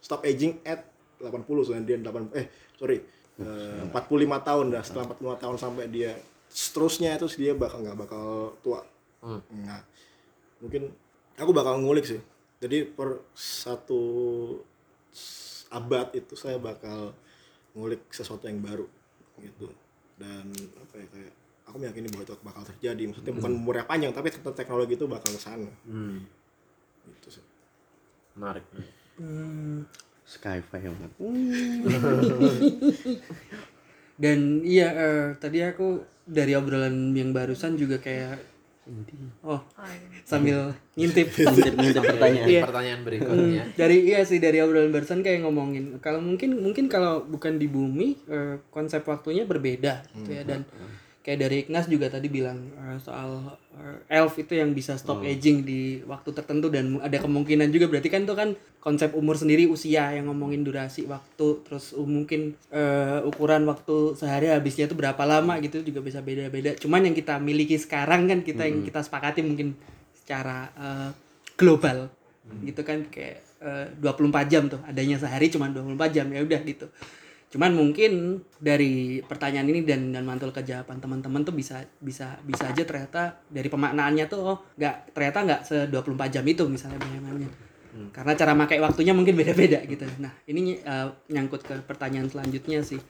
stop 0.00 0.24
aging 0.24 0.62
at 0.64 0.86
80 1.20 1.44
soalnya 1.66 1.84
dia 1.84 1.98
8 1.98 2.36
eh 2.36 2.46
sorry 2.76 2.98
eh, 3.40 3.82
45 3.92 4.48
tahun 4.48 4.64
dah 4.72 4.82
setelah 4.84 5.04
45 5.16 5.42
tahun 5.42 5.56
sampai 5.56 5.84
dia 5.88 6.12
seterusnya 6.56 7.20
itu 7.20 7.28
dia 7.36 7.52
bakal 7.52 7.84
nggak 7.84 7.98
bakal 8.00 8.56
tua. 8.64 8.80
Nah 9.52 9.84
mungkin 10.64 10.88
aku 11.36 11.52
bakal 11.52 11.76
ngulik 11.84 12.08
sih. 12.08 12.20
Jadi 12.56 12.88
per 12.88 13.20
satu 13.36 14.00
abad 15.68 16.16
itu 16.16 16.32
saya 16.32 16.56
bakal 16.56 17.12
ngulik 17.76 18.08
sesuatu 18.08 18.48
yang 18.48 18.64
baru 18.64 18.88
gitu. 19.44 19.68
Dan 20.16 20.48
apa 20.80 20.96
ya 20.96 21.06
kayak 21.12 21.32
aku 21.68 21.76
meyakini 21.76 22.08
bahwa 22.08 22.24
itu 22.24 22.34
bakal 22.40 22.62
terjadi. 22.64 23.02
Maksudnya 23.12 23.36
bukan 23.36 23.52
umurnya 23.52 23.84
panjang 23.84 24.16
tapi 24.16 24.32
tetap 24.32 24.56
teknologi 24.56 24.96
itu 24.96 25.04
bakal 25.04 25.28
ke 25.28 25.40
sana. 25.40 25.68
Hmm. 25.84 26.24
gitu 27.20 27.36
sih. 27.36 27.44
Menarik. 28.32 28.64
Sci-fi 30.26 30.90
banget 30.90 31.12
dan 34.16 34.38
iya 34.62 34.88
eh, 34.90 35.26
tadi 35.36 35.60
aku 35.60 36.00
dari 36.22 36.52
obrolan 36.52 37.12
yang 37.12 37.30
barusan 37.30 37.74
juga 37.74 37.96
kayak 37.96 38.40
oh 39.42 39.58
sambil 40.22 40.70
ngintip. 40.96 41.26
Ngintip 41.34 41.74
pertanyaan 42.02 42.46
Iya. 42.46 42.62
pertanyaan 42.62 43.00
berikutnya. 43.02 43.62
Dari 43.74 43.96
iya 44.06 44.22
sih 44.22 44.38
dari 44.38 44.58
obrolan 44.58 44.90
barusan 44.90 45.20
kayak 45.20 45.42
ngomongin 45.42 45.98
kalau 45.98 46.18
mungkin 46.18 46.54
mungkin 46.56 46.86
kalau 46.86 47.22
bukan 47.22 47.56
di 47.56 47.66
bumi 47.66 48.14
eh, 48.26 48.62
konsep 48.68 49.02
waktunya 49.02 49.42
berbeda 49.42 50.06
gitu 50.14 50.30
ya 50.32 50.42
dan 50.42 50.62
kayak 51.26 51.42
dari 51.42 51.56
Ignas 51.66 51.90
juga 51.90 52.06
tadi 52.06 52.30
bilang 52.30 52.70
eh, 52.70 53.02
soal 53.02 53.58
eh, 53.74 54.22
elf 54.22 54.38
itu 54.38 54.54
yang 54.54 54.70
bisa 54.70 54.94
stop 54.94 55.26
aging 55.26 55.66
di 55.66 55.98
waktu 56.06 56.30
tertentu 56.30 56.70
dan 56.70 57.02
ada 57.02 57.18
kemungkinan 57.18 57.66
juga. 57.74 57.90
Berarti 57.90 58.06
kan 58.14 58.22
itu 58.22 58.34
kan 58.38 58.54
konsep 58.78 59.10
umur 59.18 59.34
sendiri 59.34 59.66
usia 59.66 60.14
yang 60.14 60.30
ngomongin 60.30 60.62
durasi 60.62 61.02
waktu 61.10 61.66
terus 61.66 61.90
uh, 61.98 62.06
mungkin 62.06 62.54
eh, 62.70 63.18
ukuran 63.26 63.66
waktu 63.66 64.14
sehari 64.14 64.54
habisnya 64.54 64.86
itu 64.86 64.94
berapa 64.94 65.18
lama 65.26 65.58
gitu 65.58 65.82
juga 65.82 65.98
bisa 65.98 66.22
beda-beda. 66.22 66.78
Cuman 66.78 67.10
yang 67.10 67.18
kita 67.18 67.42
miliki 67.42 67.74
sekarang 67.74 68.30
kan 68.30 68.46
kita 68.46 68.62
yang 68.62 68.86
kita 68.86 69.02
sepakati 69.02 69.42
mungkin 69.42 69.74
secara 70.14 70.70
eh, 70.78 71.10
global. 71.58 72.06
Gitu 72.62 72.86
kan 72.86 73.02
kayak 73.10 73.42
eh, 73.66 73.86
24 73.98 74.46
jam 74.46 74.70
tuh 74.70 74.78
adanya 74.86 75.18
sehari 75.18 75.50
cuma 75.50 75.66
24 75.74 76.14
jam 76.14 76.30
ya 76.30 76.46
udah 76.46 76.62
gitu 76.62 76.86
cuman 77.56 77.72
mungkin 77.72 78.44
dari 78.60 79.24
pertanyaan 79.24 79.72
ini 79.72 79.80
dan 79.80 80.12
dan 80.12 80.28
mantul 80.28 80.52
ke 80.52 80.60
jawaban 80.60 81.00
teman-teman 81.00 81.40
tuh 81.40 81.56
bisa 81.56 81.80
bisa 82.04 82.36
bisa 82.44 82.68
aja 82.68 82.84
ternyata 82.84 83.40
dari 83.48 83.72
pemaknaannya 83.72 84.28
tuh 84.28 84.40
oh 84.44 84.58
nggak 84.76 85.16
ternyata 85.16 85.38
nggak 85.40 85.60
se 85.64 85.88
24 85.88 86.36
jam 86.36 86.44
itu 86.44 86.68
misalnya 86.68 87.00
bayangannya. 87.00 87.48
Karena 88.12 88.36
cara 88.36 88.52
pakai 88.52 88.76
waktunya 88.76 89.16
mungkin 89.16 89.40
beda-beda 89.40 89.80
gitu. 89.88 90.04
Nah 90.20 90.36
ini 90.44 90.76
eh, 90.76 91.08
nyangkut 91.32 91.64
ke 91.64 91.80
pertanyaan 91.88 92.28
selanjutnya 92.28 92.84
sih. 92.84 93.00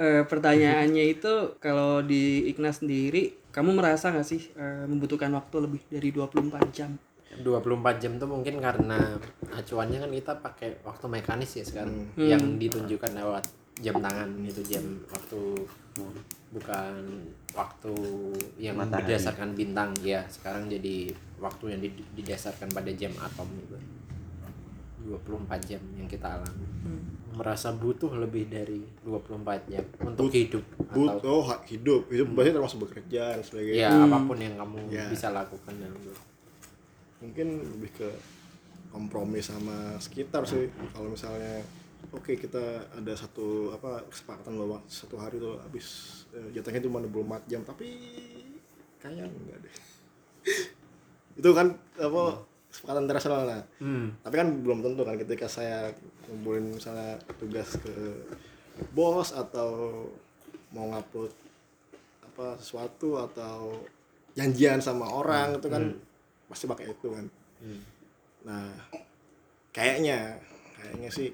Eh, 0.00 0.24
pertanyaannya 0.24 1.04
itu 1.04 1.60
kalau 1.60 2.00
di 2.00 2.48
Ignas 2.48 2.80
sendiri 2.80 3.52
kamu 3.52 3.76
merasa 3.76 4.08
nggak 4.16 4.24
sih 4.24 4.48
eh, 4.56 4.88
membutuhkan 4.88 5.28
waktu 5.36 5.56
lebih 5.60 5.84
dari 5.92 6.08
24 6.08 6.72
jam? 6.72 6.96
24 7.36 8.00
jam 8.00 8.16
tuh 8.16 8.32
mungkin 8.32 8.64
karena 8.64 9.20
acuannya 9.52 10.00
kan 10.00 10.10
kita 10.10 10.32
pakai 10.40 10.68
waktu 10.88 11.04
mekanis 11.04 11.60
ya 11.60 11.64
sekarang 11.68 12.10
yang 12.16 12.58
ditunjukkan 12.58 13.12
lewat 13.12 13.59
jam 13.80 13.96
tangan 13.96 14.28
itu 14.40 14.60
jam 14.62 14.84
waktu 15.06 15.40
bukan 16.50 16.92
waktu 17.50 17.94
yang 18.56 18.74
Matahari. 18.74 19.06
berdasarkan 19.06 19.48
bintang. 19.52 19.90
Ya 20.00 20.22
sekarang 20.26 20.66
jadi 20.66 21.08
waktu 21.36 21.64
yang 21.68 21.80
di- 21.80 22.06
didasarkan 22.14 22.68
pada 22.68 22.90
jam 22.90 23.10
atom 23.16 23.48
itu 23.56 23.76
24 25.02 25.24
jam 25.64 25.80
yang 25.94 26.04
kita 26.06 26.28
alami. 26.30 26.66
Merasa 27.30 27.72
butuh 27.72 28.10
lebih 28.12 28.46
dari 28.46 28.84
24 29.00 29.64
jam 29.66 29.84
untuk 30.02 30.28
But- 30.28 30.36
hidup 30.36 30.64
but 30.90 31.08
atau 31.16 31.40
oh 31.40 31.48
hidup. 31.64 32.02
Hidup 32.06 32.28
berarti 32.30 32.52
termasuk 32.52 32.78
bekerja 32.84 33.22
dan 33.32 33.42
sebagainya. 33.42 33.80
Ya 33.80 33.90
apa 33.96 34.18
pun 34.20 34.36
yang 34.36 34.54
kamu 34.56 34.76
Ya. 34.88 35.06
bisa 35.08 35.30
lakukan 35.30 35.72
dalam 35.72 35.96
hidup. 35.96 36.18
mungkin 37.20 37.48
lebih 37.76 37.92
ke 37.94 38.08
kompromi 38.88 39.38
sama 39.38 39.92
sekitar 39.96 40.40
sih. 40.42 40.72
Kalau 40.90 41.12
misalnya 41.12 41.60
oke 42.10 42.32
kita 42.36 42.90
ada 42.96 43.12
satu 43.14 43.70
apa 43.76 44.04
kesepakatan 44.08 44.56
bahwa 44.56 44.78
satu 44.88 45.16
hari 45.20 45.36
tuh 45.36 45.60
habis 45.60 45.86
eh, 46.32 46.48
jatahnya 46.56 46.84
cuma 46.84 47.02
24 47.04 47.50
jam 47.50 47.60
tapi 47.62 47.88
kayaknya 49.00 49.28
enggak 49.28 49.58
deh. 49.64 49.74
Itu 51.40 51.50
kan 51.56 51.72
apa 52.00 52.22
kesepakatan 52.70 53.04
internasional 53.10 53.40
nah. 53.50 53.62
Hmm. 53.82 54.14
tapi 54.22 54.34
kan 54.38 54.48
belum 54.62 54.78
tentu 54.86 55.02
kan 55.02 55.18
ketika 55.18 55.50
saya 55.50 55.90
ngumpulin 56.30 56.70
misalnya 56.78 57.18
tugas 57.34 57.74
ke 57.82 57.94
bos 58.94 59.34
atau 59.34 60.06
mau 60.70 60.86
ngupload 60.86 61.34
apa 62.30 62.54
sesuatu 62.62 63.18
atau 63.18 63.74
janjian 64.38 64.78
sama 64.78 65.10
orang 65.10 65.58
itu 65.58 65.66
kan 65.66 65.82
pasti 66.46 66.70
pakai 66.70 66.94
itu 66.94 67.08
kan. 67.10 67.26
Nah 68.46 68.70
kayaknya 69.74 70.38
kayaknya 70.78 71.10
sih 71.10 71.28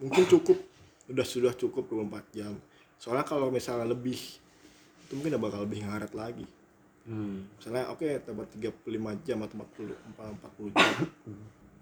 mungkin 0.00 0.24
cukup. 0.28 0.58
Udah 1.06 1.26
sudah 1.26 1.52
cukup 1.54 1.86
24 1.86 2.36
jam. 2.36 2.52
Soalnya 2.98 3.24
kalau 3.24 3.52
misalnya 3.52 3.86
lebih 3.86 4.18
itu 5.06 5.12
mungkin 5.14 5.38
udah 5.38 5.42
bakal 5.42 5.60
lebih 5.62 5.86
ngaret 5.86 6.12
lagi. 6.16 6.46
Hmm. 7.06 7.46
misalnya 7.54 7.86
oke 7.94 8.02
dapat 8.02 8.50
35 8.82 9.22
jam 9.22 9.38
atau 9.38 9.54
40 9.62 9.94
40 9.94 10.74
jam. 10.74 10.94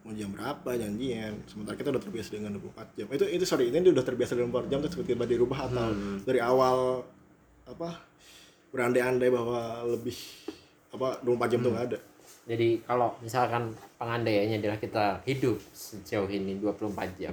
Mau 0.05 0.12
jam 0.12 0.28
berapa 0.36 0.70
janjian? 0.77 1.32
Sementara 1.49 1.81
kita 1.81 1.89
udah 1.97 2.03
terbiasa 2.05 2.36
dengan 2.36 2.61
24 2.61 2.93
jam. 2.93 3.07
Itu 3.09 3.24
itu 3.24 3.45
sorry 3.49 3.73
ini 3.73 3.89
udah 3.89 4.05
terbiasa 4.05 4.36
dengan 4.36 4.53
24 4.53 4.69
jam 4.69 4.78
terus 4.85 4.93
tiba-tiba 5.01 5.24
dirubah 5.24 5.59
atau 5.65 5.89
dari 6.28 6.45
awal 6.45 7.09
apa 7.65 8.05
berandai-andai 8.69 9.32
bahwa 9.32 9.89
lebih 9.97 10.19
apa 10.93 11.24
24 11.24 11.53
jam 11.57 11.61
tuh 11.65 11.73
nggak 11.73 11.86
ada. 11.89 11.99
Jadi 12.45 12.69
kalau 12.85 13.16
misalkan 13.24 13.73
pengandaiannya 13.97 14.61
adalah 14.61 14.77
kita 14.77 15.24
hidup 15.24 15.57
sejauh 15.73 16.28
ini 16.28 16.61
24 16.61 17.16
jam. 17.16 17.32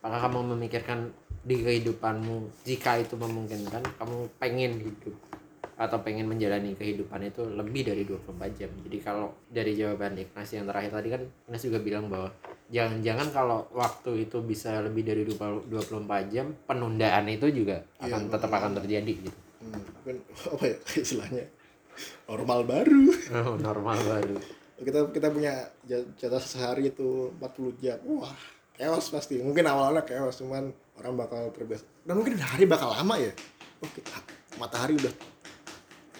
Apakah 0.00 0.20
kamu 0.26 0.56
memikirkan 0.56 1.12
di 1.40 1.60
kehidupanmu 1.60 2.64
jika 2.64 2.96
itu 2.96 3.14
memungkinkan 3.14 3.84
kamu 3.96 4.16
pengen 4.36 4.80
hidup 4.80 5.12
atau 5.76 5.96
pengen 5.98 6.24
menjalani 6.24 6.72
kehidupan 6.72 7.20
itu 7.22 7.40
lebih 7.46 7.84
dari 7.84 8.04
24 8.04 8.32
jam. 8.54 8.68
Jadi 8.80 8.98
kalau 8.98 9.32
dari 9.46 9.72
jawaban 9.72 10.12
Ignas 10.14 10.48
yang 10.50 10.64
terakhir 10.64 10.92
tadi 10.94 11.08
kan 11.08 11.22
Ignas 11.46 11.62
juga 11.62 11.78
bilang 11.80 12.08
bahwa 12.08 12.28
jangan-jangan 12.68 13.28
kalau 13.30 13.64
waktu 13.70 14.24
itu 14.24 14.40
bisa 14.40 14.76
lebih 14.78 15.02
dari 15.02 15.24
20 15.24 15.68
24 15.68 16.28
jam, 16.28 16.52
penundaan 16.64 17.24
itu 17.26 17.48
juga 17.50 17.80
Iya, 17.98 18.12
akan 18.12 18.20
tetap 18.28 18.50
akan 18.50 18.72
terjadi 18.76 19.12
gitu. 19.20 19.38
hmm, 19.60 19.80
mungkin 19.96 20.16
apa 20.52 20.64
ya 20.66 20.76
istilahnya 21.02 21.44
normal 22.24 22.60
baru 22.64 23.04
Oh, 23.42 23.56
normal 23.56 23.98
baru. 24.00 24.36
kita 24.78 25.12
kita 25.12 25.28
punya 25.28 25.52
ja- 25.84 26.08
jatah 26.14 26.40
sehari 26.40 26.88
itu 26.88 27.32
40 27.36 27.72
jam 27.78 27.96
wah 28.06 28.32
chaos 28.80 29.06
pasti. 29.06 29.36
Mungkin 29.38 29.60
awalnya 29.62 30.00
chaos 30.02 30.40
cuman 30.40 30.72
orang 30.96 31.14
bakal 31.14 31.52
terbiasa. 31.52 31.84
Dan 32.00 32.16
mungkin 32.16 32.40
hari 32.40 32.64
bakal 32.64 32.90
lama 32.90 33.14
ya. 33.14 33.32
Oh 33.78 33.90
kita 33.90 34.16
matahari 34.56 34.96
udah 34.96 35.12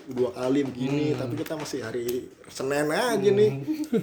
dua 0.07 0.33
kali 0.33 0.61
begini 0.63 1.13
tapi 1.13 1.35
kita 1.35 1.55
masih 1.55 1.81
hari 1.81 2.29
Senin 2.47 2.89
aja 2.89 3.31
nih. 3.31 3.51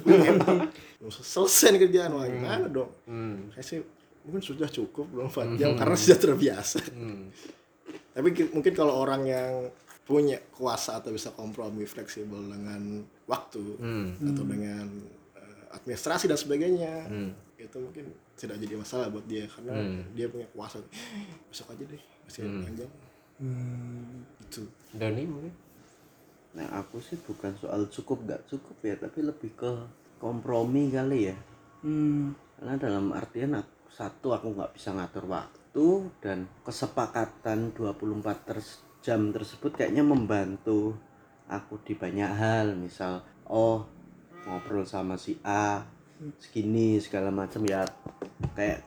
Enak 0.02 0.74
belum 0.98 1.10
selesai 1.12 1.70
nih 1.70 1.80
kerjaan. 1.80 2.10
Wah 2.12 2.26
gimana 2.26 2.66
dong? 2.66 2.90
Hmm. 3.04 3.50
saya 3.52 3.64
sih 3.64 3.78
mungkin 4.20 4.42
sudah 4.42 4.68
cukup 4.68 5.06
belum 5.06 5.28
4 5.28 5.56
jam 5.56 5.72
karena 5.72 5.94
sudah 5.94 6.18
terbiasa. 6.18 6.80
Hmm. 6.90 7.30
tapi 8.10 8.28
ki- 8.30 8.50
mungkin 8.50 8.74
kalau 8.74 8.98
orang 8.98 9.22
yang 9.24 9.70
punya 10.02 10.42
kuasa 10.50 10.98
atau 10.98 11.08
bisa 11.08 11.30
kompromi 11.30 11.84
fleksibel 11.84 12.40
dengan 12.42 13.00
waktu 13.24 13.62
Hmm. 13.74 14.08
atau 14.24 14.44
dengan 14.44 14.86
eh, 15.32 15.64
administrasi 15.72 16.26
dan 16.26 16.34
sebagainya 16.34 16.94
Hmm. 17.04 17.30
itu 17.54 17.76
mungkin 17.78 18.10
tidak 18.38 18.56
jadi 18.62 18.78
masalah 18.78 19.10
buat 19.10 19.26
dia 19.26 19.44
karena 19.50 19.74
Hmm. 19.74 20.06
dia 20.14 20.30
punya 20.30 20.46
kuasa 20.54 20.78
besok 21.50 21.74
aja 21.74 21.82
deh 21.82 22.02
masih 22.24 22.46
Hmm. 22.46 22.62
panjang 22.62 22.90
itu 24.40 24.62
Doni 24.94 25.22
mungkin? 25.26 25.54
Nah 26.56 26.66
aku 26.80 26.98
sih 26.98 27.14
bukan 27.20 27.54
soal 27.54 27.86
cukup 27.86 28.24
nggak 28.24 28.42
cukup 28.48 28.76
ya, 28.82 28.94
tapi 28.98 29.22
lebih 29.22 29.50
ke 29.54 29.70
kompromi 30.18 30.90
kali 30.90 31.30
ya. 31.30 31.36
Hmm. 31.84 32.34
Karena 32.58 32.74
dalam 32.74 33.14
artian 33.14 33.54
aku, 33.54 33.92
satu 33.92 34.34
aku 34.34 34.56
nggak 34.58 34.74
bisa 34.74 34.90
ngatur 34.90 35.30
waktu 35.30 35.86
dan 36.18 36.50
kesepakatan 36.66 37.70
24 37.76 38.42
ters- 38.42 38.82
jam 38.98 39.30
tersebut 39.30 39.78
kayaknya 39.78 40.02
membantu 40.02 40.98
aku 41.46 41.78
di 41.86 41.94
banyak 41.94 42.26
hal. 42.34 42.74
Misal, 42.74 43.22
oh 43.46 43.86
ngobrol 44.42 44.82
sama 44.82 45.14
si 45.14 45.38
A 45.46 45.84
segini 46.38 46.98
segala 46.98 47.30
macam 47.30 47.62
ya 47.62 47.86
kayak 48.54 48.82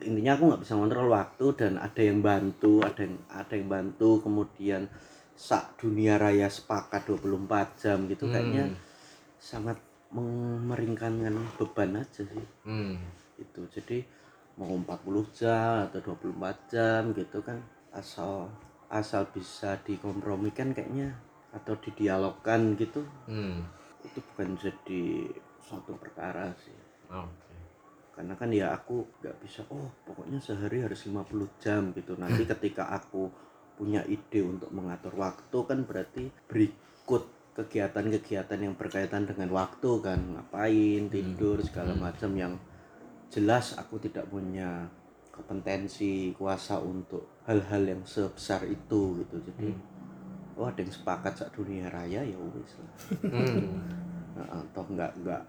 intinya 0.00 0.36
aku 0.36 0.42
nggak 0.50 0.62
bisa 0.64 0.74
ngontrol 0.76 1.08
waktu 1.12 1.46
dan 1.56 1.72
ada 1.76 2.00
yang 2.00 2.20
bantu 2.20 2.80
ada 2.84 3.00
yang 3.04 3.16
ada 3.28 3.52
yang 3.52 3.68
bantu 3.68 4.20
kemudian 4.24 4.88
sak 5.36 5.80
dunia 5.80 6.20
raya 6.20 6.48
sepakat 6.52 7.08
24 7.08 7.80
jam 7.80 7.98
gitu 8.08 8.28
kayaknya 8.28 8.68
sangat 9.40 9.80
meringkankan 10.12 11.32
beban 11.56 11.96
aja 11.96 12.22
sih 12.26 12.46
Hmm. 12.66 12.98
itu 13.40 13.60
jadi 13.72 14.04
mau 14.60 14.74
40 14.76 15.24
jam 15.32 15.88
atau 15.88 16.00
24 16.02 16.68
jam 16.68 17.16
gitu 17.16 17.40
kan 17.40 17.56
asal 17.94 18.52
asal 18.92 19.24
bisa 19.32 19.80
dikompromikan 19.86 20.76
kayaknya 20.76 21.14
atau 21.54 21.78
didialogkan 21.78 22.76
gitu 22.76 23.00
Hmm. 23.24 23.64
itu 24.04 24.18
bukan 24.32 24.58
jadi 24.60 25.30
suatu 25.70 25.94
perkara 25.94 26.50
sih. 26.58 26.74
Oke. 27.10 27.48
karena 28.10 28.36
kan 28.36 28.52
ya 28.52 28.76
aku 28.76 29.02
nggak 29.22 29.36
bisa 29.40 29.64
oh 29.72 29.90
pokoknya 30.04 30.36
sehari 30.42 30.84
harus 30.84 31.06
50 31.06 31.62
jam 31.62 31.94
gitu. 31.94 32.18
Nanti 32.18 32.42
ketika 32.52 32.90
aku 32.90 33.30
punya 33.78 34.04
ide 34.04 34.44
untuk 34.44 34.68
mengatur 34.74 35.14
waktu 35.16 35.58
kan 35.64 35.88
berarti 35.88 36.28
berikut 36.50 37.54
kegiatan-kegiatan 37.56 38.60
yang 38.60 38.74
berkaitan 38.76 39.24
dengan 39.24 39.48
waktu 39.56 39.90
kan. 40.04 40.20
Ngapain 40.36 41.08
tidur 41.08 41.62
segala 41.64 41.96
macam 41.96 42.34
yang 42.36 42.54
jelas 43.30 43.78
aku 43.78 44.02
tidak 44.02 44.26
punya 44.28 44.90
kompetensi 45.32 46.34
kuasa 46.36 46.76
untuk 46.82 47.40
hal-hal 47.48 47.96
yang 47.96 48.02
sebesar 48.04 48.68
itu 48.68 49.24
gitu. 49.24 49.36
Jadi 49.48 49.70
oh 50.60 50.68
ada 50.68 50.84
yang 50.84 50.92
sepakat 50.92 51.32
sak 51.40 51.56
dunia 51.56 51.88
raya 51.88 52.20
ya 52.20 52.36
wis 52.36 52.74
lah. 52.76 52.92
Hmm. 53.32 53.80
Nah, 54.30 54.46
atau 54.62 54.86
enggak 54.86 55.10
enggak 55.20 55.42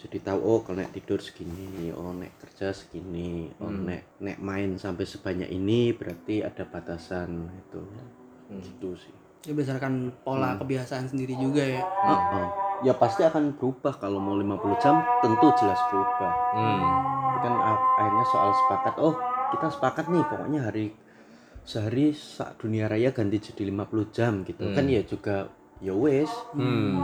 jadi 0.00 0.18
tahu 0.24 0.40
oh 0.40 0.58
kalau 0.60 0.80
nek 0.80 0.90
tidur 0.90 1.20
segini 1.20 1.92
oh 1.92 2.10
nek 2.10 2.32
kerja 2.38 2.72
segini 2.72 3.52
oh 3.56 3.68
Hmm. 3.68 3.84
nek 3.84 4.16
nek 4.18 4.38
main 4.38 4.74
sampai 4.74 5.04
sebanyak 5.04 5.46
ini 5.46 5.92
berarti 5.92 6.40
ada 6.40 6.64
batasan 6.64 7.30
itu 7.50 7.80
Hmm. 8.48 8.60
gitu 8.60 8.96
sih 8.96 9.14
Ya 9.40 9.52
berdasarkan 9.52 10.12
pola 10.20 10.52
kebiasaan 10.54 11.06
sendiri 11.06 11.32
juga 11.34 11.64
ya. 11.64 11.80
Oh, 11.80 12.12
oh. 12.12 12.48
ya 12.80 12.92
pasti 12.92 13.22
akan 13.22 13.56
berubah 13.56 13.96
kalau 13.96 14.16
mau 14.16 14.36
50 14.36 14.76
jam 14.78 15.00
tentu 15.20 15.48
jelas 15.54 15.80
berubah 15.86 16.32
Hmm. 16.52 16.84
Kan 17.38 17.54
a- 17.54 17.84
akhirnya 17.96 18.26
soal 18.26 18.52
sepakat 18.54 18.94
oh 18.98 19.16
kita 19.50 19.66
sepakat 19.70 20.04
nih 20.06 20.20
pokoknya 20.22 20.60
hari 20.62 20.92
sehari 21.62 22.12
sak 22.12 22.56
dunia 22.58 22.84
raya 22.84 23.08
ganti 23.10 23.40
jadi 23.42 23.64
50 23.66 24.04
jam 24.10 24.44
gitu 24.44 24.60
Hmm. 24.62 24.74
kan 24.74 24.84
ya 24.86 25.00
juga 25.02 25.48
ya 25.78 25.92
wes 25.94 26.28
Hmm. 26.52 27.00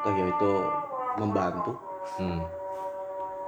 toh 0.00 0.12
ya 0.12 0.26
itu 0.28 0.52
membantu 1.20 1.76
Hmm. 2.10 2.40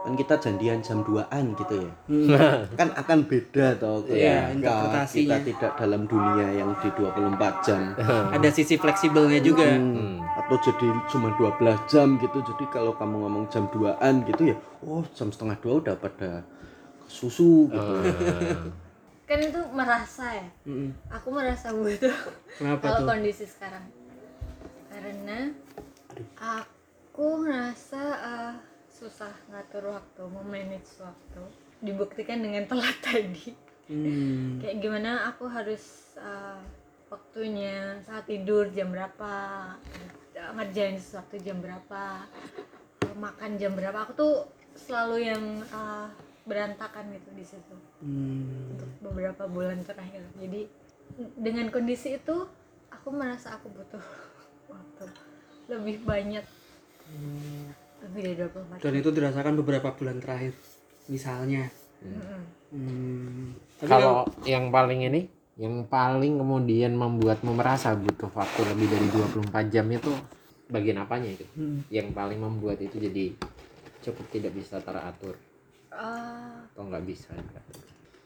kan 0.02 0.12
kita 0.12 0.34
janjian 0.36 0.78
jam 0.78 1.00
2an 1.00 1.54
gitu 1.56 1.74
ya 1.78 1.90
Hmm. 2.04 2.26
kan 2.78 2.88
akan 2.92 3.22
beda 3.24 3.74
toh 3.76 4.02
Iya, 4.04 4.50
ketika 4.50 4.52
interpretasinya. 4.52 5.18
kita 5.22 5.36
tidak 5.48 5.72
dalam 5.76 6.02
dunia 6.04 6.46
yang 6.52 6.70
di 6.76 6.88
24 6.90 7.32
jam 7.62 7.82
Ada 8.34 8.48
sisi 8.50 8.74
fleksibelnya 8.76 9.38
juga. 9.38 9.62
Hmm, 9.64 10.18
atau 10.34 10.56
jadi 10.60 10.84
cuma 11.06 11.30
12 11.32 11.56
jam 11.86 12.18
gitu 12.18 12.38
jadi 12.42 12.64
kalau 12.68 12.92
kamu 12.92 13.14
ngomong 13.20 13.44
jam 13.48 13.64
2an 13.68 14.22
gitu 14.24 14.42
ya 14.48 14.56
oh 14.82 15.06
jam 15.12 15.28
setengah 15.28 15.54
dua 15.56 15.78
udah 15.78 15.94
pada 15.96 16.42
susu 17.06 17.68
gitu 17.68 17.92
kan 19.28 19.38
itu 19.38 19.60
merasa 19.70 20.34
ya 20.34 20.48
Mm-mm. 20.64 20.90
aku 21.08 21.28
merasa 21.30 21.70
butuh 21.70 22.12
Kenapa 22.52 22.82
kalau 22.82 22.98
tuh? 23.00 23.08
kondisi 23.08 23.46
sekarang 23.46 23.86
karena 24.88 25.52
aku 26.34 26.81
ngerasa 27.20 28.02
eh, 28.24 28.54
susah 28.88 29.32
ngatur 29.52 29.92
waktu 29.92 30.22
memanage 30.30 30.88
waktu. 31.02 31.42
Dibuktikan 31.82 32.40
dengan 32.40 32.64
telat 32.64 32.96
tadi. 33.06 33.72
Hmm. 33.92 34.62
kayak 34.62 34.78
gimana 34.78 35.28
aku 35.28 35.50
harus 35.50 36.14
eh, 36.16 36.60
waktunya 37.12 37.98
saat 38.06 38.24
tidur 38.30 38.70
jam 38.70 38.94
berapa 38.94 39.34
ngerjain 40.32 40.96
sesuatu 40.96 41.36
jam 41.42 41.60
berapa 41.60 42.24
eh, 43.04 43.16
makan 43.18 43.58
jam 43.60 43.74
berapa. 43.74 44.06
Aku 44.06 44.12
tuh 44.16 44.34
selalu 44.78 45.28
yang 45.28 45.44
eh, 45.66 46.08
berantakan 46.46 47.12
gitu 47.12 47.30
di 47.36 47.44
situ. 47.44 47.76
Hmm. 48.00 48.78
untuk 48.78 48.90
beberapa 49.04 49.44
bulan 49.50 49.82
terakhir. 49.84 50.24
Jadi 50.40 50.70
dengan 51.36 51.68
kondisi 51.68 52.16
itu 52.16 52.48
aku 52.88 53.08
merasa 53.12 53.58
aku 53.58 53.68
butuh 53.68 54.00
waktu. 54.72 55.06
Lebih 55.68 56.06
banyak 56.06 56.61
lebih 58.02 58.20
dari 58.22 58.36
24 58.38 58.82
Dan 58.82 58.92
itu 58.98 59.08
dirasakan 59.10 59.54
beberapa 59.60 59.88
bulan 59.94 60.18
terakhir. 60.18 60.52
Misalnya. 61.06 61.70
Hmm. 62.72 63.54
Tapi 63.78 63.88
Kalau 63.88 64.26
yang 64.42 64.72
paling 64.72 65.06
ini, 65.06 65.28
yang 65.60 65.84
paling 65.84 66.40
kemudian 66.40 66.96
membuatmu 66.96 67.52
merasa 67.52 67.92
butuh 67.92 68.32
waktu 68.32 68.60
lebih 68.72 68.88
dari 68.88 69.06
24 69.12 69.68
jam 69.68 69.86
itu 69.92 70.12
bagian 70.72 71.04
apanya 71.04 71.28
itu 71.28 71.44
Hmm. 71.52 71.84
yang 71.92 72.08
paling 72.16 72.40
membuat 72.40 72.80
itu 72.80 72.96
jadi 72.96 73.36
cukup 74.00 74.24
tidak 74.32 74.56
bisa 74.56 74.80
teratur 74.80 75.36
Eh, 75.92 76.56
atau 76.72 76.88
nggak 76.88 77.04
bisa 77.04 77.28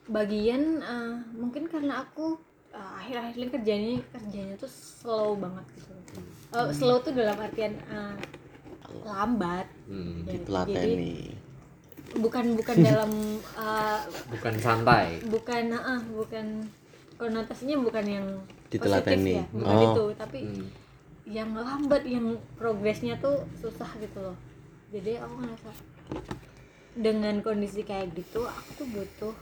bagian 0.07 0.79
eh, 0.79 1.15
mungkin 1.35 1.67
karena 1.67 2.07
aku 2.07 2.39
eh, 2.71 2.91
akhir-akhir 3.03 3.35
ini 3.35 3.49
kerjanya 3.51 3.93
kerjanya 4.15 4.55
tuh 4.55 4.71
slow 4.71 5.35
banget 5.35 5.67
gitu 5.75 5.93
Eh, 6.55 6.71
slow 6.71 7.03
tuh 7.03 7.11
dalam 7.11 7.35
artian 7.37 7.75
eh, 7.75 8.15
lambat 9.03 9.67
Hmm, 9.85 10.25
Ya, 10.25 10.33
ditelateni 10.35 11.35
bukan 12.17 12.55
bukan 12.55 12.77
dalam 12.81 13.13
eh, 13.61 14.01
bukan 14.31 14.55
santai 14.57 15.21
bukan 15.27 15.65
eh, 15.71 16.01
bukan 16.11 16.47
konotasinya 17.15 17.77
bukan 17.79 18.05
yang 18.07 18.27
Ditelateni. 18.67 19.35
positif 19.35 19.37
ya 19.37 19.45
bukan 19.53 19.75
Oh. 19.75 19.85
itu 19.87 20.05
tapi 20.15 20.39
Hmm. 20.43 20.67
yang 21.27 21.51
lambat 21.53 22.03
yang 22.05 22.27
progresnya 22.55 23.19
tuh 23.19 23.43
susah 23.57 23.91
gitu 23.97 24.23
loh 24.23 24.37
jadi 24.89 25.19
aku 25.21 25.35
ngerasa 25.43 25.71
dengan 26.97 27.43
kondisi 27.43 27.83
kayak 27.83 28.15
gitu 28.15 28.43
aku 28.43 28.71
tuh 28.75 28.89
butuh 28.89 29.35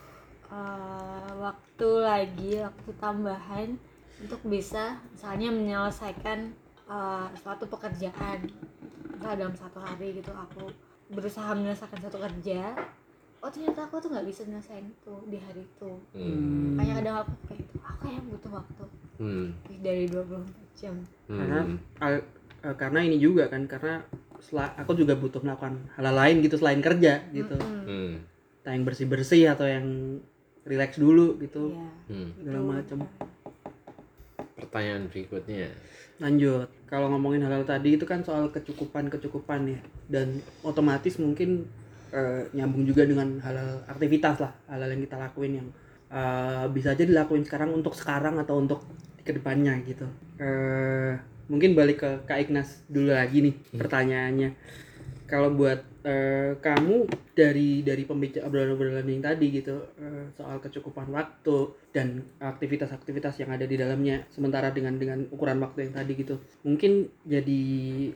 uh, 0.51 1.31
waktu 1.39 1.89
lagi 2.01 2.51
waktu 2.59 2.91
tambahan 2.97 3.69
untuk 4.17 4.41
bisa 4.43 4.99
misalnya 5.13 5.51
menyelesaikan 5.51 6.51
uh, 6.87 7.29
suatu 7.37 7.67
pekerjaan 7.67 8.49
misalnya 9.25 9.41
dalam 9.41 9.57
satu 9.57 9.81
hari 9.81 10.21
gitu 10.21 10.29
aku 10.31 10.69
berusaha 11.09 11.57
menyelesaikan 11.57 11.97
satu 11.99 12.21
kerja 12.21 12.77
oh 13.41 13.49
ternyata 13.49 13.89
aku 13.89 13.97
tuh 13.99 14.13
nggak 14.13 14.29
bisa 14.29 14.45
nyelesain 14.45 14.85
itu 14.85 15.15
di 15.25 15.41
hari 15.41 15.65
itu 15.65 15.91
Hmm. 16.13 16.77
makanya 16.77 16.95
kadang 17.01 17.17
aku 17.25 17.33
kayak 17.49 17.61
gitu 17.63 17.77
aku 17.81 17.99
kayak 18.05 18.23
butuh 18.29 18.53
waktu 18.53 18.85
Hmm. 19.17 19.49
lebih 19.65 19.79
dari 19.81 20.05
24 20.05 20.45
jam 20.77 20.95
karena 21.27 21.59
Hmm. 21.63 21.77
al- 21.99 22.27
eh, 22.61 22.77
karena 22.77 23.01
ini 23.01 23.17
juga 23.17 23.49
kan 23.49 23.65
karena 23.65 24.05
sela- 24.39 24.77
aku 24.77 24.93
juga 24.93 25.17
butuh 25.17 25.41
melakukan 25.41 25.73
hal 25.97 26.05
lain 26.07 26.37
gitu 26.43 26.61
selain 26.61 26.85
kerja 26.85 27.25
gitu. 27.33 27.57
Hmm. 27.57 28.21
entah 28.61 28.73
yang 28.73 28.85
bersih 28.85 29.05
bersih 29.07 29.45
atau 29.47 29.65
yang 29.65 30.21
relax 30.65 30.97
dulu 30.97 31.37
gitu 31.39 31.73
Iya, 31.73 31.89
Hmm. 32.11 32.29
segala 32.35 32.57
gitu. 32.57 32.69
macam 32.71 32.99
pertanyaan 34.55 35.09
berikutnya 35.09 35.69
lanjut. 36.19 36.69
Kalau 36.87 37.11
ngomongin 37.11 37.43
hal-hal 37.43 37.67
tadi 37.67 37.99
itu 37.99 38.07
kan 38.07 38.23
soal 38.23 38.51
kecukupan 38.51 39.11
kecukupan 39.11 39.67
ya. 39.67 39.81
Dan 40.07 40.39
otomatis 40.63 41.19
mungkin 41.19 41.67
eh, 42.15 42.47
nyambung 42.55 42.87
juga 42.87 43.07
dengan 43.07 43.41
hal-hal 43.43 43.83
aktivitas 43.91 44.39
lah 44.43 44.53
hal-hal 44.71 44.95
yang 44.95 45.03
kita 45.03 45.17
lakuin 45.19 45.53
yang 45.63 45.69
eh, 46.13 46.67
bisa 46.71 46.95
aja 46.95 47.05
dilakuin 47.07 47.43
sekarang 47.43 47.75
untuk 47.75 47.95
sekarang 47.99 48.39
atau 48.39 48.59
untuk 48.61 48.87
ke 49.25 49.33
depannya 49.33 49.79
gitu. 49.87 50.07
Eh 50.39 51.15
mungkin 51.49 51.77
balik 51.77 52.01
ke 52.01 52.11
Kak 52.25 52.39
Ignas 52.49 52.85
dulu 52.89 53.13
lagi 53.13 53.45
nih 53.45 53.55
pertanyaannya. 53.77 54.51
Kalau 55.25 55.51
buat 55.53 55.94
eh, 56.05 56.53
kamu 56.61 57.09
dari 57.33 57.81
dari 57.81 58.05
pembicara 58.05 58.47
obrolan-obrolan 58.47 59.09
yang 59.09 59.25
tadi 59.25 59.47
gitu 59.49 59.77
eh, 59.97 60.29
soal 60.37 60.61
kecukupan 60.61 61.09
waktu 61.11 61.73
dan 61.91 62.21
aktivitas-aktivitas 62.39 63.41
yang 63.41 63.51
ada 63.57 63.65
di 63.65 63.81
dalamnya 63.81 64.29
sementara 64.29 64.69
dengan 64.71 65.01
dengan 65.01 65.25
ukuran 65.33 65.59
waktu 65.65 65.89
yang 65.89 65.95
tadi 65.97 66.13
gitu. 66.15 66.37
Mungkin 66.63 67.09
jadi 67.25 67.63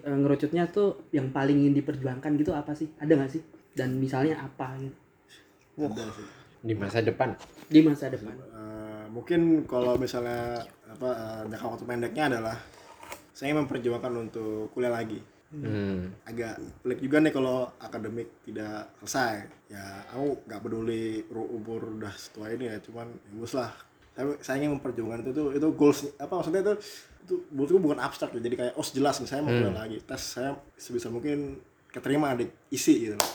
eh, 0.05 0.19
ngerucutnya 0.20 0.69
tuh 0.69 1.09
yang 1.16 1.32
paling 1.32 1.65
ingin 1.65 1.81
diperjuangkan 1.81 2.36
gitu 2.36 2.52
apa 2.52 2.77
sih? 2.77 2.93
Ada 3.01 3.12
nggak 3.16 3.32
sih? 3.32 3.43
Dan 3.73 3.97
misalnya 3.97 4.44
apa 4.44 4.77
gitu? 4.78 4.97
Di 6.60 6.74
masa 6.77 7.01
depan? 7.01 7.32
Di 7.73 7.81
masa 7.81 8.12
depan. 8.12 8.36
Eh, 8.36 9.05
mungkin 9.09 9.65
kalau 9.65 9.97
misalnya 9.97 10.60
apa 10.85 11.43
jangka 11.48 11.66
waktu 11.73 11.85
pendeknya 11.89 12.24
adalah 12.36 12.56
saya 13.32 13.55
memperjuangkan 13.55 14.12
untuk 14.28 14.69
kuliah 14.74 14.93
lagi 14.93 15.38
hmm. 15.53 16.29
agak 16.29 16.61
pelik 16.85 17.01
juga 17.01 17.16
nih 17.25 17.33
kalau 17.33 17.70
akademik 17.81 18.29
tidak 18.45 18.93
selesai. 19.01 19.49
Ya 19.69 19.85
aku 20.12 20.45
nggak 20.49 20.61
peduli 20.65 21.25
umur 21.33 21.99
udah 22.01 22.12
setua 22.16 22.53
ini 22.53 22.69
ya 22.69 22.77
cuman 22.83 23.09
ya 23.09 23.31
bagus 23.37 23.53
lah. 23.57 23.73
Tapi 24.19 24.31
saya 24.43 24.59
ingin 24.59 24.79
memperjuangkan 24.79 25.20
itu 25.25 25.31
tuh 25.31 25.49
itu 25.55 25.66
goals 25.79 26.01
apa 26.19 26.33
maksudnya 26.33 26.61
itu 26.65 26.75
itu 27.29 27.35
menurutku 27.53 27.79
bukan 27.79 27.99
abstrak 28.01 28.33
ya 28.35 28.41
jadi 28.41 28.57
kayak 28.57 28.75
oh 28.75 28.87
jelas 28.87 29.20
nih 29.20 29.29
saya 29.29 29.41
mau 29.45 29.53
kuliah 29.53 29.75
lagi. 29.75 29.99
Tes 30.05 30.23
saya 30.23 30.51
sebisa 30.77 31.09
mungkin 31.09 31.61
keterima 31.89 32.35
di 32.37 32.49
isi 32.73 33.09
gitu 33.09 33.16
loh. 33.16 33.33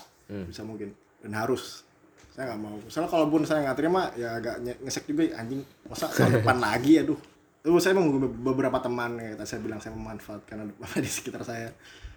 Bisa 0.49 0.61
mungkin. 0.61 0.93
Dan 1.23 1.33
harus. 1.33 1.87
Saya 2.33 2.49
nggak 2.49 2.61
mau. 2.65 2.75
Misalnya 2.81 3.09
kalaupun 3.13 3.41
saya 3.45 3.61
nggak 3.69 3.77
terima 3.77 4.09
ya 4.17 4.41
agak 4.41 4.61
ngesek 4.81 5.05
juga 5.05 5.37
anjing 5.37 5.61
masa 5.85 6.09
tahun 6.09 6.41
depan 6.41 6.57
lagi? 6.67 7.01
Aduh 7.01 7.32
itu 7.63 7.79
saya 7.79 7.95
menunggu 7.95 8.27
beberapa 8.27 8.75
teman 8.77 9.15
ya 9.15 9.33
tadi 9.33 9.47
saya 9.47 9.61
bilang 9.61 9.79
saya 9.79 9.95
memanfaatkan 9.95 10.67
apa 10.67 10.99
di 10.99 11.07
sekitar 11.07 11.41
saya 11.41 11.71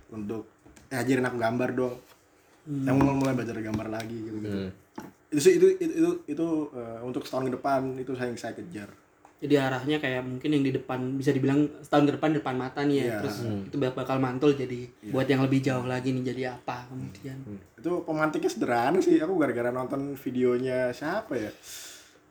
untuk 0.09 0.51
eh 0.87 0.97
ajarin 0.97 1.23
aku 1.25 1.37
gambar 1.37 1.71
dong. 1.73 1.95
Saya 2.67 2.93
mau 2.93 3.15
mulai 3.15 3.31
belajar 3.33 3.55
gambar 3.57 3.87
lagi 3.89 4.19
gitu 4.21 4.39
gitu 4.41 4.59
Hmm. 4.59 4.71
itu 5.29 5.41
sih 5.41 5.53
itu 5.55 5.67
itu 5.77 5.93
itu, 5.93 6.11
itu, 6.29 6.47
eh, 6.73 6.99
untuk 7.01 7.23
setahun 7.23 7.47
ke 7.47 7.55
depan 7.55 7.81
itu 7.97 8.11
saya 8.13 8.27
yang 8.27 8.37
saya 8.37 8.55
kejar. 8.55 8.91
Jadi 9.37 9.55
arahnya 9.55 9.97
kayak 9.97 10.23
mungkin 10.25 10.49
yang 10.49 10.65
di 10.65 10.73
depan 10.73 10.99
bisa 11.15 11.29
dibilang 11.29 11.69
setahun 11.79 12.05
ke 12.05 12.15
depan 12.17 12.31
depan 12.33 12.55
mata 12.57 12.81
nih 12.81 12.97
ya 12.97 13.05
Iya. 13.05 13.17
terus 13.21 13.37
itu 13.63 13.77
bak- 13.77 13.95
bakal 13.95 14.17
mantul 14.17 14.51
jadi 14.53 14.87
buat 15.07 15.27
yang 15.27 15.43
lebih 15.43 15.61
jauh 15.61 15.85
lagi 15.85 16.11
nih 16.11 16.25
jadi 16.27 16.43
apa 16.53 16.89
kemudian? 16.89 17.39
Itu 17.77 18.03
pemantiknya 18.03 18.49
sederhana 18.49 18.99
sih 18.99 19.19
aku 19.19 19.35
gara-gara 19.37 19.71
nonton 19.71 20.15
videonya 20.17 20.91
siapa 20.91 21.37
ya 21.37 21.51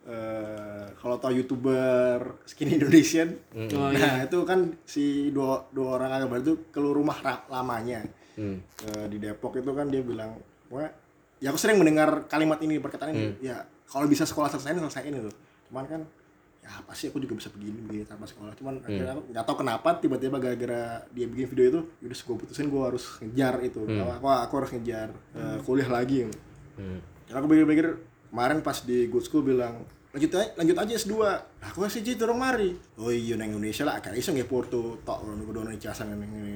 eh 0.06 0.86
kalau 1.02 1.18
tau 1.18 1.34
youtuber 1.34 2.38
skinny 2.46 2.78
Indonesian 2.78 3.36
oh 3.74 3.90
nah 3.90 4.22
itu 4.22 4.38
kan 4.46 4.70
si 4.86 5.34
dua 5.34 5.66
dua 5.74 5.98
orang 5.98 6.12
agak 6.22 6.30
baru 6.30 6.42
itu 6.46 6.56
keluar 6.70 6.94
rumah 6.94 7.18
lamanya. 7.50 8.06
Hmm. 8.36 8.60
Eh, 8.86 9.06
di 9.10 9.18
Depok 9.18 9.56
itu 9.58 9.72
kan 9.72 9.88
dia 9.90 10.04
bilang 10.06 10.38
pokoknya 10.68 10.92
ya 11.42 11.48
aku 11.50 11.60
sering 11.60 11.80
mendengar 11.80 12.30
kalimat 12.30 12.60
ini 12.62 12.78
perkataan 12.84 13.16
ini 13.16 13.40
ya 13.42 13.64
kalau 13.88 14.06
bisa 14.06 14.28
sekolah 14.28 14.52
selesaiin 14.52 14.78
selesaiin 14.82 15.16
itu 15.24 15.32
cuman 15.72 15.86
kan 15.90 16.02
ya 16.66 16.82
apa 16.82 16.98
sih 16.98 17.14
aku 17.14 17.22
juga 17.22 17.38
bisa 17.38 17.54
begini 17.54 17.78
begini 17.86 18.06
tanpa 18.10 18.26
sekolah. 18.26 18.58
Cuman 18.58 18.82
akhirnya 18.82 19.14
aku 19.14 19.22
nggak 19.30 19.46
tahu 19.46 19.56
kenapa 19.62 19.90
tiba-tiba 20.02 20.38
gara-gara 20.42 21.06
dia 21.14 21.26
bikin 21.30 21.48
video 21.54 21.66
itu 21.70 21.80
udah 22.02 22.18
gue 22.18 22.36
putusin 22.42 22.68
gue 22.74 22.82
harus 22.82 23.06
ngejar 23.22 23.62
itu. 23.62 23.86
Aku, 23.86 24.26
aku 24.26 24.54
harus 24.58 24.72
ngejar 24.74 25.10
eh, 25.38 25.58
kuliah 25.66 25.90
lagi 25.90 26.26
Hmm. 26.76 27.00
dan 27.32 27.40
aku 27.40 27.56
pikir-pikir 27.56 27.88
kemarin 28.36 28.60
pas 28.60 28.84
di 28.84 29.08
good 29.08 29.24
school 29.24 29.40
bilang 29.48 29.88
lanjut 30.16 30.32
aja 30.32 30.50
lanjut 30.56 30.78
aja 30.80 30.94
S2 30.96 31.14
nah, 31.20 31.68
aku 31.68 31.92
sih 31.92 32.00
jadi 32.00 32.24
orang 32.24 32.40
mari 32.40 32.70
oh 32.96 33.12
iya 33.12 33.36
nang 33.36 33.52
Indonesia 33.52 33.84
lah 33.84 34.00
kayak 34.00 34.16
iso 34.16 34.32
nggak 34.32 34.48
Porto 34.48 35.04
tok 35.04 35.28
orang 35.28 35.44
kudu 35.44 35.60
ono 35.68 35.72
ijazah 35.76 36.08
nang 36.08 36.24
ini 36.24 36.56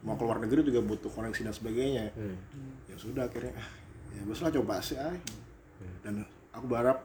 mau 0.00 0.16
keluar 0.16 0.40
negeri 0.40 0.64
juga 0.64 0.80
butuh 0.80 1.10
koneksi 1.10 1.50
dan 1.50 1.54
sebagainya. 1.54 2.04
Hmm. 2.16 2.36
ya 2.88 2.96
sudah 2.96 3.28
akhirnya 3.28 3.52
ah, 3.56 3.68
ya 4.16 4.22
bos 4.24 4.40
lah 4.40 4.52
coba 4.52 4.80
sih 4.80 4.96
ay. 4.96 5.18
dan 6.00 6.24
aku 6.56 6.64
berharap 6.70 7.04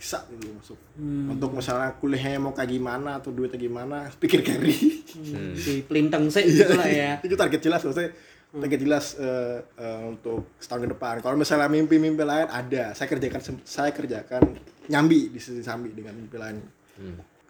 bisa 0.00 0.24
gitu 0.32 0.48
masuk. 0.56 0.80
Untuk 1.28 1.52
misalnya 1.52 1.92
kuliahnya 2.00 2.40
mau 2.40 2.56
kayak 2.56 2.72
gimana 2.72 3.20
atau 3.20 3.36
duitnya 3.36 3.60
gimana 3.60 4.08
pikir 4.22 4.40
carry. 4.40 5.04
Hmm. 5.12 5.52
di 5.52 5.84
pelintang 5.84 6.32
sih 6.32 6.44
gitu 6.48 6.72
lah 6.72 6.88
ya. 6.88 7.12
itu 7.26 7.36
target 7.36 7.60
jelas 7.60 7.84
maksudnya 7.84 8.12
target 8.50 8.80
jelas 8.80 9.14
eh, 9.20 9.60
eh, 9.60 10.00
untuk 10.08 10.56
setahun 10.56 10.88
ke 10.88 10.90
depan. 10.96 11.14
Kalau 11.20 11.36
misalnya 11.36 11.68
mimpi-mimpi 11.68 12.24
lain 12.24 12.48
ada. 12.48 12.96
Saya 12.96 13.12
kerjakan 13.12 13.40
saya 13.62 13.92
kerjakan 13.92 14.56
nyambi 14.90 15.30
di 15.30 15.38
sisi 15.38 15.62
sambi 15.62 15.94
dengan 15.94 16.18
mimpi 16.18 16.36
lain 16.36 16.58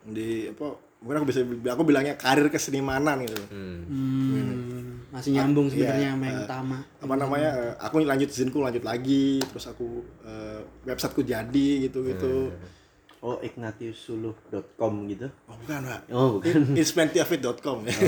di 0.05 0.47
apa 0.49 0.77
mungkin 1.01 1.17
aku 1.25 1.27
bisa 1.33 1.41
aku 1.73 1.83
bilangnya 1.89 2.15
karir 2.21 2.53
kesenimanan 2.53 3.25
gitu. 3.25 3.41
Hmm. 3.49 3.81
Hmm, 3.89 5.09
masih 5.09 5.33
nyambung 5.33 5.73
sebenarnya 5.73 6.13
Iya, 6.13 6.15
sama 6.15 6.27
yang 6.29 6.41
utama. 6.45 6.79
apa 7.01 7.15
namanya 7.17 7.51
eh, 7.57 7.75
aku 7.81 8.05
lanjut 8.05 8.31
zinku 8.31 8.61
lanjut 8.61 8.85
lagi 8.85 9.41
terus 9.41 9.65
aku 9.67 10.05
eh, 10.29 10.61
websiteku 10.85 11.25
jadi 11.25 11.69
gitu 11.89 12.05
gitu 12.05 12.53
oh 13.21 13.37
ignatiussuluh.com 13.41 14.93
gitu? 15.09 15.29
Oh 15.49 15.57
bukan 15.57 15.81
pak. 15.89 16.01
Oh 16.13 16.29
bukan. 16.39 16.77
Inspentiafit.com 16.77 17.89
ya 17.89 17.97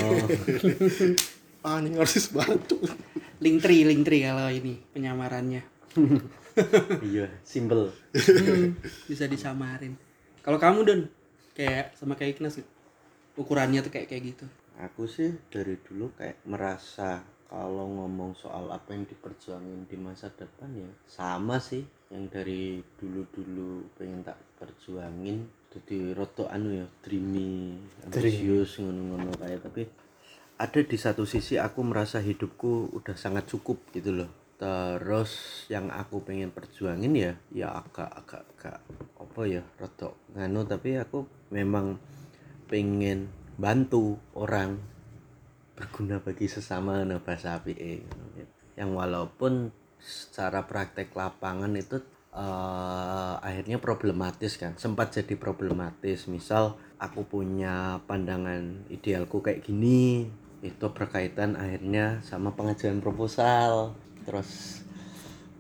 ah 1.63 1.79
banget 1.79 2.61
tuh 2.67 2.83
link 3.39 3.63
tree 3.63 3.87
link 3.87 4.03
tree 4.03 4.27
kalau 4.27 4.51
ini 4.51 4.83
penyamarannya 4.91 5.63
iya 7.13 7.27
simple 7.43 7.93
Hmm, 8.13 8.77
bisa 9.09 9.25
disamarin. 9.25 9.97
Kalau 10.45 10.61
kamu 10.61 10.79
don 10.85 11.01
kayak 11.57 11.97
sama 11.97 12.13
kayak 12.19 12.37
Ignas 12.37 12.61
gitu? 12.61 12.69
ukurannya 13.33 13.81
tuh 13.81 13.93
kayak 13.93 14.13
kayak 14.13 14.37
gitu. 14.37 14.45
Aku 14.81 15.09
sih 15.09 15.33
dari 15.49 15.81
dulu 15.81 16.13
kayak 16.17 16.45
merasa 16.45 17.25
kalau 17.49 17.89
ngomong 17.89 18.37
soal 18.37 18.69
apa 18.73 18.93
yang 18.97 19.05
diperjuangin 19.09 19.89
di 19.89 19.97
masa 20.01 20.33
depan 20.33 20.73
ya 20.73 20.89
sama 21.09 21.61
sih 21.61 21.85
yang 22.13 22.29
dari 22.29 22.81
dulu-dulu 23.01 23.89
pengen 23.97 24.25
tak 24.25 24.37
perjuangin. 24.61 25.49
Jadi 25.73 26.13
roto 26.13 26.45
anu 26.53 26.77
ya 26.77 26.87
dreamy. 27.01 27.81
ambisius 28.05 28.77
ngono-ngono 28.85 29.33
kayak. 29.41 29.65
Tapi 29.65 29.83
ada 30.61 30.81
di 30.85 30.97
satu 31.01 31.25
sisi 31.25 31.57
aku 31.57 31.81
merasa 31.81 32.21
hidupku 32.21 32.93
udah 32.93 33.17
sangat 33.17 33.49
cukup 33.49 33.81
gitu 33.97 34.13
loh 34.13 34.42
terus 34.63 35.67
yang 35.67 35.91
aku 35.91 36.23
pengen 36.23 36.55
perjuangin 36.55 37.11
ya 37.19 37.33
ya 37.51 37.83
agak 37.83 38.07
agak 38.15 38.43
agak 38.55 38.79
apa 39.19 39.41
ya 39.51 39.63
rotok 39.75 40.15
nganu 40.39 40.63
tapi 40.63 40.95
aku 41.03 41.27
memang 41.51 41.99
pengen 42.71 43.27
bantu 43.59 44.23
orang 44.39 44.79
berguna 45.75 46.23
bagi 46.23 46.47
sesama 46.47 47.03
no 47.03 47.19
bahasa 47.19 47.59
APE 47.59 48.07
yang 48.79 48.95
walaupun 48.95 49.75
secara 49.99 50.63
praktek 50.63 51.11
lapangan 51.11 51.75
itu 51.75 51.99
eh, 52.31 53.35
akhirnya 53.43 53.83
problematis 53.83 54.63
kan 54.63 54.79
sempat 54.79 55.11
jadi 55.11 55.35
problematis. 55.35 56.31
Misal 56.31 56.79
aku 57.03 57.27
punya 57.27 57.99
pandangan 58.07 58.87
idealku 58.95 59.43
kayak 59.43 59.67
gini 59.67 60.31
itu 60.63 60.87
berkaitan 60.95 61.59
akhirnya 61.59 62.23
sama 62.23 62.55
pengajuan 62.55 63.03
proposal 63.03 63.99
terus 64.23 64.83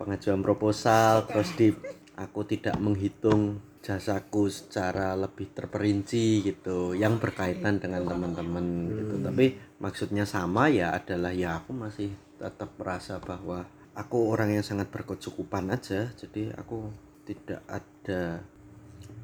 pengajuan 0.01 0.43
proposal 0.43 1.26
terus 1.30 1.55
di 1.55 1.70
aku 2.18 2.44
tidak 2.47 2.76
menghitung 2.78 3.62
jasaku 3.82 4.47
secara 4.47 5.18
lebih 5.18 5.51
terperinci 5.51 6.47
gitu 6.47 6.94
yang 6.94 7.18
berkaitan 7.18 7.82
dengan 7.82 8.06
teman-teman 8.06 8.94
gitu. 8.94 9.14
Tapi 9.18 9.47
maksudnya 9.82 10.22
sama 10.22 10.70
ya 10.70 10.94
adalah 10.94 11.34
ya 11.34 11.59
aku 11.59 11.74
masih 11.74 12.14
tetap 12.39 12.70
merasa 12.78 13.18
bahwa 13.18 13.66
aku 13.98 14.30
orang 14.30 14.55
yang 14.55 14.64
sangat 14.64 14.86
berkecukupan 14.89 15.74
aja. 15.74 16.14
Jadi 16.14 16.55
aku 16.55 16.94
tidak 17.26 17.66
ada 17.66 18.47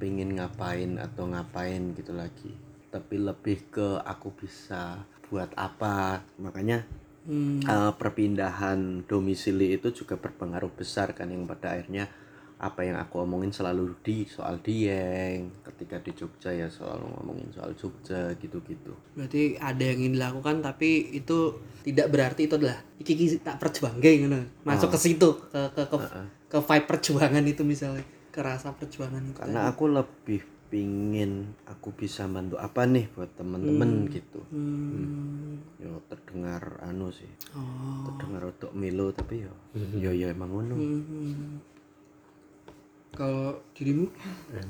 pengen 0.02 0.34
ngapain 0.34 0.98
atau 0.98 1.30
ngapain 1.30 1.94
gitu 1.94 2.10
lagi. 2.10 2.50
Tapi 2.90 3.14
lebih 3.14 3.70
ke 3.70 4.02
aku 4.02 4.34
bisa 4.34 5.06
buat 5.30 5.54
apa. 5.54 6.26
Makanya 6.42 6.82
Hmm. 7.28 7.60
eh, 7.60 7.92
perpindahan 7.92 9.04
domisili 9.04 9.76
itu 9.76 9.92
juga 9.92 10.16
berpengaruh 10.16 10.72
besar 10.72 11.12
kan 11.12 11.28
yang 11.28 11.44
pada 11.44 11.76
akhirnya 11.76 12.08
apa 12.58 12.82
yang 12.82 12.98
aku 12.98 13.22
omongin 13.22 13.54
selalu 13.54 13.94
di 14.02 14.26
soal 14.26 14.58
Dieng 14.58 15.62
ketika 15.62 16.02
di 16.02 16.10
Jogja 16.10 16.50
ya 16.50 16.66
soal 16.66 16.98
ngomongin 16.98 17.54
soal 17.54 17.70
Jogja 17.78 18.34
gitu-gitu 18.34 18.90
Berarti 19.14 19.54
ada 19.62 19.78
yang 19.78 20.02
ingin 20.02 20.18
dilakukan 20.18 20.58
tapi 20.58 21.14
itu 21.14 21.54
tidak 21.86 22.10
berarti 22.10 22.50
itu 22.50 22.58
adalah 22.58 22.82
iki 22.98 23.14
iki 23.14 23.26
tak 23.38 23.62
perjuangke 23.62 24.10
ngono. 24.26 24.42
Masuk 24.66 24.90
ke 24.90 24.98
situ 24.98 25.38
ke 25.54 25.70
ke 25.70 25.82
ke, 25.86 25.98
ke 26.50 26.58
vibe 26.58 26.86
perjuangan 26.90 27.44
itu 27.46 27.62
misalnya, 27.62 28.02
ke 28.34 28.40
rasa 28.42 28.74
perjuangan 28.74 29.22
itu. 29.22 29.38
karena 29.38 29.70
aku 29.70 29.84
lebih 29.86 30.42
pingin 30.68 31.56
aku 31.64 31.92
bisa 31.96 32.28
bantu 32.28 32.60
apa 32.60 32.84
nih 32.84 33.08
buat 33.16 33.32
temen-temen 33.36 34.08
gitu. 34.12 34.40
Hmm. 34.52 35.60
yo 35.80 36.04
terdengar 36.12 36.80
anu 36.84 37.08
sih. 37.08 37.28
Oh. 37.56 38.04
terdengar 38.12 38.52
untuk 38.52 38.72
milo 38.76 39.08
tapi 39.12 39.48
yo 39.48 39.54
yo 39.96 40.12
yo 40.12 40.28
emang 40.28 40.52
ngono. 40.52 40.74
Hmm. 40.76 41.60
Kalau 43.16 43.64
dirimu, 43.74 44.06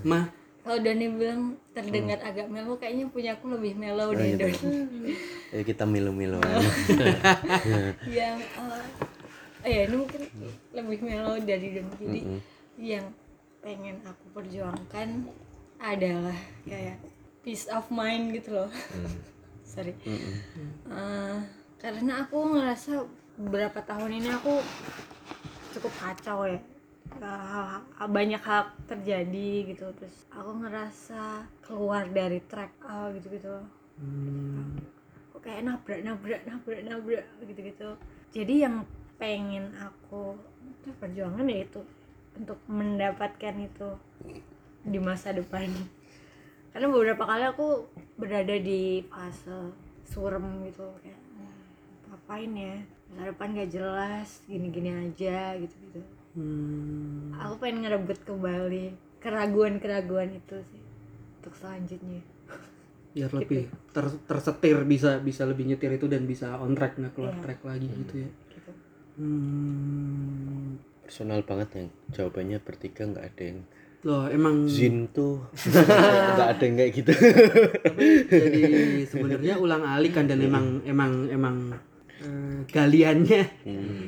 mah 0.07 0.31
kalau 0.69 0.85
Doni 0.85 1.07
bilang 1.17 1.57
terdengar 1.73 2.21
agak 2.21 2.53
melo 2.53 2.77
kayaknya 2.77 3.09
punya 3.09 3.31
aku 3.41 3.57
lebih 3.57 3.73
melo 3.81 4.13
deh 4.13 4.37
Don 4.37 4.53
ya 5.49 5.63
kita 5.65 5.89
milo-milo. 5.89 6.37
Yang 8.05 8.39
eh, 9.65 9.65
eh 9.65 9.73
ya 9.73 9.83
ini 9.89 9.97
mungkin 9.97 10.23
lebih 10.77 10.99
melo 11.01 11.41
dari 11.41 11.69
Don 11.73 11.89
jadi 11.97 12.21
yang 12.77 13.09
pengen 13.65 13.97
aku 14.07 14.25
perjuangkan 14.37 15.27
adalah 15.79 16.37
kayak 16.67 16.99
peace 17.47 17.71
of 17.71 17.87
mind 17.91 18.35
gitu 18.35 18.55
loh. 18.55 18.71
Sorry. 19.71 19.95
Eh, 20.89 21.37
karena 21.79 22.27
aku 22.27 22.59
ngerasa 22.59 23.07
beberapa 23.39 23.79
tahun 23.87 24.19
ini 24.19 24.29
aku 24.35 24.59
cukup 25.77 25.93
kacau 26.03 26.45
ya. 26.51 26.59
Hal- 27.19 27.89
banyak 28.13 28.39
hal 28.45 28.69
terjadi 28.85 29.75
gitu 29.75 29.91
terus 29.97 30.29
aku 30.29 30.61
ngerasa 30.61 31.49
keluar 31.65 32.05
dari 32.07 32.39
track 32.47 32.79
ah, 32.85 33.11
gitu 33.17 33.33
gitu 33.33 33.59
kok 35.33 35.41
kayak 35.43 35.67
nabrak 35.67 36.01
nabrak 36.05 36.43
nabrak 36.47 36.81
nabrak 36.85 37.27
gitu 37.43 37.61
gitu 37.65 37.89
jadi 38.31 38.69
yang 38.69 38.87
pengen 39.19 39.75
aku 39.83 40.39
perjuangan 41.01 41.49
ya 41.51 41.67
itu 41.67 41.83
untuk 42.39 42.59
mendapatkan 42.71 43.55
itu 43.57 43.89
di 44.83 44.99
masa 44.99 45.31
depan. 45.31 45.67
Karena 46.71 46.87
beberapa 46.87 47.25
kali 47.25 47.45
aku 47.45 47.89
berada 48.15 48.55
di 48.55 49.01
fase 49.05 49.73
surem 50.05 50.43
gitu 50.65 50.85
kayak 51.01 51.17
"Hmm, 51.17 51.55
ngapain 52.09 52.53
ya? 52.53 52.77
Masa 53.09 53.33
depan 53.33 53.57
gak 53.57 53.71
jelas 53.71 54.29
gini-gini 54.45 54.93
aja 54.93 55.57
gitu 55.57 55.73
gitu 55.81 56.01
hmm, 56.37 57.33
aku 57.35 57.55
pengen 57.57 57.81
ngerebut 57.81 58.21
kembali 58.21 58.93
keraguan-keraguan 59.19 60.31
itu 60.31 60.61
sih 60.63 60.83
untuk 61.41 61.57
selanjutnya. 61.57 62.21
Biar 63.11 63.33
lebih 63.41 63.67
ter- 63.91 64.21
tersetir 64.23 64.77
bisa 64.85 65.19
bisa 65.19 65.43
lebih 65.43 65.67
nyetir 65.67 65.89
itu 65.91 66.05
dan 66.05 66.29
bisa 66.29 66.61
on 66.61 66.77
track 66.77 66.95
nggak 66.95 67.17
keluar 67.17 67.33
Iya. 67.33 67.43
track 67.43 67.61
lagi 67.65 67.89
gitu 67.89 68.15
ya. 68.19 68.31
gitu. 68.53 68.71
Hmm. 69.19 70.77
personal 71.01 71.41
banget 71.41 71.69
yang 71.73 71.89
jawabannya 72.13 72.59
bertiga 72.61 73.03
nggak 73.03 73.25
ada 73.25 73.43
yang 73.43 73.61
Loh 74.07 74.31
emang 74.31 74.71
Zin 74.71 75.11
tuh. 75.11 75.43
Nggak 76.37 76.49
ada 76.55 76.63
yang 76.63 76.77
kayak 76.79 76.93
gitu. 76.95 77.11
Tapi 77.83 78.05
jadi 78.31 78.63
sebenarnya 79.11 79.55
ulang 79.59 79.83
alik 79.83 80.15
kan 80.15 80.31
dan 80.31 80.39
emang 80.39 80.87
emang 80.87 81.27
emang 81.27 81.57
eh, 82.23 82.63
galiannya. 82.71 83.43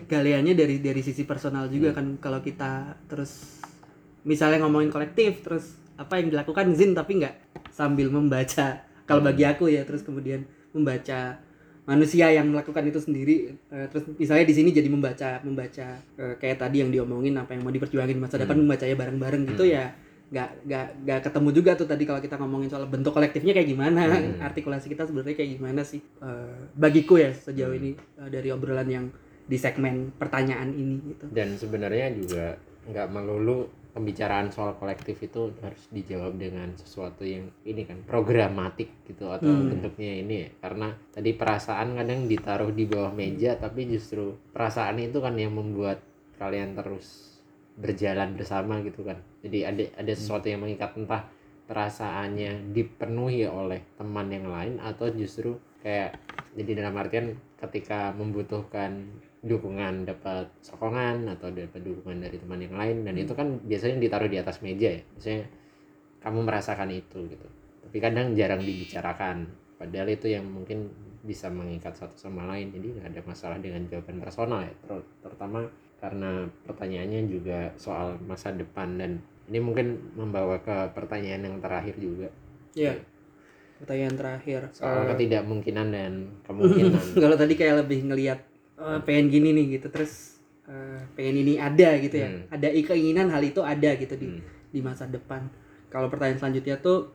Galiannya 0.07 0.55
dari 0.55 0.79
dari 0.79 1.03
sisi 1.03 1.27
personal 1.27 1.67
juga 1.67 1.91
kan 1.91 2.23
kalau 2.23 2.39
kita 2.39 3.03
terus 3.11 3.59
misalnya 4.23 4.63
ngomongin 4.63 4.95
kolektif 4.95 5.43
terus 5.43 5.75
apa 5.99 6.23
yang 6.23 6.31
dilakukan 6.31 6.71
Zin 6.79 6.95
tapi 6.95 7.19
nggak 7.19 7.67
sambil 7.75 8.15
membaca. 8.15 8.87
Kalau 9.11 9.27
bagi 9.27 9.43
aku 9.43 9.67
ya 9.67 9.83
terus 9.83 10.07
kemudian 10.07 10.47
membaca 10.71 11.50
manusia 11.89 12.29
yang 12.33 12.51
melakukan 12.51 12.85
itu 12.87 13.01
sendiri. 13.01 13.37
Eh, 13.73 13.87
terus 13.89 14.05
misalnya 14.17 14.45
di 14.47 14.55
sini 14.55 14.71
jadi 14.75 14.89
membaca 14.91 15.41
membaca 15.45 16.01
eh, 16.01 16.35
kayak 16.37 16.59
tadi 16.61 16.85
yang 16.85 16.91
diomongin 16.93 17.37
apa 17.41 17.57
yang 17.57 17.63
mau 17.65 17.73
diperjuangin 17.73 18.17
di 18.17 18.23
masa 18.23 18.37
depan 18.41 18.59
membacanya 18.61 18.97
bareng-bareng 18.99 19.43
gitu 19.55 19.65
ya. 19.69 19.93
Nggak 20.31 20.51
nggak 20.67 20.87
nggak 21.03 21.21
ketemu 21.27 21.49
juga 21.51 21.71
tuh 21.75 21.89
tadi 21.91 22.03
kalau 22.07 22.21
kita 22.23 22.39
ngomongin 22.39 22.71
soal 22.71 22.87
bentuk 22.87 23.11
kolektifnya 23.11 23.51
kayak 23.51 23.69
gimana 23.69 24.01
artikulasi 24.49 24.87
kita 24.87 25.09
sebenarnya 25.09 25.37
kayak 25.37 25.51
gimana 25.59 25.83
sih. 25.83 26.01
Eh, 26.23 26.59
bagiku 26.77 27.19
ya 27.19 27.33
sejauh 27.35 27.75
ini 27.75 27.97
eh, 27.97 28.29
dari 28.31 28.49
obrolan 28.55 28.89
yang 28.89 29.07
di 29.51 29.59
segmen 29.59 30.15
pertanyaan 30.15 30.71
ini 30.71 30.97
gitu. 31.11 31.27
Dan 31.35 31.59
sebenarnya 31.59 32.15
juga 32.15 32.55
nggak 32.87 33.09
melulu 33.11 33.80
pembicaraan 33.91 34.55
soal 34.55 34.79
kolektif 34.79 35.19
itu 35.21 35.51
harus 35.61 35.83
dijawab 35.91 36.39
dengan 36.39 36.71
sesuatu 36.79 37.27
yang 37.27 37.51
ini 37.67 37.85
kan 37.85 38.01
programatik 38.07 39.05
gitu 39.07 39.31
atau 39.31 39.51
bentuknya 39.51 40.23
ini 40.23 40.35
ya. 40.47 40.49
Karena 40.63 40.89
tadi 41.11 41.31
perasaan 41.35 41.99
kadang 41.99 42.31
ditaruh 42.31 42.71
di 42.71 42.85
bawah 42.87 43.13
meja 43.13 43.59
tapi 43.59 43.91
justru 43.91 44.35
perasaan 44.55 45.03
itu 45.03 45.19
kan 45.19 45.35
yang 45.35 45.55
membuat 45.55 46.03
kalian 46.39 46.79
terus 46.79 47.39
berjalan 47.77 48.39
bersama 48.39 48.81
gitu 48.87 49.03
kan. 49.03 49.19
Jadi 49.43 49.59
ada 49.67 49.85
ada 49.99 50.13
sesuatu 50.15 50.47
yang 50.47 50.63
mengikat 50.63 50.95
entah 50.95 51.27
perasaannya 51.71 52.75
dipenuhi 52.75 53.47
oleh 53.47 53.87
teman 53.95 54.27
yang 54.27 54.51
lain 54.51 54.83
atau 54.83 55.07
justru 55.15 55.55
kayak 55.87 56.19
jadi 56.59 56.83
dalam 56.83 56.99
artian 56.99 57.39
ketika 57.63 58.11
membutuhkan 58.17 59.07
dukungan 59.41 60.05
dapat 60.05 60.53
sokongan 60.61 61.25
atau 61.33 61.49
dapat 61.49 61.81
dukungan 61.81 62.21
dari 62.29 62.37
teman 62.37 62.61
yang 62.61 62.77
lain 62.77 62.97
dan 63.09 63.15
itu 63.17 63.33
kan 63.33 63.57
biasanya 63.65 63.97
ditaruh 63.97 64.29
di 64.29 64.37
atas 64.37 64.61
meja 64.61 65.01
ya. 65.01 65.03
Biasanya 65.17 65.45
kamu 66.21 66.39
merasakan 66.45 66.91
itu 66.93 67.19
gitu. 67.25 67.47
Tapi 67.89 67.97
kadang 67.99 68.37
jarang 68.37 68.61
dibicarakan. 68.61 69.49
Padahal 69.81 70.13
itu 70.13 70.29
yang 70.29 70.45
mungkin 70.45 70.93
bisa 71.25 71.49
mengikat 71.49 71.97
satu 71.97 72.17
sama 72.21 72.45
lain. 72.53 72.69
Jadi 72.69 73.01
nggak 73.01 73.09
ada 73.17 73.21
masalah 73.25 73.57
dengan 73.57 73.81
jawaban 73.89 74.21
personal 74.21 74.61
ya. 74.61 74.75
Ter- 74.85 75.09
terutama 75.25 75.65
karena 76.01 76.45
pertanyaannya 76.69 77.21
juga 77.29 77.73
soal 77.81 78.21
masa 78.25 78.53
depan 78.53 79.01
dan 79.01 79.21
ini 79.49 79.59
mungkin 79.61 80.17
membawa 80.17 80.61
ke 80.61 80.93
pertanyaan 80.93 81.49
yang 81.49 81.57
terakhir 81.65 81.97
juga. 81.97 82.29
Ya 82.77 82.93
pertanyaan 83.81 84.13
terakhir 84.13 84.61
soal 84.77 85.09
Eh, 85.09 85.17
ketidakmungkinan 85.17 85.87
dan 85.89 86.13
kemungkinan. 86.45 87.01
Kalau 87.25 87.37
tadi 87.41 87.57
kayak 87.57 87.89
lebih 87.89 88.13
ngelihat 88.13 88.39
eh, 88.81 88.99
pengen 89.01 89.29
gini 89.29 89.49
nih 89.53 89.67
gitu 89.77 89.87
terus 89.89 90.41
eh, 90.65 91.01
pengen 91.13 91.37
ini 91.39 91.55
ada 91.57 91.99
gitu 91.99 92.17
ya. 92.17 92.29
Hmm. 92.29 92.43
ada 92.49 92.69
keinginan 92.71 93.29
hal 93.29 93.43
itu 93.43 93.61
ada 93.61 93.91
gitu 93.95 94.15
di 94.15 94.27
Hmm. 94.27 94.41
di 94.69 94.81
masa 94.81 95.05
depan. 95.05 95.45
Kalau 95.89 96.07
pertanyaan 96.07 96.39
selanjutnya 96.39 96.79
tuh 96.79 97.11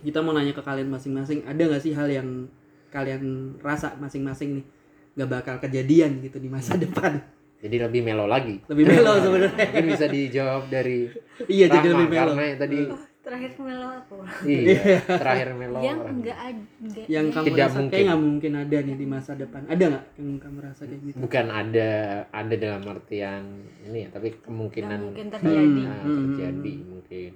kita 0.00 0.20
mau 0.20 0.30
nanya 0.30 0.52
ke 0.52 0.60
kalian 0.60 0.88
masing-masing 0.88 1.42
ada 1.42 1.58
nggak 1.58 1.80
sih 1.80 1.92
hal 1.92 2.06
yang 2.06 2.46
kalian 2.88 3.22
rasa 3.58 3.96
masing-masing 3.96 4.60
nih 4.60 4.64
nggak 5.12 5.28
bakal 5.30 5.56
kejadian 5.58 6.20
gitu 6.20 6.36
di 6.36 6.46
masa 6.46 6.74
Hmm. 6.74 6.84
depan? 6.84 7.12
Jadi 7.58 7.76
lebih 7.78 8.02
melo 8.02 8.26
lagi. 8.26 8.58
Lebih 8.66 8.84
melo 8.84 9.12
sebenarnya. 9.18 9.54
mungkin 9.56 9.86
bisa 9.88 10.06
dijawab 10.06 10.66
dari 10.68 11.06
iya 11.46 11.66
jadi 11.66 11.86
Rama, 11.86 11.94
lebih 11.96 12.08
melo. 12.10 12.30
karena 12.30 12.44
yang 12.44 12.60
tadi 12.60 12.78
terakhir 13.22 13.50
melo 13.62 13.88
aku. 14.02 14.16
Iya 14.42 14.98
terakhir 15.06 15.48
melo 15.54 15.78
yang 15.78 16.00
enggak 16.02 16.38
ada 16.38 17.00
yang 17.06 17.26
kamu 17.30 17.46
Tidak 17.46 17.66
rasa 17.66 17.78
mungkin. 17.78 17.92
kayak 17.94 18.06
nggak 18.10 18.22
mungkin 18.26 18.52
ada 18.58 18.76
nih 18.82 18.96
di 18.98 19.06
masa 19.06 19.30
depan. 19.38 19.60
Ada 19.70 19.84
nggak 19.88 20.04
yang 20.18 20.38
kamu 20.42 20.58
rasa 20.58 20.82
kayak 20.90 21.00
gitu? 21.06 21.16
Bukan 21.22 21.46
ada 21.48 21.90
ada 22.34 22.54
dalam 22.58 22.82
artian 22.90 23.42
ini 23.86 23.98
ya 24.04 24.08
tapi 24.10 24.28
kemungkinan 24.42 24.98
mungkin 25.14 25.26
terjadi. 25.30 25.80
nah, 25.86 26.02
terjadi 26.02 26.72
mungkin. 26.82 27.32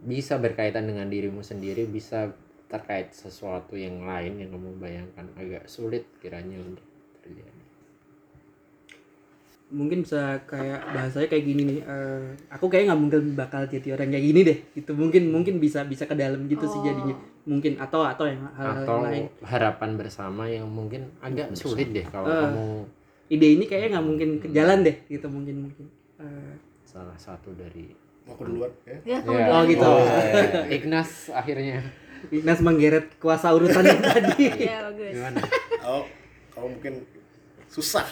Bisa 0.00 0.34
berkaitan 0.40 0.84
dengan 0.88 1.08
dirimu 1.08 1.40
sendiri 1.44 1.84
bisa 1.88 2.32
terkait 2.70 3.10
sesuatu 3.10 3.74
yang 3.74 4.06
lain 4.06 4.38
yang 4.38 4.54
kamu 4.54 4.78
bayangkan 4.78 5.26
agak 5.34 5.66
sulit 5.66 6.06
kiranya 6.22 6.56
untuk 6.62 6.86
terjadi 7.18 7.59
mungkin 9.70 10.02
bisa 10.02 10.42
kayak 10.44 10.82
bahasanya 10.90 11.26
kayak 11.26 11.44
gini 11.44 11.62
nih 11.64 11.78
eh, 11.80 12.22
aku 12.48 12.66
kayak 12.66 12.90
nggak 12.90 13.00
mungkin 13.00 13.20
bakal 13.32 13.62
jadi 13.64 13.94
orang 13.94 14.10
kayak 14.10 14.26
gini 14.26 14.40
deh. 14.42 14.58
Gitu 14.74 14.90
mungkin 14.92 15.22
mungkin 15.28 15.54
bisa 15.56 15.82
bisa 15.82 16.04
ke 16.04 16.14
dalam 16.14 16.44
gitu 16.46 16.64
sih 16.64 16.80
jadinya. 16.80 17.14
Mungkin 17.42 17.78
atau 17.78 18.02
atau 18.02 18.26
yang 18.26 18.42
hal-hal 18.52 18.84
atau 18.84 18.96
lain. 19.02 19.24
harapan 19.40 19.90
bersama 19.94 20.44
yang 20.44 20.66
mungkin 20.66 21.08
agak 21.18 21.54
sulit 21.54 21.90
deh 21.90 22.04
kalau 22.04 22.26
Eh. 22.26 22.40
kamu 22.44 22.66
ide 23.28 23.46
ini 23.54 23.64
kayaknya 23.64 23.88
nggak 23.94 24.06
mungkin 24.06 24.28
ke 24.36 24.46
jalan 24.50 24.78
deh 24.82 24.96
gitu 25.06 25.26
mungkin 25.26 25.56
mungkin. 25.64 25.86
Eh, 26.18 26.52
salah 26.82 27.14
satu 27.14 27.54
dari 27.54 27.94
mau 28.26 28.34
aku 28.34 28.42
duluan 28.44 28.70
ya? 28.82 28.98
Ya. 29.06 29.18
Ya. 29.22 29.46
Oh, 29.48 29.62
gitu. 29.64 29.86
aja. 29.86 30.66
Ignas 30.76 31.30
akhirnya. 31.30 31.78
Ignas 32.28 32.60
menggeret 32.60 33.16
kuasa 33.16 33.48
urutan 33.50 33.80
yang 33.80 34.02
tadi 34.04 34.44
ya 34.60 34.84
bagus. 34.84 35.14
gimana? 35.14 35.40
Oh 35.80 36.04
kalau 36.50 36.68
mungkin 36.68 37.00
susah 37.64 38.04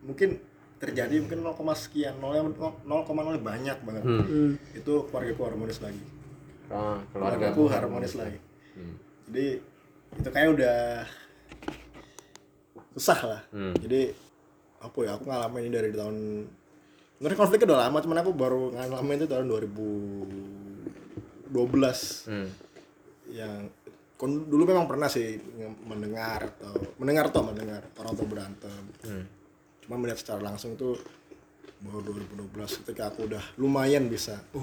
mungkin 0.00 0.40
terjadi 0.76 1.20
mungkin 1.20 1.42
0, 1.42 1.74
sekian 1.74 2.16
0, 2.16 2.56
0,0 2.56 3.38
banyak 3.38 3.78
banget 3.80 4.02
Hmm. 4.02 4.22
Hmm. 4.22 4.52
itu 4.72 4.92
keluargaku 5.06 5.42
harmonis 5.44 5.78
lagi 5.78 6.02
Oh, 6.70 6.94
keluarga 7.10 7.10
keluarga 7.10 7.46
aku 7.50 7.62
harmonis 7.66 8.14
lagi 8.14 8.38
Hmm. 8.72 8.94
jadi 9.28 9.46
itu 10.10 10.28
kayak 10.28 10.48
udah 10.52 11.06
susah 12.92 13.18
lah 13.22 13.40
Hmm. 13.50 13.74
jadi 13.76 14.12
apa 14.80 14.96
ya 15.00 15.10
aku 15.14 15.24
ngalamin 15.26 15.62
ini 15.62 15.70
dari 15.70 15.90
tahun 15.92 16.16
sebenarnya 17.14 17.38
konfliknya 17.38 17.66
udah 17.68 17.80
lama 17.82 17.96
cuman 18.00 18.18
aku 18.18 18.30
baru 18.32 18.60
ngalamin 18.72 19.16
itu 19.16 19.26
tahun 19.26 19.46
2012 19.46 22.24
Hmm. 22.24 22.48
yang 23.28 23.68
kon- 24.16 24.46
dulu 24.46 24.62
memang 24.64 24.86
pernah 24.86 25.06
sih 25.06 25.38
mendengar 25.82 26.50
atau 26.50 26.72
mendengar 26.96 27.24
atau 27.28 27.42
mendengar 27.42 27.80
orang 27.94 28.12
tua 28.14 28.26
berantem 28.26 28.82
Hmm. 29.02 29.24
Cuma 29.90 29.98
melihat 29.98 30.22
secara 30.22 30.38
langsung 30.38 30.78
itu 30.78 30.94
baru 31.82 32.14
2012 32.14 32.86
ketika 32.86 33.10
aku 33.10 33.26
udah 33.26 33.42
lumayan 33.58 34.06
bisa 34.06 34.38
oh 34.54 34.62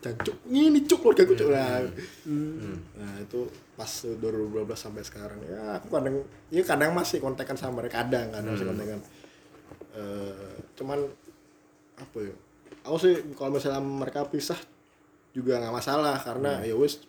jancuk 0.00 0.32
ini 0.48 0.80
cuk 0.88 1.04
keluarga 1.04 1.28
aku 1.28 1.34
cuk. 1.36 1.48
Nah, 1.52 1.84
nah 2.96 3.12
itu 3.20 3.40
pas 3.76 3.90
tuh 3.90 4.16
2012 4.16 4.64
sampai 4.72 5.04
sekarang 5.04 5.36
ya 5.44 5.76
aku 5.76 5.92
kadang 5.92 6.24
ya 6.48 6.64
kadang 6.64 6.96
masih 6.96 7.20
kontekan 7.20 7.60
sama 7.60 7.84
mereka 7.84 8.00
kadang 8.00 8.32
kadang 8.32 8.56
masih 8.56 8.64
kontekan. 8.64 9.00
Eh, 9.92 10.56
cuman 10.72 11.04
apa 12.00 12.16
ya 12.24 12.32
aku 12.88 12.96
sih 12.96 13.14
kalau 13.36 13.60
misalnya 13.60 13.84
mereka 13.84 14.24
pisah 14.24 14.56
juga 15.36 15.60
nggak 15.60 15.74
masalah 15.84 16.16
karena 16.24 16.64
ya 16.64 16.72
wis 16.72 17.04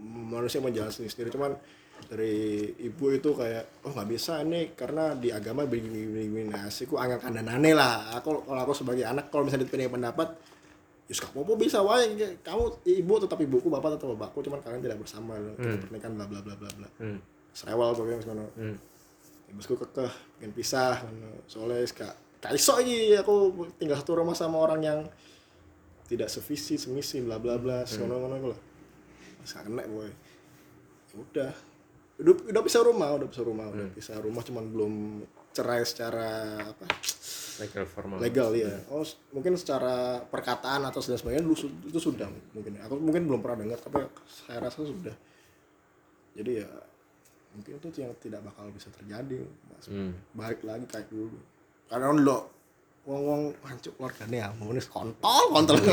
manusia 0.00 0.64
sendiri 0.64 1.12
sendiri 1.12 1.30
cuman 1.36 1.60
dari 2.06 2.70
ibu 2.86 3.04
itu 3.10 3.34
kayak 3.34 3.82
oh 3.82 3.90
nggak 3.90 4.08
bisa 4.12 4.44
nih 4.46 4.78
karena 4.78 5.16
di 5.18 5.34
agama 5.34 5.66
begini 5.66 6.06
begini, 6.06 6.46
nah 6.46 6.70
sih 6.70 6.86
aku 6.86 7.00
angkat 7.00 7.26
aneh 7.34 7.74
lah. 7.74 8.14
Aku 8.20 8.46
kalau 8.46 8.60
aku 8.62 8.72
sebagai 8.76 9.02
anak 9.02 9.32
kalau 9.32 9.48
misalnya 9.48 9.66
ditanya 9.66 9.90
pendapat 9.90 10.28
Yus 11.06 11.22
gak 11.22 11.38
apa 11.38 11.54
bisa 11.54 11.78
wae. 11.86 12.18
Kamu 12.42 12.82
ibu 12.82 13.12
tetap 13.22 13.38
ibuku 13.38 13.70
bapak 13.70 13.94
tetap 13.94 14.10
bapakku 14.18 14.42
cuman 14.42 14.58
kalian 14.58 14.82
tidak 14.82 14.98
bersama 14.98 15.38
kita 15.54 15.78
pernikahan 15.86 16.12
bla 16.18 16.26
bla 16.26 16.40
bla 16.42 16.54
bla 16.58 16.70
bla. 16.74 16.88
Hmm. 16.98 17.18
serewal 17.56 17.96
pokoknya 17.96 18.20
sekono 18.20 18.44
Hmm. 18.52 18.76
ibuku 19.48 19.80
kekeh 19.80 20.12
pengen 20.36 20.52
pisah 20.52 21.00
ngono. 21.00 21.40
soalnya 21.48 21.80
gak 21.88 22.12
gak 22.42 22.52
iso 22.52 22.76
iki 22.84 23.16
aku 23.16 23.64
tinggal 23.80 23.96
satu 23.96 24.18
rumah 24.18 24.36
sama 24.36 24.60
orang 24.60 24.80
yang 24.84 24.98
tidak 26.04 26.28
sevisi 26.28 26.76
semisi 26.76 27.24
bla 27.24 27.40
bla 27.40 27.56
bla 27.56 27.86
ngono 27.86 28.14
ngono 28.20 28.34
aku 28.36 28.48
lah 28.52 28.60
kena 29.62 29.82
boy. 29.86 30.10
Ya 31.06 31.14
udah 31.16 31.52
udah 32.16 32.32
udah 32.48 32.62
pisah 32.64 32.80
rumah 32.80 33.12
udah 33.12 33.26
pisah 33.26 33.42
rumah 33.42 33.66
udah 33.68 33.86
pisah 33.92 34.16
rumah 34.18 34.40
cuman 34.40 34.64
belum 34.66 34.92
cerai 35.52 35.82
secara 35.82 36.62
apa 36.64 36.84
legal 37.56 37.84
formal. 37.84 38.16
legal 38.20 38.48
ya 38.52 38.72
oh 38.88 39.00
s- 39.00 39.16
mungkin 39.30 39.54
secara 39.54 40.20
perkataan 40.22 40.82
atau 40.82 40.98
dan 41.00 41.14
sebagainya 41.14 41.44
su- 41.54 41.72
itu 41.82 41.96
sudah 41.96 42.28
mungkin. 42.52 42.76
Aku 42.82 42.96
mungkin 42.96 43.24
belum 43.24 43.40
pernah 43.40 43.64
dengar 43.64 43.78
tapi 43.80 44.04
saya 44.26 44.60
rasa 44.60 44.80
sudah. 44.80 45.12
Jadi 46.32 46.60
ya 46.60 46.68
mungkin 47.52 47.72
itu 47.74 47.88
yang 47.96 48.12
tidak 48.16 48.44
bakal 48.44 48.68
bisa 48.68 48.92
terjadi 48.92 49.40
Mas. 49.66 49.88
Hmm. 49.88 50.12
balik 50.32 50.60
lagi 50.62 50.84
kayak 50.84 51.08
dulu. 51.08 51.36
Karena 51.88 52.12
lo 52.12 52.38
wong 53.08 53.20
wong 53.22 53.42
hancur 53.62 53.94
keluarganya 53.94 54.36
ya 54.36 54.48
mau 54.52 54.68
kontol 54.72 55.44
kontol. 55.48 55.76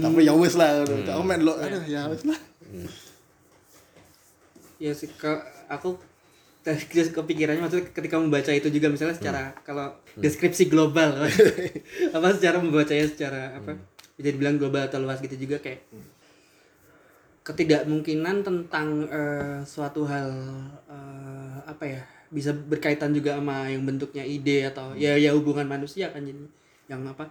Tapi 0.00 0.20
ya 0.22 0.32
wis 0.32 0.54
lah 0.54 0.84
kamu 0.84 1.22
main 1.22 1.40
lo 1.42 1.56
aduh 1.56 1.82
ya 1.84 2.08
wis 2.08 2.24
lah 2.24 2.38
ya 4.82 4.90
sih 4.90 5.06
ke 5.14 5.30
aku 5.70 5.94
tadi 6.66 6.82
kepikirannya 7.10 7.62
maksudnya 7.62 7.86
ketika 7.94 8.18
membaca 8.18 8.50
itu 8.50 8.66
juga 8.70 8.90
misalnya 8.90 9.14
secara 9.14 9.54
kalau 9.62 9.94
deskripsi 10.18 10.66
global. 10.66 11.22
Apa 12.16 12.34
secara 12.34 12.58
membacanya 12.58 13.06
secara 13.06 13.42
apa 13.58 13.78
bisa 14.18 14.28
dibilang 14.30 14.58
global 14.58 14.86
atau 14.86 15.02
luas 15.02 15.18
gitu 15.18 15.34
juga 15.34 15.58
kayak 15.58 15.82
ketidakmungkinan 17.42 18.46
tentang 18.46 19.08
eh, 19.10 19.58
suatu 19.66 20.06
hal 20.06 20.30
eh, 20.86 21.58
apa 21.66 21.84
ya 21.86 22.02
bisa 22.30 22.54
berkaitan 22.54 23.10
juga 23.10 23.36
sama 23.36 23.66
yang 23.66 23.82
bentuknya 23.82 24.22
ide 24.22 24.70
atau 24.70 24.94
ya 24.94 25.18
ya 25.18 25.34
hubungan 25.34 25.66
manusia 25.66 26.14
kan 26.14 26.22
jadi 26.22 26.38
yang 26.86 27.02
apa 27.08 27.26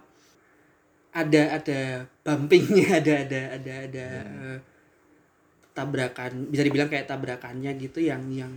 ada 1.16 1.56
ada 1.56 1.80
bumpingnya 2.24 2.86
ada 3.00 3.12
ada 3.24 3.40
ada 3.56 3.74
ada 3.88 4.06
eh, 4.20 4.58
tabrakan 5.72 6.52
bisa 6.52 6.62
dibilang 6.64 6.88
kayak 6.92 7.08
tabrakannya 7.08 7.72
gitu 7.80 8.04
yang 8.04 8.28
yang 8.32 8.52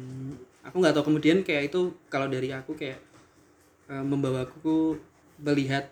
aku 0.64 0.76
nggak 0.80 0.96
tahu. 0.96 1.12
Kemudian 1.14 1.42
kayak 1.42 1.72
itu 1.72 1.96
kalau 2.12 2.28
dari 2.28 2.52
aku 2.52 2.76
kayak 2.76 3.00
eh, 3.92 4.06
membawaku 4.06 5.00
melihat 5.40 5.92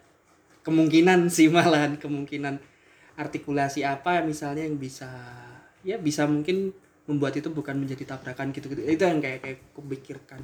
kemungkinan 0.63 1.27
sih 1.27 1.51
malahan 1.51 1.99
kemungkinan 1.99 2.59
artikulasi 3.19 3.85
apa 3.85 4.25
misalnya 4.25 4.65
yang 4.65 4.79
bisa 4.79 5.11
ya 5.85 5.99
bisa 5.99 6.25
mungkin 6.25 6.71
membuat 7.05 7.35
itu 7.35 7.51
bukan 7.51 7.75
menjadi 7.75 8.15
tabrakan 8.15 8.55
gitu 8.55 8.71
gitu 8.71 8.81
itu 8.87 9.03
yang 9.03 9.19
kayak 9.19 9.43
kayak 9.43 9.59
kupikirkan 9.75 10.39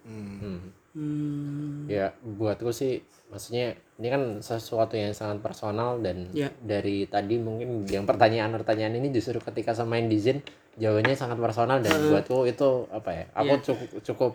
Hmm. 0.00 0.72
Hmm, 0.94 1.86
ya 1.86 2.10
buatku 2.22 2.70
sih 2.74 3.02
maksudnya 3.30 3.78
ini 4.02 4.08
kan 4.10 4.22
sesuatu 4.42 4.98
yang 4.98 5.14
sangat 5.14 5.38
personal 5.38 6.02
dan 6.02 6.30
Ya. 6.34 6.50
dari 6.58 7.06
tadi 7.06 7.38
mungkin 7.38 7.86
yang 7.86 8.04
pertanyaan-pertanyaan 8.06 8.98
ini 8.98 9.14
justru 9.14 9.38
ketika 9.38 9.70
di 9.86 10.18
Zen 10.18 10.42
jawabannya 10.78 11.14
sangat 11.14 11.38
personal 11.38 11.78
dan 11.78 11.94
buatku 12.10 12.46
itu 12.46 12.90
apa 12.90 13.10
ya 13.14 13.24
aku 13.34 13.54
Ya. 13.54 13.62
cukup 13.62 13.88
cukup 14.02 14.32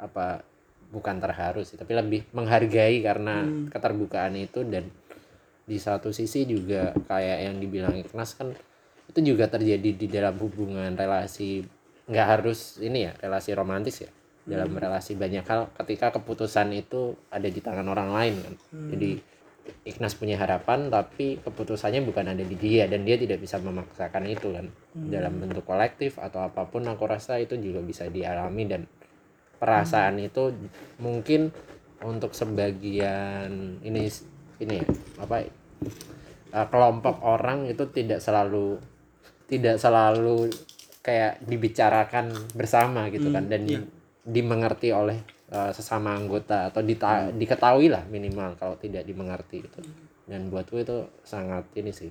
apa 0.00 0.44
bukan 0.90 1.16
terharu 1.22 1.62
sih 1.62 1.78
tapi 1.78 1.94
lebih 1.94 2.26
menghargai 2.34 2.98
karena 3.00 3.46
keterbukaan 3.70 4.34
itu 4.34 4.66
dan 4.66 4.90
di 5.64 5.78
satu 5.78 6.10
sisi 6.10 6.50
juga 6.50 6.90
kayak 7.06 7.38
yang 7.46 7.56
dibilang 7.62 7.94
Ignas 7.94 8.34
kan 8.34 8.50
itu 9.06 9.20
juga 9.22 9.46
terjadi 9.46 9.90
di 9.94 10.06
dalam 10.10 10.34
hubungan 10.42 10.90
relasi 10.98 11.62
nggak 12.10 12.26
harus 12.26 12.82
ini 12.82 13.06
ya 13.06 13.12
relasi 13.22 13.54
romantis 13.54 14.02
ya 14.02 14.10
dalam 14.50 14.74
relasi 14.74 15.14
banyak 15.14 15.46
hal 15.46 15.70
ketika 15.78 16.10
keputusan 16.18 16.74
itu 16.74 17.14
ada 17.30 17.46
di 17.46 17.60
tangan 17.62 17.86
orang 17.86 18.10
lain 18.10 18.34
kan. 18.42 18.54
Jadi 18.90 19.10
Ignas 19.86 20.18
punya 20.18 20.34
harapan 20.34 20.90
tapi 20.90 21.38
keputusannya 21.38 22.02
bukan 22.02 22.34
ada 22.34 22.42
di 22.42 22.56
dia 22.58 22.90
dan 22.90 23.06
dia 23.06 23.14
tidak 23.14 23.38
bisa 23.38 23.62
memaksakan 23.62 24.26
itu 24.26 24.50
kan. 24.50 24.66
Dalam 25.06 25.38
bentuk 25.38 25.62
kolektif 25.62 26.18
atau 26.18 26.42
apa 26.42 26.66
pun 26.66 26.82
aku 26.90 27.06
rasa 27.06 27.38
itu 27.38 27.54
juga 27.54 27.78
bisa 27.78 28.10
dialami 28.10 28.66
dan 28.66 28.82
perasaan 29.62 30.18
itu 30.18 30.50
mungkin 30.98 31.54
untuk 32.02 32.32
sebagian 32.32 33.78
ini 33.84 34.08
ini 34.58 34.74
ya 34.80 34.86
apa 35.20 35.44
uh, 36.56 36.66
kelompok 36.72 37.20
orang 37.22 37.68
itu 37.68 37.84
tidak 37.92 38.24
selalu 38.24 38.80
tidak 39.46 39.76
selalu 39.76 40.48
kayak 41.04 41.40
dibicarakan 41.44 42.32
bersama 42.56 43.06
gitu 43.12 43.30
kan. 43.30 43.46
Dan 43.46 43.68
di- 43.68 43.99
dimengerti 44.30 44.94
oleh 44.94 45.18
uh, 45.50 45.74
sesama 45.74 46.14
anggota 46.14 46.70
atau 46.70 46.80
dita- 46.86 47.34
diketahui 47.34 47.90
lah 47.90 48.06
minimal 48.06 48.54
kalau 48.54 48.78
tidak 48.78 49.02
dimengerti 49.02 49.66
itu 49.66 49.80
dan 50.30 50.46
buatku 50.46 50.78
itu 50.78 51.10
sangat 51.26 51.66
ini 51.74 51.90
sih 51.90 52.10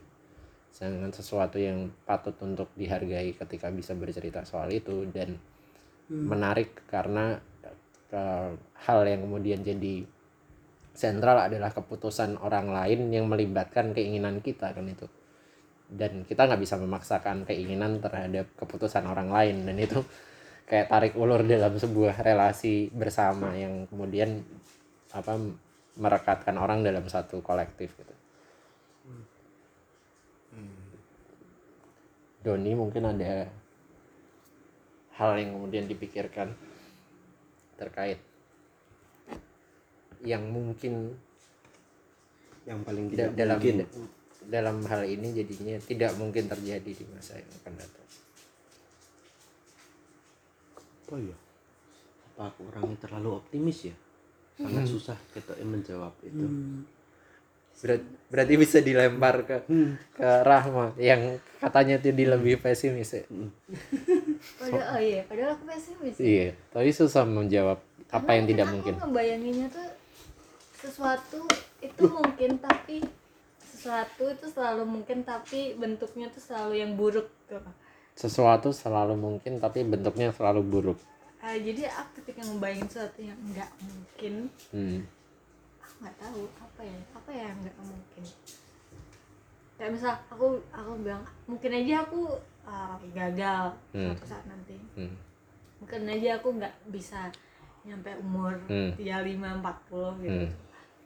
sangat 0.70 1.16
sesuatu 1.16 1.58
yang 1.58 1.90
patut 2.04 2.36
untuk 2.44 2.70
dihargai 2.76 3.34
ketika 3.34 3.72
bisa 3.72 3.96
bercerita 3.96 4.44
soal 4.44 4.70
itu 4.70 5.08
dan 5.10 5.40
menarik 6.10 6.90
karena 6.90 7.38
uh, 8.14 8.52
hal 8.86 9.00
yang 9.06 9.22
kemudian 9.26 9.62
jadi 9.62 10.06
sentral 10.94 11.38
adalah 11.40 11.70
keputusan 11.72 12.41
orang 12.41 12.74
lain 12.74 13.14
yang 13.14 13.30
melibatkan 13.30 13.94
keinginan 13.94 14.41
kita 14.41 14.74
kan 14.74 14.86
itu. 14.90 15.08
Dan 15.90 16.26
kita 16.26 16.46
nggak 16.46 16.62
bisa 16.62 16.78
memaksakan 16.78 17.50
keinginan 17.50 17.98
terhadap 17.98 18.50
keputusan 18.58 19.10
orang 19.10 19.30
lain 19.34 19.66
dan 19.66 19.78
itu 19.78 20.02
kayak 20.70 20.88
tarik 20.88 21.14
ulur 21.18 21.41
dalam 21.41 21.74
sebuah 21.74 22.22
relasi 22.22 22.94
bersama 22.94 23.58
yang 23.58 23.90
kemudian 23.90 24.46
apa 25.10 25.34
merekatkan 25.98 26.54
orang 26.62 26.86
dalam 26.86 27.04
satu 27.10 27.41
kolektif 27.41 27.90
gitu. 27.98 28.16
Doni 32.40 32.72
mungkin 32.72 33.04
ada 33.04 33.52
hal 35.20 35.32
yang 35.36 35.60
kemudian 35.60 35.86
dipikirkan 35.91 36.56
terkait 37.76 38.22
yang 40.24 40.48
mungkin 40.48 41.20
yang 42.64 42.80
paling 42.88 43.12
da- 43.12 43.28
tidak 43.28 43.36
dalam 43.36 43.58
mungkin 43.60 43.78
dalam 44.48 44.78
hal 44.88 45.02
ini 45.04 45.28
jadinya 45.36 45.76
tidak 45.84 46.16
mungkin 46.16 46.48
terjadi 46.48 46.91
di 46.96 47.06
masa 47.12 47.36
yang 47.36 47.52
akan 47.60 47.74
datang. 47.76 48.09
Apa 51.10 51.18
ya 51.18 51.38
apa 52.30 52.53
aku 52.53 52.69
orangnya 52.69 52.98
terlalu 53.02 53.41
optimis 53.41 53.90
ya 53.90 53.95
sangat 54.56 54.86
susah 54.86 55.18
kita 55.34 55.57
menjawab 55.65 56.14
itu 56.22 56.45
Berat- 57.80 58.03
berarti 58.27 58.53
bisa 58.60 58.77
dilempar 58.77 59.36
ke 59.41 59.57
ke 60.14 60.30
Rahma 60.44 60.91
yang 60.99 61.40
katanya 61.57 61.95
tuh 61.98 62.11
dia 62.11 62.27
lebih 62.30 62.60
pesimis 62.60 63.15
ya. 63.15 63.23
padahal 64.60 64.84
oh 64.94 64.99
iya 64.99 65.23
padahal 65.23 65.56
aku 65.56 65.64
pesimis 65.64 66.15
ya. 66.19 66.23
Iya, 66.27 66.48
tapi 66.76 66.90
susah 66.91 67.23
menjawab 67.23 67.80
apa 68.11 68.30
yang 68.36 68.45
tidak 68.45 68.68
Karena 68.68 68.73
mungkin. 68.76 68.94
aku 68.94 69.02
ngebayanginnya 69.07 69.68
tuh 69.72 69.88
sesuatu 70.76 71.41
itu 71.80 72.03
mungkin 72.03 72.52
tapi 72.60 72.99
sesuatu 73.64 74.23
itu 74.27 74.45
selalu 74.52 74.84
mungkin 74.84 75.23
tapi 75.23 75.80
bentuknya 75.80 76.27
tuh 76.30 76.44
selalu 76.44 76.84
yang 76.84 76.99
buruk 76.99 77.31
gitu. 77.48 77.64
Sesuatu 78.20 78.76
selalu 78.76 79.16
mungkin 79.16 79.64
tapi 79.64 79.88
bentuknya 79.88 80.36
selalu 80.36 80.60
buruk. 80.62 81.00
Ah, 81.40 81.56
jadi 81.56 81.88
aku 81.88 82.20
ketika 82.20 82.44
ngebayangin 82.44 82.88
sesuatu 82.91 83.20
yang 83.24 83.40
nggak 83.48 83.72
mungkin 83.80 84.34
Hmm. 84.76 85.00
aku 85.80 85.94
nggak 86.04 86.16
tahu 86.20 86.41
apa 86.60 86.82
ya 86.84 86.98
apa 87.16 87.30
ya 87.32 87.44
yang 87.48 87.60
nggak 87.64 87.78
mungkin 87.80 88.24
kayak 89.80 89.91
misal 89.96 90.14
aku 90.28 90.46
aku 90.68 90.91
bilang 91.00 91.24
mungkin 91.48 91.72
aja 91.72 92.04
aku 92.04 92.22
ah, 92.68 93.00
gagal 93.16 93.72
Hmm. 93.96 94.12
suatu 94.12 94.26
saat 94.28 94.44
nanti 94.46 94.76
Hmm. 95.00 95.16
mungkin 95.80 96.12
aja 96.12 96.30
aku 96.36 96.48
nggak 96.60 96.76
bisa 96.91 97.32
nyampe 97.88 98.12
umur 98.20 98.60
Hmm. 98.68 98.91
35 99.00 99.64
40 99.64 100.20
gitu 100.20 100.44
Hmm. 100.44 100.52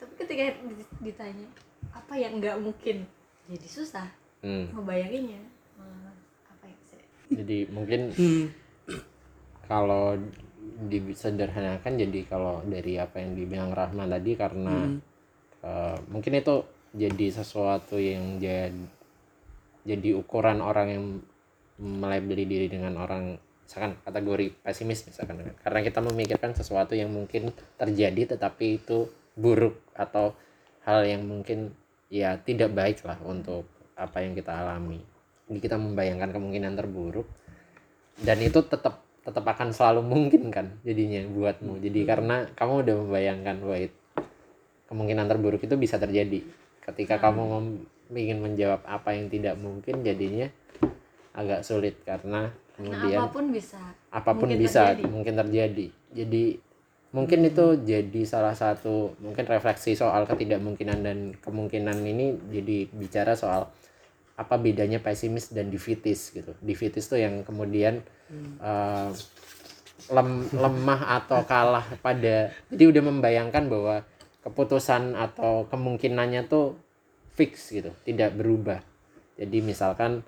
tapi 0.01 0.13
ketika 0.17 0.43
di- 0.65 0.91
ditanya 1.03 1.45
apa 1.93 2.13
yang 2.17 2.41
nggak 2.41 2.57
mungkin 2.57 3.05
jadi 3.45 3.67
susah 3.69 4.09
Hmm. 4.41 4.65
ngebayanginnya 4.73 5.45
Hmm, 5.77 6.09
apa 6.49 6.65
ya 6.65 6.77
sih 6.83 7.05
Jadi 7.31 7.69
mungkin 7.71 8.11
Hmm. 8.13 8.45
kalau 9.67 10.17
disederhanakan 10.89 11.95
jadi 11.95 12.19
kalau 12.27 12.59
dari 12.65 12.97
apa 12.99 13.21
yang 13.21 13.37
dibilang 13.37 13.71
Rahman 13.71 14.09
tadi 14.09 14.31
karena 14.35 14.75
eh, 15.63 15.97
mungkin 16.11 16.39
itu 16.39 16.55
jadi 16.93 17.27
sesuatu 17.31 17.95
yang 17.97 18.37
jadi 18.37 18.75
jadi 19.83 20.15
ukuran 20.15 20.63
orang 20.63 20.87
yang 20.91 21.05
melabeli 21.79 22.47
diri 22.47 22.67
dengan 22.71 22.95
orang 22.99 23.35
misalkan 23.63 23.97
kategori 24.03 24.53
pesimis 24.63 25.07
misalkan. 25.07 25.43
Karena 25.59 25.79
kita 25.83 25.99
memikirkan 25.99 26.51
sesuatu 26.55 26.93
yang 26.95 27.11
mungkin 27.11 27.51
terjadi 27.79 28.35
tetapi 28.37 28.83
itu 28.83 29.09
buruk 29.33 29.79
atau 29.97 30.35
hal 30.85 31.07
yang 31.07 31.25
mungkin 31.25 31.73
ya 32.13 32.37
tidak 32.37 32.75
baik 32.75 33.01
lah 33.07 33.17
untuk 33.25 33.65
apa 33.97 34.21
yang 34.21 34.37
kita 34.37 34.51
alami 34.53 35.01
kita 35.49 35.75
membayangkan 35.75 36.31
kemungkinan 36.31 36.73
terburuk. 36.79 37.27
Dan 38.19 38.39
itu 38.39 38.61
tetap 38.63 39.03
tetap 39.23 39.45
akan 39.47 39.71
selalu 39.71 40.01
mungkin 40.03 40.51
kan 40.51 40.67
jadinya 40.83 41.23
buatmu. 41.31 41.79
Jadi 41.79 41.99
karena 42.03 42.47
kamu 42.53 42.73
udah 42.83 42.95
membayangkan 43.07 43.55
bahwa 43.63 43.77
kemungkinan 44.91 45.25
terburuk 45.31 45.63
itu 45.63 45.75
bisa 45.79 45.95
terjadi. 45.95 46.43
Ketika 46.83 47.23
kamu 47.23 47.41
mem- 47.47 47.87
ingin 48.13 48.43
menjawab 48.43 48.83
apa 48.83 49.15
yang 49.15 49.31
tidak 49.31 49.55
mungkin 49.55 50.03
jadinya 50.03 50.51
agak 51.31 51.63
sulit. 51.63 52.03
Karena 52.03 52.51
kemudian 52.75 53.19
apa 53.23 53.31
pun 53.31 53.45
bisa 53.55 53.79
apa 54.11 54.31
pun 54.35 54.49
mungkin 54.51 54.59
bisa 54.59 54.81
terjadi. 54.91 55.03
mungkin 55.07 55.33
terjadi. 55.39 55.87
Jadi 56.13 56.43
mungkin 57.13 57.45
itu 57.45 57.65
jadi 57.85 58.21
salah 58.25 58.57
satu 58.57 59.13
mungkin 59.21 59.45
refleksi 59.45 59.93
soal 59.93 60.25
ketidakmungkinan 60.25 60.99
dan 61.05 61.17
kemungkinan 61.39 62.01
ini 62.01 62.41
jadi 62.49 62.89
bicara 62.89 63.37
soal 63.37 63.69
apa 64.33 64.57
bedanya 64.57 64.97
pesimis 64.97 65.53
dan 65.53 65.69
defeatis 65.69 66.33
gitu. 66.33 66.57
Defeatis 66.57 67.05
tuh 67.05 67.21
yang 67.21 67.45
kemudian 67.45 68.01
eh, 68.59 69.09
lem- 70.09 70.49
lemah 70.51 71.21
atau 71.21 71.45
kalah 71.45 71.85
pada 72.01 72.49
jadi 72.73 72.83
udah 72.89 73.03
membayangkan 73.13 73.69
bahwa 73.69 73.95
keputusan 74.43 75.15
atau 75.15 75.69
kemungkinannya 75.69 76.49
tuh 76.49 76.75
fix 77.37 77.71
gitu 77.71 77.93
tidak 78.03 78.33
berubah. 78.33 78.81
Jadi 79.37 79.61
misalkan 79.61 80.25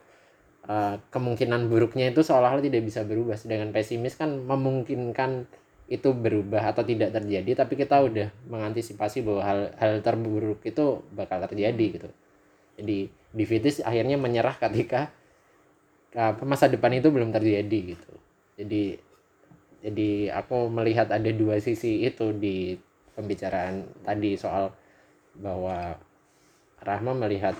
eh, 0.69 0.95
kemungkinan 1.09 1.65
buruknya 1.65 2.13
itu 2.13 2.21
seolah-olah 2.21 2.61
tidak 2.61 2.85
bisa 2.85 3.01
berubah. 3.01 3.41
Sedangkan 3.41 3.73
pesimis 3.73 4.13
kan 4.13 4.37
memungkinkan 4.37 5.49
itu 5.85 6.09
berubah 6.17 6.73
atau 6.73 6.81
tidak 6.81 7.13
terjadi 7.13 7.61
tapi 7.61 7.77
kita 7.77 8.01
udah 8.01 8.33
mengantisipasi 8.49 9.21
bahwa 9.21 9.41
hal 9.45 9.59
hal 9.77 9.93
terburuk 10.01 10.61
itu 10.65 11.01
bakal 11.13 11.41
terjadi 11.45 11.85
gitu. 12.01 12.09
Jadi 12.75 13.09
defeatis 13.35 13.83
akhirnya 13.83 14.15
menyerah 14.15 14.55
ketika 14.55 15.11
masa 16.47 16.71
depan 16.71 16.95
itu 16.95 17.11
belum 17.11 17.35
terjadi 17.35 17.79
gitu. 17.91 18.13
Jadi 18.55 18.83
jadi 19.83 20.33
aku 20.33 20.71
melihat 20.71 21.11
ada 21.11 21.29
dua 21.35 21.59
sisi 21.59 22.07
itu 22.07 22.31
di 22.31 22.79
pembicaraan 23.13 23.83
tadi 24.01 24.39
soal 24.39 24.71
bahwa 25.35 25.99
Rahma 26.79 27.11
melihat 27.13 27.59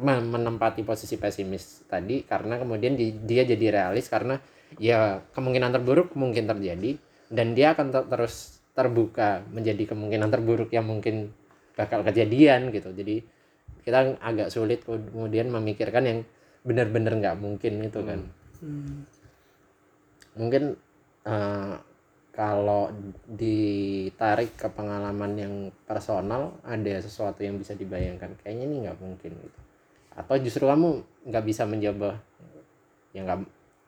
menempati 0.00 0.86
posisi 0.86 1.18
pesimis 1.18 1.84
tadi 1.90 2.22
karena 2.22 2.56
kemudian 2.62 2.94
di- 2.94 3.18
dia 3.26 3.42
jadi 3.42 3.66
realis 3.74 4.06
karena 4.06 4.38
ya 4.78 5.18
kemungkinan 5.34 5.74
terburuk 5.74 6.14
mungkin 6.14 6.46
terjadi 6.46 6.94
dan 7.26 7.58
dia 7.58 7.74
akan 7.74 7.90
ter- 7.90 8.06
terus 8.06 8.62
terbuka 8.72 9.42
menjadi 9.50 9.90
kemungkinan 9.90 10.30
terburuk 10.30 10.70
yang 10.70 10.86
mungkin 10.86 11.34
bakal 11.74 12.06
kejadian 12.06 12.70
gitu. 12.70 12.94
Jadi 12.94 13.26
kita 13.82 14.20
agak 14.20 14.48
sulit 14.52 14.84
kemudian 14.84 15.48
memikirkan 15.48 16.04
yang 16.06 16.18
benar-benar 16.62 17.16
nggak 17.16 17.36
mungkin 17.40 17.72
itu 17.84 18.00
kan. 18.04 18.20
Hmm. 18.60 19.08
mungkin 20.36 20.76
eh, 21.26 21.74
kalau 22.30 22.92
ditarik 23.24 24.52
ke 24.54 24.68
pengalaman 24.68 25.32
yang 25.34 25.54
personal 25.88 26.54
ada 26.62 27.00
sesuatu 27.00 27.40
yang 27.40 27.56
bisa 27.56 27.72
dibayangkan 27.74 28.36
kayaknya 28.40 28.64
ini 28.68 28.76
nggak 28.86 29.00
mungkin 29.00 29.32
gitu. 29.34 29.60
Atau 30.14 30.36
justru 30.38 30.68
kamu 30.68 31.02
nggak 31.26 31.44
bisa 31.44 31.64
mencoba. 31.64 32.20
Yang 33.16 33.24
nggak 33.26 33.40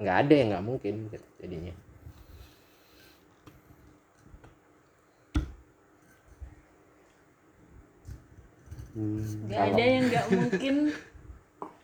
nggak 0.03 0.17
ada 0.27 0.35
yang 0.35 0.49
nggak 0.51 0.67
mungkin 0.67 0.95
gitu 1.15 1.29
jadinya 1.39 1.75
Hmm, 8.93 9.19
nggak 9.47 9.63
ada 9.69 9.83
yang 9.83 10.05
nggak 10.07 10.27
mungkin. 10.37 10.75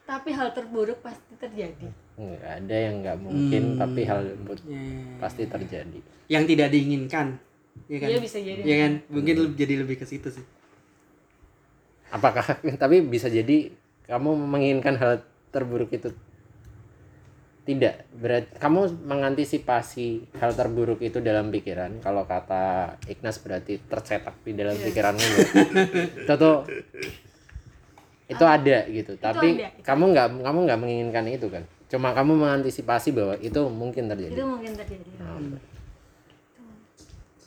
Tapi 0.05 0.30
hal 0.30 0.48
terburuk 0.51 0.98
pasti 0.98 1.32
terjadi. 1.35 1.89
Nggak 2.14 2.52
ada 2.59 2.76
yang 2.78 2.94
nggak 3.01 3.16
mungkin 3.18 3.62
Hmm. 3.66 3.78
tapi 3.78 4.01
hal 4.02 4.20
bu- 4.39 4.56
Ya, 4.62 4.72
ya, 4.72 4.80
ya. 4.80 5.16
pasti 5.18 5.43
terjadi. 5.44 5.98
Yang 6.26 6.44
tidak 6.48 6.68
diinginkan 6.70 7.26
ya 7.86 7.98
kan? 7.98 8.09
Iya, 8.09 8.18
bisa 8.18 8.39
jadi. 8.39 8.60
ya 8.62 8.76
kan? 8.78 8.93
Mungkin 9.06 9.35
lebih- 9.39 9.56
jadi 9.56 9.74
lebih 9.78 9.97
ke 9.97 10.05
situ 10.05 10.28
sih. 10.30 10.44
Apakah 12.09 12.40
tapi 12.80 13.01
bisa 13.01 13.28
jadi 13.28 13.68
kamu 14.05 14.30
menginginkan 14.39 14.97
hal 14.97 15.20
terburuk 15.48 15.89
itu 15.90 16.09
tidak. 17.68 18.08
Berat. 18.16 18.48
Kamu 18.56 19.04
mengantisipasi 19.04 20.32
hal 20.40 20.56
terburuk 20.56 21.04
itu 21.04 21.20
dalam 21.20 21.52
pikiran. 21.52 22.00
Kalau 22.00 22.24
kata 22.24 22.96
Ignas 23.04 23.36
berarti 23.44 23.76
tercetak 23.76 24.40
di 24.40 24.56
dalam 24.56 24.72
pikiranmu 24.72 25.20
bahwa 25.20 25.52
itu 26.24 26.34
tuh 26.40 26.56
itu 28.28 28.44
ada 28.48 28.78
gitu. 28.88 29.12
Tapi 29.20 29.60
ada, 29.60 29.68
itu 29.68 29.84
kamu 29.84 30.04
nggak 30.16 30.26
kamu 30.40 30.58
nggak 30.64 30.78
menginginkan 30.80 31.24
itu 31.28 31.52
kan? 31.52 31.68
Cuma 31.92 32.16
kamu 32.16 32.40
mengantisipasi 32.40 33.12
bahwa 33.12 33.36
itu 33.44 33.60
mungkin 33.68 34.08
terjadi. 34.08 34.32
Itu 34.32 34.44
mungkin 34.48 34.72
terjadi. 34.72 35.08
Nah, 35.20 35.36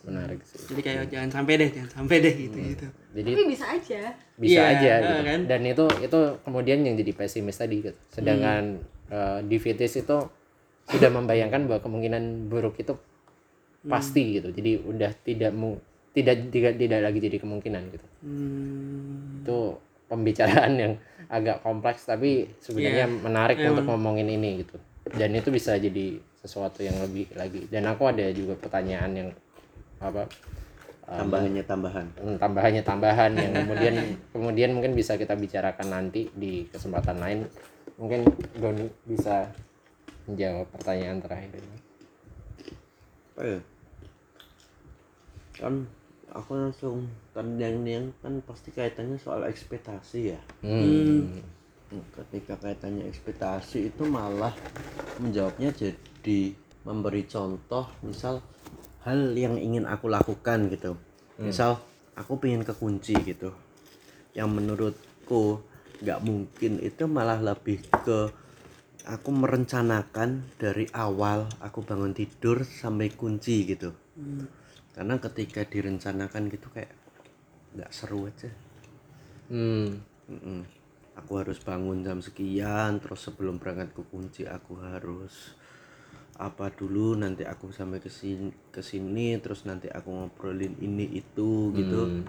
menarik 0.01 0.41
sih. 0.45 0.57
Jadi 0.73 0.81
kayak 0.81 1.05
jangan 1.13 1.29
sampai 1.29 1.53
deh 1.61 1.69
jangan 1.69 1.91
sampai 2.01 2.15
deh 2.25 2.33
gitu 2.33 2.57
gitu. 2.57 2.87
Jadi 3.11 3.29
tapi 3.37 3.45
bisa 3.53 3.65
aja. 3.69 4.01
bisa 4.39 4.53
Iya, 4.57 4.63
aja 4.73 4.91
eh, 4.91 5.01
gitu. 5.01 5.21
kan? 5.29 5.39
dan 5.45 5.61
itu 5.61 5.85
itu 6.01 6.19
kemudian 6.41 6.79
yang 6.81 6.95
jadi 6.97 7.11
pesimis 7.13 7.57
tadi 7.61 7.85
gitu. 7.85 7.99
sedangkan 8.09 8.81
Hmm. 8.81 8.90
Eh, 9.11 9.39
defeatis 9.43 9.93
itu 9.97 10.17
sudah 10.87 11.09
membayangkan 11.09 11.67
bahwa 11.67 11.81
kemungkinan 11.81 12.23
buruk 12.47 12.79
itu 12.79 12.95
Hmm. 13.81 13.89
pasti 13.89 14.37
gitu. 14.37 14.53
Jadi 14.53 14.77
udah 14.77 15.09
tidak 15.19 15.51
mu 15.51 15.73
tidak 16.11 16.53
tidak 16.53 16.77
tidak 16.77 16.99
lagi 17.01 17.19
jadi 17.19 17.37
kemungkinan 17.37 17.83
gitu. 17.89 18.07
Hmm. 18.21 19.41
itu 19.41 19.57
pembicaraan 20.05 20.73
yang 20.75 20.93
agak 21.25 21.59
kompleks 21.61 22.05
tapi 22.05 22.45
sebenarnya 22.59 23.07
Iya, 23.07 23.17
menarik 23.25 23.57
emang. 23.57 23.73
untuk 23.73 23.85
ngomongin 23.89 24.29
ini 24.29 24.61
gitu. 24.61 24.77
Dan 25.09 25.33
itu 25.33 25.49
bisa 25.49 25.73
jadi 25.75 26.13
sesuatu 26.37 26.85
yang 26.85 26.93
lebih 27.01 27.25
lagi. 27.33 27.65
Dan 27.65 27.89
aku 27.89 28.05
ada 28.05 28.29
juga 28.29 28.53
pertanyaan 28.53 29.11
yang 29.15 29.29
apa 29.97 30.29
eh, 31.07 31.17
tambahannya 31.17 31.63
tambahan. 31.65 32.05
Hmm, 32.21 32.37
tambahannya 32.37 32.83
tambahan 32.83 33.31
yang 33.33 33.51
kemudian 33.55 33.95
kemudian 34.35 34.69
mungkin 34.71 34.93
bisa 34.93 35.17
kita 35.17 35.33
bicarakan 35.33 35.87
nanti 35.89 36.29
di 36.31 36.69
kesempatan 36.69 37.17
lain 37.17 37.39
mungkin 37.99 38.27
Doni 38.59 38.87
bisa 39.07 39.49
menjawab 40.29 40.67
pertanyaan 40.71 41.19
terakhir 41.19 41.51
ini. 41.57 41.77
Apa 43.31 43.41
ya 43.43 43.59
kan 45.61 45.85
aku 46.33 46.57
langsung 46.57 47.05
tandang 47.35 47.85
yang 47.85 48.09
kan 48.23 48.41
pasti 48.41 48.73
kaitannya 48.73 49.21
soal 49.21 49.45
ekspektasi 49.45 50.19
ya. 50.33 50.39
Hmm. 50.65 51.43
ketika 51.91 52.55
kaitannya 52.55 53.03
ekspektasi 53.11 53.91
itu 53.91 54.07
malah 54.07 54.55
menjawabnya 55.19 55.75
jadi 55.75 56.55
memberi 56.87 57.27
contoh 57.27 57.83
misal 57.99 58.39
hal 59.03 59.35
yang 59.35 59.59
ingin 59.59 59.83
aku 59.83 60.07
lakukan 60.07 60.71
gitu. 60.71 60.95
Misal 61.35 61.83
aku 62.15 62.39
pengen 62.39 62.63
kekunci 62.63 63.11
gitu. 63.27 63.51
Yang 64.31 64.49
menurutku 64.55 65.59
nggak 66.01 66.19
mungkin 66.25 66.81
itu 66.81 67.03
malah 67.05 67.37
lebih 67.39 67.81
ke 68.05 68.33
aku 69.05 69.29
merencanakan 69.33 70.45
dari 70.57 70.89
awal 70.93 71.49
aku 71.61 71.81
bangun 71.81 72.13
tidur 72.13 72.61
sampai 72.65 73.13
kunci 73.13 73.65
gitu 73.69 73.93
karena 74.93 75.17
ketika 75.21 75.65
direncanakan 75.65 76.49
gitu 76.49 76.67
kayak 76.73 76.93
nggak 77.77 77.93
seru 77.93 78.27
aja 78.27 78.49
Hmm. 79.51 79.99
Mm-mm. 80.31 80.63
Aku 81.19 81.43
harus 81.43 81.59
bangun 81.59 82.07
jam 82.07 82.23
sekian, 82.23 83.03
terus 83.03 83.27
sebelum 83.27 83.59
berangkat 83.59 83.91
ke 83.91 84.01
kunci 84.07 84.47
aku 84.47 84.79
harus 84.79 85.59
apa 86.39 86.71
dulu 86.71 87.19
nanti 87.19 87.43
aku 87.43 87.69
sampai 87.69 88.01
ke 88.01 88.09
sini 88.09 88.49
ke 88.73 88.81
sini 88.81 89.37
terus 89.43 89.67
nanti 89.67 89.91
aku 89.91 90.07
ngobrolin 90.07 90.79
ini 90.79 91.19
itu 91.19 91.75
gitu. 91.75 92.01
Hmm. 92.07 92.23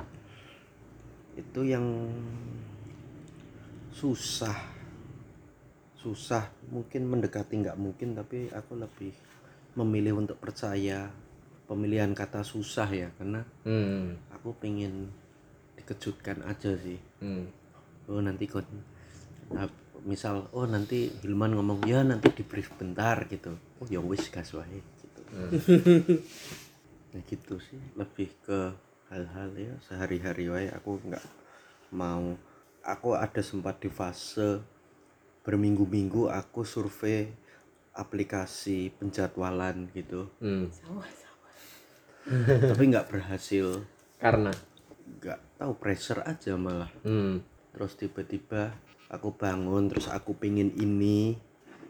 Itu 1.38 1.62
yang 1.62 1.86
susah. 3.92 4.56
Susah, 5.94 6.50
mungkin 6.66 7.06
mendekati 7.06 7.62
nggak 7.62 7.78
mungkin 7.78 8.18
tapi 8.18 8.50
aku 8.50 8.74
lebih 8.74 9.14
memilih 9.78 10.18
untuk 10.18 10.36
percaya 10.36 11.08
pemilihan 11.64 12.10
kata 12.12 12.42
susah 12.42 12.90
ya 12.90 13.08
karena 13.16 13.40
Hmm. 13.64 14.18
aku 14.28 14.52
pengen 14.58 15.08
dikejutkan 15.78 16.44
aja 16.44 16.76
sih 16.76 16.98
Hmm. 17.22 17.48
oh 18.10 18.20
nanti 18.20 18.44
kon 18.44 18.66
nah, 19.48 19.64
misal 20.04 20.52
oh 20.52 20.68
nanti 20.68 21.08
Hilman 21.22 21.56
ngomong 21.56 21.80
ya 21.88 22.04
nanti 22.04 22.28
di 22.34 22.44
brief 22.44 22.74
bentar 22.76 23.24
gitu 23.30 23.56
oh 23.80 23.86
ya 23.88 24.02
wis 24.04 24.28
gas 24.28 24.52
wae 24.52 24.82
gitu 25.00 25.22
nah 25.32 27.22
gitu 27.32 27.54
sih 27.56 27.80
lebih 27.96 28.28
ke 28.44 28.58
hal-hal 29.08 29.56
ya 29.56 29.72
sehari-hari 29.88 30.52
wae 30.52 30.68
aku 30.68 31.00
nggak 31.08 31.24
mau 31.96 32.36
aku 32.82 33.14
ada 33.14 33.40
sempat 33.42 33.78
di 33.78 33.90
fase 33.90 34.62
berminggu-minggu 35.42 36.30
aku 36.30 36.62
survei 36.62 37.30
aplikasi 37.94 38.94
penjadwalan 38.98 39.90
gitu. 39.94 40.30
Hmm. 40.38 40.70
tapi 42.70 42.82
nggak 42.90 43.10
berhasil. 43.10 43.82
Karena? 44.22 44.54
Nggak 45.18 45.40
tahu 45.58 45.72
pressure 45.78 46.22
aja 46.22 46.54
malah. 46.54 46.90
Hmm. 47.02 47.42
terus 47.72 47.96
tiba-tiba 47.96 48.76
aku 49.08 49.32
bangun 49.32 49.88
terus 49.88 50.04
aku 50.04 50.36
pingin 50.36 50.76
ini 50.76 51.40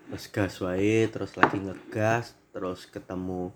terus 0.06 0.30
gas 0.30 0.62
wae 0.62 1.10
terus 1.10 1.34
lagi 1.34 1.58
ngegas 1.58 2.38
terus 2.54 2.86
ketemu 2.86 3.50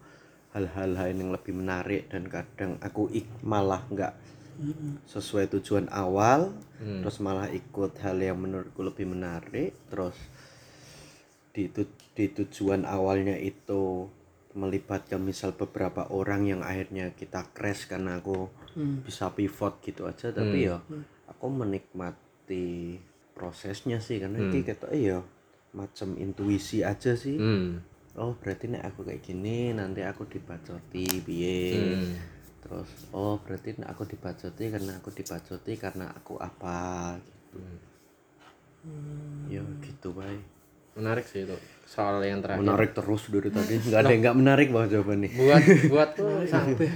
hal-hal 0.51 0.91
lain 0.97 1.23
yang 1.23 1.31
lebih 1.31 1.53
menarik 1.53 2.09
dan 2.09 2.27
kadang 2.27 2.81
aku 2.81 3.13
ik 3.13 3.31
malah 3.45 3.85
nggak 3.93 4.11
sesuai 5.05 5.47
tujuan 5.53 5.87
awal 5.89 6.53
Hmm. 6.77 7.01
terus 7.01 7.19
malah 7.19 7.49
ikut 7.49 7.97
hal 8.01 8.20
yang 8.20 8.37
menurutku 8.37 8.85
lebih 8.85 9.09
menarik 9.09 9.73
terus 9.89 10.12
di, 11.51 11.73
tu- 11.73 11.89
di 12.12 12.28
tujuan 12.28 12.85
awalnya 12.85 13.33
itu 13.35 14.12
melibatkan 14.53 15.20
misal 15.20 15.53
beberapa 15.53 16.09
orang 16.09 16.45
yang 16.47 16.61
akhirnya 16.61 17.12
kita 17.12 17.49
crash 17.53 17.89
karena 17.89 18.20
aku 18.20 18.49
bisa 19.01 19.33
pivot 19.33 19.81
gitu 19.81 20.05
aja. 20.05 20.28
Tapi 20.28 20.59
ya 20.65 20.81
aku 21.27 21.47
menikmati 21.49 22.97
prosesnya 23.33 24.01
sih 24.01 24.20
karena 24.20 24.37
ini 24.43 24.61
kayak 24.62 24.93
iya 24.93 25.24
macam 25.73 26.16
intuisi 26.16 26.81
aja 26.81 27.12
sih. 27.12 27.37
Hmm. 27.37 27.81
oh 28.16 28.33
berarti 28.33 28.69
nek 28.69 28.85
aku 28.87 29.05
kayak 29.05 29.20
gini 29.23 29.73
nanti 29.73 30.01
aku 30.01 30.24
dibacoti 30.24 31.05
piye. 31.20 31.61
Hmm. 31.73 32.05
Terus 32.67 32.91
oh 33.15 33.39
berarti 33.39 33.79
aku 33.87 34.03
dibacoti 34.11 34.65
karena 34.75 34.93
aku 34.99 35.11
dibacoti 35.15 35.73
karena 35.79 36.11
aku 36.11 36.35
apa 36.43 37.15
gitu 37.23 37.63
ya 39.47 39.63
gitu 39.87 40.11
baik 40.11 40.43
menarik 40.97 41.29
sih 41.29 41.45
itu 41.45 41.57
soal 41.87 42.19
yang 42.25 42.43
terakhir. 42.43 42.67
Menarik 42.67 42.91
terus 42.97 43.23
dari 43.31 43.49
tadi. 43.53 43.79
Nggak 43.79 44.01
ada 44.01 44.11
yang 44.11 44.21
nggak 44.27 44.37
menarik 44.43 44.67
bang 44.73 44.87
jawabannya 44.91 45.31
buat 45.39 45.63
buat 45.93 46.11
tuh 46.19 46.29
sampai 46.49 46.89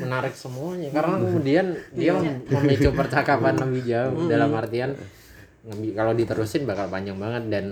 menarik 0.00 0.34
semuanya. 0.38 0.88
Karena 0.94 1.16
kemudian 1.18 1.66
dia 1.92 2.12
mem- 2.16 2.40
memicu 2.46 2.90
percakapan 2.94 3.54
lebih 3.58 3.82
jauh 3.84 4.16
dalam 4.32 4.50
artian 4.56 4.96
kalau 5.92 6.12
diterusin 6.16 6.64
bakal 6.64 6.88
panjang 6.88 7.18
banget. 7.18 7.42
Dan 7.52 7.64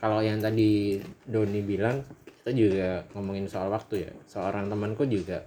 kalau 0.00 0.22
yang 0.22 0.38
tadi 0.38 1.02
Doni 1.26 1.60
bilang 1.60 2.00
kita 2.24 2.50
juga 2.54 3.02
ngomongin 3.12 3.50
soal 3.50 3.68
waktu 3.68 4.08
ya. 4.08 4.10
Seorang 4.30 4.70
temanku 4.70 5.04
juga 5.04 5.44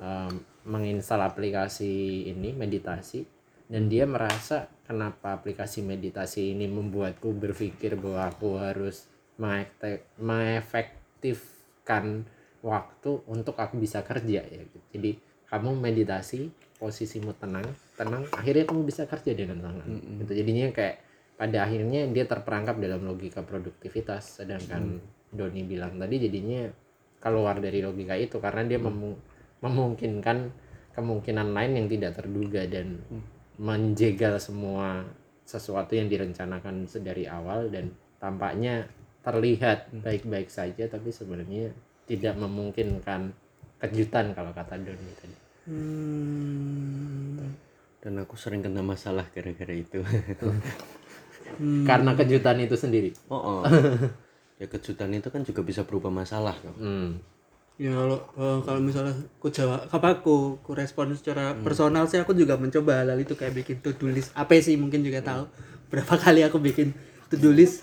em, 0.00 0.32
menginstal 0.64 1.20
aplikasi 1.24 2.24
ini 2.32 2.56
meditasi 2.56 3.24
dan 3.68 3.88
dia 3.88 4.04
merasa 4.04 4.68
kenapa 4.84 5.40
aplikasi 5.40 5.80
meditasi 5.80 6.52
ini 6.52 6.68
membuatku 6.68 7.32
berpikir 7.32 7.96
bahwa 7.96 8.28
aku 8.28 8.60
harus 8.60 9.08
mengefektifkan 10.20 12.28
waktu 12.64 13.20
untuk 13.28 13.60
aku 13.60 13.76
bisa 13.80 14.02
kerja 14.04 14.40
ya. 14.44 14.62
Jadi 14.92 15.16
kamu 15.48 15.76
meditasi 15.80 16.50
posisimu 16.80 17.32
tenang 17.36 17.64
tenang 17.96 18.24
akhirnya 18.32 18.64
kamu 18.68 18.84
bisa 18.84 19.06
kerja 19.08 19.32
dengan 19.32 19.60
tenang. 19.64 20.00
Gitu. 20.20 20.32
Jadinya 20.44 20.68
kayak 20.72 20.98
pada 21.34 21.66
akhirnya 21.66 22.06
dia 22.12 22.26
terperangkap 22.30 22.78
dalam 22.78 23.02
logika 23.04 23.42
produktivitas 23.42 24.38
sedangkan 24.38 25.00
Doni 25.34 25.66
bilang 25.66 25.98
tadi 25.98 26.22
jadinya 26.22 26.70
keluar 27.18 27.58
dari 27.58 27.82
logika 27.82 28.14
itu 28.14 28.38
karena 28.38 28.62
dia 28.62 28.78
memu- 28.78 29.33
memungkinkan 29.64 30.52
kemungkinan 30.92 31.56
lain 31.56 31.72
yang 31.80 31.88
tidak 31.88 32.20
terduga 32.20 32.68
dan 32.68 33.00
menjegal 33.56 34.36
semua 34.38 35.02
sesuatu 35.44 35.96
yang 35.96 36.06
direncanakan 36.08 36.84
sedari 36.84 37.24
awal 37.24 37.68
dan 37.72 37.92
tampaknya 38.20 38.86
terlihat 39.24 39.88
baik-baik 40.04 40.52
saja 40.52 40.84
tapi 40.86 41.08
sebenarnya 41.08 41.72
tidak 42.04 42.36
memungkinkan 42.36 43.32
kejutan 43.80 44.36
kalau 44.36 44.52
kata 44.52 44.76
Doni 44.80 45.12
tadi. 45.16 45.36
dan 48.04 48.20
aku 48.20 48.36
sering 48.36 48.60
kena 48.60 48.84
masalah 48.84 49.24
gara-gara 49.32 49.72
itu 49.72 50.04
Karena 51.88 52.12
kejutan 52.18 52.60
itu 52.60 52.76
sendiri. 52.76 53.10
oh, 53.32 53.36
oh. 53.36 53.60
ya 54.60 54.66
kejutan 54.68 55.12
itu 55.12 55.28
kan 55.32 55.40
juga 55.44 55.60
bisa 55.64 55.82
berubah 55.88 56.12
masalah 56.12 56.54
kan 56.60 56.74
Hmm. 56.76 57.10
Ya 57.74 57.90
kalau 57.90 58.18
eh, 58.38 58.58
kalau 58.62 58.80
misalnya 58.80 59.14
aku 59.38 59.50
jawab 59.50 59.90
apa 59.90 60.22
aku 60.22 60.62
aku 60.62 60.72
respon 60.78 61.10
secara 61.18 61.58
personal 61.58 62.06
sih 62.06 62.22
aku 62.22 62.30
juga 62.30 62.54
mencoba 62.54 63.02
hal 63.02 63.18
itu 63.18 63.34
kayak 63.34 63.50
bikin 63.50 63.82
to 63.82 63.90
do 63.98 64.06
list. 64.06 64.30
Apa 64.38 64.54
sih 64.62 64.78
mungkin 64.78 65.02
juga 65.02 65.26
tahu 65.26 65.50
berapa 65.90 66.14
kali 66.22 66.46
aku 66.46 66.62
bikin 66.62 66.94
to 67.30 67.34
do 67.34 67.50
list. 67.50 67.82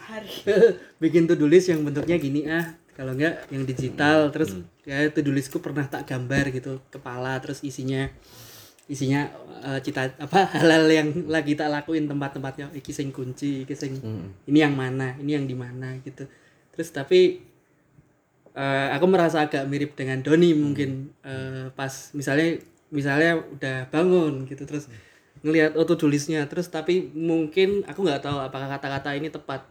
bikin 1.03 1.27
to 1.27 1.35
do 1.35 1.43
list 1.43 1.67
yang 1.67 1.83
bentuknya 1.83 2.15
gini 2.15 2.47
ah. 2.47 2.79
Kalau 2.95 3.15
enggak 3.15 3.47
yang 3.51 3.67
digital 3.67 4.31
terus 4.31 4.55
ya 4.87 5.11
to 5.11 5.19
do 5.19 5.35
listku 5.35 5.59
pernah 5.59 5.83
tak 5.87 6.07
gambar 6.07 6.55
gitu 6.55 6.79
kepala 6.87 7.35
terus 7.43 7.59
isinya 7.63 8.07
isinya 8.87 9.27
eh, 9.63 9.79
cita 9.83 10.11
apa 10.19 10.47
hal-hal 10.59 10.87
yang 10.87 11.07
lagi 11.31 11.55
tak 11.55 11.71
lakuin 11.71 12.07
tempat-tempatnya 12.07 12.71
iki 12.75 12.91
sing 12.91 13.11
kunci 13.15 13.63
iki 13.63 13.75
sing 13.75 13.95
ini 14.47 14.59
yang 14.59 14.75
mana 14.75 15.15
ini 15.19 15.39
yang 15.39 15.47
di 15.47 15.55
mana 15.55 15.95
gitu 16.03 16.27
terus 16.75 16.91
tapi 16.91 17.50
eh, 18.55 18.87
aku 18.91 19.05
merasa 19.07 19.43
agak 19.45 19.63
mirip 19.67 19.95
dengan 19.95 20.19
Doni 20.23 20.51
mungkin 20.55 21.11
eh, 21.23 21.71
pas 21.73 22.11
misalnya 22.15 22.59
misalnya 22.91 23.39
udah 23.39 23.87
bangun 23.87 24.43
gitu 24.47 24.67
terus 24.67 24.91
ngelihat 25.41 25.73
auto 25.79 25.95
tulisnya 25.97 26.45
terus 26.45 26.69
tapi 26.69 27.09
mungkin 27.15 27.81
aku 27.87 28.03
nggak 28.05 28.21
tahu 28.21 28.37
apakah 28.37 28.67
kata-kata 28.77 29.17
ini 29.17 29.31
tepat. 29.33 29.65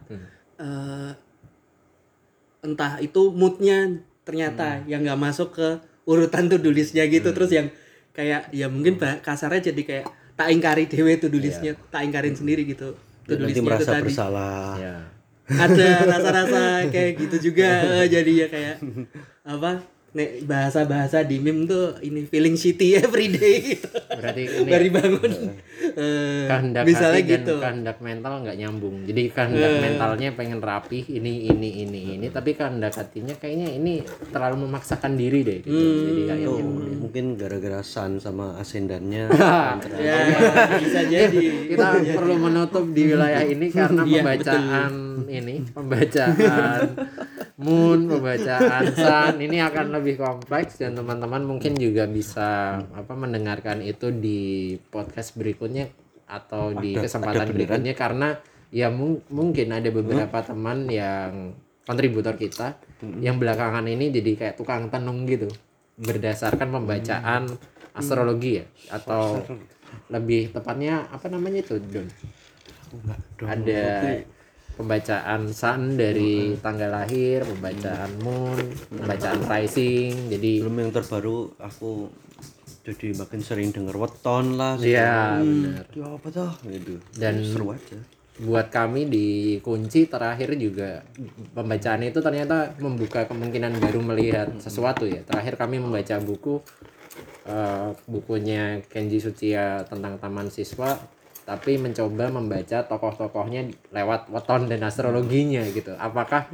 Eh, 0.59 1.11
entah 2.61 3.01
itu 3.01 3.33
moodnya 3.33 4.01
ternyata 4.21 4.85
yang 4.85 5.01
nggak 5.01 5.17
masuk 5.17 5.57
ke 5.57 5.67
urutan 6.05 6.45
to 6.45 6.61
do 6.61 6.69
listnya 6.69 7.05
gitu 7.09 7.33
terus 7.33 7.49
yang 7.49 7.67
kayak 8.13 8.53
ya 8.53 8.69
mungkin 8.69 9.01
bah- 9.01 9.17
kasarnya 9.23 9.73
jadi 9.73 9.81
kayak 9.81 10.05
tak 10.37 10.47
ingkari 10.53 10.85
dewe 10.85 11.17
to 11.17 11.29
do 11.29 11.41
listnya 11.41 11.73
tak 11.89 12.05
ingkarin 12.05 12.37
sendiri 12.37 12.65
gitu 12.69 12.93
do 13.25 13.33
nanti 13.37 13.53
listnya 13.53 13.61
itu 13.61 13.69
merasa 13.69 13.91
tadi. 13.97 14.05
bersalah. 14.09 14.75
Ya. 14.77 14.95
Ada 15.53 15.87
rasa-rasa 16.07 16.61
kayak 16.87 17.11
gitu 17.19 17.51
juga 17.51 17.69
eh, 18.01 18.07
jadi 18.07 18.31
ya 18.31 18.47
kayak 18.47 18.75
apa 19.43 19.71
nek 20.11 20.43
bahasa-bahasa 20.43 21.23
di 21.23 21.39
meme 21.39 21.63
tuh 21.63 21.95
ini 22.03 22.27
feeling 22.27 22.59
shitty 22.59 22.99
every 22.99 23.31
day 23.31 23.79
gitu. 23.79 23.87
Berarti 24.11 24.43
ini 24.59 24.67
baru 24.67 24.87
bangun 24.91 25.33
Eh, 25.91 26.45
kehendak 26.47 26.83
misalnya 26.87 27.19
hati 27.19 27.31
dan 27.31 27.41
gitu. 27.41 27.55
kehendak 27.59 27.97
mental 27.99 28.33
nggak 28.43 28.57
nyambung. 28.59 28.95
Jadi 29.03 29.31
kehendak 29.31 29.71
mentalnya 29.79 30.29
pengen 30.35 30.59
rapih 30.59 31.03
ini 31.09 31.47
ini 31.47 31.83
ini 31.83 32.01
ini 32.15 32.27
tapi 32.27 32.55
kehendak 32.55 32.91
hatinya 32.95 33.35
kayaknya 33.35 33.71
ini 33.71 33.99
terlalu 34.31 34.67
memaksakan 34.67 35.15
diri 35.15 35.43
deh 35.43 35.59
gitu. 35.59 35.71
jadi 35.75 36.21
itu 36.21 36.31
akhirnya 36.31 36.63
mungkin 36.95 37.25
gara-gara 37.35 37.79
Sun 37.81 38.19
sama 38.19 38.55
asendannya 38.59 39.31
ya 40.05 40.15
bisa 40.83 41.01
jadi. 41.07 41.39
kita 41.71 41.87
perlu 42.15 42.35
menutup 42.35 42.85
di 42.91 43.15
wilayah 43.15 43.43
ini 43.43 43.67
karena 43.67 44.01
Iya, 44.03 44.21
pembacaan 44.23 44.91
ini 45.31 45.63
pembacaan 45.71 46.91
moon 47.57 47.99
pembacaan 48.05 48.83
sun 48.91 49.35
ini 49.39 49.63
akan 49.63 49.95
lebih 49.95 50.19
kompleks 50.19 50.77
dan 50.77 50.93
teman-teman 50.93 51.41
mungkin 51.41 51.73
juga 51.75 52.03
bisa 52.05 52.79
apa 52.91 53.13
mendengarkan 53.15 53.79
itu 53.79 54.11
di 54.11 54.41
podcast 54.91 55.39
berikutnya 55.39 55.87
atau 56.27 56.71
di 56.73 56.95
Ada- 56.95 57.03
kesempatan 57.07 57.35
ada 57.35 57.47
beneran? 57.47 57.55
berikutnya 57.55 57.93
karena 57.95 58.27
ya 58.71 58.87
mung- 58.87 59.23
mungkin 59.27 59.67
ada 59.71 59.89
beberapa 59.89 60.37
teman 60.41 60.87
yang 60.87 61.51
kontributor 61.83 62.35
kita 62.35 62.79
yang 63.19 63.35
belakangan 63.35 63.83
ini 63.83 64.13
jadi 64.13 64.31
kayak 64.37 64.55
tukang 64.55 64.87
tenung 64.87 65.25
gitu. 65.25 65.49
Berdasarkan 65.97 66.71
pembacaan 66.71 67.51
astrologi 67.91 68.63
ya 68.63 68.65
atau 68.89 69.43
lebih 70.07 70.55
tepatnya 70.55 71.11
apa 71.11 71.27
namanya 71.27 71.59
itu 71.59 71.75
Don 71.83 72.07
ada 73.43 73.83
pembacaan 74.73 75.47
sun 75.47 75.93
dari 75.93 76.55
tanggal 76.57 76.89
lahir 76.89 77.43
pembacaan 77.43 78.11
moon 78.19 78.57
pembacaan 78.89 79.41
rising 79.43 80.27
jadi 80.27 80.63
belum 80.63 80.77
yang 80.79 80.91
terbaru 80.91 81.37
aku 81.57 82.09
jadi 82.81 83.13
makin 83.13 83.39
sering 83.39 83.69
denger 83.69 83.93
weton 83.93 84.57
lah 84.57 84.73
Iya, 84.73 85.37
benar. 85.37 85.85
Ya 85.93 86.07
apa 86.09 86.27
tuh 86.27 86.49
gitu. 86.65 86.97
Dan- 87.13 87.45
seru 87.45 87.69
aja. 87.69 87.93
buat 88.41 88.73
kami 88.73 89.05
di 89.05 89.27
kunci 89.61 90.09
terakhir 90.09 90.57
juga 90.57 91.05
pembacaan 91.53 92.01
itu 92.01 92.17
ternyata 92.17 92.73
membuka 92.81 93.29
kemungkinan 93.29 93.77
baru 93.77 94.01
melihat 94.01 94.49
sesuatu 94.57 95.05
ya. 95.05 95.21
Terakhir 95.21 95.61
kami 95.61 95.77
membaca 95.77 96.17
buku 96.17 96.57
eh, 97.45 97.89
bukunya 98.07 98.81
Kenji 98.83 99.21
Suchiya 99.21 99.85
tentang 99.85 100.17
taman 100.17 100.49
siswa 100.49 100.97
tapi 101.51 101.75
mencoba 101.75 102.31
membaca 102.31 102.87
tokoh-tokohnya 102.87 103.91
lewat 103.91 104.31
weton 104.31 104.71
dan 104.71 104.87
astrologinya 104.87 105.67
gitu. 105.75 105.91
Apakah 105.99 106.47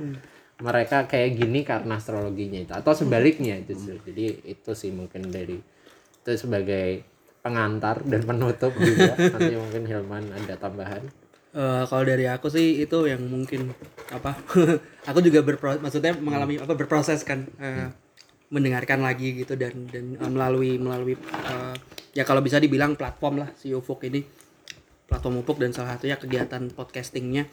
mereka 0.57 1.05
kayak 1.05 1.37
gini 1.37 1.61
karena 1.61 2.01
astrologinya 2.01 2.57
itu? 2.65 2.73
Atau 2.73 2.97
sebaliknya 2.97 3.61
justru. 3.61 4.01
Jadi 4.01 4.41
itu 4.49 4.73
sih 4.73 4.89
mungkin 4.89 5.29
dari 5.29 5.61
itu 6.17 6.31
sebagai 6.33 7.05
pengantar 7.45 8.01
dan 8.09 8.25
penutup 8.25 8.73
juga. 8.73 9.13
Nanti 9.37 9.53
mungkin 9.53 9.85
Hilman 9.85 10.33
ada 10.33 10.57
tambahan. 10.57 11.05
Eh, 11.53 11.83
kalau 11.85 12.01
dari 12.01 12.25
aku 12.25 12.49
sih 12.49 12.81
itu 12.81 12.97
yang 13.05 13.21
mungkin 13.21 13.69
apa 14.09 14.33
aku 15.09 15.19
juga 15.21 15.45
berproses 15.45 15.77
maksudnya 15.77 16.17
mengalami 16.17 16.57
apa 16.57 16.73
berproses 16.73 17.21
kan 17.21 17.45
eh, 17.61 17.89
mendengarkan 18.49 19.01
lagi 19.01 19.41
gitu 19.41 19.57
dan 19.57 19.89
dan 19.89 20.21
eh, 20.21 20.31
melalui 20.31 20.77
melalui 20.77 21.15
eh, 21.17 21.75
ya 22.13 22.27
kalau 22.27 22.45
bisa 22.45 22.61
dibilang 22.61 22.93
platform 22.93 23.41
lah 23.41 23.49
si 23.57 23.73
Ufuk 23.73 24.05
ini 24.05 24.21
platform 25.07 25.39
Ufuk 25.41 25.57
dan 25.57 25.71
salah 25.71 25.95
satunya 25.95 26.19
kegiatan 26.19 26.67
podcastingnya. 26.75 27.47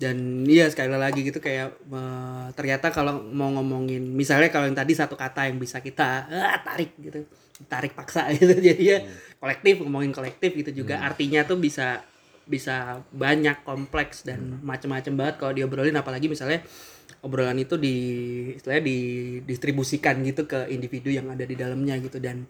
Dan 0.00 0.48
iya 0.48 0.68
sekali 0.72 0.92
lagi 0.96 1.20
gitu 1.22 1.38
kayak 1.38 1.76
eh, 1.76 2.46
ternyata 2.56 2.88
kalau 2.88 3.20
mau 3.20 3.52
ngomongin 3.52 4.02
misalnya 4.02 4.48
kalau 4.48 4.66
yang 4.66 4.76
tadi 4.76 4.96
satu 4.96 5.14
kata 5.14 5.52
yang 5.52 5.60
bisa 5.60 5.84
kita 5.84 6.26
eh, 6.32 6.58
tarik 6.64 6.90
gitu 6.96 7.28
tarik 7.68 7.92
paksa 7.92 8.28
gitu. 8.36 8.56
Jadi 8.56 8.82
ya 8.82 8.98
kolektif 9.36 9.84
ngomongin 9.84 10.12
kolektif 10.16 10.56
gitu 10.56 10.84
juga. 10.84 11.04
Artinya 11.04 11.44
tuh 11.44 11.60
bisa 11.60 12.00
bisa 12.46 13.02
banyak 13.10 13.66
kompleks 13.66 14.22
dan 14.24 14.60
macam-macam 14.64 15.12
banget 15.16 15.34
kalau 15.36 15.52
diobrolin. 15.52 15.96
Apalagi 15.96 16.32
misalnya 16.32 16.64
obrolan 17.24 17.56
itu 17.60 17.76
di 17.80 17.94
istilahnya 18.56 18.84
didistribusikan 18.84 20.20
gitu 20.24 20.48
ke 20.48 20.68
individu 20.72 21.12
yang 21.12 21.28
ada 21.28 21.44
di 21.44 21.56
dalamnya 21.56 21.96
gitu. 22.00 22.20
Dan 22.20 22.44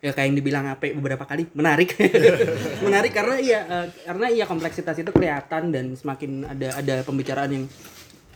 ya 0.00 0.16
kayak 0.16 0.32
yang 0.32 0.36
dibilang 0.40 0.64
apa 0.64 0.96
beberapa 0.96 1.28
kali 1.28 1.52
menarik. 1.52 1.92
Menarik 2.86 3.12
karena 3.12 3.36
iya 3.36 3.60
eh, 3.68 3.86
karena 4.08 4.26
iya 4.32 4.44
kompleksitas 4.48 4.96
itu 4.96 5.12
kelihatan 5.12 5.68
dan 5.68 5.92
semakin 5.92 6.48
ada 6.48 6.80
ada 6.80 6.94
pembicaraan 7.04 7.50
yang 7.52 7.64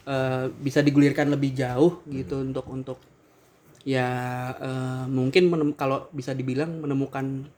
eh, 0.04 0.44
bisa 0.60 0.84
digulirkan 0.84 1.32
lebih 1.32 1.56
jauh 1.56 2.04
gitu 2.12 2.44
untuk 2.44 2.68
untuk 2.68 2.98
ya 3.80 4.08
eh, 4.60 5.04
mungkin 5.08 5.48
menem- 5.48 5.76
kalau 5.76 6.12
bisa 6.12 6.36
dibilang 6.36 6.84
menemukan 6.84 7.48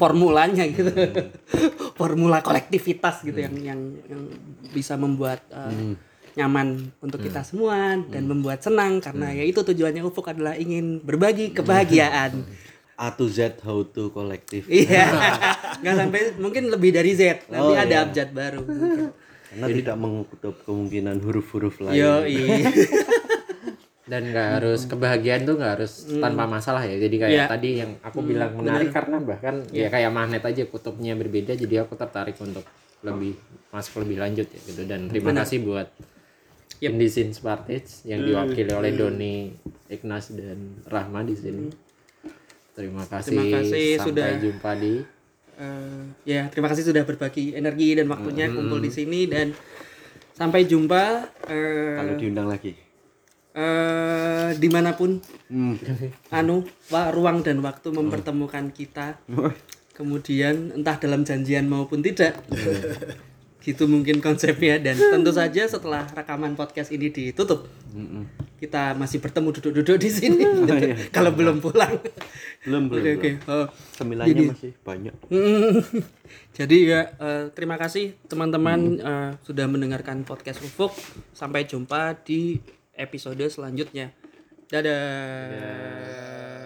formulanya 0.00 0.64
gitu. 0.72 0.88
Formula 2.00 2.40
kolektivitas 2.40 3.20
gitu 3.20 3.36
yang 3.36 3.56
yang 3.60 3.80
yang 4.08 4.22
bisa 4.72 4.96
membuat 4.96 5.44
eh, 5.52 5.96
nyaman 6.36 6.92
untuk 7.00 7.24
kita 7.24 7.40
semua 7.44 7.96
dan 8.12 8.28
membuat 8.28 8.60
senang 8.60 9.00
karena 9.00 9.32
ya 9.32 9.44
itu 9.44 9.64
tujuannya 9.64 10.04
Ufuk 10.04 10.28
adalah 10.28 10.52
ingin 10.52 11.00
berbagi 11.00 11.56
kebahagiaan 11.56 12.44
A 12.96 13.08
to 13.10 13.26
Z 13.26 13.60
how 13.60 13.84
to 13.84 14.08
kolektif 14.08 14.64
iya. 14.66 15.04
Nggak 15.80 15.94
sampai 15.96 16.20
mungkin 16.36 16.66
lebih 16.66 16.90
dari 16.90 17.12
Z. 17.12 17.44
Nanti 17.46 17.60
Oh, 17.62 17.76
ada 17.76 17.86
iya. 17.86 18.02
abjad 18.02 18.28
baru. 18.30 18.60
Mungkin. 18.62 19.12
karena 19.46 19.66
tidak 19.72 19.96
menutup 19.96 20.54
kemungkinan 20.62 21.16
huruf-huruf 21.18 21.80
lain. 21.80 21.94
Yo 21.94 22.14
iya 22.24 22.66
dan 24.06 24.22
nggak 24.24 24.48
harus 24.54 24.86
kebahagiaan 24.86 25.42
tuh 25.42 25.56
nggak 25.56 25.72
harus 25.76 25.92
tanpa 26.14 26.46
masalah 26.46 26.82
ya. 26.82 26.94
Jadi 26.96 27.16
kayak 27.16 27.32
Iya. 27.32 27.44
tadi 27.48 27.70
yang 27.76 27.92
aku 28.00 28.18
bilang 28.22 28.52
menarik 28.54 28.90
karena 28.90 29.16
bahkan 29.18 29.66
ya 29.70 29.88
kayak 29.88 30.10
magnet 30.10 30.40
aja 30.40 30.62
kutubnya 30.64 31.12
berbeda 31.12 31.52
jadi 31.52 31.82
aku 31.82 31.94
tertarik 31.94 32.38
untuk 32.38 32.62
lebih 33.00 33.34
masuk 33.68 34.02
lebih 34.02 34.18
lanjut 34.18 34.46
ya 34.46 34.60
gitu. 34.62 34.82
Dan 34.84 35.08
terima 35.08 35.34
kasih 35.34 35.60
buat 35.62 35.88
Yep. 36.76 36.92
Indisin 36.92 37.32
Spartage 37.32 38.04
yang 38.04 38.20
diwakili 38.20 38.68
oleh 38.70 38.92
Doni 38.92 39.48
Ignas 39.86 40.28
dan 40.30 40.84
Rahma 40.84 41.24
di 41.24 41.32
sini 41.32 41.72
terima 42.76 43.02
kasih, 43.02 43.32
Terima 43.32 43.44
kasih. 43.56 43.88
sampai 43.96 44.04
sudah- 44.06 44.38
jumpa 44.38 44.72
di 44.76 44.94
Eh, 45.56 46.02
ya 46.28 46.52
terima 46.52 46.68
kasih 46.68 46.84
sudah 46.84 47.00
berbagi 47.02 47.56
energi 47.56 47.96
dan 47.96 48.04
waktunya 48.06 48.44
kumpul 48.46 48.76
di 48.76 48.92
sini 48.92 49.24
dan 49.24 49.56
sampai 50.30 50.62
jumpa 50.62 51.32
eh, 51.48 51.96
kalau 51.96 52.14
diundang 52.14 52.44
lagi. 52.46 52.76
eh, 53.56 54.52
di 54.52 54.68
mana 54.68 54.92
pun 54.92 55.16
hmm. 55.48 55.80
anu 56.28 56.60
wa- 56.86 57.08
ruang 57.08 57.40
dan 57.40 57.64
waktu 57.64 57.88
mempertemukan 57.88 58.68
kita. 58.68 59.16
Kemudian 59.96 60.76
entah 60.76 61.00
dalam 61.00 61.24
janjian 61.24 61.64
maupun 61.64 62.04
tidak 62.04 62.36
gitu 63.66 63.90
mungkin 63.90 64.22
konsepnya 64.22 64.78
dan 64.78 64.94
tentu 64.94 65.34
saja 65.34 65.66
setelah 65.66 66.06
rekaman 66.14 66.54
podcast 66.54 66.94
ini 66.94 67.10
ditutup 67.10 67.66
kita 68.62 68.94
masih 68.94 69.18
bertemu 69.18 69.50
duduk-duduk 69.58 69.98
di 69.98 70.06
sini 70.06 70.46
kalau 71.16 71.34
belum 71.34 71.58
pulang 71.58 71.98
belum 72.62 72.86
belum 72.86 73.02
oke 73.02 73.10
oke 73.18 73.30
belum. 73.42 73.50
Oh. 73.50 73.66
Jadi- 74.30 74.48
masih 74.54 74.72
banyak 74.86 75.14
Mm. 75.26 75.82
Jadi 76.58 76.88
ya 76.88 77.12
eh, 77.20 77.44
terima 77.52 77.76
kasih 77.76 78.16
teman-teman 78.30 78.96
eh, 78.96 79.30
sudah 79.44 79.68
mendengarkan 79.68 80.24
podcast 80.24 80.64
Ufuk. 80.64 80.90
Sampai 81.36 81.68
jumpa 81.68 82.16
di 82.24 82.56
episode 82.96 83.44
selanjutnya. 83.46 84.08
Dadah. 84.72 86.65